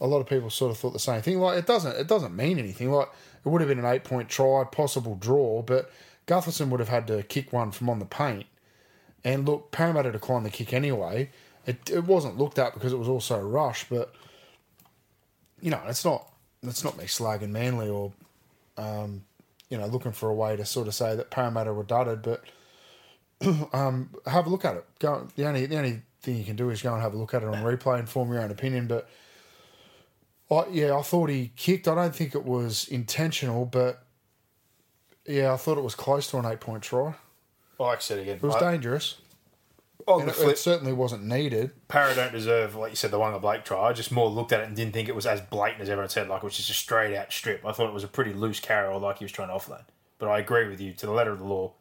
a 0.00 0.06
lot 0.06 0.20
of 0.20 0.26
people 0.26 0.48
sort 0.48 0.70
of 0.70 0.78
thought 0.78 0.94
the 0.94 0.98
same 0.98 1.20
thing. 1.20 1.38
Like 1.38 1.58
it 1.58 1.66
doesn't 1.66 1.96
it 1.96 2.06
doesn't 2.06 2.34
mean 2.34 2.58
anything. 2.58 2.90
Like 2.90 3.08
it 3.44 3.48
would 3.48 3.60
have 3.60 3.68
been 3.68 3.78
an 3.78 3.84
eight 3.84 4.04
point 4.04 4.28
try, 4.28 4.64
possible 4.64 5.16
draw, 5.16 5.62
but 5.62 5.90
Gutherson 6.26 6.68
would 6.70 6.80
have 6.80 6.88
had 6.88 7.06
to 7.08 7.22
kick 7.24 7.52
one 7.52 7.70
from 7.72 7.90
on 7.90 7.98
the 7.98 8.06
paint. 8.06 8.46
And 9.22 9.46
look, 9.46 9.70
Parramatta 9.70 10.12
declined 10.12 10.46
the 10.46 10.50
kick 10.50 10.72
anyway. 10.72 11.30
It 11.66 11.90
it 11.90 12.04
wasn't 12.04 12.38
looked 12.38 12.58
at 12.58 12.72
because 12.72 12.92
it 12.94 12.98
was 12.98 13.08
also 13.08 13.38
a 13.38 13.44
rush, 13.44 13.86
but 13.90 14.14
you 15.60 15.70
know 15.70 15.82
it's 15.86 16.04
not 16.04 16.26
it's 16.62 16.84
not 16.84 16.96
me 16.96 17.04
slagging 17.04 17.50
Manly 17.50 17.88
or 17.88 18.12
um, 18.78 19.24
you 19.68 19.76
know 19.76 19.86
looking 19.86 20.12
for 20.12 20.30
a 20.30 20.34
way 20.34 20.56
to 20.56 20.64
sort 20.64 20.88
of 20.88 20.94
say 20.94 21.14
that 21.16 21.30
Parramatta 21.30 21.74
were 21.74 21.84
dudded, 21.84 22.22
but 22.22 22.42
um, 23.72 24.10
have 24.26 24.46
a 24.46 24.50
look 24.50 24.64
at 24.64 24.76
it. 24.76 24.84
Go. 24.98 25.28
The 25.36 25.46
only 25.46 25.66
the 25.66 25.76
only 25.78 26.02
thing 26.20 26.36
you 26.36 26.44
can 26.44 26.56
do 26.56 26.70
is 26.70 26.82
go 26.82 26.92
and 26.92 27.02
have 27.02 27.14
a 27.14 27.16
look 27.16 27.34
at 27.34 27.42
it 27.42 27.48
on 27.48 27.54
replay 27.62 27.98
and 27.98 28.08
form 28.08 28.32
your 28.32 28.42
own 28.42 28.50
opinion. 28.50 28.86
But 28.88 29.08
I, 30.50 30.64
yeah, 30.70 30.96
I 30.96 31.02
thought 31.02 31.30
he 31.30 31.52
kicked. 31.56 31.86
I 31.88 31.94
don't 31.94 32.14
think 32.14 32.34
it 32.34 32.44
was 32.44 32.88
intentional, 32.88 33.64
but 33.66 34.02
yeah, 35.26 35.52
I 35.52 35.56
thought 35.56 35.78
it 35.78 35.84
was 35.84 35.94
close 35.94 36.28
to 36.30 36.38
an 36.38 36.46
eight 36.46 36.60
point 36.60 36.82
try. 36.82 37.14
Like 37.78 37.98
I 37.98 38.00
said 38.00 38.18
again, 38.18 38.36
It 38.36 38.42
was 38.42 38.56
I- 38.56 38.72
dangerous. 38.72 39.16
on 40.06 40.20
And 40.22 40.28
the 40.28 40.32
it, 40.32 40.36
flip, 40.36 40.52
it 40.54 40.58
certainly 40.58 40.92
wasn't 40.92 41.22
needed. 41.24 41.70
Para 41.86 42.12
don't 42.14 42.32
deserve, 42.32 42.74
like 42.74 42.90
you 42.90 42.96
said, 42.96 43.10
the 43.12 43.18
Fonua 43.18 43.40
Blake 43.40 43.64
try. 43.64 43.78
I 43.88 43.92
just 43.92 44.10
more 44.10 44.28
looked 44.28 44.50
at 44.52 44.60
it 44.60 44.66
and 44.66 44.74
didn't 44.74 44.94
think 44.94 45.08
it 45.08 45.14
was 45.14 45.26
as 45.26 45.40
blatant 45.42 45.82
as 45.82 45.88
everyone 45.90 46.08
said. 46.08 46.28
Like 46.28 46.38
it 46.42 46.44
was 46.44 46.56
just 46.56 46.70
a 46.70 46.74
straight 46.74 47.14
out 47.14 47.30
strip. 47.32 47.64
I 47.64 47.70
thought 47.72 47.88
it 47.88 47.92
was 47.94 48.02
a 48.04 48.08
pretty 48.08 48.32
loose 48.32 48.58
carry, 48.58 48.88
or 48.88 48.98
like 48.98 49.18
he 49.18 49.24
was 49.24 49.30
trying 49.32 49.48
to 49.48 49.54
offload. 49.54 49.84
But 50.18 50.28
I 50.28 50.38
agree 50.40 50.66
with 50.68 50.80
you. 50.80 50.92
To 50.94 51.06
the 51.06 51.12
letter 51.12 51.30
of 51.30 51.38
the 51.38 51.44
law, 51.44 51.74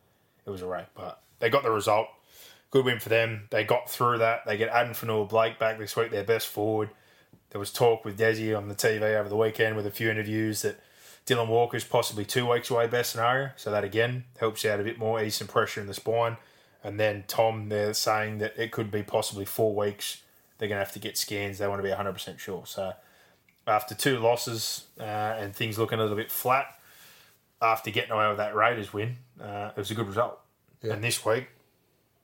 it 0.46 0.50
was 0.52 0.62
a 0.62 0.68
rape. 0.68 0.86
But 0.94 1.20
they 1.40 1.50
got 1.50 1.64
the 1.64 1.72
result. 1.72 2.08
Good 2.72 2.86
win 2.86 3.00
for 3.00 3.10
them. 3.10 3.48
They 3.50 3.64
got 3.64 3.90
through 3.90 4.18
that. 4.20 4.42
They 4.46 4.58
get 4.58 4.70
Addin 4.70 4.94
Fonua 4.94 5.28
Blake 5.28 5.58
back 5.58 5.78
this 5.78 5.96
week, 5.96 6.12
their 6.12 6.24
best 6.24 6.48
forward. 6.48 6.90
There 7.52 7.60
was 7.60 7.72
talk 7.72 8.04
with 8.04 8.20
Desi 8.20 8.58
on 8.58 8.68
the 8.68 8.76
TV 8.76 9.02
over 9.16 9.30
the 9.30 9.38
weekend 9.38 9.76
with 9.76 9.86
a 9.86 9.92
few 9.92 10.10
interviews 10.10 10.64
that 10.64 10.80
Dylan 11.26 11.48
Walker's 11.48 11.84
possibly 11.84 12.26
two 12.26 12.50
weeks 12.50 12.70
away, 12.70 12.88
best 12.88 13.12
scenario. 13.12 13.52
So 13.56 13.72
that 13.72 13.84
again 13.84 14.26
helps 14.40 14.64
you 14.64 14.72
out 14.72 14.80
a 14.80 14.84
bit 14.84 14.98
more, 14.98 15.22
ease 15.22 15.36
some 15.36 15.48
pressure 15.48 15.80
in 15.80 15.88
the 15.88 15.94
spine. 15.94 16.38
And 16.84 17.00
then 17.00 17.24
Tom, 17.28 17.70
they're 17.70 17.94
saying 17.94 18.38
that 18.40 18.58
it 18.58 18.72
could 18.72 18.92
be 18.92 19.04
possibly 19.04 19.46
four 19.46 19.74
weeks. 19.76 20.22
They're 20.58 20.70
going 20.70 20.80
to 20.80 20.84
have 20.86 20.94
to 20.94 21.00
get 21.00 21.18
scans. 21.18 21.58
They 21.58 21.68
want 21.68 21.80
to 21.80 21.88
be 21.88 21.94
100% 21.94 22.40
sure. 22.40 22.64
So 22.66 22.94
after 23.66 23.94
two 23.94 24.20
losses 24.20 24.86
uh, 25.00 25.04
and 25.04 25.56
things 25.56 25.78
looking 25.78 26.00
a 26.00 26.02
little 26.02 26.18
bit 26.18 26.32
flat, 26.32 26.68
after 27.62 27.92
getting 27.92 28.12
away 28.12 28.28
with 28.28 28.38
that 28.38 28.56
Raiders 28.56 28.94
win, 28.94 29.18
uh, 29.42 29.72
it 29.76 29.78
was 29.78 29.92
a 29.92 29.96
good 29.96 30.08
result. 30.08 30.40
And 30.84 31.04
this 31.04 31.26
week, 31.26 31.48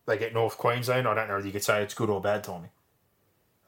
they 0.06 0.18
get 0.18 0.34
North 0.34 0.58
Queensland. 0.58 1.08
I 1.08 1.14
don't 1.14 1.28
know 1.28 1.38
if 1.38 1.46
you 1.46 1.52
could 1.52 1.64
say 1.64 1.82
it's 1.82 1.94
good 1.94 2.10
or 2.10 2.22
bad 2.22 2.44
timing. 2.44 2.70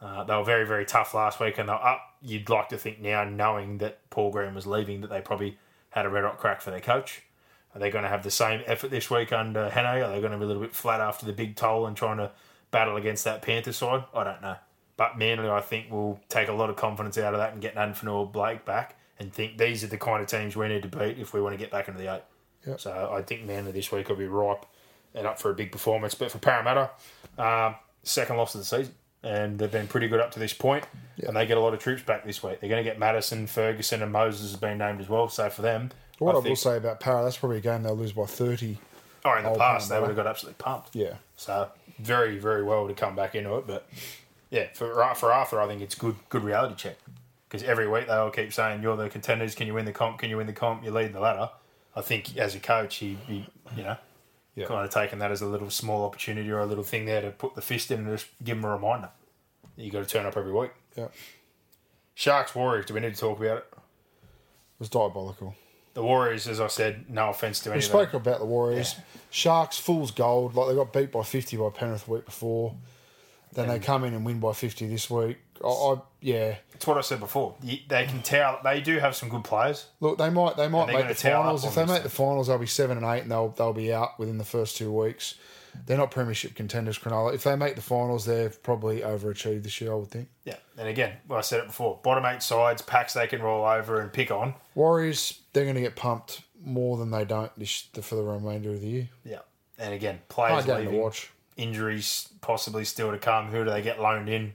Uh, 0.02 0.24
they 0.24 0.36
were 0.36 0.44
very, 0.44 0.66
very 0.66 0.86
tough 0.86 1.14
last 1.14 1.40
week, 1.40 1.58
and 1.58 1.70
they're 1.70 1.76
up. 1.76 2.02
You'd 2.22 2.50
like 2.50 2.70
to 2.70 2.78
think 2.78 3.00
now, 3.00 3.24
knowing 3.24 3.80
that 3.80 4.10
Paul 4.10 4.32
Green 4.32 4.54
was 4.54 4.68
leaving, 4.68 5.02
that 5.02 5.10
they 5.10 5.22
probably 5.22 5.58
had 5.90 6.06
a 6.06 6.10
red 6.10 6.24
hot 6.24 6.38
crack 6.38 6.62
for 6.62 6.72
their 6.72 6.82
coach. 6.82 7.24
Are 7.74 7.80
they 7.80 7.90
going 7.90 8.04
to 8.04 8.10
have 8.10 8.24
the 8.24 8.32
same 8.32 8.62
effort 8.66 8.92
this 8.92 9.10
week 9.10 9.34
under 9.34 9.70
Hannay? 9.70 10.06
Are 10.06 10.14
they 10.14 10.20
going 10.20 10.32
to 10.32 10.38
be 10.38 10.44
a 10.44 10.48
little 10.48 10.62
bit 10.62 10.74
flat 10.74 11.02
after 11.02 11.26
the 11.26 11.34
big 11.34 11.56
toll 11.56 11.88
and 11.88 11.96
trying 11.96 12.18
to 12.18 12.32
battle 12.72 12.98
against 12.98 13.24
that 13.24 13.42
Panther 13.42 13.74
side? 13.74 14.04
I 14.14 14.24
don't 14.24 14.42
know. 14.42 14.56
But 14.98 15.18
Manly, 15.18 15.50
I 15.50 15.62
think, 15.62 15.92
will 15.92 16.20
take 16.30 16.48
a 16.48 16.54
lot 16.54 16.70
of 16.70 16.78
confidence 16.78 17.18
out 17.18 17.34
of 17.34 17.40
that 17.40 17.54
and 17.54 17.62
get 17.62 17.76
Nathan 17.76 17.94
Fonua 17.94 18.32
Blake 18.32 18.64
back 18.64 18.98
and 19.20 19.34
think 19.34 19.58
these 19.58 19.84
are 19.84 19.88
the 19.88 19.98
kind 19.98 20.22
of 20.22 20.28
teams 20.28 20.56
we 20.56 20.68
need 20.68 20.84
to 20.84 20.88
beat 20.88 21.18
if 21.18 21.34
we 21.34 21.42
want 21.42 21.54
to 21.54 21.58
get 21.58 21.72
back 21.72 21.88
into 21.88 22.00
the 22.00 22.14
eight. 22.16 22.24
Yep. 22.66 22.80
So 22.80 23.12
I 23.14 23.22
think 23.22 23.46
Manly 23.46 23.72
this 23.72 23.92
week 23.92 24.08
will 24.08 24.16
be 24.16 24.28
ripe 24.28 24.66
and 25.16 25.26
up 25.26 25.40
for 25.40 25.50
a 25.50 25.54
big 25.56 25.72
performance. 25.72 26.14
But 26.14 26.32
for 26.32 26.38
Parramatta, 26.38 26.92
um, 27.38 27.76
second 28.04 28.38
loss 28.38 28.54
of 28.56 28.62
the 28.62 28.66
season. 28.66 28.94
And 29.24 29.58
they've 29.58 29.72
been 29.72 29.88
pretty 29.88 30.08
good 30.08 30.20
up 30.20 30.30
to 30.34 30.40
this 30.40 30.54
point. 30.54 30.86
and 31.26 31.36
they 31.36 31.48
get 31.48 31.58
a 31.58 31.60
lot 31.60 31.74
of 31.74 31.80
troops 31.80 32.04
back 32.04 32.24
this 32.26 32.44
week. 32.44 32.60
They're 32.60 32.70
going 32.70 32.84
to 32.84 32.88
get 32.88 33.00
Matterson, 33.00 33.48
Ferguson, 33.48 34.04
and 34.04 34.12
Moses 34.12 34.52
has 34.52 34.60
been 34.60 34.78
named 34.78 35.02
as 35.02 35.10
well. 35.10 35.30
So 35.30 35.50
for 35.50 35.64
them, 35.64 35.90
What 36.20 36.30
I, 36.30 36.34
I 36.34 36.36
will 36.36 36.42
think, 36.44 36.58
say 36.60 36.78
about 36.78 37.00
Para, 37.00 37.24
that's 37.24 37.38
probably 37.38 37.58
a 37.58 37.62
game 37.62 37.82
they'll 37.82 37.96
lose 37.96 38.12
by 38.12 38.26
30. 38.26 38.78
oh, 39.26 39.38
in 39.38 39.44
the 39.44 39.50
past 39.58 39.90
they 39.90 40.00
would 40.00 40.08
have 40.10 40.16
got 40.16 40.28
absolutely 40.28 40.58
pumped. 40.64 40.96
Yeah. 40.96 41.16
So 41.38 41.70
very, 41.98 42.38
very 42.38 42.62
well 42.62 42.88
to 42.88 42.94
come 42.94 43.16
back 43.16 43.34
into 43.34 43.56
it. 43.56 43.66
But 43.66 43.90
yeah, 44.52 44.68
for 44.76 44.94
for 45.16 45.34
Arthur, 45.34 45.60
I 45.60 45.66
think 45.68 45.82
it's 45.82 45.96
good 45.96 46.18
good 46.30 46.44
reality 46.44 46.76
check 46.76 46.98
because 47.50 47.64
every 47.64 47.88
week 47.88 48.06
they 48.06 48.14
all 48.14 48.30
keep 48.30 48.54
saying 48.54 48.84
you're 48.84 48.96
the 48.96 49.10
contenders. 49.10 49.56
Can 49.56 49.66
you 49.66 49.74
win 49.74 49.86
the 49.86 49.92
comp? 49.92 50.20
Can 50.20 50.30
you 50.30 50.38
win 50.38 50.46
the 50.46 50.54
comp? 50.54 50.84
You 50.84 50.92
lead 50.92 51.14
the 51.14 51.20
ladder. 51.20 51.50
I 51.96 52.02
think 52.02 52.38
as 52.38 52.54
a 52.54 52.60
coach, 52.60 52.98
he, 52.98 53.18
he 53.26 53.48
you 53.76 53.82
know 53.84 53.98
Yeah. 54.56 54.68
kind 54.68 54.86
of 54.86 54.92
taking 54.92 55.20
that 55.20 55.32
as 55.32 55.42
a 55.42 55.46
little 55.48 55.70
small 55.70 56.06
opportunity 56.06 56.50
or 56.50 56.60
a 56.60 56.66
little 56.66 56.84
thing 56.84 57.06
there 57.06 57.22
to 57.22 57.32
put 57.32 57.56
the 57.56 57.62
fist 57.62 57.92
in 57.92 58.00
and 58.00 58.18
just 58.18 58.28
give 58.44 58.58
them 58.58 58.66
a 58.66 58.74
reminder. 58.74 59.10
You 59.76 59.92
got 59.92 60.00
to 60.00 60.06
turn 60.06 60.26
up 60.26 60.38
every 60.38 60.54
week. 60.54 60.72
Yeah. 60.96 61.08
Sharks 62.14 62.56
Warriors. 62.56 62.86
Do 62.86 62.94
we 62.94 63.02
need 63.02 63.14
to 63.14 63.20
talk 63.20 63.38
about 63.38 63.58
it? 63.58 63.74
was 64.80 64.90
diabolical. 64.90 65.56
The 65.94 66.04
Warriors, 66.04 66.48
as 66.48 66.60
I 66.60 66.68
said, 66.68 67.10
no 67.10 67.30
offense 67.30 67.60
to 67.62 67.70
anyone. 67.70 67.78
We 67.78 67.82
spoke 67.82 68.14
about 68.14 68.40
the 68.40 68.46
Warriors. 68.46 68.96
Sharks, 69.30 69.78
fool's 69.78 70.12
gold. 70.12 70.56
Like 70.56 70.70
they 70.70 70.76
got 70.76 70.92
beat 70.92 71.12
by 71.12 71.24
50 71.24 71.58
by 71.58 71.70
Penrith 71.70 72.06
the 72.06 72.12
week 72.12 72.26
before. 72.26 72.76
Then 73.54 73.70
they 73.70 73.80
come 73.80 74.04
in 74.04 74.14
and 74.14 74.26
win 74.26 74.42
by 74.42 74.52
50 74.52 74.88
this 74.88 75.10
week. 75.10 75.38
I, 75.64 75.68
I 75.68 75.96
yeah. 76.20 76.56
It's 76.76 76.88
what 76.88 76.98
I 76.98 77.02
said 77.02 77.20
before. 77.20 77.56
They 77.62 78.06
can 78.06 78.22
tell 78.22 78.60
they 78.64 78.82
do 78.82 79.00
have 79.00 79.16
some 79.16 79.30
good 79.30 79.44
players. 79.44 79.88
Look, 80.00 80.18
they 80.18 80.30
might 80.30 80.58
they 80.58 80.68
might 80.68 80.88
make 80.88 81.08
the 81.08 81.16
finals. 81.16 81.66
If 81.66 81.76
they 81.76 81.86
make 81.86 82.04
the 82.04 82.10
finals, 82.10 82.48
they'll 82.48 82.58
be 82.58 82.66
seven 82.68 82.98
and 82.98 83.06
eight, 83.06 83.22
and 83.22 83.32
they'll 83.32 83.50
they'll 83.50 83.74
be 83.74 83.94
out 83.94 84.20
within 84.20 84.38
the 84.38 84.46
first 84.46 84.78
two 84.78 84.92
weeks. 84.92 85.36
They're 85.86 85.98
not 85.98 86.10
premiership 86.10 86.56
contenders, 86.56 86.98
Cronulla. 86.98 87.34
If 87.34 87.44
they 87.44 87.56
make 87.58 87.76
the 87.76 87.82
finals, 87.82 88.26
they've 88.26 88.64
probably 88.64 89.02
overachieved 89.02 89.64
this 89.64 89.82
year. 89.82 89.92
I 89.92 89.96
would 89.96 90.10
think. 90.10 90.30
Yeah, 90.46 90.56
and 90.78 90.88
again, 90.88 91.18
well, 91.28 91.38
I 91.40 91.42
said 91.42 91.60
it 91.60 91.68
before. 91.68 92.00
Bottom 92.02 92.26
eight 92.26 92.42
sides, 92.42 92.82
packs 92.82 93.14
they 93.14 93.28
can 93.28 93.42
roll 93.42 93.66
over 93.66 94.00
and 94.00 94.12
pick 94.12 94.32
on. 94.32 94.54
Warriors, 94.74 95.42
they're 95.54 95.66
going 95.66 95.76
to 95.76 95.82
get 95.82 95.96
pumped 95.96 96.42
more 96.64 96.98
than 96.98 97.12
they 97.12 97.26
don't 97.26 97.52
this, 97.60 97.90
for 98.02 98.16
the 98.16 98.24
remainder 98.24 98.70
of 98.70 98.82
the 98.82 98.88
year. 98.88 99.10
Yeah, 99.26 99.40
and 99.78 99.94
again, 99.94 100.20
players 100.30 100.66
leaving, 100.66 100.98
watch. 100.98 101.30
injuries 101.58 102.30
possibly 102.42 102.86
still 102.86 103.12
to 103.12 103.18
come. 103.18 103.48
Who 103.48 103.66
do 103.66 103.70
they 103.70 103.82
get 103.82 104.00
loaned 104.02 104.30
in? 104.30 104.54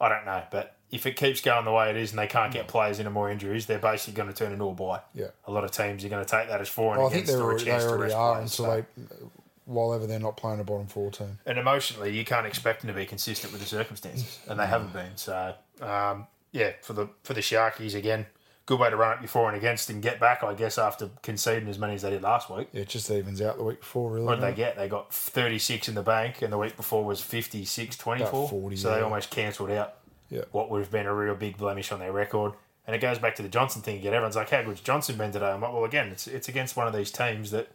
I 0.00 0.08
don't 0.08 0.24
know, 0.24 0.42
but 0.52 0.76
if 0.90 1.06
it 1.06 1.16
keeps 1.16 1.40
going 1.40 1.64
the 1.64 1.72
way 1.72 1.90
it 1.90 1.96
is 1.96 2.10
and 2.10 2.18
they 2.18 2.26
can't 2.26 2.52
get 2.52 2.66
players 2.68 2.98
into 2.98 3.10
more 3.10 3.30
injuries, 3.30 3.66
they're 3.66 3.78
basically 3.78 4.14
going 4.14 4.28
to 4.28 4.34
turn 4.34 4.52
into 4.52 4.64
a 4.64 4.74
buy. 4.74 5.00
Yeah. 5.14 5.28
a 5.46 5.52
lot 5.52 5.64
of 5.64 5.70
teams 5.70 6.04
are 6.04 6.08
going 6.08 6.24
to 6.24 6.30
take 6.30 6.48
that 6.48 6.60
as 6.60 6.68
four 6.68 6.92
and 6.94 6.98
Well, 6.98 7.08
I 7.08 7.12
think 7.12 7.24
against 7.24 7.38
they 7.38 7.42
already, 7.42 7.64
they 7.64 7.70
chance 7.70 7.84
to 7.84 7.90
already 7.90 8.12
are 8.12 8.34
players, 8.34 8.58
until 8.60 8.64
so- 8.66 8.86
they, 9.06 9.26
while 9.66 9.94
ever 9.94 10.06
they're 10.06 10.18
not 10.18 10.36
playing 10.36 10.58
a 10.58 10.64
bottom 10.64 10.86
four 10.88 11.12
team. 11.12 11.38
and 11.46 11.56
emotionally, 11.58 12.16
you 12.16 12.24
can't 12.24 12.46
expect 12.46 12.80
them 12.82 12.88
to 12.88 12.94
be 12.94 13.06
consistent 13.06 13.52
with 13.52 13.62
the 13.62 13.68
circumstances, 13.68 14.40
and 14.48 14.58
they 14.58 14.66
haven't 14.66 14.92
been. 14.92 15.16
So, 15.16 15.54
um, 15.80 16.26
yeah, 16.50 16.72
for 16.82 16.92
the 16.92 17.08
for 17.22 17.34
the 17.34 17.40
Sharkies 17.40 17.94
again, 17.94 18.26
good 18.66 18.80
way 18.80 18.90
to 18.90 18.96
run 18.96 19.12
up 19.12 19.20
your 19.20 19.28
for 19.28 19.46
and 19.48 19.56
against 19.56 19.88
and 19.88 20.02
get 20.02 20.18
back, 20.18 20.42
I 20.42 20.54
guess, 20.54 20.76
after 20.76 21.10
conceding 21.22 21.68
as 21.68 21.78
many 21.78 21.94
as 21.94 22.02
they 22.02 22.10
did 22.10 22.22
last 22.22 22.50
week. 22.50 22.68
Yeah, 22.72 22.80
it 22.80 22.88
just 22.88 23.08
evens 23.12 23.40
out 23.40 23.58
the 23.58 23.62
week 23.62 23.78
before, 23.80 24.10
really. 24.10 24.26
What 24.26 24.40
did 24.40 24.44
they 24.44 24.54
get? 24.54 24.76
They 24.76 24.88
got 24.88 25.14
36 25.14 25.88
in 25.88 25.94
the 25.94 26.02
bank, 26.02 26.42
and 26.42 26.52
the 26.52 26.58
week 26.58 26.76
before 26.76 27.04
was 27.04 27.20
56 27.20 27.96
24. 27.96 28.48
40, 28.48 28.76
so 28.76 28.92
they 28.92 29.02
almost 29.02 29.30
cancelled 29.30 29.70
out 29.70 29.94
Yeah. 30.30 30.42
what 30.52 30.70
would 30.70 30.80
have 30.80 30.90
been 30.90 31.06
a 31.06 31.14
real 31.14 31.34
big 31.34 31.56
blemish 31.58 31.90
on 31.92 31.98
their 31.98 32.12
record. 32.12 32.52
And 32.86 32.96
it 32.96 33.00
goes 33.00 33.18
back 33.18 33.34
to 33.36 33.42
the 33.42 33.48
Johnson 33.48 33.82
thing 33.82 33.98
again. 33.98 34.14
Everyone's 34.14 34.36
like, 34.36 34.50
how 34.50 34.62
good's 34.62 34.80
Johnson 34.80 35.16
been 35.16 35.32
today? 35.32 35.50
I'm 35.50 35.60
like, 35.60 35.72
well, 35.72 35.84
again, 35.84 36.08
it's, 36.08 36.26
it's 36.26 36.48
against 36.48 36.76
one 36.76 36.86
of 36.86 36.92
these 36.94 37.10
teams 37.10 37.50
that, 37.50 37.68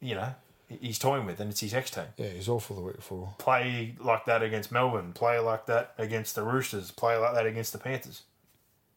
you 0.00 0.14
know, 0.14 0.34
he's 0.68 0.98
toying 0.98 1.26
with, 1.26 1.40
and 1.40 1.50
it's 1.50 1.60
his 1.60 1.74
ex 1.74 1.90
team. 1.90 2.04
Yeah, 2.16 2.28
he's 2.28 2.48
awful 2.48 2.76
the 2.76 2.82
week 2.82 2.96
before. 2.96 3.34
Play 3.38 3.94
like 4.00 4.24
that 4.26 4.42
against 4.42 4.70
Melbourne, 4.72 5.12
play 5.12 5.38
like 5.38 5.66
that 5.66 5.94
against 5.98 6.34
the 6.34 6.42
Roosters, 6.42 6.90
play 6.90 7.16
like 7.16 7.34
that 7.34 7.46
against 7.46 7.72
the 7.72 7.78
Panthers. 7.78 8.22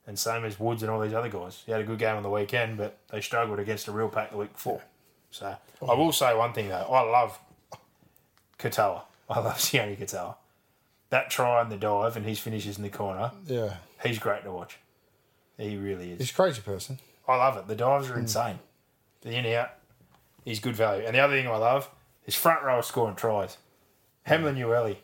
And 0.08 0.18
same 0.18 0.44
as 0.46 0.60
Woods 0.60 0.82
and 0.84 0.92
all 0.92 1.00
these 1.00 1.14
other 1.14 1.30
guys. 1.30 1.62
He 1.66 1.72
had 1.72 1.82
a 1.82 1.84
good 1.84 2.00
game 2.00 2.16
on 2.16 2.24
the 2.24 2.30
weekend, 2.30 2.78
but 2.78 2.98
they 3.12 3.22
struggled 3.22 3.60
against 3.60 3.88
a 3.88 3.92
real 3.92 4.10
pack 4.10 4.32
the 4.32 4.38
week 4.38 4.54
before. 4.54 4.82
So 5.32 5.56
I 5.88 5.94
will 5.94 6.12
say 6.12 6.36
one 6.36 6.54
thing 6.54 6.70
though. 6.70 6.76
I 6.78 7.02
love 7.02 7.40
Katoa. 8.58 9.04
I 9.30 9.40
love 9.40 9.58
Sione 9.60 9.98
Katoa. 9.98 10.36
That 11.10 11.30
try 11.32 11.62
and 11.62 11.72
the 11.72 11.78
dive 11.78 12.16
and 12.18 12.26
his 12.26 12.40
finishes 12.40 12.78
in 12.78 12.84
the 12.84 12.90
corner, 12.90 13.32
Yeah, 13.48 13.76
he's 14.06 14.20
great 14.20 14.44
to 14.44 14.52
watch. 14.52 14.78
He 15.58 15.76
really 15.78 16.12
is. 16.12 16.20
he's 16.20 16.32
a 16.32 16.34
crazy 16.34 16.62
person. 16.62 17.00
I 17.28 17.36
love 17.36 17.58
it. 17.58 17.68
The 17.68 17.76
dives 17.76 18.10
are 18.10 18.18
insane. 18.18 18.60
The 19.22 19.32
in 19.38 19.46
out, 19.48 19.72
he's 20.46 20.60
good 20.60 20.76
value. 20.76 21.04
And 21.06 21.16
the 21.16 21.20
other 21.20 21.34
thing 21.36 21.48
I 21.48 21.58
love 21.58 21.90
is 22.26 22.36
front 22.36 22.64
row 22.64 22.82
scoring 22.82 23.16
tries. 23.16 23.58
Hamlin 24.24 24.56
Uele, 24.56 24.98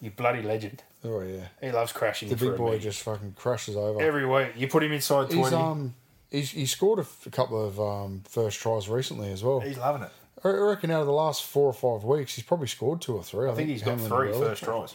you 0.00 0.10
bloody 0.10 0.42
legend. 0.42 0.82
Oh 1.02 1.22
yeah, 1.22 1.46
He 1.62 1.70
loves 1.70 1.92
crashing 1.92 2.28
the 2.28 2.36
big 2.36 2.56
boy 2.56 2.78
just 2.78 3.02
fucking 3.02 3.32
crashes 3.38 3.74
over. 3.76 4.00
every 4.02 4.26
week. 4.26 4.52
You 4.56 4.68
put 4.68 4.82
him 4.82 4.92
inside 4.92 5.30
twenty. 5.30 5.42
he's 5.44 5.52
um, 5.54 5.94
he's 6.30 6.50
he 6.50 6.66
scored 6.66 6.98
a, 6.98 7.02
f- 7.02 7.24
a 7.26 7.30
couple 7.30 7.64
of 7.64 7.80
um 7.80 8.22
first 8.28 8.60
tries 8.60 8.88
recently 8.90 9.32
as 9.32 9.42
well. 9.42 9.60
he's 9.60 9.78
loving 9.78 10.02
it. 10.02 10.10
I 10.44 10.48
reckon 10.50 10.90
out 10.90 11.00
of 11.00 11.06
the 11.06 11.12
last 11.12 11.44
four 11.44 11.66
or 11.66 11.72
five 11.72 12.04
weeks, 12.06 12.34
he's 12.34 12.44
probably 12.44 12.66
scored 12.66 13.00
two 13.00 13.14
or 13.16 13.22
three. 13.24 13.48
I, 13.48 13.52
I 13.52 13.54
think 13.54 13.68
he's 13.70 13.82
got 13.82 13.98
three 14.00 14.32
first 14.32 14.62
tries. 14.62 14.94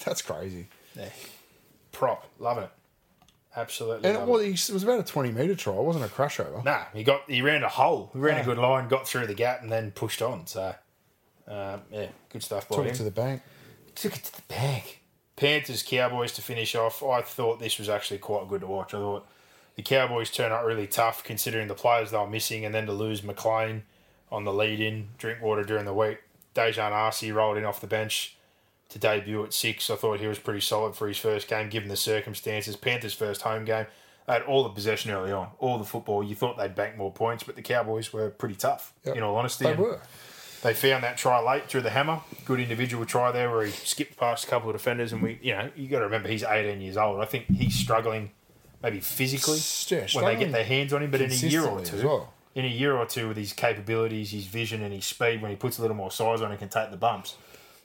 That's 0.04 0.22
crazy. 0.22 0.66
Yeah. 0.96 1.08
Prop, 1.92 2.26
loving 2.38 2.64
it. 2.64 2.70
Absolutely. 3.56 4.08
And 4.08 4.18
it 4.18 4.26
was, 4.26 4.42
it. 4.42 4.70
it 4.70 4.72
was 4.72 4.82
about 4.84 5.00
a 5.00 5.02
twenty 5.04 5.32
meter 5.32 5.54
try. 5.54 5.74
It 5.74 5.82
wasn't 5.82 6.04
a 6.04 6.08
crash 6.08 6.38
over. 6.38 6.62
Nah, 6.64 6.84
he 6.94 7.02
got 7.02 7.22
he 7.28 7.42
ran 7.42 7.62
a 7.64 7.68
hole. 7.68 8.10
He 8.12 8.18
ran 8.20 8.36
Yeah. 8.36 8.42
a 8.42 8.44
good 8.44 8.58
line, 8.58 8.88
got 8.88 9.08
through 9.08 9.26
the 9.26 9.34
gap, 9.34 9.62
and 9.62 9.72
then 9.72 9.90
pushed 9.90 10.22
on. 10.22 10.46
So, 10.46 10.74
um, 11.48 11.82
yeah, 11.90 12.08
good 12.30 12.42
stuff 12.42 12.68
by 12.68 12.76
Took 12.76 12.84
him. 12.84 12.90
it 12.92 12.96
to 12.96 13.02
the 13.04 13.10
bank. 13.10 13.42
Took 13.96 14.16
it 14.16 14.24
to 14.24 14.36
the 14.36 14.42
bank. 14.48 15.00
Panthers 15.34 15.82
Cowboys 15.82 16.32
to 16.32 16.42
finish 16.42 16.74
off. 16.74 17.02
I 17.02 17.22
thought 17.22 17.58
this 17.58 17.78
was 17.78 17.88
actually 17.88 18.18
quite 18.18 18.48
good 18.48 18.60
to 18.60 18.66
watch. 18.66 18.92
I 18.94 18.98
thought 18.98 19.26
the 19.76 19.82
Cowboys 19.82 20.30
turned 20.30 20.52
out 20.52 20.64
really 20.64 20.86
tough 20.86 21.24
considering 21.24 21.68
the 21.68 21.74
players 21.74 22.10
they 22.10 22.18
were 22.18 22.28
missing, 22.28 22.64
and 22.64 22.74
then 22.74 22.86
to 22.86 22.92
lose 22.92 23.22
McLean 23.24 23.84
on 24.30 24.44
the 24.44 24.52
lead 24.52 24.78
in 24.80 25.08
Drinkwater 25.16 25.64
during 25.64 25.84
the 25.84 25.94
week. 25.94 26.18
Daejarn 26.54 26.92
Asi 26.92 27.32
rolled 27.32 27.56
in 27.56 27.64
off 27.64 27.80
the 27.80 27.86
bench 27.86 28.36
to 28.90 28.98
debut 28.98 29.44
at 29.44 29.52
six. 29.52 29.90
I 29.90 29.96
thought 29.96 30.20
he 30.20 30.26
was 30.26 30.38
pretty 30.38 30.60
solid 30.60 30.94
for 30.94 31.08
his 31.08 31.18
first 31.18 31.48
game 31.48 31.68
given 31.68 31.88
the 31.88 31.96
circumstances. 31.96 32.76
Panthers' 32.76 33.14
first 33.14 33.42
home 33.42 33.64
game. 33.64 33.86
They 34.26 34.32
had 34.34 34.42
all 34.42 34.62
the 34.62 34.68
possession 34.70 35.10
early 35.10 35.32
on, 35.32 35.48
all 35.58 35.78
the 35.78 35.84
football. 35.84 36.22
You 36.22 36.34
thought 36.34 36.58
they'd 36.58 36.74
bank 36.74 36.96
more 36.96 37.10
points, 37.12 37.42
but 37.44 37.56
the 37.56 37.62
Cowboys 37.62 38.12
were 38.12 38.28
pretty 38.30 38.54
tough, 38.56 38.92
Yep. 39.04 39.16
in 39.16 39.22
all 39.22 39.36
honesty. 39.36 39.64
They 39.64 39.70
And- 39.72 39.80
were. 39.80 40.00
they 40.62 40.74
found 40.74 41.02
that 41.04 41.16
try 41.16 41.40
late 41.40 41.66
through 41.68 41.80
the 41.82 41.90
hammer. 41.90 42.20
Good 42.44 42.60
individual 42.60 43.06
try 43.06 43.30
there 43.32 43.50
where 43.50 43.64
he 43.64 43.72
skipped 43.72 44.18
past 44.18 44.44
a 44.44 44.46
couple 44.48 44.68
of 44.70 44.76
defenders, 44.76 45.12
and 45.12 45.22
we, 45.22 45.38
you 45.42 45.52
know, 45.56 45.70
you 45.74 45.88
got 45.88 46.00
to 46.00 46.04
remember 46.04 46.28
he's 46.28 46.42
18 46.44 46.80
years 46.82 46.96
old. 46.98 47.20
I 47.20 47.24
think 47.24 47.46
he's 47.46 47.74
struggling, 47.74 48.30
maybe 48.82 49.00
physically, 49.00 49.58
yeah, 49.88 50.06
when 50.12 50.24
they 50.26 50.36
get 50.36 50.52
their 50.52 50.64
hands 50.64 50.92
on 50.92 51.02
him. 51.02 51.10
But 51.10 51.22
in 51.22 51.30
a 51.30 51.34
year 51.34 51.64
or 51.64 51.80
two, 51.80 52.06
well. 52.06 52.32
in 52.54 52.66
a 52.66 52.68
year 52.68 52.94
or 52.96 53.06
two, 53.06 53.28
with 53.28 53.38
his 53.38 53.54
capabilities, 53.54 54.32
his 54.32 54.44
vision, 54.44 54.82
and 54.82 54.92
his 54.92 55.06
speed, 55.06 55.40
when 55.40 55.50
he 55.50 55.56
puts 55.56 55.78
a 55.78 55.80
little 55.80 55.96
more 55.96 56.10
size 56.10 56.42
on 56.42 56.50
and 56.50 56.58
can 56.58 56.68
take 56.68 56.90
the 56.90 56.96
bumps, 56.98 57.34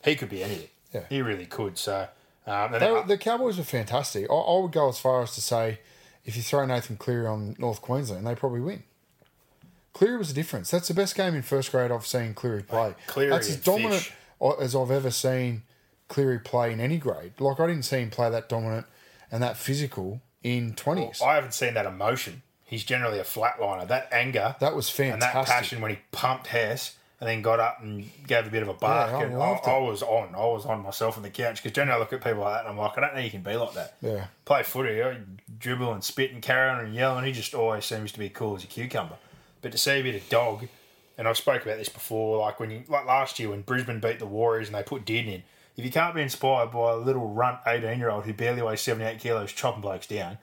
he 0.03 0.15
could 0.17 0.30
be 0.30 0.43
anything. 0.43 0.67
Yeah. 0.94 1.03
he 1.10 1.22
really 1.22 1.45
could. 1.45 1.78
So, 1.78 2.07
um, 2.45 2.72
They, 2.72 2.80
then- 2.80 3.07
the 3.07 3.18
Cowboys 3.18 3.57
were 3.57 3.64
fantastic. 3.64 4.30
I, 4.30 4.34
I 4.34 4.60
would 4.60 4.72
go 4.72 4.90
as 4.90 4.99
far 4.99 5.22
as 5.24 5.34
to 5.36 5.41
say, 5.41 5.80
if 6.26 6.36
you 6.38 6.41
throw 6.44 6.65
Nathan 6.65 6.98
Cleary 6.98 7.26
on 7.28 7.56
North 7.60 7.82
Queensland, 7.82 8.26
they 8.28 8.36
probably 8.36 8.61
win. 8.61 8.84
Cleary 9.94 10.18
was 10.18 10.32
a 10.32 10.34
difference. 10.34 10.72
That's 10.72 10.88
the 10.88 10.94
best 10.94 11.15
game 11.15 11.36
in 11.36 11.41
first 11.44 11.72
grade 11.72 11.91
I've 11.91 12.06
seen 12.07 12.34
Cleary 12.34 12.64
play. 12.64 12.95
Cleary 13.07 13.30
That's 13.32 13.49
as 13.49 13.57
dominant 13.57 14.02
Fish. 14.02 14.14
as 14.60 14.76
I've 14.76 14.90
ever 14.91 15.11
seen 15.11 15.64
Cleary 16.07 16.40
play 16.40 16.72
in 16.74 16.80
any 16.80 16.98
grade. 16.98 17.34
Like 17.40 17.60
I 17.60 17.68
didn't 17.68 17.84
see 17.84 17.98
him 17.99 18.10
play 18.10 18.30
that 18.30 18.49
dominant 18.49 18.88
and 19.32 19.44
that 19.44 19.57
physical 19.57 20.22
in 20.41 20.74
twenties. 20.74 21.22
I 21.22 21.36
haven't 21.36 21.53
seen 21.53 21.76
that 21.76 21.86
emotion. 21.86 22.41
He's 22.65 22.84
generally 22.84 23.20
a 23.20 23.24
flatliner. 23.24 23.88
That 23.88 24.10
anger, 24.11 24.56
That 24.60 24.76
was 24.76 24.99
and 24.99 25.22
that 25.22 25.45
passion 25.45 25.80
when 25.80 25.91
he 25.91 25.99
pumped 26.11 26.48
Hess 26.48 26.95
and 27.24 27.30
then 27.30 27.41
got 27.41 27.62
up 27.62 27.82
and 27.82 28.10
gave 28.28 28.45
a 28.45 28.50
bit 28.50 28.64
of 28.64 28.68
a 28.68 28.74
bark. 28.74 29.12
Yeah, 29.12 29.18
I 29.18 29.24
and 29.24 29.36
I. 29.36 29.60
I 29.66 29.78
was 29.80 30.04
on. 30.04 30.36
I 30.36 30.45
was 30.45 30.66
on 30.66 30.84
myself 30.84 31.16
on 31.16 31.24
the 31.24 31.30
couch 31.30 31.64
because 31.64 31.74
generally 31.74 31.95
I 31.95 32.00
look 32.00 32.12
at 32.12 32.22
people 32.22 32.41
like 32.41 32.56
that 32.56 32.60
and 32.66 32.70
I'm 32.72 32.78
like, 32.78 32.98
I 32.98 33.02
don't 33.02 33.16
know 33.16 33.22
you 33.22 33.32
can 33.32 33.41
be 33.41 33.56
like 33.56 33.74
that. 33.76 33.95
Yeah. 34.02 34.26
Play 34.44 34.64
footy, 34.64 34.95
you 34.95 35.16
dribble 35.58 35.94
and 35.94 36.04
spit 36.04 36.34
and 36.34 36.41
carry 36.41 36.70
on 36.70 36.84
and 36.84 36.94
yell, 36.94 37.18
and 37.18 37.26
he 37.26 37.32
just 37.32 37.54
always 37.54 37.86
seems 37.86 38.12
to 38.12 38.20
be 38.20 38.28
cool 38.28 38.58
as 38.58 38.66
a 38.66 38.68
cucumber. 38.68 39.16
But 39.62 39.72
to 39.72 39.78
see 39.78 39.91
a 39.91 40.04
bit 40.04 40.16
of 40.16 40.28
dog 40.28 40.68
and 41.18 41.28
I've 41.28 41.38
spoke 41.38 41.64
about 41.64 41.78
this 41.78 41.90
before. 41.90 42.40
Like 42.40 42.60
when 42.60 42.72
you 42.72 42.84
like 42.88 43.06
last 43.06 43.40
year 43.40 43.50
when 43.50 43.62
Brisbane 43.62 44.00
beat 44.00 44.20
the 44.20 44.26
Warriors 44.26 44.68
and 44.68 44.76
they 44.76 44.84
put 44.84 45.06
Dearden 45.06 45.28
in. 45.28 45.44
If 45.76 45.84
you 45.84 45.91
can't 45.91 46.14
be 46.14 46.22
inspired 46.22 46.72
by 46.72 46.91
a 46.91 46.98
little 46.98 47.30
runt 47.30 47.60
eighteen 47.66 48.00
year 48.00 48.10
old 48.10 48.26
who 48.26 48.34
barely 48.34 48.62
weighs 48.62 48.82
seventy 48.82 49.06
eight 49.06 49.20
kilos 49.20 49.52
chopping 49.52 49.82
blokes 49.82 50.08
down, 50.08 50.38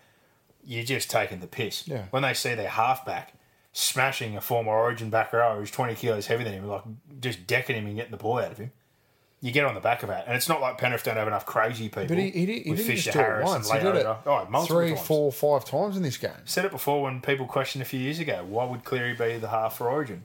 you're 0.65 0.85
just 0.85 1.11
taking 1.11 1.41
the 1.41 1.47
piss. 1.47 1.87
Yeah. 1.87 2.07
When 2.11 2.23
they 2.23 2.35
see 2.35 2.55
their 2.55 2.69
halfback 2.69 3.35
smashing 3.73 4.37
a 4.37 4.41
former 4.41 4.73
Origin 4.73 5.11
back 5.11 5.33
row 5.33 5.59
who's 5.59 5.71
twenty 5.71 5.95
kilos 5.95 6.27
heavier 6.27 6.45
than 6.45 6.55
him, 6.55 6.67
like 6.67 6.83
just 7.21 7.47
decking 7.47 7.77
him 7.77 7.87
and 7.87 7.97
getting 7.97 8.11
the 8.11 8.17
ball 8.17 8.39
out 8.39 8.53
of 8.53 8.59
him. 8.59 8.73
You 9.43 9.53
get 9.53 9.65
on 9.65 9.75
the 9.75 9.81
back 9.81 10.03
of 10.03 10.11
that, 10.11 10.27
and 10.27 10.37
it's 10.37 10.51
not 10.51 10.61
like 10.61 10.77
Penrith 10.77 11.03
don't 11.03 11.17
have 11.17 11.27
enough 11.27 11.47
crazy 11.47 11.89
people. 11.89 12.09
But 12.09 12.19
he, 12.19 12.31
he, 12.31 12.45
did, 12.45 12.63
he 12.63 12.71
with 12.71 12.79
didn't 12.81 12.91
Fisher 12.91 13.11
just 13.11 13.17
do 13.17 13.25
it 13.25 13.45
once. 13.45 13.71
He 13.71 13.79
did 13.79 13.97
it. 13.97 14.07
Oh, 14.07 14.65
three, 14.67 14.91
times. 14.91 15.07
four, 15.07 15.33
five 15.33 15.65
times 15.65 15.97
in 15.97 16.03
this 16.03 16.19
game. 16.19 16.33
Said 16.45 16.67
it 16.67 16.71
before 16.71 17.03
when 17.03 17.23
people 17.23 17.47
questioned 17.47 17.81
a 17.81 17.87
few 17.87 18.01
years 18.01 18.19
ago, 18.19 18.45
why 18.47 18.67
would 18.67 18.85
Cleary 18.85 19.15
be 19.15 19.39
the 19.39 19.49
half 19.49 19.79
for 19.79 19.89
Origin? 19.89 20.25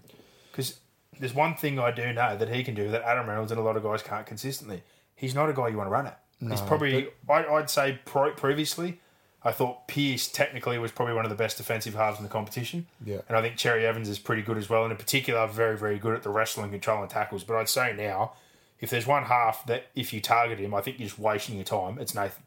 Because 0.51 0.80
there's 1.17 1.34
one 1.34 1.55
thing 1.55 1.80
I 1.80 1.91
do 1.91 2.11
know 2.11 2.35
that 2.35 2.49
he 2.49 2.61
can 2.61 2.76
do 2.76 2.91
that 2.91 3.03
Adam 3.03 3.30
Reynolds 3.30 3.51
and 3.51 3.59
a 3.59 3.63
lot 3.63 3.77
of 3.77 3.84
guys 3.84 4.01
can't 4.01 4.26
consistently. 4.26 4.84
He's 5.15 5.34
not 5.34 5.49
a 5.49 5.53
guy 5.53 5.69
you 5.69 5.77
want 5.77 5.88
to 5.88 5.91
run 5.91 6.07
at. 6.07 6.19
He's 6.41 6.59
probably, 6.59 7.07
I, 7.30 7.45
I'd 7.45 7.69
say 7.69 7.99
pro, 8.03 8.34
previously, 8.34 8.99
I 9.45 9.51
thought 9.51 9.88
Pearce 9.88 10.27
technically 10.27 10.80
was 10.80 10.91
probably 10.91 11.13
one 11.13 11.23
of 11.23 11.30
the 11.30 11.35
best 11.35 11.57
defensive 11.57 11.93
halves 11.93 12.17
in 12.17 12.23
the 12.23 12.30
competition. 12.30 12.88
Yeah. 13.05 13.22
And 13.30 13.38
I 13.38 13.43
think 13.43 13.57
Cherry 13.57 13.85
Evans 13.85 14.09
is 14.09 14.17
pretty 14.17 14.41
good 14.41 14.57
as 14.57 14.69
well, 14.69 14.84
and 14.84 14.91
in 14.91 14.97
particular, 14.97 15.45
very, 15.45 15.77
very 15.77 15.99
good 15.99 16.15
at 16.15 16.23
the 16.23 16.31
wrestling, 16.31 16.72
control, 16.72 17.03
and 17.03 17.09
tackles. 17.11 17.43
But 17.43 17.57
I'd 17.57 17.69
say 17.69 17.93
now, 17.95 18.34
if 18.80 18.89
there's 18.89 19.05
one 19.05 19.26
half 19.26 19.63
that 19.67 19.85
if 19.93 20.11
you 20.13 20.19
target 20.19 20.57
him, 20.57 20.73
I 20.73 20.81
think 20.81 20.97
you're 20.97 21.07
just 21.07 21.19
wasting 21.19 21.55
your 21.55 21.63
time, 21.63 21.99
it's 21.99 22.15
Nathan. 22.15 22.41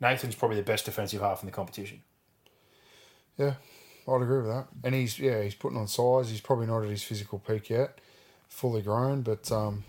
Nathan's 0.00 0.36
probably 0.36 0.58
the 0.58 0.62
best 0.62 0.84
defensive 0.84 1.20
half 1.20 1.42
in 1.42 1.46
the 1.46 1.52
competition. 1.52 2.02
Yeah, 3.36 3.54
I'd 4.06 4.22
agree 4.22 4.38
with 4.38 4.46
that. 4.46 4.68
And 4.84 4.94
he's 4.94 5.18
yeah, 5.18 5.42
he's 5.42 5.56
putting 5.56 5.76
on 5.76 5.88
size. 5.88 6.30
He's 6.30 6.40
probably 6.40 6.66
not 6.66 6.84
at 6.84 6.88
his 6.88 7.02
physical 7.02 7.40
peak 7.40 7.68
yet, 7.70 7.98
fully 8.48 8.80
grown. 8.80 9.22
But 9.22 9.50
um, 9.50 9.82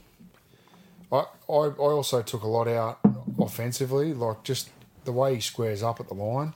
I, 1.11 1.25
I 1.47 1.53
I 1.53 1.91
also 1.91 2.23
took 2.23 2.41
a 2.41 2.47
lot 2.47 2.67
out 2.67 2.99
offensively, 3.39 4.15
like 4.15 4.43
just 4.43 4.69
the 5.09 5.13
way 5.13 5.33
he 5.33 5.41
squares 5.41 5.81
up 5.81 5.99
at 5.99 6.07
the 6.07 6.13
line, 6.13 6.53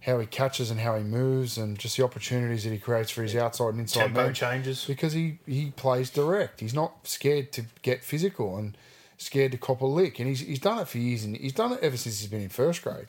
how 0.00 0.18
he 0.18 0.26
catches 0.26 0.70
and 0.70 0.78
how 0.78 0.94
he 0.94 1.02
moves, 1.02 1.56
and 1.56 1.78
just 1.78 1.96
the 1.96 2.04
opportunities 2.04 2.64
that 2.64 2.70
he 2.70 2.78
creates 2.78 3.10
for 3.10 3.22
his 3.22 3.34
outside 3.34 3.70
and 3.70 3.80
inside 3.80 4.00
Tempo 4.02 4.24
man. 4.24 4.34
changes. 4.34 4.84
because 4.84 5.14
he, 5.14 5.38
he 5.46 5.70
plays 5.70 6.10
direct. 6.10 6.60
He's 6.60 6.74
not 6.74 7.08
scared 7.08 7.50
to 7.52 7.64
get 7.80 8.04
physical 8.04 8.58
and 8.58 8.76
scared 9.16 9.52
to 9.52 9.58
cop 9.58 9.80
a 9.80 9.86
lick. 9.86 10.18
And 10.18 10.28
he's, 10.28 10.40
he's 10.40 10.58
done 10.58 10.78
it 10.78 10.86
for 10.86 10.98
years, 10.98 11.24
and 11.24 11.34
he's 11.34 11.54
done 11.54 11.72
it 11.72 11.78
ever 11.80 11.96
since 11.96 12.20
he's 12.20 12.28
been 12.28 12.42
in 12.42 12.50
first 12.50 12.82
grade. 12.82 13.06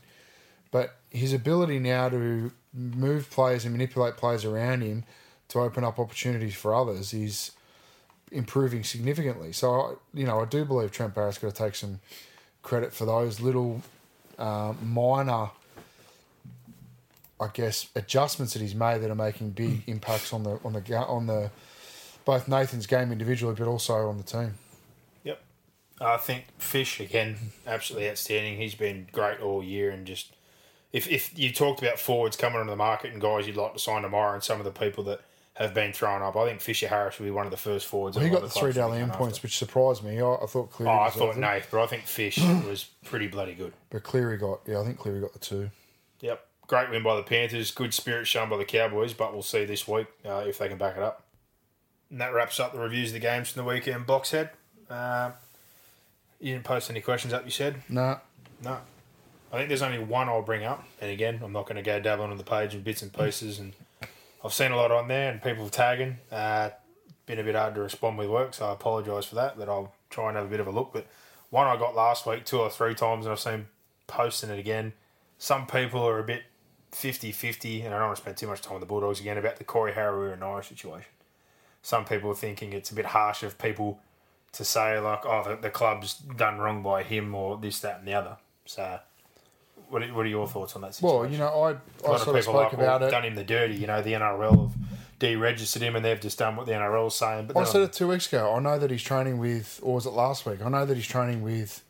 But 0.71 0.95
his 1.09 1.33
ability 1.33 1.79
now 1.79 2.07
to 2.07 2.53
move 2.73 3.29
players 3.29 3.65
and 3.65 3.73
manipulate 3.73 4.15
players 4.15 4.45
around 4.45 4.81
him 4.81 5.03
to 5.49 5.59
open 5.59 5.83
up 5.83 5.99
opportunities 5.99 6.55
for 6.55 6.73
others 6.73 7.13
is 7.13 7.51
improving 8.31 8.85
significantly. 8.85 9.51
So, 9.51 9.99
you 10.13 10.25
know, 10.25 10.39
I 10.39 10.45
do 10.45 10.63
believe 10.63 10.91
Trent 10.91 11.13
Barrett's 11.13 11.37
got 11.37 11.53
to 11.53 11.63
take 11.63 11.75
some 11.75 11.99
credit 12.61 12.93
for 12.93 13.05
those 13.05 13.41
little 13.41 13.81
um, 14.39 14.77
minor, 14.83 15.49
I 17.39 17.47
guess, 17.53 17.87
adjustments 17.95 18.53
that 18.53 18.61
he's 18.61 18.75
made 18.75 18.99
that 18.99 19.11
are 19.11 19.15
making 19.15 19.51
big 19.51 19.83
impacts 19.87 20.33
on 20.33 20.43
the 20.43 20.59
on 20.63 20.73
the 20.73 20.97
on 20.97 21.27
the 21.27 21.51
both 22.25 22.47
Nathan's 22.47 22.87
game 22.87 23.11
individually, 23.11 23.55
but 23.57 23.67
also 23.67 24.07
on 24.07 24.17
the 24.17 24.23
team. 24.23 24.55
Yep. 25.23 25.41
I 26.01 26.17
think 26.17 26.45
Fish 26.57 26.99
again, 26.99 27.37
absolutely 27.67 28.09
outstanding. 28.09 28.57
He's 28.57 28.75
been 28.75 29.07
great 29.11 29.39
all 29.41 29.63
year, 29.63 29.91
and 29.91 30.07
just 30.07 30.33
if 30.93 31.09
if 31.09 31.37
you 31.37 31.51
talked 31.51 31.81
about 31.81 31.99
forwards 31.99 32.37
coming 32.37 32.59
onto 32.59 32.69
the 32.69 32.75
market 32.75 33.11
and 33.11 33.21
guys 33.21 33.45
you'd 33.45 33.57
like 33.57 33.73
to 33.73 33.79
sign 33.79 34.01
tomorrow, 34.03 34.33
and 34.33 34.43
some 34.43 34.59
of 34.59 34.65
the 34.65 34.71
people 34.71 35.03
that 35.05 35.21
have 35.59 35.73
been 35.73 35.91
thrown 35.93 36.21
up, 36.21 36.35
I 36.35 36.45
think 36.47 36.61
Fisher 36.61 36.87
Harris 36.87 37.19
will 37.19 37.25
be 37.25 37.31
one 37.31 37.45
of 37.45 37.51
the 37.51 37.57
first 37.57 37.85
forwards. 37.87 38.17
He 38.17 38.29
got 38.29 38.41
the 38.41 38.49
three 38.49 38.71
clubs 38.71 38.75
will 38.77 38.83
be 38.83 38.89
Dally 38.91 38.97
M 38.99 39.07
going 39.09 39.17
points, 39.17 39.37
after. 39.37 39.45
which 39.45 39.57
surprised 39.57 40.03
me. 40.03 40.21
I, 40.21 40.35
I 40.35 40.45
thought 40.47 40.71
Cleary. 40.71 40.91
Oh, 40.91 40.99
I 41.01 41.09
thought 41.09 41.37
Nath, 41.37 41.67
but 41.69 41.83
I 41.83 41.87
think 41.87 42.03
Fish 42.03 42.37
was 42.67 42.85
pretty 43.05 43.27
bloody 43.27 43.53
good. 43.53 43.73
but 43.89 44.03
Cleary 44.03 44.37
got 44.37 44.61
yeah. 44.65 44.79
I 44.79 44.85
think 44.85 44.97
Cleary 44.97 45.19
got 45.21 45.33
the 45.33 45.39
two. 45.39 45.69
Yep. 46.21 46.45
Great 46.67 46.89
win 46.91 47.01
by 47.03 47.15
the 47.15 47.23
Panthers. 47.23 47.71
Good 47.71 47.93
spirit 47.93 48.27
shown 48.27 48.47
by 48.49 48.57
the 48.57 48.65
Cowboys, 48.65 49.13
but 49.13 49.33
we'll 49.33 49.41
see 49.41 49.65
this 49.65 49.87
week 49.87 50.07
uh, 50.25 50.43
if 50.47 50.59
they 50.59 50.67
can 50.67 50.77
back 50.77 50.95
it 50.97 51.03
up. 51.03 51.23
And 52.11 52.21
that 52.21 52.33
wraps 52.33 52.59
up 52.59 52.73
the 52.73 52.79
reviews 52.79 53.09
of 53.09 53.13
the 53.13 53.19
games 53.19 53.49
from 53.49 53.63
the 53.63 53.69
weekend. 53.69 54.05
Boxhead. 54.05 54.49
Uh, 54.89 55.31
you 56.39 56.53
didn't 56.53 56.65
post 56.65 56.89
any 56.89 57.01
questions 57.01 57.33
up, 57.33 57.43
you 57.45 57.51
said? 57.51 57.81
Nah, 57.89 58.17
No. 58.63 58.77
I 59.51 59.57
think 59.57 59.67
there's 59.69 59.81
only 59.81 59.97
one 59.99 60.29
I'll 60.29 60.43
bring 60.43 60.63
up. 60.63 60.83
And 61.01 61.09
again, 61.09 61.41
I'm 61.43 61.51
not 61.51 61.65
going 61.65 61.75
to 61.77 61.81
go 61.81 61.99
dabbling 61.99 62.29
on 62.31 62.37
the 62.37 62.43
page 62.43 62.75
in 62.75 62.81
bits 62.81 63.01
and 63.01 63.11
pieces. 63.11 63.57
And 63.57 63.73
I've 64.43 64.53
seen 64.53 64.71
a 64.71 64.77
lot 64.77 64.91
on 64.91 65.07
there 65.07 65.31
and 65.31 65.41
people 65.41 65.69
tagging. 65.69 66.17
Uh, 66.31 66.69
been 67.25 67.39
a 67.39 67.43
bit 67.43 67.55
hard 67.55 67.75
to 67.75 67.81
respond 67.81 68.17
with 68.17 68.29
work, 68.29 68.53
so 68.53 68.67
I 68.67 68.73
apologise 68.73 69.25
for 69.25 69.35
that. 69.35 69.57
But 69.57 69.69
I'll 69.69 69.93
try 70.09 70.29
and 70.29 70.37
have 70.37 70.45
a 70.45 70.49
bit 70.49 70.59
of 70.59 70.67
a 70.67 70.71
look. 70.71 70.91
But 70.93 71.05
one 71.49 71.67
I 71.67 71.77
got 71.77 71.95
last 71.95 72.25
week 72.25 72.45
two 72.45 72.59
or 72.59 72.69
three 72.69 72.95
times, 72.95 73.25
and 73.25 73.31
I've 73.31 73.39
seen 73.39 73.67
posting 74.07 74.49
it 74.49 74.59
again. 74.59 74.93
Some 75.37 75.67
people 75.67 76.01
are 76.01 76.19
a 76.19 76.23
bit 76.23 76.43
50 76.91 77.31
50, 77.31 77.81
and 77.81 77.93
I 77.93 77.99
don't 77.99 78.07
want 78.07 78.17
to 78.17 78.21
spend 78.21 78.37
too 78.37 78.47
much 78.47 78.61
time 78.61 78.73
with 78.73 78.81
the 78.81 78.87
Bulldogs 78.87 79.19
again 79.19 79.37
about 79.37 79.57
the 79.57 79.63
Corey 79.63 79.91
Harawira-Naera 79.91 80.63
situation. 80.63 81.11
Some 81.81 82.05
people 82.05 82.31
are 82.31 82.35
thinking 82.35 82.73
it's 82.73 82.91
a 82.91 82.95
bit 82.95 83.05
harsh 83.05 83.43
of 83.43 83.57
people 83.57 83.99
to 84.53 84.65
say, 84.65 84.97
like, 84.99 85.25
oh, 85.25 85.43
the, 85.47 85.55
the 85.55 85.69
club's 85.69 86.15
done 86.15 86.57
wrong 86.57 86.81
by 86.81 87.03
him 87.03 87.33
or 87.35 87.57
this, 87.57 87.79
that, 87.81 87.99
and 87.99 88.07
the 88.07 88.13
other. 88.13 88.37
So, 88.65 88.99
what 89.89 90.03
are, 90.03 90.13
what 90.13 90.25
are 90.25 90.29
your 90.29 90.47
thoughts 90.47 90.75
on 90.75 90.81
that 90.83 90.95
situation? 90.95 91.19
well, 91.19 91.29
you 91.29 91.37
know, 91.37 91.47
I 91.47 92.09
lot 92.09 92.21
sort 92.21 92.37
of 92.37 92.43
spoke 92.43 92.55
like, 92.55 92.77
well, 92.77 93.03
it. 93.03 93.09
done 93.09 93.25
him 93.25 93.35
the 93.35 93.43
dirty. 93.43 93.75
You 93.75 93.87
know, 93.87 94.01
the 94.01 94.13
NRL 94.13 94.61
have 94.61 94.75
deregistered 95.19 95.81
him 95.81 95.95
and 95.95 96.03
they've 96.05 96.19
just 96.19 96.39
done 96.39 96.55
what 96.55 96.65
the 96.65 96.71
NRL 96.73 97.07
is 97.07 97.15
saying. 97.15 97.47
But 97.47 97.57
I 97.57 97.63
said 97.65 97.81
it 97.81 97.93
two 97.93 98.07
weeks 98.07 98.27
ago. 98.27 98.53
I 98.53 98.59
know 98.59 98.79
that 98.79 98.89
he's 98.89 99.03
training 99.03 99.37
with, 99.37 99.79
or 99.83 99.95
was 99.95 100.05
it 100.05 100.11
last 100.11 100.45
week? 100.45 100.61
I 100.63 100.69
know 100.69 100.85
that 100.85 100.95
he's 100.95 101.07
training 101.07 101.41
with 101.41 101.83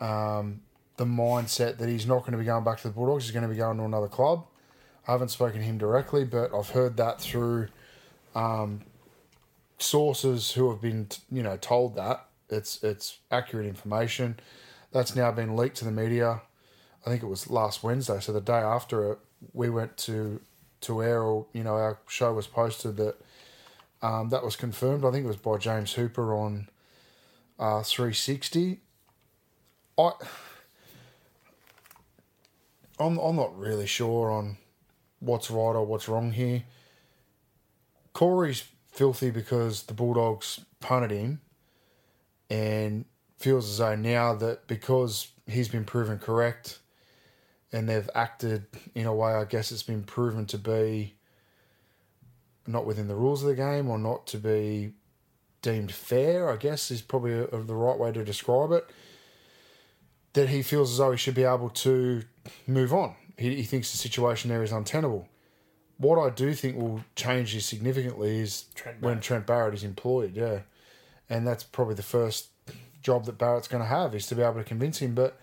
um, 0.00 0.60
the 0.96 1.04
mindset 1.04 1.78
that 1.78 1.88
he's 1.88 2.06
not 2.06 2.20
going 2.20 2.32
to 2.32 2.38
be 2.38 2.44
going 2.44 2.64
back 2.64 2.78
to 2.78 2.88
the 2.88 2.94
Bulldogs. 2.94 3.24
He's 3.24 3.32
going 3.32 3.44
to 3.44 3.48
be 3.48 3.56
going 3.56 3.78
to 3.78 3.84
another 3.84 4.08
club. 4.08 4.46
I 5.06 5.12
haven't 5.12 5.28
spoken 5.28 5.60
to 5.60 5.64
him 5.64 5.78
directly, 5.78 6.24
but 6.24 6.52
I've 6.54 6.70
heard 6.70 6.96
that 6.98 7.20
through 7.20 7.68
um, 8.34 8.82
sources 9.78 10.52
who 10.52 10.70
have 10.70 10.80
been, 10.80 11.08
you 11.30 11.42
know, 11.42 11.56
told 11.56 11.96
that 11.96 12.26
it's 12.50 12.82
it's 12.82 13.18
accurate 13.30 13.66
information. 13.66 14.38
That's 14.92 15.14
now 15.14 15.30
been 15.30 15.56
leaked 15.56 15.76
to 15.78 15.84
the 15.84 15.90
media. 15.90 16.42
I 17.08 17.10
think 17.10 17.22
it 17.22 17.26
was 17.26 17.48
last 17.48 17.82
Wednesday, 17.82 18.20
so 18.20 18.32
the 18.32 18.40
day 18.42 18.52
after 18.52 19.12
it, 19.12 19.18
we 19.54 19.70
went 19.70 19.96
to 19.98 20.42
to 20.82 21.02
air, 21.02 21.22
or 21.22 21.46
you 21.54 21.64
know, 21.64 21.72
our 21.72 21.98
show 22.06 22.34
was 22.34 22.46
posted 22.46 22.98
that 22.98 23.16
um, 24.02 24.28
that 24.28 24.44
was 24.44 24.56
confirmed. 24.56 25.06
I 25.06 25.10
think 25.10 25.24
it 25.24 25.28
was 25.28 25.36
by 25.36 25.56
James 25.56 25.94
Hooper 25.94 26.34
on 26.34 26.68
uh, 27.58 27.82
360. 27.82 28.80
I, 29.96 30.10
I'm, 33.00 33.16
I'm 33.16 33.36
not 33.36 33.58
really 33.58 33.86
sure 33.86 34.30
on 34.30 34.58
what's 35.20 35.50
right 35.50 35.76
or 35.76 35.84
what's 35.86 36.10
wrong 36.10 36.32
here. 36.32 36.64
Corey's 38.12 38.64
filthy 38.92 39.30
because 39.30 39.84
the 39.84 39.94
Bulldogs 39.94 40.60
punted 40.80 41.10
him 41.10 41.40
and 42.50 43.06
feels 43.38 43.66
as 43.70 43.78
though 43.78 43.96
now 43.96 44.34
that 44.34 44.66
because 44.66 45.28
he's 45.46 45.68
been 45.68 45.86
proven 45.86 46.18
correct 46.18 46.80
and 47.72 47.88
they've 47.88 48.08
acted 48.14 48.66
in 48.94 49.06
a 49.06 49.14
way, 49.14 49.32
I 49.32 49.44
guess 49.44 49.72
it's 49.72 49.82
been 49.82 50.02
proven 50.02 50.46
to 50.46 50.58
be 50.58 51.14
not 52.66 52.86
within 52.86 53.08
the 53.08 53.14
rules 53.14 53.42
of 53.42 53.48
the 53.48 53.54
game 53.54 53.88
or 53.88 53.98
not 53.98 54.26
to 54.28 54.38
be 54.38 54.92
deemed 55.62 55.92
fair, 55.92 56.50
I 56.50 56.56
guess 56.56 56.90
is 56.90 57.02
probably 57.02 57.32
a, 57.32 57.44
a- 57.44 57.62
the 57.62 57.74
right 57.74 57.98
way 57.98 58.12
to 58.12 58.24
describe 58.24 58.72
it. 58.72 58.88
That 60.34 60.50
he 60.50 60.62
feels 60.62 60.92
as 60.92 60.98
though 60.98 61.10
he 61.10 61.16
should 61.16 61.34
be 61.34 61.44
able 61.44 61.70
to 61.70 62.22
move 62.66 62.92
on. 62.92 63.14
He, 63.36 63.56
he 63.56 63.62
thinks 63.62 63.90
the 63.90 63.98
situation 63.98 64.50
there 64.50 64.62
is 64.62 64.72
untenable. 64.72 65.28
What 65.96 66.18
I 66.18 66.30
do 66.30 66.54
think 66.54 66.76
will 66.76 67.02
change 67.16 67.54
this 67.54 67.66
significantly 67.66 68.38
is 68.38 68.66
Trent 68.74 69.00
when 69.00 69.20
Trent 69.20 69.46
Barrett 69.46 69.74
is 69.74 69.82
employed, 69.82 70.36
yeah. 70.36 70.60
And 71.28 71.46
that's 71.46 71.64
probably 71.64 71.94
the 71.94 72.02
first 72.02 72.48
job 73.02 73.24
that 73.26 73.38
Barrett's 73.38 73.68
going 73.68 73.82
to 73.82 73.88
have 73.88 74.14
is 74.14 74.26
to 74.28 74.34
be 74.34 74.42
able 74.42 74.54
to 74.54 74.64
convince 74.64 74.98
him. 74.98 75.14
But, 75.14 75.40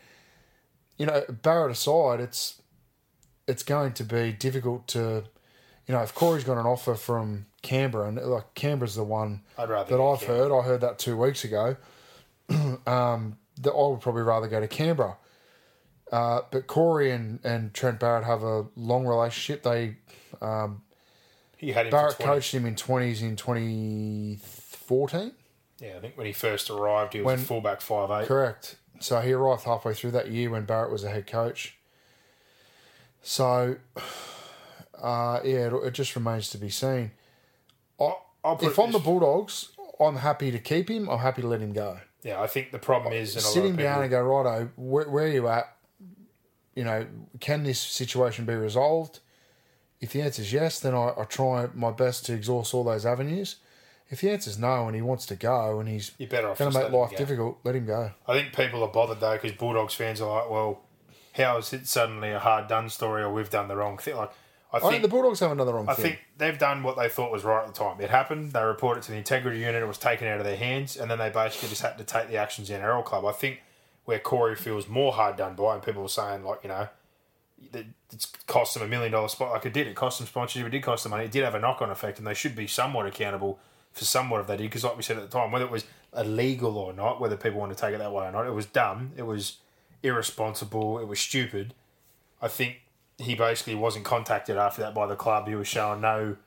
you 0.97 1.05
know, 1.05 1.23
Barrett 1.29 1.71
aside, 1.71 2.19
it's 2.19 2.61
it's 3.47 3.63
going 3.63 3.93
to 3.93 4.03
be 4.03 4.31
difficult 4.31 4.87
to, 4.89 5.23
you 5.87 5.93
know, 5.93 6.01
if 6.01 6.13
Corey's 6.15 6.43
got 6.43 6.57
an 6.57 6.65
offer 6.65 6.95
from 6.95 7.45
Canberra, 7.61 8.07
and 8.07 8.17
like 8.17 8.53
Canberra's 8.55 8.95
the 8.95 9.03
one 9.03 9.41
I'd 9.57 9.69
rather 9.69 9.95
that 9.95 10.01
I've 10.03 10.19
Canberra. 10.19 10.49
heard, 10.49 10.59
I 10.59 10.61
heard 10.63 10.81
that 10.81 10.97
two 10.99 11.15
weeks 11.17 11.43
ago, 11.43 11.75
um, 12.87 13.37
that 13.61 13.71
I 13.71 13.87
would 13.87 14.01
probably 14.01 14.23
rather 14.23 14.47
go 14.47 14.59
to 14.59 14.67
Canberra. 14.67 15.17
Uh, 16.11 16.41
but 16.51 16.67
Corey 16.67 17.11
and, 17.11 17.39
and 17.43 17.73
Trent 17.73 17.99
Barrett 17.99 18.25
have 18.25 18.43
a 18.43 18.65
long 18.75 19.05
relationship. 19.07 19.63
They 19.63 19.97
he 21.57 21.71
had 21.71 21.87
him 21.87 21.91
Barrett 21.91 22.17
coached 22.19 22.53
him 22.53 22.65
in 22.65 22.75
twenties 22.75 23.21
in 23.21 23.35
twenty 23.35 24.39
fourteen. 24.43 25.31
Yeah, 25.79 25.95
I 25.97 25.99
think 25.99 26.15
when 26.17 26.25
he 26.25 26.31
first 26.33 26.69
arrived, 26.69 27.13
he 27.13 27.19
was 27.19 27.25
When- 27.25 27.39
a 27.39 27.41
fullback 27.41 27.81
five 27.81 28.09
eight. 28.11 28.27
Correct. 28.27 28.75
So 28.99 29.19
he 29.21 29.33
arrived 29.33 29.63
halfway 29.63 29.93
through 29.93 30.11
that 30.11 30.31
year 30.31 30.49
when 30.49 30.65
Barrett 30.65 30.91
was 30.91 31.03
a 31.03 31.09
head 31.09 31.27
coach. 31.27 31.77
So, 33.21 33.77
uh, 35.01 35.39
yeah, 35.43 35.67
it, 35.67 35.73
it 35.73 35.93
just 35.93 36.15
remains 36.15 36.49
to 36.51 36.57
be 36.57 36.69
seen. 36.69 37.11
I, 37.99 38.13
I'll 38.43 38.59
if 38.61 38.79
I'm 38.79 38.91
the 38.91 38.99
Bulldogs, 38.99 39.69
I'm 39.99 40.17
happy 40.17 40.51
to 40.51 40.59
keep 40.59 40.89
him. 40.89 41.09
I'm 41.09 41.19
happy 41.19 41.41
to 41.41 41.47
let 41.47 41.61
him 41.61 41.73
go. 41.73 41.99
yeah, 42.23 42.41
I 42.41 42.47
think 42.47 42.71
the 42.71 42.79
problem 42.79 43.13
is, 43.13 43.35
and 43.35 43.45
a 43.45 43.47
lot 43.47 43.57
of 43.57 43.65
him 43.65 43.75
down 43.75 44.01
and 44.01 44.11
go, 44.11 44.21
righto, 44.21 44.69
where, 44.75 45.09
where 45.09 45.25
are 45.25 45.29
you 45.29 45.47
at? 45.47 45.75
You 46.75 46.83
know, 46.83 47.05
can 47.39 47.63
this 47.63 47.79
situation 47.79 48.45
be 48.45 48.53
resolved? 48.53 49.19
If 50.01 50.11
the 50.11 50.21
answer 50.21 50.41
is 50.41 50.51
yes, 50.51 50.79
then 50.79 50.93
I, 50.93 51.13
I 51.17 51.23
try 51.23 51.69
my 51.73 51.91
best 51.91 52.25
to 52.25 52.33
exhaust 52.33 52.73
all 52.73 52.83
those 52.83 53.05
avenues. 53.05 53.55
If 54.09 54.21
the 54.21 54.29
answer's 54.29 54.59
no 54.59 54.85
and 54.85 54.95
he 54.95 55.01
wants 55.01 55.25
to 55.27 55.35
go 55.35 55.79
and 55.79 55.89
he's 55.89 56.11
You're 56.17 56.29
better 56.29 56.49
off 56.49 56.59
going 56.59 56.71
to 56.71 56.79
make 56.79 56.91
life 56.91 57.17
difficult, 57.17 57.57
let 57.63 57.75
him 57.75 57.85
go. 57.85 58.11
I 58.27 58.33
think 58.33 58.55
people 58.55 58.83
are 58.83 58.89
bothered 58.89 59.19
though 59.19 59.33
because 59.33 59.53
Bulldogs 59.53 59.95
fans 59.95 60.21
are 60.21 60.41
like, 60.41 60.49
well, 60.49 60.81
how 61.33 61.57
is 61.57 61.73
it 61.73 61.87
suddenly 61.87 62.31
a 62.31 62.39
hard 62.39 62.67
done 62.67 62.89
story 62.89 63.23
or 63.23 63.33
we've 63.33 63.49
done 63.49 63.67
the 63.67 63.75
wrong 63.75 63.97
thing? 63.97 64.15
Like, 64.15 64.31
I 64.71 64.77
I 64.77 64.79
think 64.79 64.91
think 64.91 65.01
the 65.03 65.09
Bulldogs 65.09 65.39
haven't 65.39 65.57
done 65.57 65.67
the 65.67 65.73
wrong 65.73 65.89
I 65.89 65.93
thing. 65.93 66.05
think 66.05 66.19
they've 66.37 66.57
done 66.57 66.83
what 66.83 66.97
they 66.97 67.09
thought 67.09 67.31
was 67.31 67.43
right 67.43 67.61
at 67.61 67.67
the 67.67 67.73
time. 67.73 67.99
It 67.99 68.09
happened. 68.09 68.51
They 68.53 68.63
reported 68.63 69.03
to 69.03 69.11
the 69.11 69.17
integrity 69.17 69.59
unit. 69.59 69.81
It 69.81 69.87
was 69.87 69.97
taken 69.97 70.27
out 70.27 70.37
of 70.39 70.45
their 70.45 70.57
hands, 70.57 70.97
and 70.97 71.09
then 71.09 71.17
they 71.17 71.29
basically 71.29 71.69
just 71.69 71.81
had 71.81 71.97
to 71.97 72.03
take 72.03 72.27
the 72.27 72.37
actions 72.37 72.69
in 72.69 72.81
NRL 72.81 73.03
club. 73.05 73.25
I 73.25 73.31
think 73.31 73.61
where 74.05 74.19
Corey 74.19 74.55
feels 74.55 74.87
more 74.87 75.13
hard 75.13 75.35
done 75.37 75.55
by, 75.55 75.75
and 75.75 75.83
people 75.83 76.01
were 76.03 76.09
saying 76.09 76.43
like, 76.43 76.59
you 76.63 76.69
know, 76.69 76.89
it's 78.11 78.25
cost 78.47 78.73
them 78.75 78.83
a 78.83 78.87
million 78.87 79.11
dollar 79.11 79.27
spot. 79.29 79.51
Like 79.51 79.65
it 79.65 79.73
did. 79.73 79.87
It 79.87 79.95
cost 79.95 80.19
them 80.19 80.27
sponsorship. 80.27 80.67
It 80.67 80.71
did 80.71 80.83
cost 80.83 81.03
them 81.03 81.11
money. 81.11 81.25
It 81.25 81.31
did 81.31 81.43
have 81.43 81.55
a 81.55 81.59
knock 81.59 81.81
on 81.81 81.89
effect, 81.89 82.17
and 82.17 82.27
they 82.27 82.33
should 82.33 82.55
be 82.55 82.67
somewhat 82.67 83.05
accountable 83.05 83.59
for 83.95 84.05
somewhat 84.05 84.41
of 84.41 84.47
that 84.47 84.57
did. 84.57 84.63
Because 84.65 84.83
like 84.83 84.95
we 84.97 85.03
said 85.03 85.17
at 85.17 85.23
the 85.29 85.35
time, 85.39 85.51
whether 85.51 85.65
it 85.65 85.71
was 85.71 85.85
illegal 86.15 86.77
or 86.77 86.93
not, 86.93 87.19
whether 87.19 87.35
people 87.35 87.59
want 87.59 87.71
to 87.75 87.77
take 87.81 87.93
it 87.95 87.97
that 87.97 88.11
way 88.13 88.25
or 88.27 88.31
not, 88.31 88.45
it 88.45 88.51
was 88.53 88.65
dumb. 88.67 89.11
It 89.17 89.23
was 89.23 89.57
irresponsible. 90.03 90.99
It 90.99 91.07
was 91.07 91.19
stupid. 91.19 91.73
I 92.41 92.47
think 92.47 92.77
he 93.17 93.35
basically 93.35 93.75
wasn't 93.75 94.05
contacted 94.05 94.57
after 94.57 94.81
that 94.81 94.93
by 94.93 95.07
the 95.07 95.15
club. 95.15 95.47
He 95.47 95.55
was 95.55 95.67
showing 95.67 96.01
no 96.01 96.37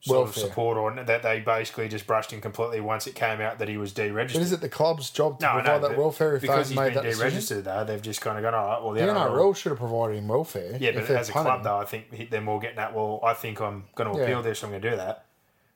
sort 0.00 0.18
Welfare. 0.26 0.42
of 0.44 0.48
support 0.50 0.76
or 0.78 1.04
that 1.04 1.22
they 1.22 1.38
basically 1.40 1.88
just 1.88 2.08
brushed 2.08 2.32
him 2.32 2.40
completely 2.40 2.80
once 2.80 3.06
it 3.06 3.14
came 3.14 3.40
out 3.40 3.60
that 3.60 3.68
he 3.68 3.76
was 3.76 3.92
deregistered. 3.92 4.32
but 4.32 4.42
is 4.42 4.52
it 4.52 4.60
the 4.60 4.68
club's 4.68 5.10
job 5.10 5.38
to 5.38 5.46
no, 5.46 5.52
provide 5.52 5.80
know, 5.82 5.88
that 5.88 5.96
welfare 5.96 6.34
if 6.34 6.42
because 6.42 6.68
they've 6.68 6.76
he's 6.76 6.76
made 6.76 6.94
been 6.94 7.04
that 7.04 7.10
decision? 7.28 7.60
deregistered 7.60 7.64
though, 7.64 7.84
they've 7.84 8.02
just 8.02 8.20
kind 8.20 8.36
of 8.36 8.42
gone, 8.42 8.52
all 8.52 8.66
right, 8.66 8.82
well, 8.82 8.92
the 8.94 9.00
The 9.00 9.06
NRL, 9.06 9.30
NRL 9.30 9.56
should 9.56 9.70
have 9.70 9.78
provided 9.78 10.16
him 10.18 10.26
welfare. 10.26 10.76
yeah, 10.80 10.90
but 10.90 11.08
as 11.08 11.28
a 11.28 11.32
club 11.32 11.62
though, 11.62 11.76
I 11.78 11.84
think 11.84 12.30
they're 12.30 12.40
more 12.40 12.58
getting 12.58 12.78
at, 12.78 12.92
well, 12.94 13.20
I 13.22 13.32
think 13.32 13.60
I'm 13.60 13.84
going 13.94 14.12
to 14.12 14.18
Yeah. 14.18 14.24
appeal 14.24 14.42
this, 14.42 14.58
so 14.58 14.66
I'm 14.66 14.72
going 14.72 14.82
to 14.82 14.90
do 14.90 14.96
that. 14.96 15.24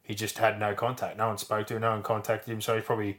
He 0.07 0.15
just 0.15 0.39
had 0.39 0.59
no 0.61 0.75
contact. 0.75 1.17
No 1.19 1.29
one 1.29 1.39
spoke 1.39 1.67
to 1.67 1.75
him. 1.77 1.83
No 1.83 1.91
one 1.91 2.03
contacted 2.03 2.53
him. 2.53 2.61
So 2.61 2.75
he's 2.77 2.85
probably, 2.85 3.19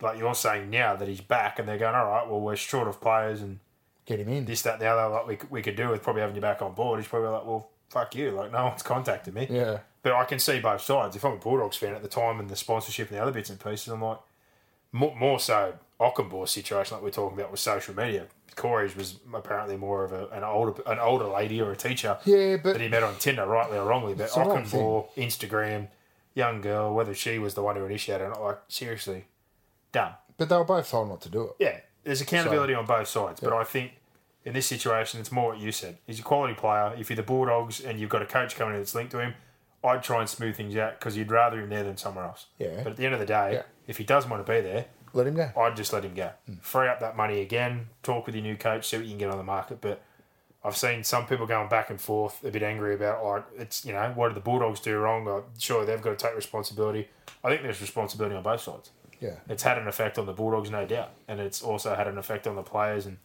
like 0.00 0.18
you're 0.18 0.34
saying 0.34 0.70
now, 0.70 0.94
that 0.96 1.08
he's 1.08 1.20
back 1.20 1.58
and 1.58 1.66
they're 1.68 1.78
going, 1.78 1.94
all 1.94 2.06
right, 2.06 2.28
well, 2.28 2.40
we're 2.40 2.54
short 2.56 2.86
of 2.88 3.00
players 3.00 3.40
and 3.42 3.58
get 4.06 4.20
him 4.20 4.28
in. 4.28 4.44
this, 4.44 4.62
that, 4.62 4.74
and 4.74 4.82
the 4.82 4.86
other. 4.86 5.12
Like 5.12 5.26
we, 5.26 5.36
could- 5.36 5.50
we 5.50 5.62
could 5.62 5.76
do 5.76 5.88
with 5.88 6.02
probably 6.02 6.20
having 6.22 6.36
you 6.36 6.42
back 6.42 6.62
on 6.62 6.74
board. 6.74 7.00
He's 7.00 7.08
probably 7.08 7.28
like, 7.30 7.44
well, 7.44 7.68
fuck 7.90 8.14
you. 8.14 8.30
Like 8.30 8.52
no 8.52 8.66
one's 8.66 8.82
contacted 8.82 9.34
me. 9.34 9.48
Yeah. 9.50 9.78
But 10.02 10.12
I 10.12 10.24
can 10.24 10.38
see 10.38 10.60
both 10.60 10.80
sides. 10.82 11.16
If 11.16 11.24
I'm 11.24 11.32
a 11.32 11.36
Bulldogs 11.36 11.76
fan 11.76 11.94
at 11.94 12.02
the 12.02 12.08
time 12.08 12.38
and 12.38 12.48
the 12.48 12.54
sponsorship 12.56 13.08
and 13.10 13.18
the 13.18 13.22
other 13.22 13.32
bits 13.32 13.50
and 13.50 13.58
pieces, 13.58 13.88
I'm 13.88 14.00
like, 14.00 14.18
more, 14.92 15.14
more 15.16 15.40
so 15.40 15.74
Okunbor's 16.00 16.50
situation, 16.52 16.94
like 16.96 17.02
we're 17.02 17.10
talking 17.10 17.36
about 17.36 17.50
with 17.50 17.60
social 17.60 17.94
media. 17.96 18.26
Corey's 18.54 18.96
was 18.96 19.18
apparently 19.34 19.76
more 19.76 20.04
of 20.04 20.12
a, 20.12 20.26
an 20.28 20.42
older 20.44 20.80
an 20.86 20.98
older 20.98 21.26
lady 21.26 21.60
or 21.60 21.70
a 21.72 21.76
teacher 21.76 22.16
Yeah, 22.24 22.56
but 22.56 22.72
that 22.72 22.80
he 22.80 22.88
met 22.88 23.02
on 23.04 23.14
Tinder, 23.16 23.46
rightly 23.46 23.76
or 23.78 23.84
wrongly. 23.84 24.14
But 24.14 24.24
It's 24.24 24.34
the 24.34 24.40
wrong 24.40 24.64
Okunbor, 24.64 25.06
Instagram, 25.16 25.88
young 26.38 26.60
girl, 26.60 26.94
whether 26.94 27.14
she 27.14 27.38
was 27.38 27.54
the 27.54 27.62
one 27.62 27.76
who 27.76 27.84
initiated 27.84 28.26
or 28.28 28.30
not, 28.30 28.42
like 28.42 28.58
seriously, 28.68 29.26
dumb. 29.92 30.12
but 30.38 30.48
they 30.48 30.56
were 30.56 30.64
both 30.64 30.88
told 30.90 31.08
not 31.08 31.20
to 31.22 31.28
do 31.28 31.42
it. 31.42 31.50
Yeah, 31.58 31.80
there's 32.04 32.20
accountability 32.20 32.74
on 32.74 32.86
both 32.86 33.08
sides, 33.08 33.40
but 33.40 33.52
I 33.52 33.64
think 33.64 33.92
in 34.44 34.54
this 34.54 34.66
situation, 34.66 35.20
it's 35.20 35.32
more 35.32 35.50
what 35.50 35.58
you 35.58 35.72
said. 35.72 35.98
He's 36.06 36.20
a 36.20 36.22
quality 36.22 36.54
player. 36.54 36.94
If 36.96 37.10
you're 37.10 37.16
the 37.16 37.22
Bulldogs 37.22 37.80
and 37.80 38.00
you've 38.00 38.08
got 38.10 38.22
a 38.22 38.26
coach 38.26 38.56
coming 38.56 38.74
in 38.74 38.80
that's 38.80 38.94
linked 38.94 39.10
to 39.12 39.18
him, 39.20 39.34
I'd 39.84 40.02
try 40.02 40.20
and 40.20 40.28
smooth 40.28 40.56
things 40.56 40.76
out 40.76 40.98
because 40.98 41.16
you'd 41.16 41.30
rather 41.30 41.60
him 41.60 41.68
there 41.70 41.84
than 41.84 41.96
somewhere 41.96 42.24
else. 42.24 42.46
Yeah. 42.58 42.80
But 42.82 42.88
at 42.92 42.96
the 42.96 43.04
end 43.04 43.14
of 43.14 43.20
the 43.20 43.26
day, 43.26 43.52
Yeah. 43.54 43.62
if 43.86 43.98
he 43.98 44.04
does 44.04 44.26
want 44.28 44.44
to 44.46 44.50
be 44.52 44.60
there, 44.60 44.86
Let 45.12 45.26
him 45.26 45.34
go. 45.34 45.50
I'd 45.56 45.76
just 45.76 45.92
let 45.92 46.04
him 46.04 46.14
go. 46.14 46.30
Hmm. 46.46 46.54
Free 46.60 46.88
up 46.88 47.00
that 47.00 47.16
money 47.16 47.40
again, 47.40 47.88
talk 48.02 48.26
with 48.26 48.34
your 48.34 48.42
new 48.42 48.56
coach, 48.56 48.88
see 48.88 48.96
what 48.96 49.04
you 49.06 49.12
can 49.12 49.18
get 49.18 49.30
on 49.30 49.38
the 49.38 49.44
market. 49.44 49.80
But 49.80 50.02
I've 50.68 50.76
seen 50.76 51.02
some 51.02 51.26
people 51.26 51.46
going 51.46 51.68
back 51.68 51.90
and 51.90 52.00
forth, 52.00 52.44
a 52.44 52.50
bit 52.50 52.62
angry 52.62 52.94
about, 52.94 53.24
like, 53.24 53.44
it's, 53.58 53.84
you 53.84 53.92
know, 53.92 54.12
what 54.14 54.28
did 54.28 54.36
the 54.36 54.40
Bulldogs 54.40 54.80
do 54.80 54.96
wrong? 54.98 55.26
Or, 55.26 55.44
Surely 55.58 55.86
they've 55.86 56.00
got 56.02 56.18
to 56.18 56.26
take 56.26 56.36
responsibility. 56.36 57.08
I 57.42 57.48
think 57.48 57.62
there's 57.62 57.80
responsibility 57.80 58.34
on 58.36 58.42
both 58.42 58.60
sides 58.60 58.90
Yeah. 59.20 59.36
it's 59.48 59.62
had 59.62 59.78
an 59.78 59.88
effect 59.88 60.18
on 60.18 60.26
the 60.26 60.32
Bulldogs, 60.32 60.70
no 60.70 60.86
doubt, 60.86 61.10
and 61.26 61.40
it's 61.40 61.62
also 61.62 61.94
had 61.94 62.06
an 62.06 62.18
effect 62.18 62.46
on 62.46 62.54
the 62.56 62.62
players. 62.62 63.06
And 63.06 63.18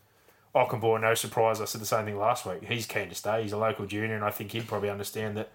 Okunbor, 0.56 1.02
no 1.02 1.14
surprise, 1.16 1.60
I 1.62 1.66
said 1.66 1.82
the 1.82 1.86
same 1.86 2.06
thing 2.06 2.18
last 2.18 2.46
week. 2.46 2.64
He's 2.66 2.86
keen 2.86 3.10
to 3.10 3.16
stay. 3.16 3.44
He's 3.44 3.52
a 3.54 3.58
local 3.58 3.86
junior, 3.86 4.16
and 4.16 4.24
I 4.24 4.30
think 4.32 4.52
he'd 4.52 4.68
probably 4.68 4.90
understand 4.90 5.36
that 5.38 5.50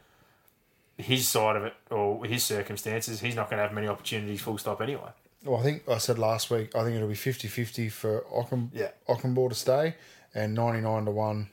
his 0.96 1.28
side 1.28 1.56
of 1.56 1.64
it 1.64 1.74
or 1.90 2.24
his 2.24 2.44
circumstances, 2.44 3.20
he's 3.20 3.36
not 3.36 3.48
going 3.48 3.58
to 3.58 3.62
have 3.62 3.72
many 3.72 3.86
opportunities. 3.88 4.40
Full 4.42 4.58
stop. 4.58 4.80
Anyway. 4.80 5.10
Well, 5.44 5.60
I 5.60 5.62
think 5.62 5.88
I 5.88 5.98
said 5.98 6.18
last 6.18 6.50
week, 6.50 6.74
I 6.74 6.82
think 6.82 6.96
it'll 6.96 7.06
be 7.08 7.14
50 7.14 7.46
50 7.46 7.88
for 7.88 8.22
Ocken, 8.22 8.70
Yeah. 8.72 8.88
Okunbor 9.08 9.48
to 9.50 9.54
stay 9.54 9.94
and 10.34 10.54
99 10.54 11.04
to 11.04 11.10
1 11.12 11.48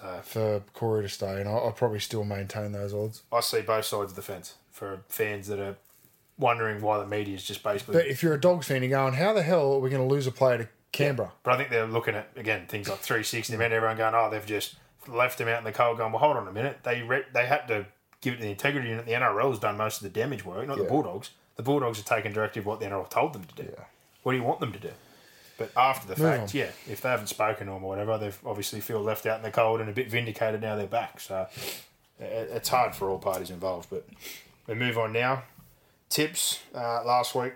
So 0.00 0.20
for 0.22 0.62
Corey 0.74 1.02
to 1.02 1.08
stay. 1.08 1.40
And 1.40 1.48
I, 1.48 1.52
I'll 1.52 1.72
probably 1.72 2.00
still 2.00 2.24
maintain 2.24 2.72
those 2.72 2.92
odds. 2.92 3.22
I 3.32 3.40
see 3.40 3.62
both 3.62 3.84
sides 3.84 4.12
of 4.12 4.16
the 4.16 4.22
fence 4.22 4.54
for 4.70 5.00
fans 5.08 5.46
that 5.48 5.58
are 5.58 5.76
wondering 6.38 6.82
why 6.82 6.98
the 6.98 7.06
media 7.06 7.34
is 7.34 7.44
just 7.44 7.62
basically. 7.62 7.94
But 7.94 8.06
if 8.06 8.22
you're 8.22 8.34
a 8.34 8.40
Dogs 8.40 8.66
fan, 8.66 8.82
you're 8.82 8.90
going, 8.90 9.14
how 9.14 9.32
the 9.32 9.42
hell 9.42 9.74
are 9.74 9.78
we 9.78 9.90
going 9.90 10.06
to 10.06 10.12
lose 10.14 10.26
a 10.26 10.32
player 10.32 10.58
to 10.58 10.68
Canberra? 10.92 11.32
But 11.42 11.54
I 11.54 11.56
think 11.56 11.70
they're 11.70 11.86
looking 11.86 12.14
at 12.14 12.28
again 12.36 12.66
things 12.66 12.88
like 12.88 12.98
360 12.98 13.54
and 13.54 13.62
everyone 13.62 13.96
going, 13.96 14.14
oh, 14.14 14.28
they've 14.30 14.44
just 14.44 14.76
left 15.08 15.40
him 15.40 15.48
out 15.48 15.58
in 15.58 15.64
the 15.64 15.72
cold. 15.72 15.98
Going, 15.98 16.12
well, 16.12 16.20
hold 16.20 16.36
on 16.36 16.46
a 16.46 16.52
minute. 16.52 16.80
They 16.82 17.02
re- 17.02 17.24
they 17.32 17.46
had 17.46 17.66
to 17.68 17.86
give 18.20 18.34
it 18.34 18.40
the 18.40 18.50
integrity 18.50 18.88
unit. 18.88 19.06
The 19.06 19.12
NRL 19.12 19.50
has 19.50 19.58
done 19.58 19.76
most 19.76 19.98
of 19.98 20.02
the 20.02 20.20
damage 20.20 20.44
work, 20.44 20.66
not 20.66 20.78
the 20.78 20.84
Bulldogs. 20.84 21.30
The 21.56 21.62
Bulldogs 21.62 21.98
are 21.98 22.04
taking 22.04 22.32
directive 22.32 22.66
what 22.66 22.80
the 22.80 22.86
NRL 22.86 23.08
told 23.08 23.32
them 23.32 23.44
to 23.44 23.54
do. 23.54 23.70
Yeah. 23.72 23.84
What 24.22 24.32
do 24.32 24.38
you 24.38 24.44
want 24.44 24.60
them 24.60 24.72
to 24.72 24.78
do? 24.78 24.90
But 25.58 25.70
after 25.76 26.06
the 26.12 26.20
Move 26.20 26.30
fact, 26.30 26.54
on. 26.54 26.58
yeah, 26.60 26.70
if 26.88 27.00
they 27.00 27.08
haven't 27.08 27.28
spoken 27.28 27.66
to 27.66 27.72
them 27.72 27.84
or 27.84 27.88
whatever, 27.88 28.18
they've 28.18 28.38
obviously 28.44 28.80
feel 28.80 29.00
left 29.00 29.24
out 29.24 29.38
in 29.38 29.42
the 29.42 29.50
cold 29.50 29.80
and 29.80 29.88
a 29.88 29.92
bit 29.92 30.10
vindicated 30.10 30.60
now 30.60 30.76
they're 30.76 30.86
back. 30.86 31.18
So 31.20 31.46
it's 32.20 32.68
hard 32.68 32.94
for 32.94 33.08
all 33.10 33.18
parties 33.18 33.50
involved. 33.50 33.88
But 33.90 34.06
we 34.66 34.74
move 34.74 34.98
on 34.98 35.12
now. 35.12 35.44
Tips 36.08 36.60
uh, 36.74 37.02
last 37.04 37.34
week, 37.34 37.54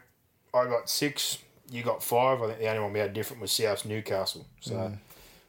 I 0.54 0.64
got 0.64 0.88
six. 0.90 1.38
You 1.70 1.82
got 1.82 2.02
five. 2.02 2.42
I 2.42 2.46
think 2.48 2.58
the 2.58 2.68
only 2.68 2.80
one 2.80 2.92
we 2.92 2.98
had 2.98 3.12
different 3.12 3.40
was 3.42 3.52
South 3.52 3.84
Newcastle. 3.84 4.46
So 4.60 4.92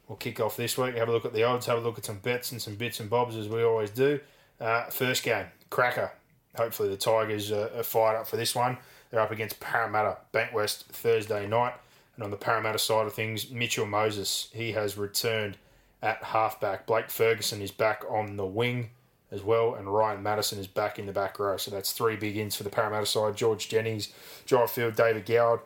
we'll 0.06 0.16
kick 0.16 0.38
off 0.38 0.56
this 0.56 0.76
week. 0.78 0.94
Have 0.96 1.08
a 1.08 1.12
look 1.12 1.24
at 1.24 1.32
the 1.32 1.42
odds. 1.42 1.66
Have 1.66 1.78
a 1.78 1.80
look 1.80 1.98
at 1.98 2.04
some 2.04 2.18
bets 2.18 2.52
and 2.52 2.62
some 2.62 2.76
bits 2.76 3.00
and 3.00 3.10
bobs 3.10 3.34
as 3.34 3.48
we 3.48 3.62
always 3.64 3.90
do. 3.90 4.20
Uh, 4.60 4.84
first 4.84 5.22
game, 5.24 5.46
cracker. 5.70 6.12
Hopefully 6.56 6.90
the 6.90 6.96
Tigers 6.96 7.50
are, 7.50 7.70
are 7.76 7.82
fired 7.82 8.18
up 8.18 8.28
for 8.28 8.36
this 8.36 8.54
one. 8.54 8.76
They're 9.10 9.20
up 9.20 9.30
against 9.30 9.58
Parramatta, 9.58 10.18
Bankwest 10.32 10.84
Thursday 10.84 11.46
night. 11.48 11.74
And 12.22 12.26
on 12.26 12.30
the 12.30 12.36
Parramatta 12.36 12.78
side 12.78 13.08
of 13.08 13.14
things, 13.14 13.50
Mitchell 13.50 13.84
Moses, 13.84 14.48
he 14.54 14.70
has 14.72 14.96
returned 14.96 15.56
at 16.00 16.22
halfback. 16.22 16.86
Blake 16.86 17.10
Ferguson 17.10 17.60
is 17.60 17.72
back 17.72 18.04
on 18.08 18.36
the 18.36 18.46
wing 18.46 18.90
as 19.32 19.42
well, 19.42 19.74
and 19.74 19.92
Ryan 19.92 20.22
Matterson 20.22 20.60
is 20.60 20.68
back 20.68 21.00
in 21.00 21.06
the 21.06 21.12
back 21.12 21.40
row. 21.40 21.56
So 21.56 21.72
that's 21.72 21.90
three 21.90 22.14
big 22.14 22.36
ins 22.36 22.54
for 22.54 22.62
the 22.62 22.70
Parramatta 22.70 23.06
side. 23.06 23.36
George 23.36 23.68
Jennings, 23.68 24.12
Field, 24.46 24.94
David 24.94 25.26
Gower 25.26 25.62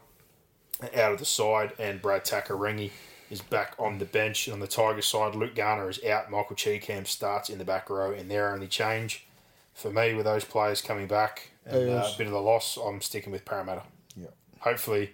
out 0.94 1.12
of 1.12 1.18
the 1.18 1.26
side, 1.26 1.74
and 1.78 2.00
Brad 2.00 2.24
Takairangi 2.24 2.90
is 3.30 3.42
back 3.42 3.74
on 3.78 3.98
the 3.98 4.06
bench. 4.06 4.46
And 4.46 4.54
on 4.54 4.60
the 4.60 4.66
Tigers 4.66 5.04
side, 5.04 5.34
Luke 5.34 5.54
Garner 5.54 5.90
is 5.90 6.02
out. 6.04 6.30
Michael 6.30 6.56
Chee-Kam 6.56 7.04
starts 7.04 7.50
in 7.50 7.58
the 7.58 7.66
back 7.66 7.90
row, 7.90 8.12
and 8.12 8.30
their 8.30 8.54
only 8.54 8.66
change 8.66 9.26
for 9.74 9.90
me 9.90 10.14
with 10.14 10.24
those 10.24 10.46
players 10.46 10.80
coming 10.80 11.06
back 11.06 11.50
and 11.66 11.90
uh, 11.90 12.10
a 12.14 12.16
bit 12.16 12.26
of 12.26 12.32
the 12.32 12.40
loss, 12.40 12.78
I'm 12.78 13.02
sticking 13.02 13.30
with 13.30 13.44
Parramatta. 13.44 13.82
Yeah. 14.16 14.28
Hopefully, 14.60 15.12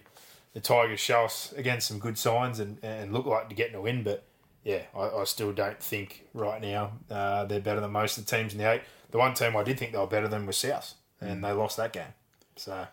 the 0.53 0.59
Tigers 0.59 0.99
show 0.99 1.25
us 1.25 1.53
again 1.57 1.81
some 1.81 1.99
good 1.99 2.17
signs 2.17 2.59
and, 2.59 2.77
and 2.83 3.11
look 3.11 3.25
like 3.25 3.49
to 3.49 3.55
getting 3.55 3.75
a 3.75 3.81
win, 3.81 4.03
but 4.03 4.23
yeah, 4.63 4.83
I, 4.95 5.09
I 5.09 5.23
still 5.25 5.51
don't 5.51 5.81
think 5.81 6.27
right 6.33 6.61
now 6.61 6.93
uh, 7.11 7.45
they're 7.45 7.59
better 7.59 7.81
than 7.81 7.91
most 7.91 8.17
of 8.17 8.25
the 8.25 8.35
teams 8.35 8.53
in 8.53 8.59
the 8.59 8.71
eight. 8.71 8.81
The 9.11 9.17
one 9.17 9.33
team 9.33 9.55
I 9.55 9.63
did 9.63 9.77
think 9.77 9.91
they 9.91 9.97
were 9.97 10.07
better 10.07 10.27
than 10.27 10.45
was 10.45 10.57
South, 10.57 10.93
and 11.19 11.43
they 11.43 11.51
lost 11.51 11.77
that 11.77 11.91
game. 11.91 12.13
So 12.55 12.87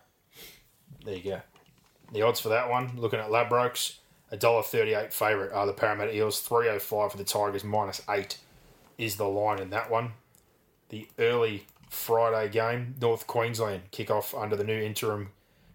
there 1.05 1.15
you 1.15 1.23
go. 1.23 1.41
The 2.11 2.23
odds 2.23 2.41
for 2.41 2.49
that 2.49 2.69
one, 2.69 2.91
looking 2.97 3.19
at 3.19 3.29
Ladbrokes, 3.29 3.97
a 4.31 4.37
dollar 4.37 4.63
thirty-eight 4.63 5.13
favourite 5.13 5.53
are 5.53 5.65
the 5.65 5.73
Parramatta 5.73 6.15
Eels. 6.15 6.41
Three 6.41 6.67
oh 6.67 6.79
five 6.79 7.11
for 7.11 7.17
the 7.17 7.23
Tigers, 7.23 7.63
minus 7.63 8.01
eight 8.09 8.37
is 8.97 9.15
the 9.15 9.27
line 9.27 9.59
in 9.59 9.69
that 9.69 9.89
one. 9.89 10.11
The 10.89 11.07
early 11.17 11.65
Friday 11.89 12.49
game, 12.49 12.95
North 13.01 13.27
Queensland 13.27 13.83
kick 13.91 14.11
off 14.11 14.35
under 14.35 14.55
the 14.55 14.63
new 14.63 14.79
interim 14.79 15.29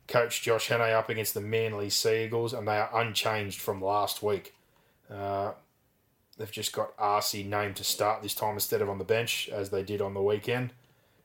coach 0.08 0.42
Josh 0.42 0.68
Hannay 0.68 0.92
up 0.92 1.08
against 1.08 1.34
the 1.34 1.40
Manly 1.40 1.90
Sea 1.90 2.24
Eagles, 2.24 2.52
and 2.52 2.66
they 2.66 2.76
are 2.76 2.90
unchanged 2.94 3.60
from 3.60 3.80
last 3.80 4.22
week. 4.22 4.54
Uh, 5.12 5.52
they've 6.36 6.50
just 6.50 6.72
got 6.72 6.92
Asi 6.98 7.42
named 7.42 7.76
to 7.76 7.84
start 7.84 8.22
this 8.22 8.34
time 8.34 8.54
instead 8.54 8.82
of 8.82 8.88
on 8.88 8.98
the 8.98 9.04
bench, 9.04 9.48
as 9.52 9.70
they 9.70 9.82
did 9.82 10.00
on 10.00 10.14
the 10.14 10.22
weekend. 10.22 10.72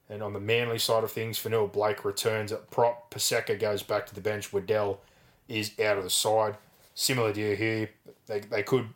And 0.10 0.22
on 0.22 0.34
the 0.34 0.40
Manly 0.40 0.78
side 0.78 1.04
of 1.04 1.12
things, 1.12 1.40
Fonua 1.40 1.72
Blake 1.72 2.04
returns 2.04 2.52
at 2.52 2.70
prop. 2.70 3.14
Paseka 3.14 3.58
goes 3.58 3.82
back 3.82 4.06
to 4.08 4.16
the 4.16 4.20
bench. 4.20 4.52
Waddell 4.52 5.00
is 5.48 5.72
out 5.80 5.98
of 5.98 6.04
the 6.04 6.10
side. 6.10 6.58
Similar 6.94 7.32
deal 7.32 7.56
here. 7.56 7.90
They, 8.28 8.42
they 8.42 8.62
could 8.62 8.90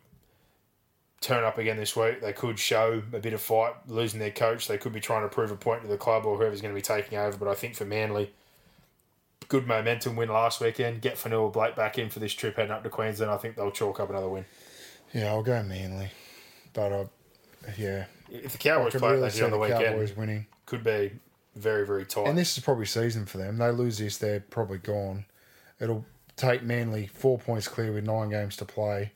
turn 1.22 1.42
up 1.42 1.56
again 1.56 1.78
this 1.78 1.96
week. 1.96 2.20
They 2.20 2.34
could 2.34 2.58
show 2.58 3.02
a 3.14 3.18
bit 3.18 3.32
of 3.32 3.40
fight, 3.40 3.72
losing 3.88 4.20
their 4.20 4.30
coach. 4.30 4.68
They 4.68 4.76
could 4.76 4.92
be 4.92 5.00
trying 5.00 5.22
to 5.22 5.28
prove 5.28 5.50
a 5.50 5.56
point 5.56 5.82
to 5.82 5.88
the 5.88 5.96
club 5.96 6.26
or 6.26 6.36
whoever's 6.36 6.60
going 6.60 6.74
to 6.74 6.78
be 6.78 6.82
taking 6.82 7.16
over. 7.16 7.38
But 7.38 7.48
I 7.48 7.54
think 7.54 7.76
for 7.76 7.86
Manly, 7.86 8.30
good 9.48 9.66
momentum 9.66 10.16
win 10.16 10.28
last 10.28 10.60
weekend. 10.60 11.00
Get 11.00 11.16
Fonua 11.16 11.52
Blake 11.52 11.76
back 11.76 11.98
in 11.98 12.08
for 12.08 12.18
this 12.18 12.32
trip 12.32 12.56
heading 12.56 12.72
up 12.72 12.82
to 12.82 12.90
Queensland. 12.90 13.30
I 13.30 13.36
think 13.36 13.56
they'll 13.56 13.70
chalk 13.70 14.00
up 14.00 14.10
another 14.10 14.28
win. 14.28 14.44
Yeah, 15.12 15.28
I'll 15.28 15.42
go 15.42 15.62
Manly, 15.62 16.10
but 16.72 16.92
uh, 16.92 17.04
yeah, 17.76 18.06
If 18.30 18.52
the 18.52 18.58
Cowboys 18.58 18.94
play 18.94 19.12
really 19.12 19.28
they 19.30 19.42
on 19.42 19.50
the 19.50 19.56
the 19.56 19.62
weekend, 19.62 19.84
Cowboys 19.84 20.16
winning. 20.16 20.46
could 20.66 20.82
be 20.82 21.12
very, 21.54 21.86
very 21.86 22.04
tight. 22.04 22.26
And 22.26 22.36
this 22.36 22.56
is 22.56 22.64
probably 22.64 22.86
season 22.86 23.26
for 23.26 23.38
them. 23.38 23.58
They 23.58 23.70
lose 23.70 23.98
this, 23.98 24.18
they're 24.18 24.40
probably 24.40 24.78
gone. 24.78 25.24
It'll 25.80 26.04
take 26.36 26.62
Manly 26.62 27.06
four 27.06 27.38
points 27.38 27.68
clear 27.68 27.92
with 27.92 28.04
nine 28.04 28.30
games 28.30 28.56
to 28.56 28.64
play. 28.64 29.12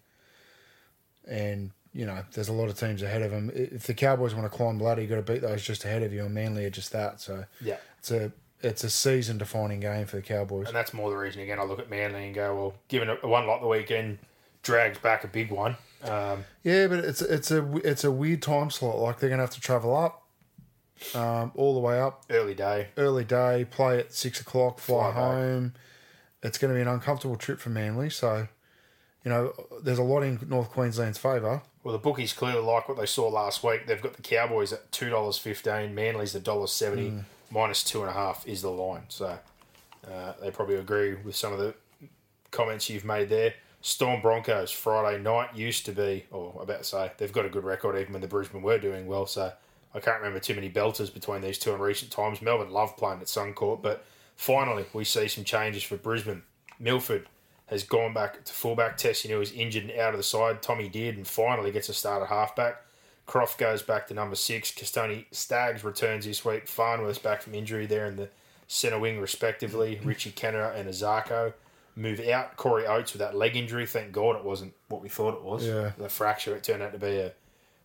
And, 1.28 1.70
you 1.93 2.07
know, 2.07 2.24
there's 2.32 2.48
a 2.48 2.52
lot 2.52 2.69
of 2.69 2.78
teams 2.78 3.02
ahead 3.02 3.23
of 3.23 3.31
them. 3.31 3.51
If 3.55 3.86
the 3.86 3.94
Cowboys 3.94 4.35
want 4.35 4.51
to 4.51 4.57
climb 4.57 4.78
the 4.78 4.85
ladder, 4.85 5.01
you've 5.01 5.11
got 5.11 5.16
to 5.16 5.32
beat 5.32 5.43
those 5.43 5.62
just 5.62 5.85
ahead 5.85 6.02
of 6.02 6.12
you, 6.12 6.24
and 6.24 6.35
Manly 6.35 6.65
are 6.65 6.70
just 6.70 6.93
that. 6.93 7.20
So 7.20 7.44
yeah. 7.61 7.77
it's 7.98 8.11
a 8.11 8.32
it's 8.62 8.85
a 8.85 8.91
season 8.91 9.39
defining 9.39 9.81
game 9.81 10.07
for 10.07 10.16
the 10.16 10.23
Cowboys. 10.23 10.66
And 10.66 10.77
that's 10.77 10.93
more 10.93 11.11
the 11.11 11.16
reason, 11.16 11.43
again, 11.43 11.59
I 11.59 11.65
look 11.65 11.78
at 11.78 11.89
Manly 11.91 12.27
and 12.27 12.35
go, 12.35 12.55
well, 12.55 12.74
given 12.89 13.09
a, 13.11 13.15
one 13.27 13.47
lot 13.47 13.61
the 13.61 13.66
weekend, 13.69 14.19
drags 14.62 14.99
back 14.99 15.24
a 15.24 15.28
big 15.28 15.51
one. 15.51 15.77
Um, 16.05 16.45
Yeah, 16.62 16.87
but 16.87 17.01
it's 17.01 17.20
it's 17.23 17.51
a 17.51 17.77
it's 17.85 18.05
a 18.05 18.11
weird 18.11 18.41
time 18.43 18.70
slot. 18.70 18.99
Like 18.99 19.19
they're 19.19 19.28
gonna 19.31 19.43
have 19.43 19.51
to 19.51 19.61
travel 19.61 19.95
up, 19.97 20.23
um, 21.15 21.53
all 21.55 21.74
the 21.74 21.81
way 21.81 22.01
up, 22.01 22.24
early 22.31 22.55
day. 22.55 22.89
early 22.97 23.24
day, 23.24 23.66
play 23.70 23.99
at 23.99 24.12
six 24.12 24.41
o'clock, 24.41 24.78
fly, 24.78 24.97
Fly 25.03 25.09
back. 25.11 25.15
home. 25.16 25.74
It's 26.43 26.57
going 26.57 26.73
to 26.73 26.74
be 26.74 26.81
an 26.81 26.89
uncomfortable 26.89 27.37
trip 27.37 27.59
for 27.61 27.69
Manly. 27.69 28.09
So, 28.09 28.49
you 29.27 29.31
know, 29.31 29.53
there's 29.82 29.99
a 29.99 30.03
lot 30.03 30.23
in 30.23 30.39
North 30.49 30.70
Queensland's 30.70 31.19
favour. 31.19 31.61
Well, 31.85 31.93
the 31.93 31.99
bookies 31.99 32.32
clearly 32.32 32.62
like 32.62 32.89
what 32.89 32.97
they 32.99 33.05
saw 33.05 33.28
last 33.28 33.62
week. 33.62 33.87
They've 33.87 34.01
got 34.01 34.15
the 34.15 34.23
Cowboys 34.23 34.73
at 34.73 34.91
two 34.91 35.11
dollars 35.11 35.37
fifteen. 35.37 35.95
Manly's 35.95 36.35
a 36.35 36.41
dollar 36.41 36.66
seventy. 36.66 37.12
Minus 37.51 37.82
two 37.82 38.01
and 38.01 38.10
a 38.10 38.12
half 38.12 38.47
is 38.47 38.62
the 38.62 38.70
line. 38.70 39.02
So 39.09 39.39
uh, 40.10 40.32
they 40.40 40.51
probably 40.51 40.77
agree 40.77 41.14
with 41.14 41.35
some 41.36 41.52
of 41.52 41.59
the 41.59 41.74
comments 42.51 42.89
you've 42.89 43.05
made 43.05 43.28
there. 43.28 43.55
Storm 43.82 44.20
Broncos 44.20 44.70
Friday 44.70 45.22
night 45.22 45.56
used 45.56 45.86
to 45.86 45.93
be, 45.93 46.27
or 46.31 46.55
about 46.60 46.78
to 46.78 46.85
say, 46.85 47.12
they've 47.16 47.32
got 47.32 47.47
a 47.47 47.48
good 47.48 47.64
record 47.64 47.97
even 47.98 48.12
when 48.12 48.22
the 48.22 48.28
Brisbane 48.28 48.62
were 48.62 48.78
doing 48.78 49.06
well. 49.06 49.27
So 49.27 49.52
I 49.94 50.01
can't 50.01 50.18
remember 50.18 50.39
too 50.39 50.55
many 50.55 50.70
belters 50.70 51.12
between 51.12 51.40
these 51.40 51.59
two 51.59 51.72
in 51.74 51.81
recent 51.81 52.12
times. 52.12 52.43
Melbourne 52.43 52.70
love 52.70 52.97
playing 52.97 53.20
at 53.20 53.27
Suncorp, 53.27 53.82
but 53.82 54.05
finally 54.36 54.85
we 54.93 55.05
see 55.05 55.28
some 55.28 55.44
changes 55.44 55.82
for 55.82 55.97
Brisbane. 55.97 56.43
Milford 56.78 57.27
has 57.66 57.85
gone 57.85 58.12
back 58.12 58.44
to 58.44 58.52
fullback. 58.52 58.97
Tessie 58.97 59.32
is 59.32 59.52
injured 59.52 59.85
and 59.85 59.98
out 59.98 60.12
of 60.12 60.18
the 60.18 60.24
side. 60.24 60.60
Tommy 60.60 60.90
Dearden 60.90 61.27
finally 61.27 61.70
gets 61.70 61.89
a 61.89 61.94
start 61.94 62.22
at 62.22 62.28
halfback. 62.28 62.82
Croft 63.31 63.59
goes 63.59 63.81
back 63.81 64.09
to 64.09 64.15
number 64.15 64.35
six. 64.35 64.73
Kotoni 64.73 65.24
Staggs 65.31 65.85
returns 65.85 66.24
this 66.24 66.44
week. 66.44 66.66
Farnworth's 66.66 67.20
back 67.20 67.43
from 67.43 67.55
injury 67.55 67.86
there 67.86 68.07
in 68.07 68.16
the 68.16 68.28
centre 68.66 68.98
wing, 68.98 69.20
respectively. 69.20 70.01
Richie 70.05 70.32
Kennar 70.32 70.74
and 70.74 70.89
Azarko 70.89 71.52
move 71.94 72.19
out. 72.27 72.57
Corey 72.57 72.89
Oates 72.89 73.12
with 73.12 73.20
that 73.20 73.36
leg 73.36 73.55
injury. 73.55 73.86
Thank 73.86 74.11
God 74.11 74.35
it 74.35 74.44
wasn't 74.44 74.73
what 74.89 75.01
we 75.01 75.09
thought 75.09 75.35
it 75.35 75.44
was. 75.44 75.65
Yeah. 75.65 75.93
The 75.97 76.09
fracture, 76.09 76.57
it 76.57 76.65
turned 76.65 76.82
out 76.82 76.90
to 76.90 76.98
be 76.98 77.19
a 77.19 77.31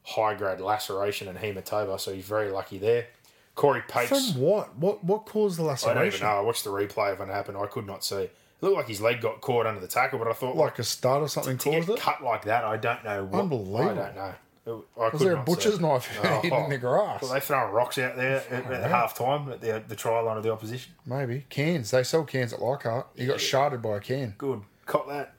high 0.01 0.33
grade 0.33 0.61
laceration 0.61 1.27
and 1.27 1.37
hematoma, 1.37 1.99
so 1.99 2.11
he's 2.11 2.25
very 2.25 2.49
lucky 2.49 2.79
there. 2.79 3.05
Corey 3.53 3.83
Pates. 3.87 4.31
From 4.31 4.41
what? 4.41 4.75
What 4.75 5.03
what 5.03 5.27
caused 5.27 5.59
the 5.59 5.63
laceration? 5.63 5.95
I 5.95 6.01
don't 6.01 6.07
even 6.11 6.21
know. 6.21 6.37
I 6.37 6.41
watched 6.41 6.63
the 6.63 6.71
replay 6.71 7.13
of 7.13 7.19
when 7.19 7.29
it 7.29 7.33
happened. 7.33 7.55
I 7.59 7.67
could 7.67 7.85
not 7.85 8.03
see. 8.03 8.15
It 8.15 8.31
looked 8.61 8.77
like 8.77 8.87
his 8.87 8.99
leg 8.99 9.21
got 9.21 9.41
caught 9.41 9.67
under 9.67 9.79
the 9.79 9.87
tackle, 9.87 10.17
but 10.17 10.27
I 10.27 10.33
thought, 10.33 10.55
like, 10.55 10.71
Like 10.71 10.79
a 10.79 10.83
stud 10.83 11.21
or 11.21 11.27
something 11.27 11.59
to 11.59 11.69
caused 11.71 11.87
get 11.87 11.97
it? 11.97 12.01
cut 12.01 12.23
like 12.23 12.45
that, 12.45 12.63
I 12.63 12.77
don't 12.77 13.03
know. 13.03 13.25
What, 13.25 13.41
Unbelievable. 13.41 13.77
I 13.77 13.93
don't 13.93 14.15
know. 14.15 14.33
I 14.67 15.09
Was 15.09 15.21
there 15.21 15.35
a 15.35 15.43
butcher's 15.43 15.79
knife 15.79 16.07
hidden 16.07 16.53
in 16.63 16.69
the 16.71 16.77
grass? 16.77 17.21
Well, 17.21 17.33
they 17.33 17.39
throwing 17.39 17.71
rocks 17.71 17.97
out 17.99 18.15
there 18.15 18.43
at, 18.49 18.65
at 18.65 18.89
half 18.89 19.15
time 19.15 19.51
at 19.51 19.61
the, 19.61 19.83
the 19.87 19.95
try 19.95 20.19
line 20.21 20.37
of 20.37 20.43
the 20.43 20.51
opposition. 20.51 20.93
Maybe. 21.05 21.45
Cans. 21.49 21.91
They 21.91 22.03
sell 22.03 22.23
cans 22.23 22.51
at 22.51 22.61
Leichhardt. 22.61 23.07
He 23.15 23.27
got 23.27 23.37
sharded 23.37 23.81
by 23.81 23.97
a 23.97 23.99
can. 23.99 24.33
Good. 24.37 24.61
Caught 24.85 25.07
that. 25.09 25.33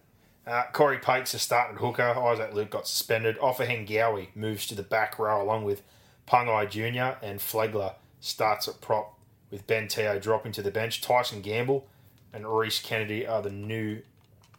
Uh, 0.46 0.62
Corey 0.72 0.98
Pates 0.98 1.34
is 1.34 1.42
starting 1.42 1.76
hooker. 1.76 2.02
Isaac 2.04 2.54
Luke 2.54 2.70
got 2.70 2.86
suspended. 2.86 3.36
Offahen 3.38 3.88
Gowie 3.88 4.28
moves 4.36 4.66
to 4.68 4.76
the 4.76 4.84
back 4.84 5.18
row 5.18 5.42
along 5.42 5.64
with 5.64 5.82
Pangai 6.28 6.70
Jr. 6.70 7.18
and 7.24 7.40
Flegler 7.40 7.94
starts 8.20 8.68
at 8.68 8.80
prop 8.80 9.18
with 9.50 9.66
Ben 9.66 9.88
Teo 9.88 10.20
dropping 10.20 10.52
to 10.52 10.62
the 10.62 10.70
bench. 10.70 11.00
Tyson 11.00 11.42
Gamble 11.42 11.88
and 12.32 12.46
Rhys 12.46 12.78
Kennedy 12.78 13.26
are 13.26 13.42
the 13.42 13.50
new 13.50 14.02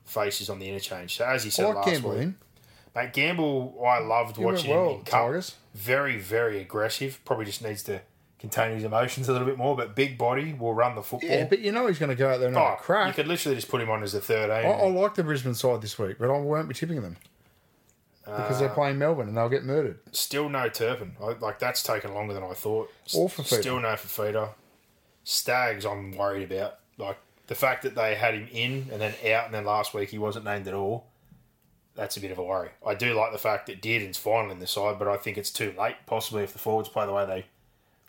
faces 0.04 0.50
on 0.50 0.60
the 0.60 0.68
interchange. 0.68 1.16
So 1.16 1.26
as 1.26 1.44
he 1.44 1.48
I 1.48 1.52
said 1.52 1.66
like 1.68 1.86
last 1.86 2.04
week, 2.04 2.20
in. 2.20 2.36
Gamble, 3.06 3.82
I 3.88 4.00
loved 4.00 4.38
watching 4.38 4.72
well 4.72 4.96
him. 4.96 5.04
Tigers. 5.06 5.56
Very, 5.76 6.18
very 6.18 6.60
aggressive. 6.60 7.20
Probably 7.24 7.46
just 7.46 7.64
needs 7.64 7.84
to 7.84 8.02
contain 8.40 8.74
his 8.76 8.84
emotions 8.84 9.30
a 9.30 9.32
little 9.32 9.48
bit 9.48 9.58
more. 9.58 9.76
But 9.78 9.96
big 9.96 10.18
body 10.18 10.54
will 10.54 10.74
run 10.74 10.96
the 10.96 11.04
football. 11.04 11.30
Yeah, 11.30 11.46
but 11.46 11.60
you 11.60 11.72
know 11.72 11.88
he's 11.88 12.00
going 12.00 12.10
to 12.10 12.16
go 12.16 12.30
out 12.30 12.40
there 12.40 12.48
and 12.48 12.58
have 12.58 12.66
Oh, 12.66 12.74
a 12.74 12.78
crack. 12.78 13.08
You 13.08 13.14
could 13.14 13.28
literally 13.28 13.56
just 13.56 13.70
put 13.70 13.82
him 13.82 13.90
on 13.90 14.02
as 14.04 14.14
a 14.16 14.22
third. 14.22 14.50
I, 14.50 14.62
I 14.64 14.90
like 14.90 15.14
the 15.16 15.24
Brisbane 15.24 15.54
side 15.54 15.82
this 15.82 15.98
week, 16.00 16.18
but 16.20 16.30
I 16.30 16.38
won't 16.38 16.68
be 16.68 16.74
tipping 16.74 17.02
them. 17.02 17.18
Because 18.26 18.58
Uh, 18.58 18.60
they're 18.60 18.70
playing 18.70 18.98
Melbourne 18.98 19.30
and 19.30 19.38
they'll 19.38 19.48
get 19.48 19.64
murdered. 19.64 20.00
Still 20.12 20.50
no 20.50 20.68
Turpin. 20.68 21.16
Like 21.20 21.60
that's 21.60 21.82
taken 21.82 22.14
longer 22.14 22.34
than 22.34 22.44
I 22.44 22.54
thought. 22.54 22.92
S- 23.06 23.16
Or 23.16 23.30
Fifita. 23.30 23.62
Still 23.62 23.80
no 23.80 23.94
Fifita. 23.94 24.50
Staggs, 25.24 25.86
I'm 25.86 26.12
worried 26.16 26.52
about. 26.52 26.80
Like 26.98 27.18
the 27.48 27.56
fact 27.56 27.84
that 27.84 27.96
they 27.96 28.16
had 28.16 28.34
him 28.34 28.48
in 28.52 28.88
and 28.92 29.00
then 29.02 29.14
out, 29.34 29.46
and 29.46 29.54
then 29.54 29.64
last 29.66 29.94
week 29.94 30.10
he 30.10 30.18
wasn't 30.18 30.44
named 30.46 30.68
at 30.68 30.74
all. 30.74 31.06
That's 31.98 32.16
a 32.16 32.22
bit 32.22 32.32
of 32.32 32.38
a 32.38 32.44
worry. 32.44 32.70
I 32.86 32.94
do 32.94 33.16
like 33.16 33.32
the 33.32 33.40
fact 33.40 33.66
that 33.66 33.82
Dearden's 33.82 34.20
finally 34.20 34.54
in 34.54 34.60
the 34.60 34.68
side, 34.68 35.00
but 35.00 35.08
I 35.08 35.18
think 35.18 35.36
it's 35.36 35.52
too 35.52 35.74
late. 35.78 35.96
Possibly 36.06 36.44
if 36.44 36.54
the 36.54 36.60
forwards 36.60 36.90
play 36.90 37.08
the 37.08 37.12
way 37.12 37.26
they 37.26 37.46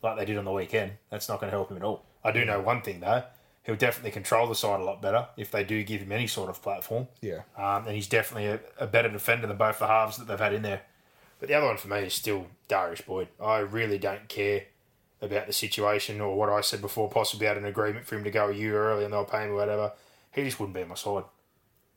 like 0.02 0.18
they 0.18 0.26
did 0.26 0.36
on 0.36 0.44
the 0.44 0.52
weekend, 0.52 0.92
that's 1.10 1.28
not 1.28 1.40
going 1.40 1.50
to 1.50 1.56
help 1.56 1.70
him 1.70 1.78
at 1.78 1.82
all. 1.82 2.04
I 2.22 2.30
do 2.30 2.44
know 2.44 2.60
one 2.60 2.82
thing 2.82 3.00
though. 3.00 3.24
He'll 3.64 3.76
definitely 3.76 4.10
control 4.10 4.46
the 4.46 4.54
side 4.54 4.80
a 4.80 4.84
lot 4.84 5.02
better 5.02 5.28
if 5.36 5.50
they 5.50 5.64
do 5.64 5.82
give 5.82 6.02
him 6.02 6.12
any 6.12 6.26
sort 6.26 6.50
of 6.50 6.62
platform. 6.62 7.08
Yeah. 7.20 7.42
Um, 7.56 7.86
and 7.86 7.94
he's 7.94 8.06
definitely 8.06 8.46
a, 8.46 8.60
a 8.78 8.86
better 8.86 9.08
defender 9.08 9.46
than 9.46 9.56
both 9.56 9.78
the 9.78 9.86
halves 9.86 10.18
that 10.18 10.26
they've 10.26 10.38
had 10.38 10.52
in 10.52 10.62
there. 10.62 10.82
But 11.40 11.48
the 11.48 11.54
other 11.54 11.66
one 11.66 11.76
for 11.78 11.88
me 11.88 12.00
is 12.00 12.14
still 12.14 12.46
Darius 12.68 13.00
Boyd. 13.00 13.28
I 13.42 13.58
really 13.58 13.98
don't 13.98 14.28
care 14.28 14.64
about 15.20 15.46
the 15.46 15.52
situation 15.52 16.20
or 16.20 16.36
what 16.36 16.48
I 16.48 16.60
said 16.60 16.80
before, 16.80 17.10
possibly 17.10 17.46
had 17.46 17.56
an 17.56 17.64
agreement 17.64 18.06
for 18.06 18.16
him 18.16 18.24
to 18.24 18.30
go 18.30 18.48
a 18.48 18.54
year 18.54 18.76
early 18.76 19.04
and 19.04 19.12
they'll 19.12 19.24
pay 19.24 19.44
him 19.44 19.50
or 19.50 19.56
whatever. 19.56 19.92
He 20.32 20.44
just 20.44 20.60
wouldn't 20.60 20.74
be 20.74 20.82
on 20.82 20.88
my 20.88 20.94
side. 20.94 21.24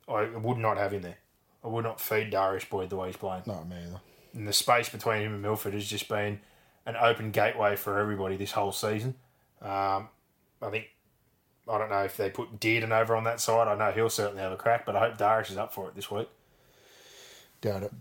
I 0.08 0.26
would 0.26 0.58
not 0.58 0.78
have 0.78 0.94
him 0.94 1.04
there. 1.04 1.18
I 1.64 1.68
would 1.68 1.84
not 1.84 2.02
feed 2.02 2.32
Darius 2.32 2.66
Boyd 2.66 2.90
the 2.90 2.96
way 2.96 3.08
he's 3.08 3.18
playing. 3.18 3.44
Not 3.46 3.68
me 3.68 3.76
either. 3.78 4.02
And 4.34 4.48
the 4.48 4.54
space 4.54 4.90
between 4.90 5.22
him 5.22 5.34
and 5.34 5.42
Milford 5.42 5.74
has 5.74 5.88
just 5.88 6.08
been 6.08 6.40
an 6.86 6.96
open 6.96 7.32
gateway 7.32 7.76
for 7.76 8.00
everybody 8.00 8.38
this 8.38 8.54
whole 8.54 8.72
season. 8.72 9.16
Um, 9.62 10.10
I 10.62 10.70
think 10.70 10.88
I 11.70 11.78
don't 11.78 11.90
know 11.90 12.04
if 12.04 12.18
they 12.18 12.30
put 12.30 12.60
Dearden 12.60 12.92
over 12.92 13.16
on 13.16 13.26
that 13.26 13.40
side. 13.40 13.68
I 13.68 13.76
know 13.76 13.92
he'll 13.92 14.10
certainly 14.10 14.42
have 14.42 14.52
a 14.52 14.58
crack, 14.58 14.86
but 14.86 14.96
I 14.96 15.00
hope 15.00 15.18
Darius 15.18 15.52
is 15.52 15.58
up 15.58 15.74
for 15.74 15.88
it 15.88 15.96
this 15.96 16.10
week. 16.10 16.28
Doubt 17.62 17.84
it. 17.84 17.92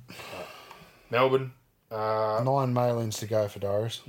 Melbourne, 1.10 1.52
uh, 1.90 2.40
Nine 2.44 2.72
mail-ins 2.72 3.18
to 3.18 3.26
go 3.26 3.48
for 3.48 3.58
Darius. 3.58 4.00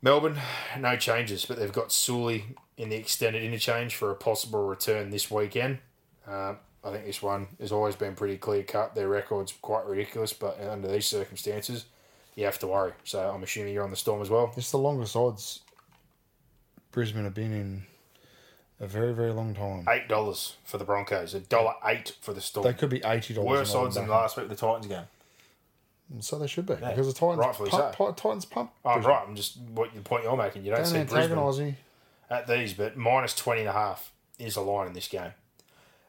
Melbourne, 0.00 0.38
no 0.78 0.96
changes, 0.96 1.44
but 1.44 1.58
they've 1.58 1.72
got 1.72 1.92
Sully 1.92 2.56
in 2.78 2.88
the 2.88 2.96
extended 2.96 3.42
interchange 3.42 3.94
for 3.94 4.10
a 4.10 4.14
possible 4.14 4.66
return 4.66 5.10
this 5.10 5.30
weekend. 5.30 5.78
Um, 6.26 6.58
I 6.84 6.90
think 6.92 7.04
this 7.04 7.22
one 7.22 7.48
has 7.60 7.72
always 7.72 7.94
been 7.94 8.14
pretty 8.14 8.36
clear 8.38 8.62
cut. 8.62 8.94
Their 8.94 9.08
record's 9.08 9.52
quite 9.52 9.86
ridiculous, 9.86 10.32
but 10.32 10.58
under 10.60 10.88
these 10.88 11.06
circumstances, 11.06 11.84
you 12.36 12.44
have 12.46 12.58
to 12.60 12.66
worry. 12.66 12.92
So 13.04 13.30
I'm 13.30 13.42
assuming 13.42 13.74
you're 13.74 13.84
on 13.84 13.90
the 13.90 13.96
storm 13.96 14.22
as 14.22 14.30
well. 14.30 14.52
It's 14.56 14.70
the 14.70 14.78
longest 14.78 15.14
odds 15.14 15.60
Brisbane 16.92 17.24
have 17.24 17.34
been 17.34 17.52
in 17.52 17.82
a 18.80 18.86
very, 18.86 19.12
very 19.12 19.32
long 19.32 19.54
time. 19.54 19.86
Eight 19.88 20.08
dollars 20.08 20.56
for 20.64 20.78
the 20.78 20.84
Broncos, 20.84 21.34
a 21.34 21.40
dollar 21.40 21.74
eight 21.84 22.16
for 22.20 22.32
the 22.32 22.40
Storm. 22.40 22.64
They 22.64 22.72
could 22.72 22.90
be 22.90 23.02
eighty 23.04 23.34
dollars. 23.34 23.48
Worse 23.48 23.74
odds 23.74 23.94
than 23.94 24.08
last 24.08 24.36
week 24.36 24.48
the 24.48 24.56
Titans 24.56 24.86
game. 24.86 25.04
So 26.18 26.38
they 26.40 26.48
should 26.48 26.66
be 26.66 26.74
because 26.74 27.06
the 27.06 27.12
Titans 27.12 27.38
rightfully 27.38 27.70
pump, 27.70 27.94
so. 27.96 28.12
Titans 28.12 28.44
pump. 28.44 28.72
Oh, 28.84 28.94
Brisbane. 28.94 29.10
right. 29.12 29.24
I'm 29.28 29.36
just 29.36 29.58
what 29.58 29.94
the 29.94 30.00
point 30.00 30.24
you're 30.24 30.36
making. 30.36 30.64
You 30.64 30.70
don't 30.70 30.80
Don't 30.82 31.08
see 31.08 31.14
Brisbane 31.14 31.76
at 32.28 32.46
these, 32.46 32.74
but 32.74 32.96
minus 32.96 33.34
20 33.34 33.60
and 33.60 33.68
a 33.68 33.72
half 33.72 34.12
is 34.38 34.54
the 34.54 34.60
line 34.60 34.88
in 34.88 34.92
this 34.92 35.08
game. 35.08 35.32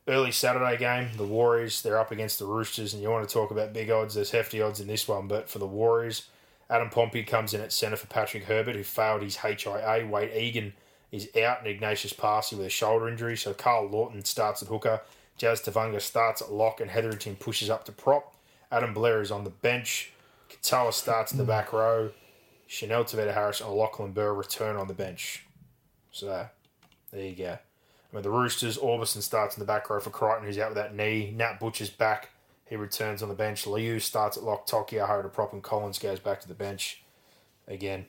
Early 0.07 0.31
Saturday 0.31 0.77
game, 0.77 1.09
the 1.15 1.23
Warriors, 1.23 1.81
they're 1.81 1.99
up 1.99 2.11
against 2.11 2.39
the 2.39 2.45
Roosters, 2.45 2.93
and 2.93 3.03
you 3.03 3.09
want 3.09 3.27
to 3.27 3.33
talk 3.33 3.51
about 3.51 3.73
big 3.73 3.91
odds, 3.91 4.15
there's 4.15 4.31
hefty 4.31 4.61
odds 4.61 4.79
in 4.79 4.87
this 4.87 5.07
one, 5.07 5.27
but 5.27 5.47
for 5.47 5.59
the 5.59 5.67
Warriors, 5.67 6.27
Adam 6.69 6.89
Pompey 6.89 7.23
comes 7.23 7.53
in 7.53 7.61
at 7.61 7.71
centre 7.71 7.97
for 7.97 8.07
Patrick 8.07 8.45
Herbert, 8.45 8.75
who 8.75 8.83
failed 8.83 9.21
his 9.21 9.37
HIA. 9.37 10.07
Wade 10.09 10.35
Egan 10.35 10.73
is 11.11 11.29
out, 11.37 11.59
and 11.59 11.67
Ignatius 11.67 12.13
Paasi 12.13 12.57
with 12.57 12.65
a 12.65 12.69
shoulder 12.69 13.07
injury, 13.07 13.37
so 13.37 13.53
Karl 13.53 13.87
Lawton 13.87 14.25
starts 14.25 14.63
at 14.63 14.69
hooker, 14.69 15.01
Jazz 15.37 15.61
Tavunga 15.61 16.01
starts 16.01 16.41
at 16.41 16.51
lock, 16.51 16.81
and 16.81 16.89
Hetherington 16.89 17.35
pushes 17.35 17.69
up 17.69 17.85
to 17.85 17.91
prop. 17.91 18.35
Adam 18.71 18.93
Blair 18.93 19.21
is 19.21 19.31
on 19.31 19.43
the 19.43 19.49
bench. 19.49 20.13
Katoa 20.49 20.93
starts 20.93 21.31
in 21.31 21.37
the 21.37 21.43
back 21.43 21.73
row. 21.73 22.11
Chanel 22.67 23.03
Taveta 23.03 23.33
Harris 23.33 23.59
and 23.59 23.69
Lachlan 23.71 24.11
Burr 24.11 24.33
return 24.33 24.75
on 24.75 24.87
the 24.87 24.93
bench. 24.93 25.45
So, 26.11 26.47
there 27.11 27.25
you 27.25 27.35
go. 27.35 27.57
I 28.11 28.15
mean, 28.15 28.23
the 28.23 28.29
Roosters, 28.29 28.77
Orbison 28.77 29.21
starts 29.21 29.55
in 29.55 29.59
the 29.61 29.65
back 29.65 29.89
row 29.89 29.99
for 29.99 30.09
Crichton, 30.09 30.45
who's 30.45 30.57
out 30.57 30.69
with 30.69 30.77
that 30.77 30.95
knee. 30.95 31.33
Nat 31.35 31.59
Butcher's 31.59 31.89
back. 31.89 32.29
He 32.67 32.75
returns 32.75 33.21
on 33.23 33.29
the 33.29 33.35
bench. 33.35 33.65
Liu 33.67 33.99
starts 33.99 34.37
at 34.37 34.43
lock. 34.43 34.67
Taukeiaho 34.67 35.21
to 35.23 35.29
prop 35.29 35.53
and 35.53 35.63
Collins 35.63 35.99
goes 35.99 36.19
back 36.19 36.41
to 36.41 36.47
the 36.47 36.53
bench. 36.53 37.03
Again, 37.67 38.05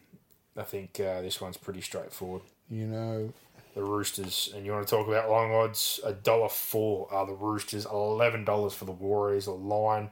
I 0.57 0.63
think 0.63 0.99
uh, 1.01 1.21
this 1.21 1.41
one's 1.41 1.57
pretty 1.57 1.81
straightforward. 1.81 2.43
You 2.71 2.87
know, 2.87 3.33
The 3.75 3.83
Roosters, 3.83 4.53
and 4.55 4.65
you 4.65 4.73
want 4.73 4.87
to 4.87 4.91
talk 4.91 5.07
about 5.09 5.31
long 5.31 5.53
odds? 5.53 6.01
A 6.05 6.13
dollar 6.13 6.49
four 6.49 7.13
are 7.13 7.27
the 7.27 7.35
Roosters. 7.35 7.87
Eleven 7.87 8.45
dollars 8.45 8.75
for 8.75 8.85
the 8.85 8.93
Warriors. 8.93 9.47
A 9.47 9.53
line, 9.53 10.11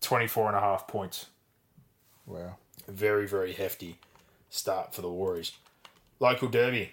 24 0.00 0.48
and 0.48 0.56
a 0.56 0.60
half 0.60 0.86
points. 0.86 1.26
wow. 2.26 2.56
Very, 2.88 3.26
very 3.26 3.52
hefty 3.52 3.98
start 4.50 4.92
for 4.94 5.02
the 5.02 5.10
Warriors. 5.10 5.52
Local 6.20 6.48
derby. 6.48 6.92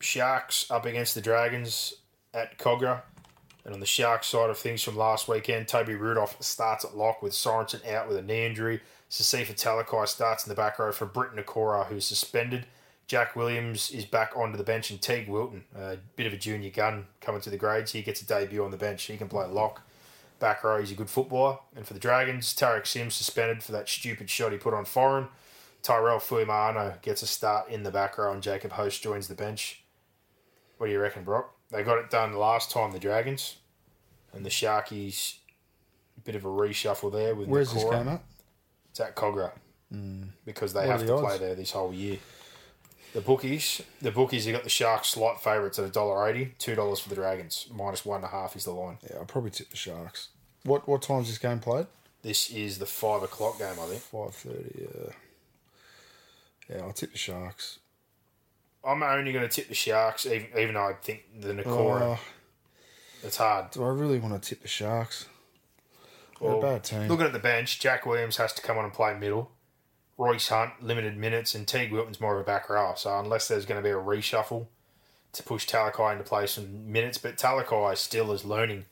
Sharks 0.00 0.70
up 0.70 0.86
against 0.86 1.14
the 1.14 1.20
Dragons 1.20 1.94
at 2.34 2.58
Kogarah. 2.58 3.02
And 3.64 3.74
on 3.74 3.80
the 3.80 3.86
Sharks 3.86 4.28
side 4.28 4.50
of 4.50 4.58
things 4.58 4.82
from 4.82 4.96
last 4.96 5.28
weekend, 5.28 5.68
Toby 5.68 5.94
Rudolph 5.94 6.36
starts 6.40 6.84
at 6.84 6.96
lock 6.96 7.22
with 7.22 7.32
Sorensen 7.32 7.86
out 7.86 8.08
with 8.08 8.16
a 8.16 8.22
knee 8.22 8.46
injury. 8.46 8.80
Siosifa 9.10 9.54
Talakai 9.54 10.08
starts 10.08 10.46
in 10.46 10.48
the 10.48 10.56
back 10.56 10.78
row 10.78 10.92
for 10.92 11.04
Briton 11.04 11.42
Nikora, 11.42 11.86
who's 11.86 12.06
suspended. 12.06 12.66
Jack 13.06 13.34
Williams 13.34 13.90
is 13.90 14.04
back 14.04 14.36
onto 14.36 14.56
the 14.56 14.64
bench, 14.64 14.90
and 14.90 15.02
Teague 15.02 15.28
Wilton, 15.28 15.64
a 15.76 15.96
bit 16.14 16.26
of 16.26 16.32
a 16.32 16.36
junior 16.36 16.70
gun 16.70 17.06
coming 17.20 17.40
to 17.40 17.50
the 17.50 17.56
grades. 17.56 17.92
He 17.92 18.02
gets 18.02 18.22
a 18.22 18.26
debut 18.26 18.64
on 18.64 18.70
the 18.70 18.76
bench. 18.76 19.02
He 19.02 19.16
can 19.16 19.28
play 19.28 19.46
lock. 19.46 19.82
Back 20.38 20.62
row, 20.62 20.78
he's 20.78 20.92
a 20.92 20.94
good 20.94 21.10
footballer. 21.10 21.58
And 21.74 21.86
for 21.86 21.92
the 21.92 22.00
Dragons, 22.00 22.54
Tariq 22.54 22.86
Sims 22.86 23.14
suspended 23.14 23.62
for 23.62 23.72
that 23.72 23.88
stupid 23.88 24.30
shot 24.30 24.52
he 24.52 24.58
put 24.58 24.72
on 24.72 24.84
Foran. 24.84 25.28
Tyrell 25.82 26.18
Fuimaono 26.18 27.02
gets 27.02 27.22
a 27.22 27.26
start 27.26 27.68
in 27.68 27.82
the 27.82 27.90
back 27.90 28.16
row, 28.16 28.32
and 28.32 28.42
Jacob 28.42 28.72
Host 28.72 29.02
joins 29.02 29.26
the 29.28 29.34
bench. 29.34 29.79
What 30.80 30.86
do 30.86 30.92
you 30.92 30.98
reckon, 30.98 31.24
Brock? 31.24 31.52
They 31.70 31.82
got 31.82 31.98
it 31.98 32.08
done 32.08 32.32
last 32.32 32.70
time, 32.70 32.92
the 32.92 32.98
Dragons. 32.98 33.56
And 34.32 34.46
the 34.46 34.48
Sharkies, 34.48 35.34
a 36.16 36.20
bit 36.22 36.34
of 36.34 36.46
a 36.46 36.48
reshuffle 36.48 37.12
there 37.12 37.34
with 37.34 37.48
Where's 37.48 37.74
this 37.74 37.84
game 37.84 38.08
at? 38.08 38.22
It's 38.88 38.98
at 38.98 39.14
Kogarah. 39.14 39.52
Hmm. 39.92 40.22
Because 40.46 40.72
they 40.72 40.86
What 40.86 40.88
have 40.88 41.00
the 41.06 41.14
to 41.14 41.20
play 41.20 41.36
there 41.36 41.54
this 41.54 41.72
whole 41.72 41.92
year. 41.92 42.16
The 43.12 43.20
bookies, 43.20 43.82
the 44.00 44.10
bookies, 44.10 44.46
you 44.46 44.54
got 44.54 44.64
the 44.64 44.70
Sharks 44.70 45.08
slight 45.08 45.38
favourites 45.38 45.78
at 45.78 45.84
a 45.84 45.90
dollar 45.90 46.26
eighty, 46.26 46.54
two 46.58 46.74
dollars 46.74 47.00
for 47.00 47.10
the 47.10 47.14
Dragons, 47.16 47.66
minus 47.70 48.06
one 48.06 48.16
and 48.16 48.24
a 48.24 48.28
half 48.28 48.56
is 48.56 48.64
the 48.64 48.70
line. 48.70 48.96
Yeah, 49.02 49.18
I'll 49.18 49.26
probably 49.26 49.50
tip 49.50 49.68
the 49.68 49.76
Sharks. 49.76 50.28
What 50.62 50.88
what 50.88 51.02
time's 51.02 51.28
this 51.28 51.36
game 51.36 51.58
played? 51.58 51.88
This 52.22 52.50
is 52.50 52.78
the 52.78 52.86
five 52.86 53.22
o'clock 53.22 53.58
game, 53.58 53.78
I 53.78 53.86
think. 53.86 54.00
Five 54.00 54.34
thirty. 54.34 54.88
Yeah. 54.88 55.12
Yeah, 56.70 56.82
I'll 56.84 56.94
tip 56.94 57.12
the 57.12 57.18
Sharks. 57.18 57.79
I'm 58.84 59.02
only 59.02 59.32
going 59.32 59.46
to 59.46 59.54
tip 59.54 59.68
the 59.68 59.74
Sharks, 59.74 60.26
even, 60.26 60.48
even 60.58 60.74
though 60.74 60.88
I 60.88 60.94
think 60.94 61.24
the 61.38 61.52
Nikora. 61.52 62.00
Oh, 62.02 62.20
it's 63.22 63.36
hard. 63.36 63.70
do 63.72 63.84
I 63.84 63.88
really 63.88 64.18
want 64.18 64.40
to 64.40 64.48
tip 64.48 64.62
the 64.62 64.68
Sharks? 64.68 65.26
They're 66.40 66.48
Well, 66.48 66.58
a 66.58 66.62
bad 66.62 66.84
team. 66.84 67.08
Looking 67.08 67.26
at 67.26 67.32
the 67.32 67.38
bench, 67.38 67.78
Jack 67.80 68.06
Williams 68.06 68.38
has 68.38 68.52
to 68.54 68.62
come 68.62 68.78
on 68.78 68.84
and 68.84 68.92
play 68.92 69.12
middle. 69.14 69.50
Royce 70.16 70.48
Hunt, 70.48 70.82
limited 70.82 71.16
minutes, 71.16 71.54
and 71.54 71.66
Teague 71.66 71.92
Wilton's 71.92 72.20
more 72.20 72.34
of 72.34 72.40
a 72.40 72.44
back 72.44 72.68
row. 72.68 72.92
So 72.96 73.18
unless 73.18 73.48
there's 73.48 73.66
going 73.66 73.82
to 73.82 73.84
be 73.86 73.90
a 73.90 73.94
reshuffle 73.94 74.66
to 75.32 75.42
push 75.42 75.66
Talakai 75.66 76.12
into 76.12 76.24
play 76.24 76.46
some 76.46 76.90
minutes, 76.90 77.18
but 77.18 77.36
Talakai 77.36 77.96
still 77.96 78.32
is 78.32 78.44
learning 78.44 78.84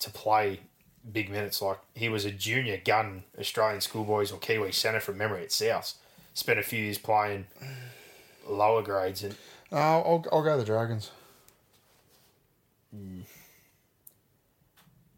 to 0.00 0.10
play 0.10 0.60
big 1.10 1.28
minutes. 1.30 1.60
Like 1.60 1.78
he 1.94 2.08
was 2.08 2.24
a 2.24 2.30
junior 2.30 2.80
gun 2.84 3.24
Australian 3.38 3.80
schoolboys 3.80 4.30
or 4.30 4.38
Kiwi 4.38 4.72
centre 4.72 5.00
from 5.00 5.18
memory 5.18 5.42
at 5.42 5.52
South. 5.52 5.94
Spent 6.34 6.58
a 6.58 6.62
few 6.62 6.82
years 6.82 6.98
playing 6.98 7.46
lower 8.46 8.82
grades 8.82 9.22
and 9.22 9.34
Oh, 9.72 9.76
I'll, 9.76 10.24
I'll 10.30 10.42
go 10.42 10.56
the 10.56 10.64
Dragons. 10.64 11.10
Mm. 12.94 13.22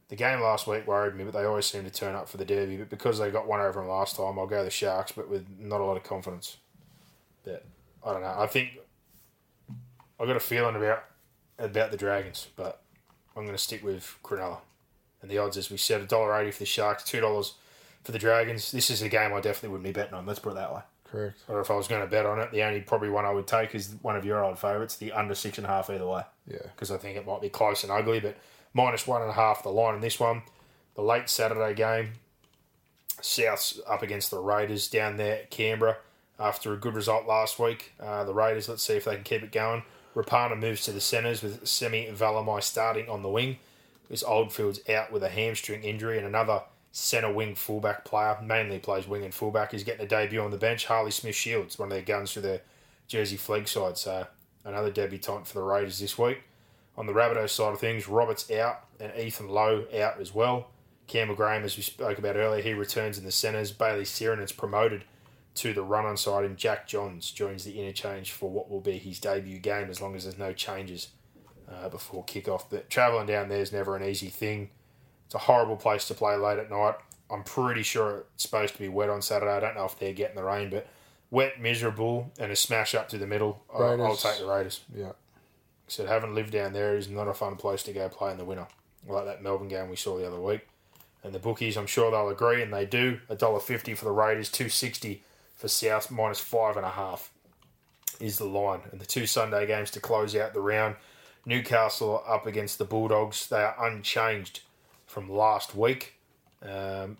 The 0.08 0.16
game 0.16 0.40
last 0.40 0.66
week 0.66 0.86
worried 0.86 1.14
me, 1.14 1.24
but 1.24 1.34
they 1.34 1.44
always 1.44 1.66
seem 1.66 1.84
to 1.84 1.90
turn 1.90 2.14
up 2.14 2.28
for 2.28 2.38
the 2.38 2.44
derby. 2.44 2.78
But 2.78 2.88
because 2.88 3.18
they 3.18 3.30
got 3.30 3.46
one 3.46 3.60
over 3.60 3.80
them 3.80 3.90
last 3.90 4.16
time, 4.16 4.38
I'll 4.38 4.46
go 4.46 4.64
the 4.64 4.70
Sharks, 4.70 5.12
but 5.12 5.28
with 5.28 5.46
not 5.58 5.80
a 5.80 5.84
lot 5.84 5.98
of 5.98 6.04
confidence. 6.04 6.56
But 7.44 7.66
I 8.02 8.12
don't 8.12 8.22
know. 8.22 8.34
I 8.38 8.46
think 8.46 8.78
I 10.18 10.24
got 10.24 10.36
a 10.36 10.40
feeling 10.40 10.76
about 10.76 11.04
about 11.58 11.90
the 11.90 11.96
Dragons, 11.98 12.48
but 12.56 12.80
I'm 13.36 13.42
going 13.42 13.56
to 13.56 13.62
stick 13.62 13.84
with 13.84 14.16
Cronulla. 14.22 14.58
And 15.20 15.30
the 15.30 15.38
odds, 15.38 15.56
as 15.56 15.70
we 15.70 15.76
said, 15.76 16.00
a 16.00 16.06
dollar 16.06 16.34
eighty 16.40 16.50
for 16.50 16.60
the 16.60 16.66
Sharks, 16.66 17.04
two 17.04 17.20
dollars 17.20 17.54
for 18.04 18.12
the 18.12 18.18
Dragons. 18.18 18.72
This 18.72 18.88
is 18.88 19.02
a 19.02 19.08
game 19.10 19.34
I 19.34 19.40
definitely 19.40 19.70
wouldn't 19.70 19.84
be 19.84 19.92
betting 19.92 20.14
on. 20.14 20.24
Let's 20.24 20.38
put 20.38 20.52
it 20.52 20.56
that 20.56 20.72
way. 20.72 20.82
Correct. 21.10 21.38
Or 21.48 21.60
if 21.60 21.70
I 21.70 21.74
was 21.74 21.88
going 21.88 22.00
to 22.02 22.06
bet 22.06 22.26
on 22.26 22.40
it, 22.40 22.50
the 22.50 22.62
only 22.62 22.80
probably 22.80 23.08
one 23.10 23.24
I 23.24 23.30
would 23.30 23.46
take 23.46 23.74
is 23.74 23.94
one 24.02 24.16
of 24.16 24.24
your 24.24 24.44
old 24.44 24.58
favourites, 24.58 24.96
the 24.96 25.12
under 25.12 25.34
six 25.34 25.56
and 25.58 25.66
a 25.66 25.70
half 25.70 25.88
either 25.88 26.06
way 26.06 26.22
Yeah. 26.46 26.58
because 26.74 26.90
I 26.90 26.96
think 26.98 27.16
it 27.16 27.26
might 27.26 27.40
be 27.40 27.48
close 27.48 27.82
and 27.84 27.92
ugly. 27.92 28.20
But 28.20 28.36
minus 28.74 29.06
one 29.06 29.22
and 29.22 29.30
a 29.30 29.34
half 29.34 29.62
the 29.62 29.70
line 29.70 29.94
in 29.94 30.00
this 30.00 30.18
one. 30.20 30.42
The 30.94 31.02
late 31.02 31.28
Saturday 31.28 31.74
game, 31.74 32.12
South's 33.20 33.80
up 33.86 34.02
against 34.02 34.30
the 34.30 34.38
Raiders 34.38 34.88
down 34.88 35.16
there 35.16 35.36
at 35.36 35.50
Canberra 35.50 35.96
after 36.38 36.72
a 36.72 36.76
good 36.76 36.94
result 36.94 37.26
last 37.26 37.58
week. 37.58 37.92
Uh, 38.00 38.24
the 38.24 38.34
Raiders, 38.34 38.68
let's 38.68 38.82
see 38.82 38.94
if 38.94 39.04
they 39.04 39.14
can 39.14 39.24
keep 39.24 39.42
it 39.42 39.52
going. 39.52 39.82
Rapana 40.14 40.58
moves 40.58 40.82
to 40.84 40.92
the 40.92 41.00
centres 41.00 41.42
with 41.42 41.66
Semi 41.66 42.06
Valemei 42.08 42.62
starting 42.62 43.08
on 43.08 43.22
the 43.22 43.28
wing. 43.28 43.58
This 44.08 44.22
Oldfield's 44.22 44.80
out 44.88 45.10
with 45.12 45.22
a 45.22 45.28
hamstring 45.28 45.82
injury, 45.82 46.16
and 46.18 46.26
another 46.26 46.62
centre 46.96 47.30
wing 47.30 47.54
fullback 47.54 48.06
player, 48.06 48.38
mainly 48.42 48.78
plays 48.78 49.06
wing 49.06 49.22
and 49.22 49.34
fullback, 49.34 49.72
He's 49.72 49.84
getting 49.84 50.06
a 50.06 50.08
debut 50.08 50.40
on 50.40 50.50
the 50.50 50.56
bench. 50.56 50.86
Harley 50.86 51.10
Smith 51.10 51.34
Shields, 51.34 51.78
one 51.78 51.88
of 51.88 51.92
their 51.92 52.00
guns 52.00 52.32
for 52.32 52.40
their 52.40 52.62
Jersey 53.06 53.36
Flag 53.36 53.68
side. 53.68 53.98
So 53.98 54.26
another 54.64 54.90
debutant 54.90 55.46
for 55.46 55.58
the 55.58 55.62
Raiders 55.62 55.98
this 55.98 56.16
week. 56.16 56.42
On 56.96 57.06
the 57.06 57.12
Rabbitohs 57.12 57.50
side 57.50 57.74
of 57.74 57.80
things, 57.80 58.08
Roberts 58.08 58.50
out 58.50 58.86
and 58.98 59.12
Ethan 59.14 59.50
Lowe 59.50 59.84
out 59.94 60.18
as 60.18 60.34
well. 60.34 60.68
Campbell 61.06 61.34
Graham, 61.34 61.64
as 61.64 61.76
we 61.76 61.82
spoke 61.82 62.16
about 62.16 62.36
earlier, 62.36 62.62
he 62.62 62.72
returns 62.72 63.18
in 63.18 63.26
the 63.26 63.30
centres. 63.30 63.72
Bailey 63.72 64.04
Sironen 64.04 64.42
is 64.42 64.52
promoted 64.52 65.04
to 65.56 65.74
the 65.74 65.82
run 65.82 66.06
on 66.06 66.16
side, 66.16 66.46
and 66.46 66.56
Jack 66.56 66.88
Johns 66.88 67.30
joins 67.30 67.64
the 67.64 67.78
interchange 67.78 68.32
for 68.32 68.48
what 68.48 68.70
will 68.70 68.80
be 68.80 68.96
his 68.96 69.20
debut 69.20 69.58
game 69.58 69.90
as 69.90 70.00
long 70.00 70.16
as 70.16 70.24
there's 70.24 70.38
no 70.38 70.54
changes 70.54 71.08
uh, 71.70 71.90
before 71.90 72.24
kickoff. 72.24 72.64
But 72.70 72.88
travelling 72.88 73.26
down 73.26 73.50
there 73.50 73.60
is 73.60 73.70
never 73.70 73.96
an 73.96 74.02
easy 74.02 74.28
thing. 74.28 74.70
It's 75.26 75.34
a 75.34 75.38
horrible 75.38 75.76
place 75.76 76.06
to 76.08 76.14
play 76.14 76.36
late 76.36 76.58
at 76.58 76.70
night. 76.70 76.94
I'm 77.30 77.42
pretty 77.42 77.82
sure 77.82 78.24
it's 78.34 78.44
supposed 78.44 78.74
to 78.74 78.80
be 78.80 78.88
wet 78.88 79.10
on 79.10 79.20
Saturday. 79.22 79.50
I 79.52 79.60
don't 79.60 79.74
know 79.74 79.84
if 79.84 79.98
they're 79.98 80.12
getting 80.12 80.36
the 80.36 80.44
rain, 80.44 80.70
but 80.70 80.86
wet, 81.30 81.60
miserable, 81.60 82.30
and 82.38 82.52
a 82.52 82.56
smash 82.56 82.94
up 82.94 83.08
to 83.08 83.18
the 83.18 83.26
middle. 83.26 83.62
I- 83.74 83.82
I'll 83.82 84.16
take 84.16 84.38
the 84.38 84.46
Raiders 84.46 84.80
Yeah. 84.94 85.12
said 85.88 86.06
having 86.08 86.34
lived 86.34 86.52
down 86.52 86.72
there 86.72 86.96
is 86.96 87.08
not 87.08 87.26
a 87.28 87.34
fun 87.34 87.56
place 87.56 87.82
to 87.84 87.92
go 87.92 88.08
play 88.08 88.30
in 88.30 88.38
the 88.38 88.44
winter. 88.44 88.68
Like 89.06 89.24
that 89.26 89.42
Melbourne 89.42 89.68
game 89.68 89.88
we 89.90 89.96
saw 89.96 90.16
the 90.16 90.26
other 90.26 90.40
week. 90.40 90.66
And 91.24 91.32
the 91.34 91.38
bookies, 91.40 91.76
I'm 91.76 91.86
sure 91.88 92.10
they'll 92.12 92.28
agree, 92.28 92.62
and 92.62 92.72
they 92.72 92.86
do. 92.86 93.20
$1.50 93.28 93.94
for 93.96 94.04
the 94.04 94.12
Raiders, 94.12 94.48
two 94.50 94.68
sixty 94.68 95.24
for 95.56 95.66
South, 95.68 96.10
minus 96.10 96.38
five 96.40 96.76
and 96.76 96.86
a 96.86 96.90
half 96.90 97.32
is 98.20 98.38
the 98.38 98.44
line. 98.44 98.82
And 98.92 99.00
the 99.00 99.06
two 99.06 99.26
Sunday 99.26 99.66
games 99.66 99.90
to 99.92 100.00
close 100.00 100.36
out 100.36 100.54
the 100.54 100.60
round. 100.60 100.94
Newcastle 101.44 102.22
up 102.26 102.46
against 102.46 102.78
the 102.78 102.84
Bulldogs. 102.84 103.48
They 103.48 103.62
are 103.62 103.76
unchanged 103.84 104.60
from 105.16 105.30
last 105.30 105.74
week. 105.74 106.12
Um, 106.62 107.16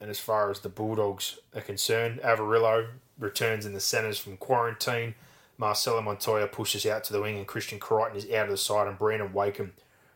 and 0.00 0.10
as 0.10 0.18
far 0.18 0.50
as 0.50 0.58
the 0.58 0.68
Bulldogs 0.68 1.38
are 1.54 1.60
concerned, 1.60 2.18
Averillo 2.18 2.88
returns 3.16 3.64
in 3.64 3.74
the 3.74 3.80
centres 3.80 4.18
from 4.18 4.36
quarantine. 4.36 5.14
Marcelo 5.56 6.02
Montoya 6.02 6.48
pushes 6.48 6.84
out 6.84 7.04
to 7.04 7.12
the 7.12 7.22
wing, 7.22 7.38
and 7.38 7.46
Christian 7.46 7.78
Crichton 7.78 8.18
is 8.18 8.28
out 8.32 8.46
of 8.46 8.50
the 8.50 8.56
side, 8.56 8.88
and 8.88 8.98
Brandon 8.98 9.32
Wakeham 9.32 9.74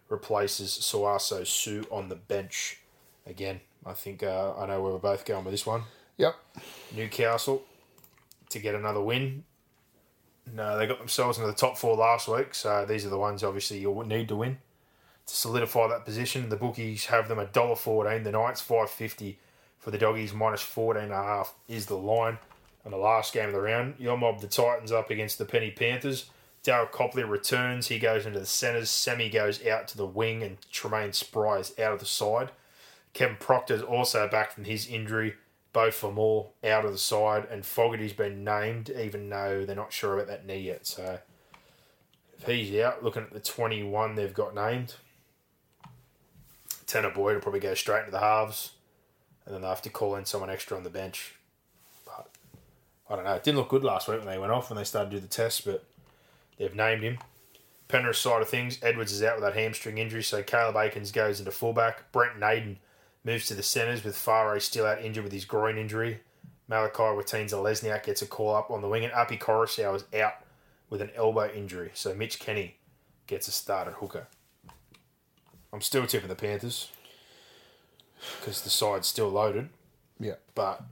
replaces 0.09 0.73
Suaso 0.73 1.47
Sue 1.47 1.87
on 1.93 2.09
the 2.09 2.17
bench. 2.17 2.81
Again, 3.25 3.61
I 3.87 3.93
think 3.93 4.25
uh, 4.25 4.55
I 4.59 4.67
know 4.67 4.83
where 4.83 4.93
we're 4.93 4.99
both 4.99 5.25
going 5.25 5.45
with 5.45 5.55
this 5.55 5.65
one. 5.65 5.83
Yep. 6.17 6.35
Newcastle 6.97 7.62
to 8.49 8.59
get 8.59 8.75
another 8.75 9.01
win. 9.01 9.45
No, 10.53 10.77
they 10.77 10.89
got 10.89 10.99
themselves 10.99 11.39
into 11.39 11.49
the 11.49 11.57
top 11.57 11.79
four 11.79 11.95
last 11.95 12.27
week, 12.27 12.53
so 12.53 12.85
these 12.85 13.07
are 13.07 13.11
the 13.11 13.19
ones 13.19 13.45
obviously 13.45 13.79
you'll 13.79 14.03
need 14.03 14.27
to 14.27 14.35
win 14.35 14.59
to 15.31 15.36
solidify 15.36 15.89
that 15.89 16.05
position. 16.05 16.48
The 16.48 16.57
bookies 16.57 17.07
have 17.07 17.28
them 17.28 17.39
a 17.39 17.47
dollar 17.47 17.77
fourteen. 17.77 18.24
The 18.24 18.32
Knights 18.32 18.61
five 18.61 18.90
fifty 18.90 19.39
for 19.78 19.90
the 19.90 19.98
doggies 19.98 20.35
minus 20.35 20.61
fourteen 20.61 21.05
and 21.05 21.12
a 21.12 21.23
half 21.23 21.55
is 21.69 21.86
the 21.86 21.97
line. 21.97 22.39
And 22.85 22.93
the 22.93 22.98
last 22.98 23.35
game 23.35 23.47
of 23.47 23.52
the 23.52 23.61
round, 23.61 23.94
your 23.98 24.16
mob 24.16 24.40
the 24.40 24.47
Titans 24.47 24.90
up 24.90 25.11
against 25.11 25.39
the 25.39 25.44
Penny 25.44 25.70
Panthers. 25.70 26.31
Daryl 26.65 26.90
Copley 26.90 27.24
returns. 27.24 27.89
He 27.89 27.98
goes 27.98 28.27
into 28.27 28.40
the 28.40 28.47
centres. 28.47 28.90
Semi 28.90 29.28
goes 29.28 29.65
out 29.66 29.89
to 29.89 29.97
the 29.97 30.07
wing, 30.07 30.43
and 30.43 30.59
Tremaine 30.70 31.12
Spry 31.12 31.59
is 31.59 31.78
out 31.78 31.93
of 31.93 32.01
the 32.01 32.07
side. 32.07 32.51
Kevin 33.12 33.36
Proctor's 33.39 33.82
also 33.82 34.28
back 34.28 34.52
from 34.52 34.65
his 34.65 34.86
injury. 34.86 35.35
Both 35.73 35.94
for 35.94 36.12
more 36.12 36.48
out 36.65 36.85
of 36.85 36.90
the 36.90 36.98
side, 36.98 37.47
and 37.48 37.65
Fogarty's 37.65 38.12
been 38.12 38.43
named, 38.43 38.90
even 38.90 39.28
though 39.31 39.65
they're 39.65 39.77
not 39.77 39.93
sure 39.93 40.15
about 40.15 40.27
that 40.27 40.44
knee 40.44 40.59
yet. 40.59 40.85
So 40.85 41.20
if 42.36 42.44
he's 42.44 42.74
out, 42.81 43.05
looking 43.05 43.23
at 43.23 43.32
the 43.32 43.39
21 43.39 44.16
they've 44.16 44.35
got 44.35 44.52
named, 44.52 44.97
Tanner 46.91 47.11
Boyd 47.11 47.35
will 47.35 47.43
probably 47.43 47.61
go 47.61 47.75
straight 47.75 48.01
into 48.01 48.11
the 48.11 48.19
halves, 48.19 48.73
and 49.45 49.55
then 49.55 49.62
they'll 49.62 49.71
have 49.71 49.83
to 49.83 49.91
call 49.91 50.17
in 50.17 50.25
someone 50.25 50.51
extra 50.51 50.77
on 50.77 50.83
the 50.83 50.91
bench. 50.91 51.37
But 52.05 52.29
I 53.09 53.17
don't 53.17 53.25
know. 53.25 53.35
It 53.35 53.45
didn't 53.45 53.59
look 53.59 53.69
good 53.69 53.85
last 53.85 54.09
week 54.09 54.19
when 54.19 54.27
they 54.27 54.39
went 54.39 54.53
off 54.53 54.71
when 54.71 54.77
they 54.77 54.85
started 54.85 55.11
to 55.11 55.17
do 55.17 55.21
the 55.21 55.29
test, 55.29 55.65
but 55.65 55.85
they've 56.59 56.75
named 56.75 57.03
him. 57.03 57.19
Penrith 57.87 58.17
side 58.17 58.43
of 58.43 58.49
things, 58.49 58.79
Edwards 58.83 59.12
is 59.12 59.23
out 59.23 59.37
with 59.37 59.45
that 59.45 59.55
hamstring 59.55 59.99
injury, 59.99 60.23
so 60.23 60.43
Caleb 60.43 60.77
Aikens 60.77 61.12
goes 61.12 61.39
into 61.39 61.51
fullback. 61.51 62.11
Brent 62.12 62.39
Naden 62.39 62.79
Moves 63.23 63.47
to 63.47 63.55
the 63.55 63.62
centres 63.62 64.03
with 64.03 64.17
Fare 64.17 64.59
still 64.61 64.87
out 64.87 65.03
injured 65.03 65.25
with 65.25 65.33
his 65.33 65.45
groin 65.45 65.77
injury. 65.77 66.21
Malachi 66.69 67.03
Watinza 67.03 67.62
Lesniak 67.62 68.05
gets 68.05 68.23
a 68.23 68.27
call 68.27 68.55
up 68.55 68.71
on 68.71 68.81
the 68.81 68.89
wing, 68.89 69.05
and 69.05 69.12
Api 69.12 69.37
Koroisau 69.37 69.95
is 69.95 70.05
out 70.19 70.35
with 70.89 71.03
an 71.03 71.11
elbow 71.15 71.53
injury. 71.53 71.91
So 71.95 72.15
Mitch 72.15 72.39
Kenny 72.39 72.77
gets 73.27 73.47
a 73.47 73.53
start 73.53 73.89
at 73.89 73.95
hooker. 73.95 74.27
I'm 75.72 75.80
still 75.80 76.06
tipping 76.06 76.28
the 76.28 76.34
Panthers 76.34 76.90
because 78.40 78.62
the 78.62 78.70
side's 78.70 79.06
still 79.09 79.28
loaded, 79.28 79.68
Yeah. 80.18 80.34
but 80.55 80.82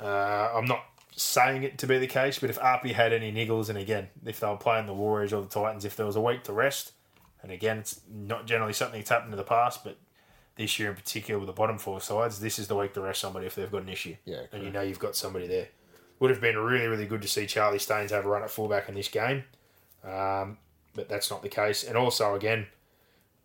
uh, 0.00 0.50
I'm 0.54 0.66
not 0.66 0.84
saying 1.16 1.62
it 1.62 1.78
to 1.78 1.86
be 1.86 1.98
the 1.98 2.06
case. 2.06 2.38
But 2.38 2.50
if 2.50 2.58
Arpy 2.58 2.92
had 2.92 3.12
any 3.12 3.32
niggles, 3.32 3.68
and 3.68 3.78
again, 3.78 4.08
if 4.26 4.40
they 4.40 4.46
were 4.48 4.56
playing 4.56 4.86
the 4.86 4.94
Warriors 4.94 5.32
or 5.32 5.42
the 5.42 5.48
Titans, 5.48 5.84
if 5.84 5.96
there 5.96 6.06
was 6.06 6.16
a 6.16 6.20
week 6.20 6.44
to 6.44 6.52
rest, 6.52 6.92
and 7.42 7.50
again, 7.52 7.78
it's 7.78 8.00
not 8.12 8.46
generally 8.46 8.72
something 8.72 9.00
that's 9.00 9.10
happened 9.10 9.32
in 9.32 9.38
the 9.38 9.44
past, 9.44 9.84
but 9.84 9.96
this 10.56 10.78
year 10.78 10.90
in 10.90 10.96
particular 10.96 11.38
with 11.38 11.46
the 11.46 11.52
bottom 11.52 11.78
four 11.78 12.00
sides, 12.00 12.40
this 12.40 12.58
is 12.58 12.68
the 12.68 12.76
week 12.76 12.92
to 12.94 13.00
rest 13.00 13.20
somebody 13.20 13.46
if 13.46 13.54
they've 13.54 13.70
got 13.70 13.82
an 13.82 13.88
issue. 13.88 14.16
Yeah, 14.26 14.42
and 14.52 14.62
you 14.62 14.70
know 14.70 14.82
you've 14.82 14.98
got 14.98 15.16
somebody 15.16 15.46
there. 15.46 15.68
Would 16.18 16.30
have 16.30 16.40
been 16.42 16.58
really, 16.58 16.86
really 16.86 17.06
good 17.06 17.22
to 17.22 17.28
see 17.28 17.46
Charlie 17.46 17.78
Staines 17.78 18.10
have 18.10 18.26
a 18.26 18.28
run 18.28 18.42
at 18.42 18.50
fullback 18.50 18.90
in 18.90 18.94
this 18.94 19.08
game, 19.08 19.44
um, 20.04 20.58
but 20.94 21.08
that's 21.08 21.30
not 21.30 21.40
the 21.42 21.48
case. 21.48 21.82
And 21.84 21.96
also, 21.96 22.34
again, 22.34 22.66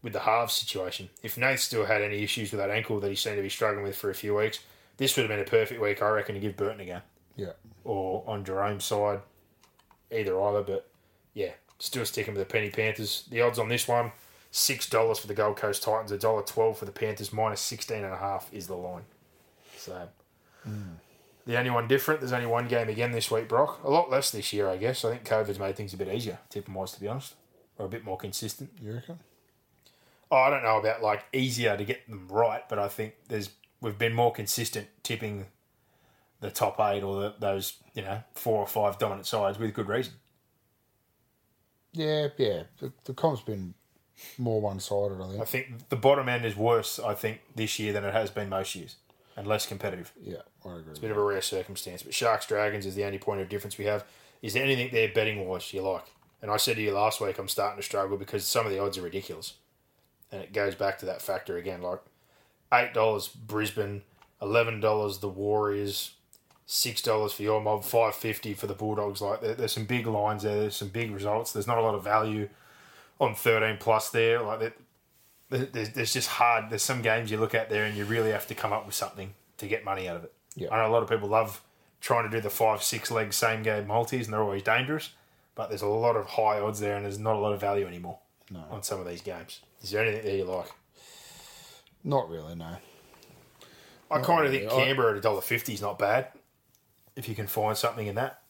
with 0.06 0.14
the 0.14 0.20
halves 0.20 0.54
situation, 0.54 1.10
if 1.24 1.36
Nate 1.36 1.60
still 1.60 1.86
had 1.86 2.04
any 2.04 2.22
issues 2.22 2.52
with 2.52 2.60
that 2.60 2.70
ankle 2.70 3.00
that 3.00 3.10
he 3.10 3.16
seemed 3.16 3.38
to 3.38 3.42
be 3.42 3.50
struggling 3.50 3.84
with 3.84 3.98
for 3.98 4.12
a 4.12 4.14
few 4.14 4.36
weeks, 4.36 4.60
this 4.98 5.18
would 5.18 5.24
have 5.24 5.30
been 5.30 5.40
a 5.40 5.50
perfect 5.50 5.82
week, 5.82 6.00
I 6.00 6.10
reckon, 6.10 6.36
to 6.36 6.42
give 6.42 6.56
Burton 6.56 6.82
a 6.82 6.86
go 6.86 7.02
Yeah. 7.36 7.54
or 7.84 8.24
on 8.28 8.46
Jerome's 8.46 8.86
side, 8.86 9.22
either 10.12 10.40
either. 10.40 10.62
But 10.62 10.88
yeah, 11.34 11.54
still 11.80 12.06
sticking 12.06 12.36
with 12.36 12.48
the 12.48 12.54
Penny 12.54 12.70
Panthers. 12.70 13.26
The 13.32 13.42
odds 13.42 13.58
on 13.58 13.68
this 13.68 13.88
one 13.88 14.12
six 14.52 14.88
dollars 14.88 15.18
for 15.18 15.26
the 15.26 15.34
Gold 15.34 15.58
Coast 15.58 15.82
Titans, 15.82 16.12
a 16.12 16.20
dollar 16.20 16.44
twelve 16.44 16.78
for 16.78 16.86
the 16.86 16.92
Panthers, 16.92 17.34
minus 17.34 17.60
sixteen 17.60 18.04
and 18.04 18.14
a 18.14 18.18
half 18.18 18.48
is 18.54 18.68
the 18.68 18.76
line. 18.76 19.06
So 19.76 20.08
hmm. 20.64 20.98
the 21.48 21.58
only 21.58 21.72
one 21.72 21.88
different. 21.88 22.22
There's 22.22 22.32
only 22.32 22.46
one 22.46 22.68
game 22.68 22.90
again 22.90 23.12
this 23.12 23.32
week, 23.32 23.50
Brock. 23.50 23.80
A 23.84 23.90
lot 23.90 24.12
less 24.12 24.30
this 24.30 24.54
year, 24.54 24.70
I 24.70 24.78
guess. 24.78 25.04
I 25.04 25.10
think 25.10 25.26
COVID's 25.26 25.58
made 25.58 25.76
things 25.76 25.96
a 25.96 25.98
bit 25.98 26.10
easier, 26.10 26.38
tipping 26.52 26.76
wise, 26.76 26.92
to 26.92 27.02
be 27.02 27.08
honest, 27.08 27.34
or 27.80 27.88
a 27.88 27.90
bit 27.90 28.06
more 28.06 28.18
consistent. 28.18 28.70
You 28.80 28.94
reckon? 28.94 29.18
Oh, 30.32 30.38
I 30.38 30.50
don't 30.50 30.64
know 30.64 30.80
about 30.80 31.02
like 31.02 31.24
easier 31.34 31.78
to 31.78 31.84
get 31.84 32.08
them 32.08 32.28
right, 32.30 32.68
but 32.68 32.80
I 32.80 32.88
think 32.88 33.14
there's 33.28 33.50
we've 33.82 33.98
been 33.98 34.14
more 34.14 34.32
consistent 34.32 34.88
tipping 35.04 35.46
the 36.42 36.52
top 36.52 36.80
eight 36.80 37.04
or 37.04 37.22
the, 37.22 37.34
those 37.40 37.78
you 37.94 38.02
know 38.02 38.24
four 38.34 38.60
or 38.60 38.68
five 38.68 38.98
dominant 38.98 39.28
sides 39.28 39.60
with 39.60 39.74
good 39.74 39.88
reason. 39.88 40.14
Yeah, 41.94 42.28
yeah. 42.38 42.64
The, 42.80 42.92
the 43.06 43.14
comp's 43.14 43.42
been 43.42 43.74
more 44.38 44.62
one 44.62 44.80
sided, 44.80 45.22
I 45.22 45.28
think. 45.28 45.42
I 45.42 45.46
think 45.46 45.90
the 45.90 45.96
bottom 45.96 46.28
end 46.28 46.46
is 46.46 46.56
worse. 46.56 47.00
I 47.00 47.14
think 47.14 47.42
this 47.56 47.80
year 47.80 47.94
than 47.94 48.04
it 48.04 48.14
has 48.14 48.30
been 48.30 48.50
most 48.50 48.76
years, 48.76 48.96
and 49.38 49.48
less 49.48 49.66
competitive. 49.66 50.12
Yeah, 50.22 50.38
I 50.66 50.78
agree. 50.78 50.92
It's 50.92 51.00
a 51.00 51.02
bit 51.02 51.12
of 51.12 51.18
a 51.18 51.24
rare 51.24 51.42
circumstance, 51.42 52.04
but 52.04 52.14
Sharks 52.14 52.48
Dragons 52.48 52.86
is 52.86 52.96
the 52.96 53.06
only 53.06 53.20
point 53.20 53.42
of 53.42 53.50
difference 53.50 53.78
we 53.78 53.86
have. 53.86 54.04
Is 54.42 54.54
there 54.54 54.64
anything 54.64 54.90
there 54.92 55.10
betting 55.14 55.48
wise 55.48 55.74
you 55.74 55.82
like? 55.82 56.06
And 56.42 56.52
I 56.52 56.58
said 56.58 56.76
to 56.76 56.82
you 56.82 56.92
last 56.92 57.22
week, 57.22 57.40
I'm 57.40 57.48
starting 57.48 57.78
to 57.78 57.84
struggle 57.84 58.18
because 58.18 58.46
some 58.46 58.66
of 58.66 58.72
the 58.72 58.80
odds 58.80 58.98
are 58.98 59.02
ridiculous, 59.02 59.54
and 60.36 60.44
it 60.44 60.54
goes 60.54 60.76
back 60.76 60.98
to 61.00 61.06
that 61.08 61.22
factor 61.22 61.58
again. 61.58 61.82
Like 61.82 62.00
eight 62.74 62.94
dollars 62.94 63.28
Brisbane, 63.28 64.02
eleven 64.42 64.80
dollars 64.80 65.20
the 65.20 65.30
Warriors, 65.30 66.12
six 66.66 67.02
dollars 67.02 67.34
for 67.34 67.44
your 67.44 67.62
mob, 67.62 67.84
five 67.84 68.16
fifty 68.16 68.54
for 68.54 68.68
the 68.68 68.74
Bulldogs. 68.74 69.22
Like 69.22 69.42
there, 69.42 69.56
there's 69.56 69.72
some 69.74 69.86
big 69.86 70.06
lines 70.08 70.44
there. 70.44 70.62
There's 70.62 70.76
some 70.76 70.90
big 70.90 71.12
results. 71.12 71.54
There's 71.54 71.68
not 71.68 71.78
a 71.78 71.82
lot 71.82 71.96
of 71.96 72.04
value 72.04 72.50
on 73.20 73.34
thirteen 73.36 73.78
plus 73.80 74.10
there. 74.10 74.42
Like 74.42 74.60
there- 74.60 74.74
there's, 75.50 75.92
there's 75.92 76.12
just 76.12 76.28
hard. 76.28 76.72
There's 76.72 76.82
some 76.82 77.04
games 77.04 77.30
you 77.30 77.38
look 77.38 77.54
at 77.54 77.70
there 77.70 77.86
and 77.86 77.96
you 77.96 78.04
really 78.04 78.32
have 78.32 78.48
to 78.48 78.56
come 78.56 78.74
up 78.74 78.86
with 78.88 78.96
something 78.96 79.36
to 79.58 79.68
get 79.68 79.86
money 79.86 80.10
out 80.10 80.18
of 80.18 80.24
it. 80.24 80.34
Yeah. 80.56 80.70
I 80.74 80.78
know 80.82 80.90
a 80.90 80.92
lot 80.92 81.04
of 81.04 81.10
people 81.10 81.30
love 81.30 81.62
trying 82.02 82.24
to 82.30 82.36
do 82.36 82.42
the 82.42 82.50
five, 82.50 82.82
six 82.82 83.12
leg 83.12 83.32
same 83.32 83.62
game 83.62 83.86
multis, 83.88 84.26
and 84.26 84.34
they're 84.34 84.42
always 84.42 84.64
dangerous. 84.64 85.12
But 85.54 85.70
there's 85.70 85.84
a 85.84 85.88
lot 85.88 86.16
of 86.18 86.26
high 86.26 86.60
odds 86.60 86.80
there, 86.80 86.96
and 86.96 87.06
there's 87.06 87.20
not 87.20 87.36
a 87.36 87.40
lot 87.40 87.54
of 87.54 87.62
value 87.62 87.86
anymore 87.86 88.18
on 88.72 88.82
some 88.84 89.00
of 89.00 89.08
these 89.08 89.22
games. 89.22 89.62
Is 89.86 89.92
there 89.92 90.04
anything 90.04 90.26
there 90.26 90.36
you 90.38 90.46
like? 90.46 90.66
Not 92.04 92.28
really, 92.28 92.56
no. 92.56 92.76
I 94.10 94.20
kind 94.20 94.44
of 94.44 94.52
think 94.52 94.64
really. 94.72 94.82
I- 94.82 94.86
Canberra 94.86 95.12
at 95.12 95.18
a 95.18 95.22
dollar 95.22 95.42
fifty 95.42 95.76
is 95.76 95.82
not 95.82 96.00
bad. 96.00 96.30
If 97.16 97.30
you 97.30 97.36
can 97.36 97.46
find 97.46 97.78
something 97.78 98.08
in 98.08 98.16
that, 98.16 98.42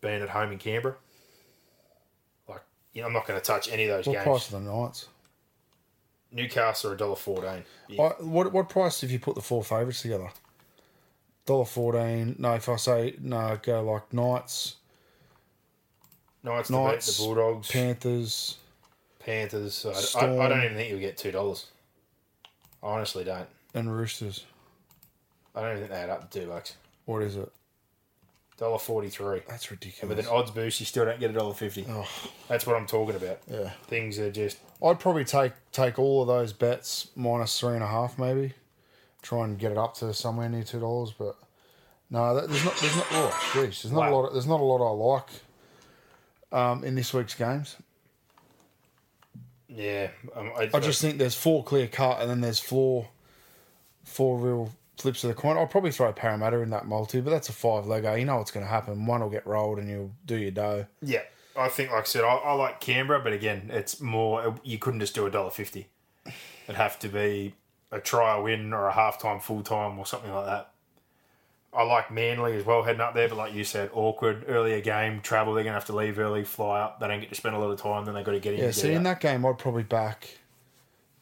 being 0.00 0.22
at 0.22 0.30
home 0.30 0.50
in 0.50 0.56
Canberra, 0.58 0.96
like 2.48 2.62
you 2.94 3.02
know, 3.02 3.08
I'm 3.08 3.12
not 3.12 3.26
going 3.26 3.38
to 3.38 3.44
touch 3.44 3.68
any 3.70 3.84
of 3.84 3.90
those 3.98 4.06
What 4.06 4.14
games. 4.14 4.24
price 4.24 4.48
are 4.54 4.58
the 4.58 4.60
Knights? 4.60 5.08
Newcastle 6.32 6.92
are 6.92 6.94
a 6.94 6.96
dollar 6.96 7.16
fourteen. 7.16 7.64
I, 7.90 8.02
what 8.20 8.50
what 8.50 8.70
price 8.70 9.02
if 9.02 9.10
you 9.10 9.18
put 9.18 9.34
the 9.34 9.42
four 9.42 9.62
favourites 9.62 10.00
together? 10.00 10.30
Dollar 11.44 11.66
fourteen. 11.66 12.36
No, 12.38 12.54
if 12.54 12.70
I 12.70 12.76
say 12.76 13.16
no, 13.20 13.58
go 13.62 13.82
like 13.82 14.14
Knights, 14.14 14.76
Knights, 16.42 16.70
Knights, 16.70 17.18
the 17.18 17.22
Bulldogs, 17.22 17.70
Panthers, 17.70 18.56
Panthers. 19.28 19.86
I, 20.16 20.20
I, 20.26 20.44
I 20.44 20.48
don't 20.48 20.64
even 20.64 20.76
think 20.76 20.90
you'll 20.90 21.00
get 21.00 21.16
two 21.18 21.30
dollars. 21.32 21.66
I 22.82 22.86
honestly 22.86 23.24
don't. 23.24 23.46
and 23.74 23.94
Roosters. 23.94 24.44
I 25.54 25.60
don't 25.60 25.70
even 25.72 25.80
think 25.82 25.90
they 25.92 25.98
add 25.98 26.10
up 26.10 26.30
to 26.30 26.40
two 26.40 26.46
bucks. 26.46 26.76
What 27.04 27.22
is 27.22 27.36
it? 27.36 27.50
Dollar 28.56 28.78
forty 28.78 29.08
three. 29.08 29.42
That's 29.48 29.64
And 29.66 29.72
ridiculous. 29.72 30.16
with 30.16 30.26
an 30.26 30.32
odds 30.32 30.50
boost, 30.50 30.80
you 30.80 30.86
still 30.86 31.04
don't 31.04 31.20
get 31.20 31.30
a 31.30 31.34
dollar 31.34 31.54
fifty. 31.54 31.84
Oh. 31.88 32.08
That's 32.48 32.66
what 32.66 32.76
I'm 32.76 32.86
talking 32.86 33.16
about. 33.16 33.38
yeah, 33.50 33.70
Things 33.86 34.18
are 34.18 34.30
just 34.30 34.58
I'd 34.82 34.98
probably 34.98 35.24
take 35.24 35.52
take 35.72 35.98
all 35.98 36.22
of 36.22 36.28
those 36.28 36.52
bets 36.52 37.08
minus 37.14 37.58
three 37.60 37.74
and 37.74 37.82
a 37.84 37.86
half, 37.88 38.18
maybe. 38.18 38.54
Try 39.22 39.44
and 39.44 39.58
get 39.58 39.72
it 39.72 39.78
up 39.78 39.94
to 39.96 40.14
somewhere 40.14 40.48
near 40.48 40.62
two 40.64 40.80
dollars, 40.80 41.12
but 41.16 41.36
no, 42.10 42.34
that, 42.34 42.48
there's 42.48 42.64
not. 42.64 42.76
There's 42.78 42.96
not. 42.96 43.06
Oh, 43.10 43.30
jeez, 43.52 43.82
there's 43.82 43.92
not 43.92 44.10
a 44.10 44.14
lot. 44.16 44.24
Of, 44.26 44.32
there's 44.32 44.46
not 44.46 44.60
a 44.60 44.64
lot 44.64 44.80
I 44.80 44.90
like 44.90 45.30
um, 46.52 46.84
in 46.84 46.94
this 46.94 47.12
week's 47.12 47.34
games. 47.34 47.76
Yeah. 49.68 50.08
Um, 50.34 50.52
I, 50.56 50.70
I 50.74 50.80
just 50.80 51.00
think 51.00 51.18
there's 51.18 51.34
four 51.34 51.62
clear 51.64 51.86
cut, 51.86 52.20
and 52.20 52.28
then 52.30 52.40
there's 52.40 52.58
four, 52.58 53.08
four 54.04 54.38
real 54.38 54.72
flips 54.96 55.22
of 55.24 55.28
the 55.28 55.34
coin. 55.34 55.56
I'll 55.56 55.66
probably 55.66 55.92
throw 55.92 56.12
Parramatta 56.12 56.58
in 56.58 56.70
that 56.70 56.86
multi, 56.86 57.20
but 57.20 57.30
that's 57.30 57.48
a 57.48 57.52
five 57.52 57.84
legger. 57.84 58.18
You 58.18 58.24
know 58.24 58.36
what's 58.38 58.50
going 58.50 58.64
to 58.64 58.70
happen. 58.70 59.06
One 59.06 59.20
will 59.20 59.30
get 59.30 59.46
rolled, 59.46 59.78
and 59.78 59.88
you'll 59.88 60.12
do 60.26 60.36
your 60.36 60.50
dough. 60.50 60.86
yeah. 61.02 61.22
I 61.56 61.68
think, 61.68 61.90
like 61.90 62.02
I 62.02 62.04
said, 62.04 62.22
I, 62.22 62.34
I 62.36 62.52
like 62.52 62.78
Canberra, 62.78 63.18
but 63.18 63.32
again, 63.32 63.70
it's 63.72 64.00
more. 64.00 64.54
You 64.62 64.78
couldn't 64.78 65.00
just 65.00 65.16
do 65.16 65.26
a 65.26 65.30
dollar 65.30 65.50
fifty. 65.50 65.88
It'd 66.24 66.76
have 66.76 67.00
to 67.00 67.08
be 67.08 67.54
a 67.90 67.98
try 67.98 68.38
win 68.38 68.72
or 68.72 68.86
a 68.86 68.92
half 68.92 69.20
time, 69.20 69.40
full 69.40 69.62
time, 69.64 69.98
or 69.98 70.06
something 70.06 70.32
like 70.32 70.46
that. 70.46 70.70
I 71.72 71.82
like 71.82 72.10
Manly 72.10 72.54
as 72.56 72.64
well 72.64 72.82
heading 72.82 73.00
up 73.02 73.14
there, 73.14 73.28
but 73.28 73.36
like 73.36 73.54
you 73.54 73.62
said, 73.62 73.90
awkward 73.92 74.44
earlier 74.48 74.80
game 74.80 75.20
travel. 75.20 75.52
They're 75.54 75.64
gonna 75.64 75.74
have 75.74 75.84
to 75.86 75.94
leave 75.94 76.18
early, 76.18 76.42
fly 76.44 76.80
up. 76.80 76.98
They 76.98 77.08
don't 77.08 77.20
get 77.20 77.28
to 77.28 77.34
spend 77.34 77.54
a 77.54 77.58
lot 77.58 77.70
of 77.70 77.80
time. 77.80 78.04
Then 78.04 78.14
they've 78.14 78.24
got 78.24 78.32
to 78.32 78.40
get 78.40 78.54
in. 78.54 78.60
Yeah. 78.60 78.66
and 78.66 78.74
get 78.74 78.80
See, 78.80 78.92
in 78.92 79.02
that 79.02 79.20
game, 79.20 79.44
I'd 79.44 79.58
probably 79.58 79.82
back. 79.82 80.38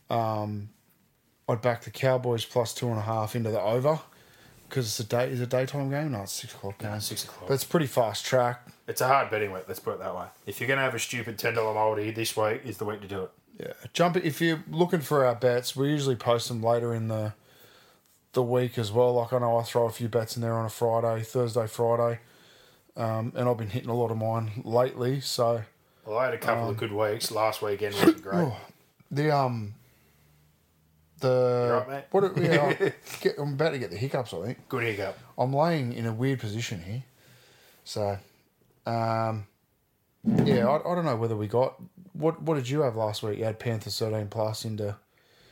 Um, 0.09 0.69
I'd 1.49 1.61
back 1.63 1.83
the 1.83 1.91
Cowboys 1.91 2.45
plus 2.45 2.73
two 2.75 2.89
and 2.89 2.99
a 2.99 3.03
half 3.03 3.35
into 3.35 3.51
the 3.51 3.61
over, 3.61 3.99
because 4.69 4.87
it's 4.87 5.01
a 5.01 5.05
day. 5.05 5.29
Is 5.31 5.41
it 5.41 5.45
a 5.45 5.47
daytime 5.47 5.91
game? 5.91 6.13
No, 6.13 6.23
it's 6.23 6.33
six 6.33 6.55
o'clock 6.55 6.79
game. 6.79 7.01
six 7.01 7.25
o'clock. 7.25 7.49
But 7.49 7.55
it's 7.55 7.65
pretty 7.65 7.87
fast 7.87 8.25
track. 8.25 8.69
It's 8.87 9.01
a 9.01 9.09
hard 9.09 9.31
betting 9.31 9.51
week. 9.51 9.65
Let's 9.67 9.81
put 9.81 9.95
it 9.95 9.99
that 9.99 10.15
way. 10.15 10.27
If 10.47 10.61
you're 10.61 10.69
gonna 10.69 10.83
have 10.83 10.95
a 10.95 10.99
stupid 11.01 11.39
ten 11.39 11.55
dollar 11.55 11.75
multi, 11.75 12.13
this 12.13 12.37
week 12.37 12.61
is 12.65 12.79
the 12.79 12.85
week 12.85 13.01
to 13.01 13.09
do 13.09 13.23
it. 13.23 13.31
Yeah, 13.59 13.73
jump 13.93 14.17
if 14.17 14.41
you're 14.41 14.63
looking 14.71 15.01
for 15.01 15.25
our 15.27 15.35
bets. 15.35 15.75
We 15.75 15.89
usually 15.89 16.15
post 16.17 16.47
them 16.49 16.63
later 16.63 16.95
in 16.95 17.09
the 17.09 17.33
the 18.37 18.43
week 18.43 18.77
as 18.79 18.93
well. 18.93 19.15
Like 19.15 19.33
I 19.33 19.39
know 19.39 19.57
I 19.57 19.63
throw 19.63 19.87
a 19.87 19.91
few 19.91 20.09
bets 20.09 20.37
in 20.37 20.43
there 20.43 20.53
on 20.53 20.67
a 20.67 20.69
Friday, 20.69 21.23
Thursday, 21.23 21.67
Friday, 21.67 22.21
um, 22.95 23.33
and 23.35 23.49
I've 23.49 23.57
been 23.57 23.71
hitting 23.71 23.89
a 23.89 23.95
lot 23.95 24.11
of 24.11 24.19
mine 24.19 24.63
lately. 24.63 25.21
So 25.21 25.63
Well, 26.05 26.19
I 26.19 26.27
had 26.27 26.35
a 26.35 26.39
couple 26.39 26.69
of 26.69 26.77
good 26.77 26.93
weeks. 26.93 27.31
Last 27.33 27.63
weekend 27.63 27.95
wasn't 27.95 28.23
great. 28.23 28.53
the 29.11 29.35
um 29.35 29.75
the 31.21 31.85
right, 31.89 32.07
what 32.11 32.37
yeah, 32.37 32.75
I 32.79 32.93
get, 33.23 33.39
I'm 33.39 33.55
about 33.55 33.71
to 33.71 33.79
get 33.79 33.91
the 33.91 33.97
hiccups. 33.97 34.35
I 34.35 34.45
think 34.45 34.69
Good 34.69 34.83
hiccup. 34.85 35.19
I'm 35.39 35.55
laying 35.55 35.95
in 35.95 36.05
a 36.05 36.13
weird 36.13 36.39
position 36.41 36.83
here. 36.83 37.05
So, 37.85 38.19
um, 38.85 39.47
yeah, 40.45 40.69
I, 40.69 40.77
I 40.77 40.95
don't 40.95 41.07
know 41.07 41.17
whether 41.17 41.37
we 41.37 41.47
got 41.47 41.77
what. 42.13 42.43
What 42.43 42.57
did 42.57 42.69
you 42.69 42.81
have 42.83 42.97
last 42.97 43.23
week? 43.23 43.39
You 43.39 43.45
had 43.45 43.59
Panthers 43.59 43.99
thirteen 43.99 44.29
plus 44.29 44.67
into. 44.67 44.97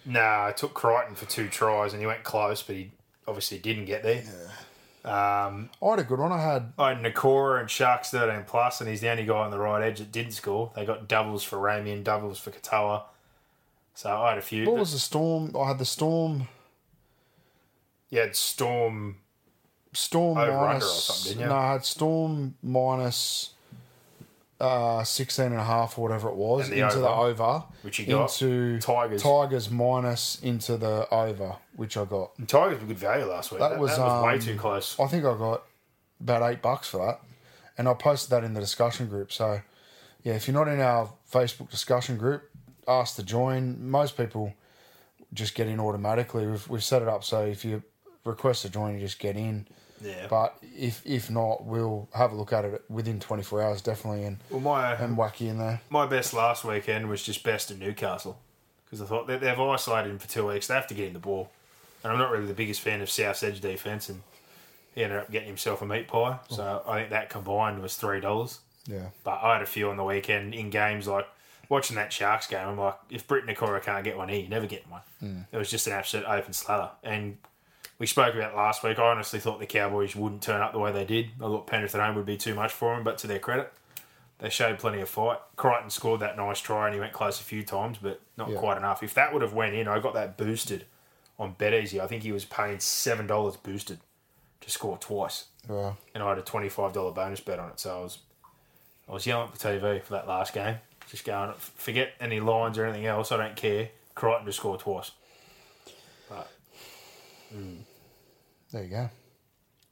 Nah, 0.07 0.47
I 0.49 0.53
took 0.53 0.75
Crichton 0.75 1.15
for 1.15 1.27
two 1.27 1.49
tries 1.49 1.93
and 1.93 2.01
he 2.01 2.07
went 2.07 2.25
close, 2.25 2.63
but 2.63 2.77
he 2.77 2.93
obviously 3.27 3.59
didn't 3.59 3.87
get 3.87 4.03
there. 4.03 4.23
Um, 5.05 5.71
I 5.83 5.91
had 5.91 5.99
a 5.99 6.05
good 6.05 6.19
one. 6.19 6.33
I 6.33 6.41
had 6.43 6.73
I 6.79 6.95
had 6.95 7.03
Nikora 7.03 7.61
and 7.61 7.71
Sharks 7.71 8.11
13 8.11 8.45
plus, 8.47 8.81
and 8.81 8.89
he's 8.89 9.01
the 9.03 9.11
only 9.11 9.25
guy 9.25 9.35
on 9.35 9.51
the 9.51 9.59
right 9.59 9.83
edge 9.83 9.99
that 9.99 10.11
didn't 10.13 10.33
score. 10.33 10.73
They 10.75 10.87
got 10.87 11.09
doubles 11.09 11.43
for 11.43 11.57
Ramian, 11.59 12.05
doubles 12.05 12.39
for 12.39 12.51
Katoa. 12.51 13.03
So 13.95 14.11
I 14.11 14.31
had 14.31 14.39
a 14.39 14.43
few. 14.43 14.67
What 14.67 14.79
was 14.79 14.93
the 14.93 14.99
storm? 14.99 15.55
I 15.59 15.69
had 15.69 15.79
the 15.79 15.85
storm. 15.85 16.49
you 18.11 18.21
had 18.21 18.35
Storm. 18.35 19.17
Storm 19.93 20.39
under 20.39 20.53
or 20.53 20.67
minus. 20.67 21.05
something, 21.05 21.33
didn't 21.39 21.43
you? 21.43 21.55
No, 21.55 21.61
I 21.61 21.73
had 21.73 21.85
storm 21.85 22.55
minus. 22.63 23.54
Uh, 24.65 25.05
16 25.05 25.47
and 25.47 25.55
a 25.57 25.65
half 25.65 25.99
or 25.99 26.03
whatever 26.03 26.29
it 26.29 26.37
was 26.37 26.71
the 26.71 26.81
into 26.81 26.99
the 26.99 27.09
over, 27.09 27.43
over. 27.43 27.65
which 27.83 27.99
you 27.99 28.07
got. 28.07 28.41
into 28.41 28.79
Tigers. 28.81 29.23
Tigers 29.23 29.71
minus 29.71 30.41
into 30.43 30.77
the 30.77 31.07
over, 31.13 31.57
which 31.77 31.97
I 31.97 32.05
got. 32.05 32.33
And 32.39 32.49
Tigers 32.49 32.81
were 32.81 32.87
good 32.87 32.99
value 32.99 33.27
last 33.27 33.53
week. 33.53 33.61
That 33.61 33.71
That, 33.71 33.79
was, 33.79 33.91
was, 33.91 33.99
that 33.99 34.05
was 34.05 34.25
way 34.25 34.35
um, 34.35 34.41
too 34.41 34.57
close. 34.57 34.99
I 34.99 35.07
think 35.07 35.25
I 35.25 35.37
got 35.37 35.65
about 36.21 36.51
eight 36.51 36.63
bucks 36.63 36.89
for 36.89 37.05
that, 37.05 37.21
and 37.77 37.89
I 37.89 37.95
posted 37.95 38.31
that 38.31 38.45
in 38.45 38.55
the 38.55 38.61
discussion 38.61 39.09
group. 39.09 39.33
So, 39.33 39.61
yeah, 40.23 40.35
if 40.35 40.49
you're 40.49 40.55
not 40.55 40.69
in 40.69 40.81
our 40.81 41.13
Facebook 41.31 41.71
discussion 41.71 42.17
group, 42.17 42.49
ask 42.89 43.17
to 43.17 43.23
join. 43.23 43.91
Most 43.91 44.17
people 44.17 44.55
just 45.35 45.55
get 45.55 45.67
in 45.69 45.79
automatically. 45.79 46.47
We've 46.47 46.69
we've 46.69 46.85
set 46.85 47.03
it 47.03 47.09
up 47.09 47.25
so 47.25 47.45
if 47.45 47.65
you 47.65 47.83
request 48.25 48.63
to 48.63 48.71
join, 48.71 48.95
you 48.95 49.01
just 49.01 49.19
get 49.19 49.37
in. 49.37 49.67
Yeah. 50.05 50.27
But 50.29 50.57
if 50.63 51.03
if 51.05 51.31
not, 51.31 51.65
we'll 51.65 52.09
have 52.15 52.33
a 52.33 52.35
look 52.37 52.53
at 52.53 52.65
it 52.65 52.85
within 52.89 53.21
24 53.21 53.63
hours, 53.63 53.83
definitely, 53.83 54.25
and 54.25 54.39
Well, 54.51 54.61
my 54.61 54.93
uh, 54.93 55.05
and 55.05 55.17
whack 55.17 55.41
you 55.41 55.51
in 55.51 55.59
there. 55.59 55.81
my 55.91 56.07
best 56.07 56.35
last 56.35 56.65
weekend 56.65 57.09
was 57.09 57.23
just 57.23 57.43
best 57.43 57.71
in 57.71 57.79
Newcastle 57.79 58.39
because 58.85 59.01
I 59.01 59.07
thought 59.07 59.27
they, 59.27 59.39
they've 59.39 59.59
isolated 59.59 60.11
him 60.11 60.19
for 60.19 60.29
two 60.29 60.47
weeks. 60.47 60.67
They 60.67 60.75
have 60.75 60.87
to 60.89 60.95
get 60.95 61.09
him 61.09 61.15
the 61.15 61.19
ball, 61.19 61.51
and 62.03 62.13
I'm 62.13 62.19
not 62.19 62.31
really 62.31 62.47
the 62.47 62.55
biggest 62.55 62.81
fan 62.81 63.01
of 63.01 63.11
South's 63.11 63.43
edge 63.43 63.61
defense, 63.61 64.09
and 64.09 64.23
he 64.95 65.03
ended 65.03 65.19
up 65.19 65.31
getting 65.31 65.49
himself 65.49 65.83
a 65.83 65.87
meat 65.87 66.07
pie. 66.07 66.39
So 66.51 66.83
oh. 66.87 66.91
I 66.91 66.99
think 66.99 67.11
that 67.11 67.31
combined 67.31 67.81
was 67.81 67.97
three 67.97 68.21
dollars. 68.21 68.61
Yeah. 68.87 69.09
But 69.25 69.41
I 69.43 69.55
had 69.55 69.63
a 69.63 69.67
few 69.67 69.89
on 69.89 69.97
the 69.97 70.05
weekend 70.05 70.55
in 70.55 70.69
games 70.71 71.09
like 71.09 71.27
watching 71.69 71.97
that 71.97 72.13
Sharks 72.13 72.47
game. 72.47 72.69
I'm 72.69 72.79
like, 72.79 72.97
if 73.11 73.27
Britt 73.27 73.47
Nikora 73.47 73.83
can't 73.83 74.05
get 74.05 74.17
one 74.17 74.29
here, 74.29 74.41
you 74.41 74.49
never 74.49 74.67
get 74.67 74.89
one. 74.91 75.01
Hmm. 75.21 75.39
It 75.51 75.57
was 75.57 75.71
just 75.71 75.87
an 75.87 75.95
absolute 75.95 76.27
open 76.27 76.53
slather. 76.53 76.91
And 77.03 77.39
we 77.99 78.07
spoke 78.07 78.35
about 78.35 78.55
last 78.57 78.83
week. 78.83 78.99
I 78.99 79.11
honestly 79.11 79.39
thought 79.41 79.61
the 79.61 79.67
Cowboys 79.67 80.17
wouldn't 80.17 80.43
turn 80.43 80.61
up 80.61 80.73
the 80.73 80.79
way 80.79 80.93
they 80.93 81.05
did. 81.05 81.27
I 81.39 81.45
thought 81.45 81.67
Penrith 81.67 81.95
at 81.95 82.01
home 82.01 82.17
would 82.17 82.27
be 82.27 82.37
too 82.37 82.55
much 82.55 82.73
for 82.73 82.95
them, 82.95 83.05
but 83.05 83.19
to 83.19 83.27
their 83.27 83.39
credit, 83.39 83.73
they 84.39 84.49
showed 84.51 84.79
plenty 84.79 85.01
of 85.01 85.09
fight. 85.09 85.39
Crichton 85.57 85.91
scored 85.91 86.21
that 86.21 86.37
nice 86.37 86.61
try 86.61 86.87
and 86.87 86.95
he 86.95 87.01
went 87.01 87.13
close 87.13 87.41
a 87.41 87.45
few 87.45 87.63
times, 87.63 87.99
but 88.03 88.21
not 88.37 88.51
Yeah. 88.51 88.59
quite 88.59 88.77
enough. 88.77 89.03
If 89.03 89.15
that 89.15 89.33
would 89.33 89.43
have 89.43 89.53
went 89.53 89.75
in, 89.75 89.87
I 89.89 90.01
got 90.01 90.15
that 90.15 90.37
boosted 90.37 90.87
on 91.39 91.55
BetEasy. 91.55 92.01
I 92.01 92.07
think 92.07 92.23
he 92.25 92.33
was 92.33 92.45
paying 92.45 92.81
seven 92.81 93.27
dollars 93.27 93.57
boosted 93.57 94.01
to 94.61 94.71
score 94.71 94.97
twice 94.99 95.47
and 96.15 96.23
I 96.23 96.29
had 96.31 96.39
a 96.39 96.43
twenty 96.43 96.69
five 96.69 96.93
dollar 96.93 97.11
bonus 97.13 97.41
bet 97.41 97.59
on 97.59 97.71
it. 97.71 97.81
So 97.81 97.99
I 97.99 98.03
was 98.03 98.19
I 99.09 99.13
was 99.13 99.27
yelling 99.27 99.49
at 99.49 99.55
the 99.55 99.69
TV 99.69 100.03
for 100.03 100.15
that 100.15 100.27
last 100.27 100.53
game, 100.55 100.77
just 101.11 101.25
going 101.25 101.53
forget 101.59 102.15
any 102.21 102.41
lines 102.41 102.77
or 102.79 102.85
anything 102.87 103.07
else. 103.07 103.31
I 103.33 103.37
don't 103.37 103.57
care. 103.57 103.91
Crichton 104.15 104.47
to 104.47 104.53
score 104.53 104.79
twice. 104.79 105.11
But 107.55 107.63
there 108.73 108.83
you 108.85 108.91
go. 108.91 109.11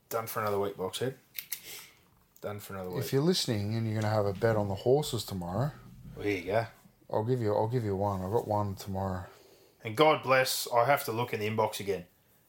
done 0.09 0.26
for 0.26 0.40
another 0.40 0.59
week, 0.59 0.76
boxhead. 0.76 1.14
Done 2.40 2.59
for 2.60 2.74
another 2.74 2.90
week. 2.90 2.98
If 3.05 3.12
you're 3.12 3.22
listening 3.22 3.74
and 3.76 3.86
you're 3.86 4.01
going 4.01 4.10
to 4.10 4.16
have 4.16 4.26
a 4.26 4.32
bet 4.32 4.56
on 4.56 4.68
the 4.68 4.74
horses 4.74 5.24
tomorrow, 5.24 5.70
well, 6.16 6.26
here 6.26 6.36
you 6.39 6.47
go. 6.47 6.66
I'll 7.12 7.24
give 7.24 7.40
you 7.40 7.55
I'll 7.55 7.68
give 7.68 7.84
you 7.84 7.94
one. 7.94 8.22
I've 8.22 8.32
got 8.32 8.48
one 8.48 8.74
tomorrow. 8.74 9.24
And 9.84 9.97
God 9.97 10.22
bless, 10.22 10.66
I 10.74 10.84
have 10.86 11.05
to 11.05 11.12
look 11.12 11.32
in 11.34 11.40
the 11.40 11.48
inbox 11.48 11.78
again. 11.80 12.05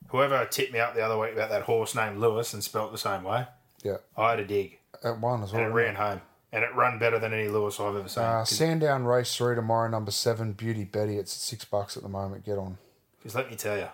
Whoever 0.09 0.45
tipped 0.45 0.71
me 0.73 0.79
up 0.79 0.93
the 0.95 1.01
other 1.01 1.17
week 1.17 1.33
about 1.33 1.49
that 1.49 1.63
horse 1.63 1.95
named 1.95 2.19
Lewis 2.19 2.53
and 2.53 2.63
spelt 2.63 2.91
the 2.91 2.97
same 2.97 3.23
way, 3.23 3.45
Yeah, 3.83 3.97
I 4.17 4.31
had 4.31 4.39
a 4.39 4.45
dig 4.45 4.77
at 5.03 5.19
one 5.19 5.41
as 5.43 5.51
well. 5.51 5.63
and 5.63 5.71
it 5.71 5.75
ran 5.75 5.95
home. 5.95 6.21
And 6.51 6.63
it 6.63 6.73
run 6.75 6.99
better 6.99 7.17
than 7.17 7.33
any 7.33 7.47
Lewis 7.47 7.79
I've 7.79 7.95
ever 7.95 8.07
seen. 8.07 8.23
Uh, 8.23 8.45
Sandown 8.45 9.05
race 9.05 9.35
three 9.35 9.55
tomorrow, 9.55 9.89
number 9.89 10.11
seven, 10.11 10.53
Beauty 10.53 10.83
Betty. 10.83 11.17
It's 11.17 11.33
six 11.33 11.65
bucks 11.65 11.97
at 11.97 12.03
the 12.03 12.09
moment. 12.09 12.45
Get 12.45 12.59
on. 12.59 12.77
Because 13.17 13.33
let 13.33 13.49
me 13.49 13.55
tell 13.55 13.75
you, 13.75 13.87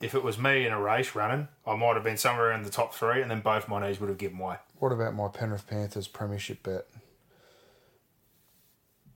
if 0.00 0.14
it 0.14 0.22
was 0.24 0.38
me 0.38 0.66
in 0.66 0.72
a 0.72 0.80
race 0.80 1.14
running, 1.14 1.48
I 1.66 1.76
might 1.76 1.94
have 1.94 2.04
been 2.04 2.16
somewhere 2.16 2.52
in 2.52 2.62
the 2.62 2.70
top 2.70 2.94
three, 2.94 3.20
and 3.20 3.30
then 3.30 3.40
both 3.40 3.68
my 3.68 3.86
knees 3.86 4.00
would 4.00 4.08
have 4.08 4.18
given 4.18 4.38
way. 4.38 4.56
What 4.78 4.92
about 4.92 5.14
my 5.14 5.28
Penrith 5.28 5.66
Panthers 5.66 6.08
premiership 6.08 6.62
bet? 6.62 6.86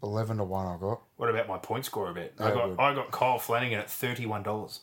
Eleven 0.02 0.36
to 0.36 0.44
one. 0.44 0.66
I 0.66 0.77
got. 0.78 1.01
What 1.16 1.31
about 1.31 1.48
my 1.48 1.56
point 1.56 1.86
score 1.86 2.11
a 2.11 2.15
bit? 2.15 2.35
I 2.39 2.51
got. 2.51 2.78
I 2.78 2.94
got 2.94 3.11
Kyle 3.11 3.39
Flanagan 3.39 3.78
at 3.78 3.90
thirty 3.90 4.27
one 4.27 4.43
dollars. 4.43 4.81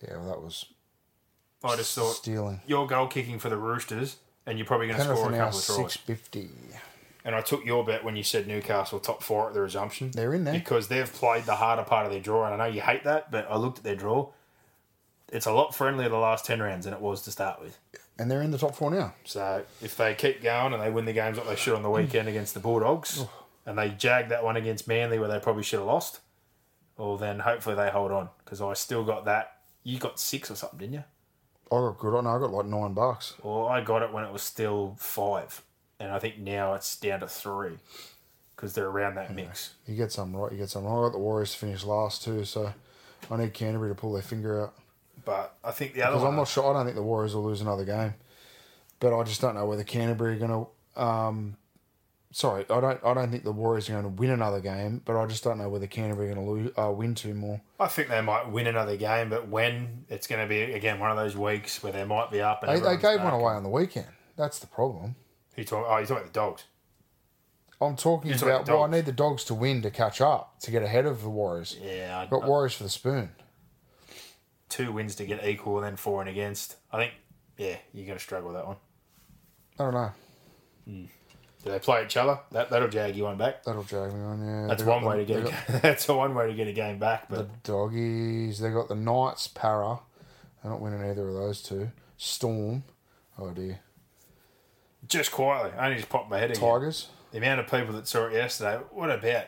Yeah, 0.00 0.16
well, 0.18 0.28
that 0.28 0.40
was 0.40 0.66
I 1.64 1.74
just 1.76 1.94
thought 1.94 2.12
stealing. 2.12 2.60
your 2.66 2.86
goal 2.86 3.08
kicking 3.08 3.38
for 3.40 3.48
the 3.48 3.56
Roosters, 3.56 4.16
and 4.46 4.58
you're 4.58 4.66
probably 4.66 4.86
going 4.86 4.98
to 4.98 5.04
score 5.04 5.32
a 5.32 5.36
couple 5.36 5.58
of 5.58 5.64
tries. 5.64 5.64
six 5.64 5.96
fifty. 5.96 6.50
And 7.24 7.34
I 7.34 7.40
took 7.40 7.64
your 7.64 7.84
bet 7.84 8.04
when 8.04 8.16
you 8.16 8.22
said 8.22 8.46
Newcastle 8.46 9.00
top 9.00 9.22
four 9.22 9.48
at 9.48 9.54
the 9.54 9.62
resumption. 9.62 10.10
They're 10.10 10.34
in 10.34 10.44
there. 10.44 10.52
because 10.52 10.88
they've 10.88 11.10
played 11.10 11.44
the 11.44 11.54
harder 11.56 11.82
part 11.82 12.04
of 12.04 12.12
their 12.12 12.20
draw, 12.20 12.44
and 12.44 12.54
I 12.54 12.68
know 12.68 12.72
you 12.74 12.82
hate 12.82 13.02
that, 13.04 13.30
but 13.30 13.50
I 13.50 13.56
looked 13.56 13.78
at 13.78 13.84
their 13.84 13.96
draw. 13.96 14.28
It's 15.34 15.46
a 15.46 15.52
lot 15.52 15.74
friendlier 15.74 16.08
the 16.08 16.16
last 16.16 16.44
ten 16.44 16.62
rounds 16.62 16.84
than 16.84 16.94
it 16.94 17.00
was 17.00 17.22
to 17.22 17.32
start 17.32 17.60
with. 17.60 17.76
And 18.18 18.30
they're 18.30 18.40
in 18.40 18.52
the 18.52 18.58
top 18.58 18.76
four 18.76 18.92
now. 18.92 19.14
So 19.24 19.64
if 19.82 19.96
they 19.96 20.14
keep 20.14 20.40
going 20.40 20.72
and 20.72 20.80
they 20.80 20.90
win 20.90 21.04
the 21.04 21.12
games 21.12 21.36
like 21.36 21.48
they 21.48 21.56
should 21.56 21.74
on 21.74 21.82
the 21.82 21.90
weekend 21.90 22.28
against 22.28 22.54
the 22.54 22.60
Bulldogs, 22.60 23.24
and 23.66 23.76
they 23.76 23.88
jag 23.90 24.28
that 24.28 24.44
one 24.44 24.56
against 24.56 24.86
Manly 24.86 25.18
where 25.18 25.28
they 25.28 25.40
probably 25.40 25.64
should 25.64 25.80
have 25.80 25.88
lost, 25.88 26.20
well 26.96 27.16
then 27.16 27.40
hopefully 27.40 27.74
they 27.74 27.90
hold 27.90 28.12
on 28.12 28.28
because 28.44 28.60
I 28.60 28.74
still 28.74 29.02
got 29.02 29.24
that. 29.24 29.56
You 29.82 29.98
got 29.98 30.20
six 30.20 30.52
or 30.52 30.54
something, 30.54 30.78
didn't 30.78 30.94
you? 30.94 31.04
I 31.72 31.80
got 31.80 31.98
good 31.98 32.16
on. 32.16 32.28
I 32.28 32.38
got 32.38 32.52
like 32.52 32.66
nine 32.66 32.94
bucks. 32.94 33.34
Well, 33.42 33.66
I 33.66 33.80
got 33.80 34.02
it 34.02 34.12
when 34.12 34.22
it 34.22 34.32
was 34.32 34.42
still 34.42 34.94
five, 35.00 35.62
and 35.98 36.12
I 36.12 36.20
think 36.20 36.38
now 36.38 36.74
it's 36.74 36.94
down 36.96 37.20
to 37.20 37.26
three 37.26 37.78
because 38.54 38.74
they're 38.74 38.86
around 38.86 39.16
that 39.16 39.34
mix. 39.34 39.74
You 39.88 39.96
get 39.96 40.12
some 40.12 40.36
right. 40.36 40.52
You 40.52 40.58
get 40.58 40.70
some. 40.70 40.84
wrong. 40.84 41.02
I 41.02 41.06
got 41.06 41.12
the 41.12 41.18
Warriors 41.18 41.50
to 41.52 41.58
finish 41.58 41.82
last 41.82 42.22
too, 42.22 42.44
so 42.44 42.72
I 43.28 43.36
need 43.36 43.52
Canterbury 43.52 43.90
to 43.90 43.96
pull 43.96 44.12
their 44.12 44.22
finger 44.22 44.62
out. 44.62 44.74
But 45.24 45.56
I 45.64 45.70
think 45.70 45.94
the 45.94 46.02
other 46.02 46.16
Because 46.16 46.28
I'm 46.28 46.36
not 46.36 46.48
sure. 46.48 46.70
I 46.70 46.72
don't 46.74 46.84
think 46.84 46.96
the 46.96 47.02
Warriors 47.02 47.34
will 47.34 47.44
lose 47.44 47.60
another 47.60 47.84
game, 47.84 48.14
but 49.00 49.18
I 49.18 49.22
just 49.24 49.40
don't 49.40 49.54
know 49.54 49.66
whether 49.66 49.84
Canterbury 49.84 50.34
are 50.34 50.38
going 50.46 50.66
to. 50.96 51.02
Um, 51.02 51.56
sorry, 52.30 52.64
I 52.68 52.80
don't. 52.80 53.00
I 53.04 53.14
don't 53.14 53.30
think 53.30 53.44
the 53.44 53.52
Warriors 53.52 53.88
are 53.88 53.92
going 53.92 54.04
to 54.04 54.08
win 54.10 54.30
another 54.30 54.60
game, 54.60 55.00
but 55.04 55.16
I 55.16 55.26
just 55.26 55.42
don't 55.44 55.58
know 55.58 55.68
whether 55.68 55.86
Canterbury 55.86 56.30
are 56.30 56.34
going 56.34 56.46
to 56.46 56.52
lose, 56.52 56.72
uh, 56.76 56.90
win 56.92 57.14
two 57.14 57.34
more. 57.34 57.60
I 57.80 57.86
think 57.88 58.08
they 58.08 58.20
might 58.20 58.50
win 58.50 58.66
another 58.66 58.96
game, 58.96 59.28
but 59.30 59.48
when 59.48 60.04
it's 60.08 60.26
going 60.26 60.42
to 60.42 60.48
be 60.48 60.60
again 60.74 60.98
one 61.00 61.10
of 61.10 61.16
those 61.16 61.36
weeks 61.36 61.82
where 61.82 61.92
they 61.92 62.04
might 62.04 62.30
be 62.30 62.40
up. 62.40 62.62
And 62.62 62.76
They, 62.76 62.80
they 62.80 62.96
gave 62.96 63.18
back. 63.18 63.24
one 63.24 63.34
away 63.34 63.52
on 63.54 63.62
the 63.62 63.68
weekend. 63.70 64.06
That's 64.36 64.58
the 64.58 64.66
problem. 64.66 65.16
Who 65.56 65.62
talk, 65.64 65.86
oh, 65.88 65.98
you 65.98 66.06
talking 66.06 66.16
about 66.16 66.26
the 66.32 66.32
dogs? 66.40 66.64
I'm 67.80 67.96
talking 67.96 68.30
You're 68.30 68.38
about. 68.48 68.66
the 68.66 68.72
Well, 68.72 68.84
I 68.84 68.90
need 68.90 69.04
the 69.04 69.12
dogs 69.12 69.44
to 69.44 69.54
win 69.54 69.82
to 69.82 69.90
catch 69.90 70.20
up 70.20 70.58
to 70.60 70.70
get 70.70 70.82
ahead 70.82 71.06
of 71.06 71.22
the 71.22 71.28
Warriors. 71.28 71.76
Yeah, 71.82 72.20
I, 72.20 72.26
Got 72.26 72.44
I- 72.44 72.46
Warriors 72.48 72.74
for 72.74 72.82
the 72.84 72.88
spoon. 72.88 73.30
Two 74.74 74.92
wins 74.92 75.14
to 75.16 75.24
get 75.24 75.44
equal, 75.46 75.78
and 75.78 75.86
then 75.86 75.96
four 75.96 76.20
and 76.20 76.28
against. 76.28 76.76
I 76.92 76.98
think, 76.98 77.12
yeah, 77.56 77.76
you're 77.92 78.06
going 78.06 78.18
to 78.18 78.22
struggle 78.22 78.48
with 78.48 78.56
that 78.56 78.66
one. 78.66 78.76
I 79.78 79.84
don't 79.84 79.94
know. 79.94 80.12
Hmm. 80.84 81.04
Do 81.62 81.70
they 81.70 81.78
play 81.78 82.04
each 82.04 82.16
other? 82.16 82.40
That 82.52 82.68
that'll 82.68 82.88
jag 82.88 83.16
you 83.16 83.24
one 83.24 83.38
back. 83.38 83.64
That'll 83.64 83.84
drag 83.84 84.12
me 84.12 84.20
on. 84.20 84.44
Yeah, 84.44 84.66
That's 84.66 84.82
one 84.82 85.02
way 85.02 85.16
to 85.18 85.24
get. 85.24 85.38
A, 85.38 85.42
got 85.44 85.82
that's 85.82 86.06
one 86.08 86.34
way 86.34 86.48
to 86.48 86.54
get 86.54 86.68
a 86.68 86.72
game 86.72 86.98
back. 86.98 87.28
But 87.30 87.48
the 87.48 87.72
doggies. 87.72 88.58
They 88.58 88.70
got 88.70 88.88
the 88.88 88.94
Knights. 88.94 89.48
Para. 89.48 90.00
They're 90.62 90.72
not 90.72 90.80
winning 90.82 91.02
either 91.02 91.26
of 91.26 91.34
those 91.34 91.62
two. 91.62 91.90
Storm. 92.18 92.84
Oh 93.38 93.50
dear. 93.50 93.80
just 95.08 95.32
quietly, 95.32 95.72
I 95.78 95.86
only 95.86 95.96
just 95.96 96.10
popped 96.10 96.28
my 96.28 96.38
head 96.38 96.50
again. 96.50 96.60
Tigers. 96.60 97.08
The 97.32 97.38
amount 97.38 97.60
of 97.60 97.70
people 97.70 97.94
that 97.94 98.06
saw 98.06 98.26
it 98.26 98.34
yesterday. 98.34 98.78
What 98.90 99.10
about? 99.10 99.46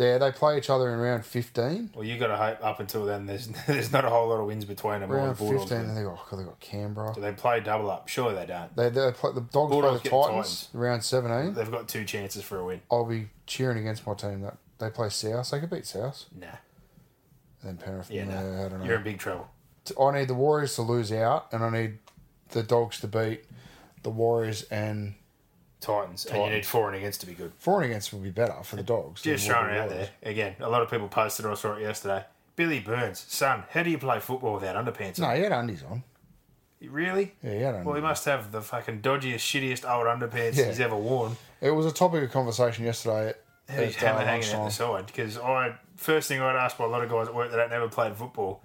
Yeah, 0.00 0.16
they 0.16 0.32
play 0.32 0.56
each 0.56 0.70
other 0.70 0.90
in 0.94 0.98
round 0.98 1.26
15. 1.26 1.90
Well, 1.94 2.04
you 2.04 2.18
got 2.18 2.28
to 2.28 2.36
hope 2.38 2.64
up 2.64 2.80
until 2.80 3.04
then. 3.04 3.26
There's 3.26 3.48
there's 3.66 3.92
not 3.92 4.06
a 4.06 4.08
whole 4.08 4.28
lot 4.28 4.40
of 4.40 4.46
wins 4.46 4.64
between 4.64 5.00
them. 5.00 5.10
Round 5.10 5.36
the 5.36 5.44
15, 5.44 5.68
win. 5.68 5.88
and 5.88 5.96
they 5.96 6.02
got, 6.02 6.18
oh, 6.32 6.36
they 6.36 6.42
got 6.42 6.58
Canberra. 6.58 7.12
Do 7.14 7.20
they 7.20 7.32
play 7.32 7.60
double 7.60 7.90
up? 7.90 8.08
Surely 8.08 8.34
they 8.34 8.46
don't. 8.46 8.74
They, 8.74 8.88
they 8.88 9.12
play, 9.12 9.32
the 9.34 9.42
Dogs 9.42 9.70
Bulldogs 9.70 10.00
play 10.00 10.10
the 10.10 10.16
the 10.16 10.26
Titans, 10.26 10.68
round 10.72 11.04
17. 11.04 11.52
They've 11.52 11.70
got 11.70 11.86
two 11.86 12.06
chances 12.06 12.42
for 12.42 12.58
a 12.58 12.64
win. 12.64 12.80
I'll 12.90 13.04
be 13.04 13.28
cheering 13.46 13.76
against 13.76 14.06
my 14.06 14.14
team. 14.14 14.40
That 14.40 14.56
They 14.78 14.88
play 14.88 15.10
South. 15.10 15.50
They 15.50 15.60
could 15.60 15.70
beat 15.70 15.84
South. 15.84 16.24
Nah. 16.34 16.46
And 16.46 16.58
then 17.62 17.76
Penrith. 17.76 18.10
Yeah, 18.10 18.24
no. 18.24 18.64
I 18.64 18.68
don't 18.70 18.80
know. 18.80 18.86
You're 18.86 18.96
in 18.96 19.02
big 19.02 19.18
trouble. 19.18 19.50
I 20.00 20.18
need 20.18 20.28
the 20.28 20.34
Warriors 20.34 20.76
to 20.76 20.82
lose 20.82 21.12
out, 21.12 21.48
and 21.52 21.62
I 21.62 21.68
need 21.68 21.98
the 22.52 22.62
Dogs 22.62 23.00
to 23.00 23.06
beat 23.06 23.44
the 24.02 24.10
Warriors, 24.10 24.62
and 24.70 25.14
Titans, 25.80 26.26
and 26.26 26.42
you 26.42 26.50
need 26.50 26.66
four 26.66 26.88
and 26.88 26.96
against 26.96 27.20
to 27.22 27.26
be 27.26 27.34
good. 27.34 27.52
for 27.58 27.80
and 27.82 27.90
against 27.90 28.12
would 28.12 28.22
be 28.22 28.30
better 28.30 28.54
for 28.62 28.76
the 28.76 28.82
Dogs. 28.82 29.22
Just 29.22 29.46
than 29.46 29.54
throwing 29.54 29.74
it 29.74 29.78
out 29.78 29.88
there 29.88 30.08
again. 30.22 30.54
A 30.60 30.68
lot 30.68 30.82
of 30.82 30.90
people 30.90 31.08
posted. 31.08 31.46
I 31.46 31.54
saw 31.54 31.74
it 31.74 31.82
yesterday. 31.82 32.24
Billy 32.56 32.80
Burns, 32.80 33.24
son, 33.28 33.64
how 33.70 33.82
do 33.82 33.90
you 33.90 33.96
play 33.98 34.20
football 34.20 34.54
without 34.54 34.76
underpants? 34.76 35.18
No, 35.18 35.28
on? 35.28 35.36
he 35.36 35.42
had 35.42 35.52
undies 35.52 35.82
on. 35.82 36.02
really? 36.82 37.32
Yeah, 37.42 37.54
he 37.54 37.60
had 37.60 37.74
undies. 37.74 37.86
Well, 37.86 37.94
he 37.96 38.02
must 38.02 38.24
have 38.26 38.52
the 38.52 38.60
fucking 38.60 39.00
dodgiest, 39.02 39.36
shittiest 39.36 39.88
old 39.90 40.06
underpants 40.06 40.56
Yeah. 40.56 40.66
he's 40.66 40.80
ever 40.80 40.96
worn. 40.96 41.36
It 41.60 41.70
was 41.70 41.86
a 41.86 41.92
topic 41.92 42.22
of 42.24 42.30
conversation 42.32 42.84
yesterday. 42.84 43.34
At, 43.68 43.84
He's 43.86 43.96
at, 43.96 44.02
uh, 44.02 44.06
hammer 44.06 44.24
hanging 44.24 44.48
at 44.48 44.64
the 44.64 44.70
side. 44.70 45.06
Because 45.06 45.38
I 45.38 45.76
first 45.96 46.28
thing 46.28 46.40
I'd 46.40 46.56
asked 46.56 46.76
by 46.78 46.84
a 46.84 46.88
lot 46.88 47.02
of 47.04 47.10
guys 47.10 47.28
at 47.28 47.34
work 47.34 47.50
that 47.50 47.60
had 47.60 47.70
never 47.70 47.88
played 47.88 48.16
football. 48.16 48.62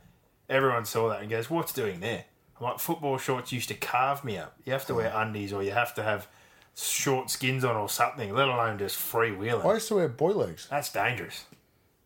Everyone 0.50 0.84
saw 0.86 1.10
that 1.10 1.22
and 1.22 1.30
goes, 1.30 1.50
"What's 1.50 1.72
doing 1.74 2.00
there?" 2.00 2.26
I'm 2.60 2.66
like, 2.66 2.80
"Football 2.80 3.18
shorts 3.18 3.52
used 3.52 3.68
to 3.70 3.76
carve 3.76 4.24
me 4.24 4.38
up. 4.38 4.56
You 4.64 4.74
have 4.74 4.86
to 4.88 4.96
wear 4.96 5.12
undies 5.16 5.52
or 5.54 5.62
you 5.62 5.72
have 5.72 5.94
to 5.96 6.04
have 6.04 6.28
short 6.76 7.30
skins 7.30 7.64
on 7.64 7.76
or 7.76 7.90
something, 7.90 8.34
let 8.34 8.48
alone 8.48 8.78
just 8.78 8.98
freewheeling. 8.98 9.66
I 9.66 9.74
used 9.76 9.88
to 9.90 9.96
wear 9.96 10.08
boy 10.10 10.32
legs. 10.32 10.68
That's 10.70 10.92
dangerous. 10.92 11.46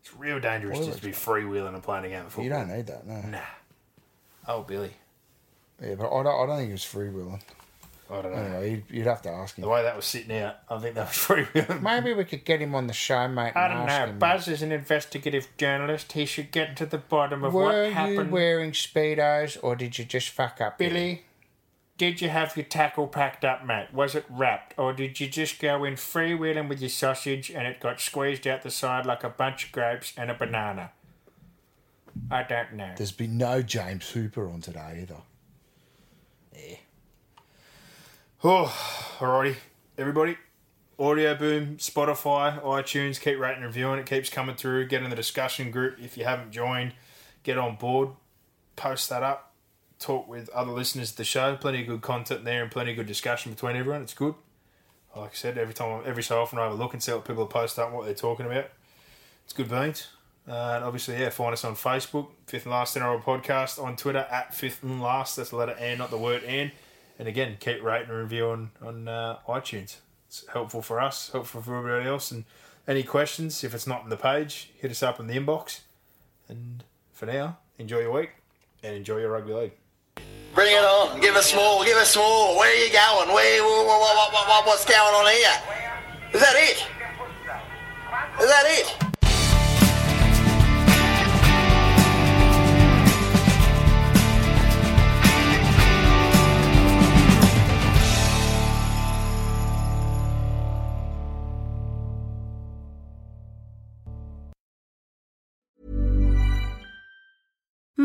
It's 0.02 0.16
real 0.16 0.40
dangerous 0.40 0.80
Boy 0.80 0.86
just 0.86 1.00
to 1.00 1.06
be 1.06 1.12
freewheeling 1.12 1.74
and 1.74 1.84
playing 1.84 2.06
a 2.06 2.10
game 2.10 2.26
of 2.26 2.32
football. 2.32 2.44
You 2.44 2.50
don't 2.50 2.70
need 2.70 2.88
that, 2.88 3.06
no. 3.06 3.22
Nah. 3.22 3.40
Oh, 4.48 4.64
Billy. 4.64 4.92
Yeah, 5.82 5.96
but 5.96 6.08
I 6.08 6.24
don't, 6.24 6.28
I 6.28 6.46
don't 6.46 6.58
think 6.58 6.68
he 6.68 6.72
was 6.74 6.82
freewheeling. 6.84 7.42
I 8.12 8.22
don't 8.24 8.32
know. 8.32 8.38
Anyway, 8.40 8.72
you'd, 8.72 8.84
you'd 8.90 9.06
have 9.08 9.22
to 9.24 9.30
ask 9.30 9.56
him. 9.56 9.62
The 9.62 9.68
him. 9.68 9.74
way 9.74 9.84
that 9.84 9.96
was 9.96 10.06
sitting 10.06 10.36
out, 10.36 10.56
I 10.68 10.80
think 10.80 10.96
that 10.96 11.08
was 11.08 11.16
freewheeling. 11.16 11.82
Maybe 11.82 12.14
we 12.14 12.24
could 12.26 12.44
get 12.44 12.60
him 12.60 12.74
on 12.74 12.88
the 12.88 12.94
show, 12.94 13.28
mate. 13.28 13.54
I 13.56 13.66
and 13.66 13.74
don't 13.74 13.90
ask 13.90 14.00
know. 14.08 14.14
him. 14.14 14.20
Buzz 14.20 14.48
is 14.48 14.62
an 14.64 14.72
investigative 14.72 15.48
journalist. 15.58 16.14
He 16.14 16.26
should 16.26 16.52
get 16.52 16.76
to 16.78 16.86
the 16.88 16.98
bottom 16.98 17.44
of 17.44 17.54
Were 17.54 17.64
what 17.66 17.86
you 17.88 17.92
happened. 17.94 18.32
wearing 18.32 18.72
speedos, 18.72 19.58
or 19.62 19.76
did 19.76 20.00
you 20.00 20.06
just 20.06 20.30
fuck 20.32 20.60
up, 20.60 20.80
Billy, 20.80 21.26
did 22.00 22.22
you 22.22 22.30
have 22.30 22.56
your 22.56 22.64
tackle 22.64 23.08
packed 23.08 23.44
up, 23.44 23.66
mate? 23.66 23.90
Was 23.94 24.16
it 24.16 24.26
wrapped? 24.30 24.74
Or 24.80 24.94
did 24.94 25.20
you 25.20 25.28
just 25.28 25.60
go 25.60 25.84
in 25.84 25.96
freewheeling 25.96 26.70
with 26.70 26.80
your 26.80 26.90
sausage 26.90 27.52
and 27.52 27.68
it 27.68 27.82
got 27.82 28.00
squeezed 28.00 28.48
out 28.48 28.64
the 28.64 28.72
side 28.72 29.06
like 29.06 29.24
a 29.24 29.30
bunch 29.30 29.66
of 29.66 29.72
grapes 29.74 30.14
and 30.18 30.32
a 30.32 30.34
banana? 30.34 30.92
I 32.32 32.44
don't 32.44 32.74
know. 32.74 32.94
There's 32.96 33.12
been 33.12 33.38
no 33.38 33.62
James 33.62 34.10
Hooper 34.10 34.50
on 34.50 34.62
today 34.62 35.02
either. 35.02 35.22
Oh, 38.46 38.74
alrighty. 39.20 39.58
Everybody, 39.98 40.38
Audioboom, 40.98 41.78
Spotify, 41.78 42.64
iTunes, 42.64 43.20
keep 43.20 43.38
rating 43.38 43.58
and 43.58 43.66
reviewing. 43.66 44.00
It 44.00 44.06
keeps 44.06 44.30
coming 44.30 44.56
through. 44.56 44.88
Get 44.88 45.04
in 45.04 45.10
the 45.10 45.16
discussion 45.18 45.70
group. 45.70 46.00
If 46.02 46.18
you 46.18 46.24
haven't 46.24 46.54
joined, 46.54 46.94
get 47.44 47.58
on 47.58 47.76
board. 47.76 48.12
Post 48.78 49.10
that 49.10 49.22
up. 49.22 49.49
Talk 50.00 50.28
with 50.28 50.50
other 50.50 50.72
listeners 50.72 51.12
of 51.12 51.18
the 51.18 51.24
show. 51.24 51.56
Plenty 51.56 51.82
of 51.82 51.88
good 51.88 52.02
content 52.02 52.46
there 52.46 52.64
and 52.64 52.72
plenty 52.72 52.92
of 52.92 52.98
good 52.98 53.08
discussion 53.08 53.52
between 53.52 53.76
everyone. 53.76 54.02
It's 54.02 54.14
good. 54.14 54.36
Like 55.16 55.32
I 55.32 55.36
said, 55.36 55.58
every 55.58 55.74
time, 55.74 56.04
every 56.06 56.24
so 56.24 56.42
often, 56.42 56.60
I 56.60 56.64
have 56.64 56.72
a 56.72 56.76
look 56.76 56.94
and 56.94 57.04
see 57.04 57.12
what 57.12 57.26
people 57.26 57.46
post 57.48 57.78
up 57.78 57.88
and 57.88 57.98
what 57.98 58.06
they're 58.06 58.14
talking 58.14 58.46
about. 58.46 58.70
It's 59.44 59.54
good 59.54 59.70
beans. 59.70 60.08
Uh, 60.48 60.74
and 60.76 60.84
obviously, 60.84 61.16
yeah, 61.20 61.30
find 61.30 61.54
us 61.54 61.64
on 61.64 61.76
Facebook, 61.76 62.30
Fifth 62.48 62.66
and 62.66 62.72
Last 62.72 62.96
NRL 62.96 63.22
Podcast, 63.22 63.84
on 63.84 63.96
Twitter 63.96 64.26
at 64.32 64.54
Fifth 64.54 64.82
and 64.84 65.02
Last. 65.02 65.36
That's 65.36 65.50
the 65.50 65.58
letter 65.58 65.76
N, 65.78 65.98
not 65.98 66.10
the 66.10 66.18
word 66.18 66.44
N. 66.46 66.72
And 67.20 67.28
again, 67.28 67.58
keep 67.60 67.84
rating 67.84 68.10
and 68.10 68.18
reviewing 68.18 68.72
on 68.82 69.08
uh, 69.08 69.40
iTunes. 69.48 69.98
It's 70.28 70.46
helpful 70.54 70.82
for 70.82 71.02
us, 71.02 71.32
helpful 71.32 71.62
for 71.62 71.78
everybody 71.78 72.08
else. 72.08 72.32
And 72.32 72.46
any 72.88 73.04
questions, 73.04 73.64
if 73.64 73.74
it's 73.74 73.86
not 73.86 74.04
in 74.04 74.10
the 74.10 74.18
page, 74.18 74.72
hit 74.78 74.90
us 74.90 75.04
up 75.04 75.20
in 75.20 75.28
the 75.28 75.36
inbox. 75.36 75.82
And 76.48 76.84
for 77.14 77.26
now, 77.26 77.58
enjoy 77.78 78.00
your 78.00 78.14
week 78.14 78.32
and 78.82 78.96
enjoy 78.96 79.18
your 79.18 79.32
rugby 79.32 79.54
league. 79.54 79.74
Bring 80.56 80.76
it 80.76 80.84
on. 80.84 81.20
Give 81.22 81.36
us 81.36 81.56
more. 81.56 81.86
Give 81.86 81.98
us 81.98 82.16
more. 82.16 82.58
Where 82.58 82.70
are 82.70 82.86
you 82.86 82.92
going? 82.92 83.34
Where? 83.34 83.64
What, 83.64 83.86
what, 83.86 84.34
what, 84.34 84.66
what's 84.66 84.86
going 84.86 85.00
on 85.00 85.26
here? 85.32 85.56
Is 86.34 86.42
that 86.42 86.56
it? 86.56 86.86
Is 88.42 88.50
that 88.50 88.64
it? 88.68 89.09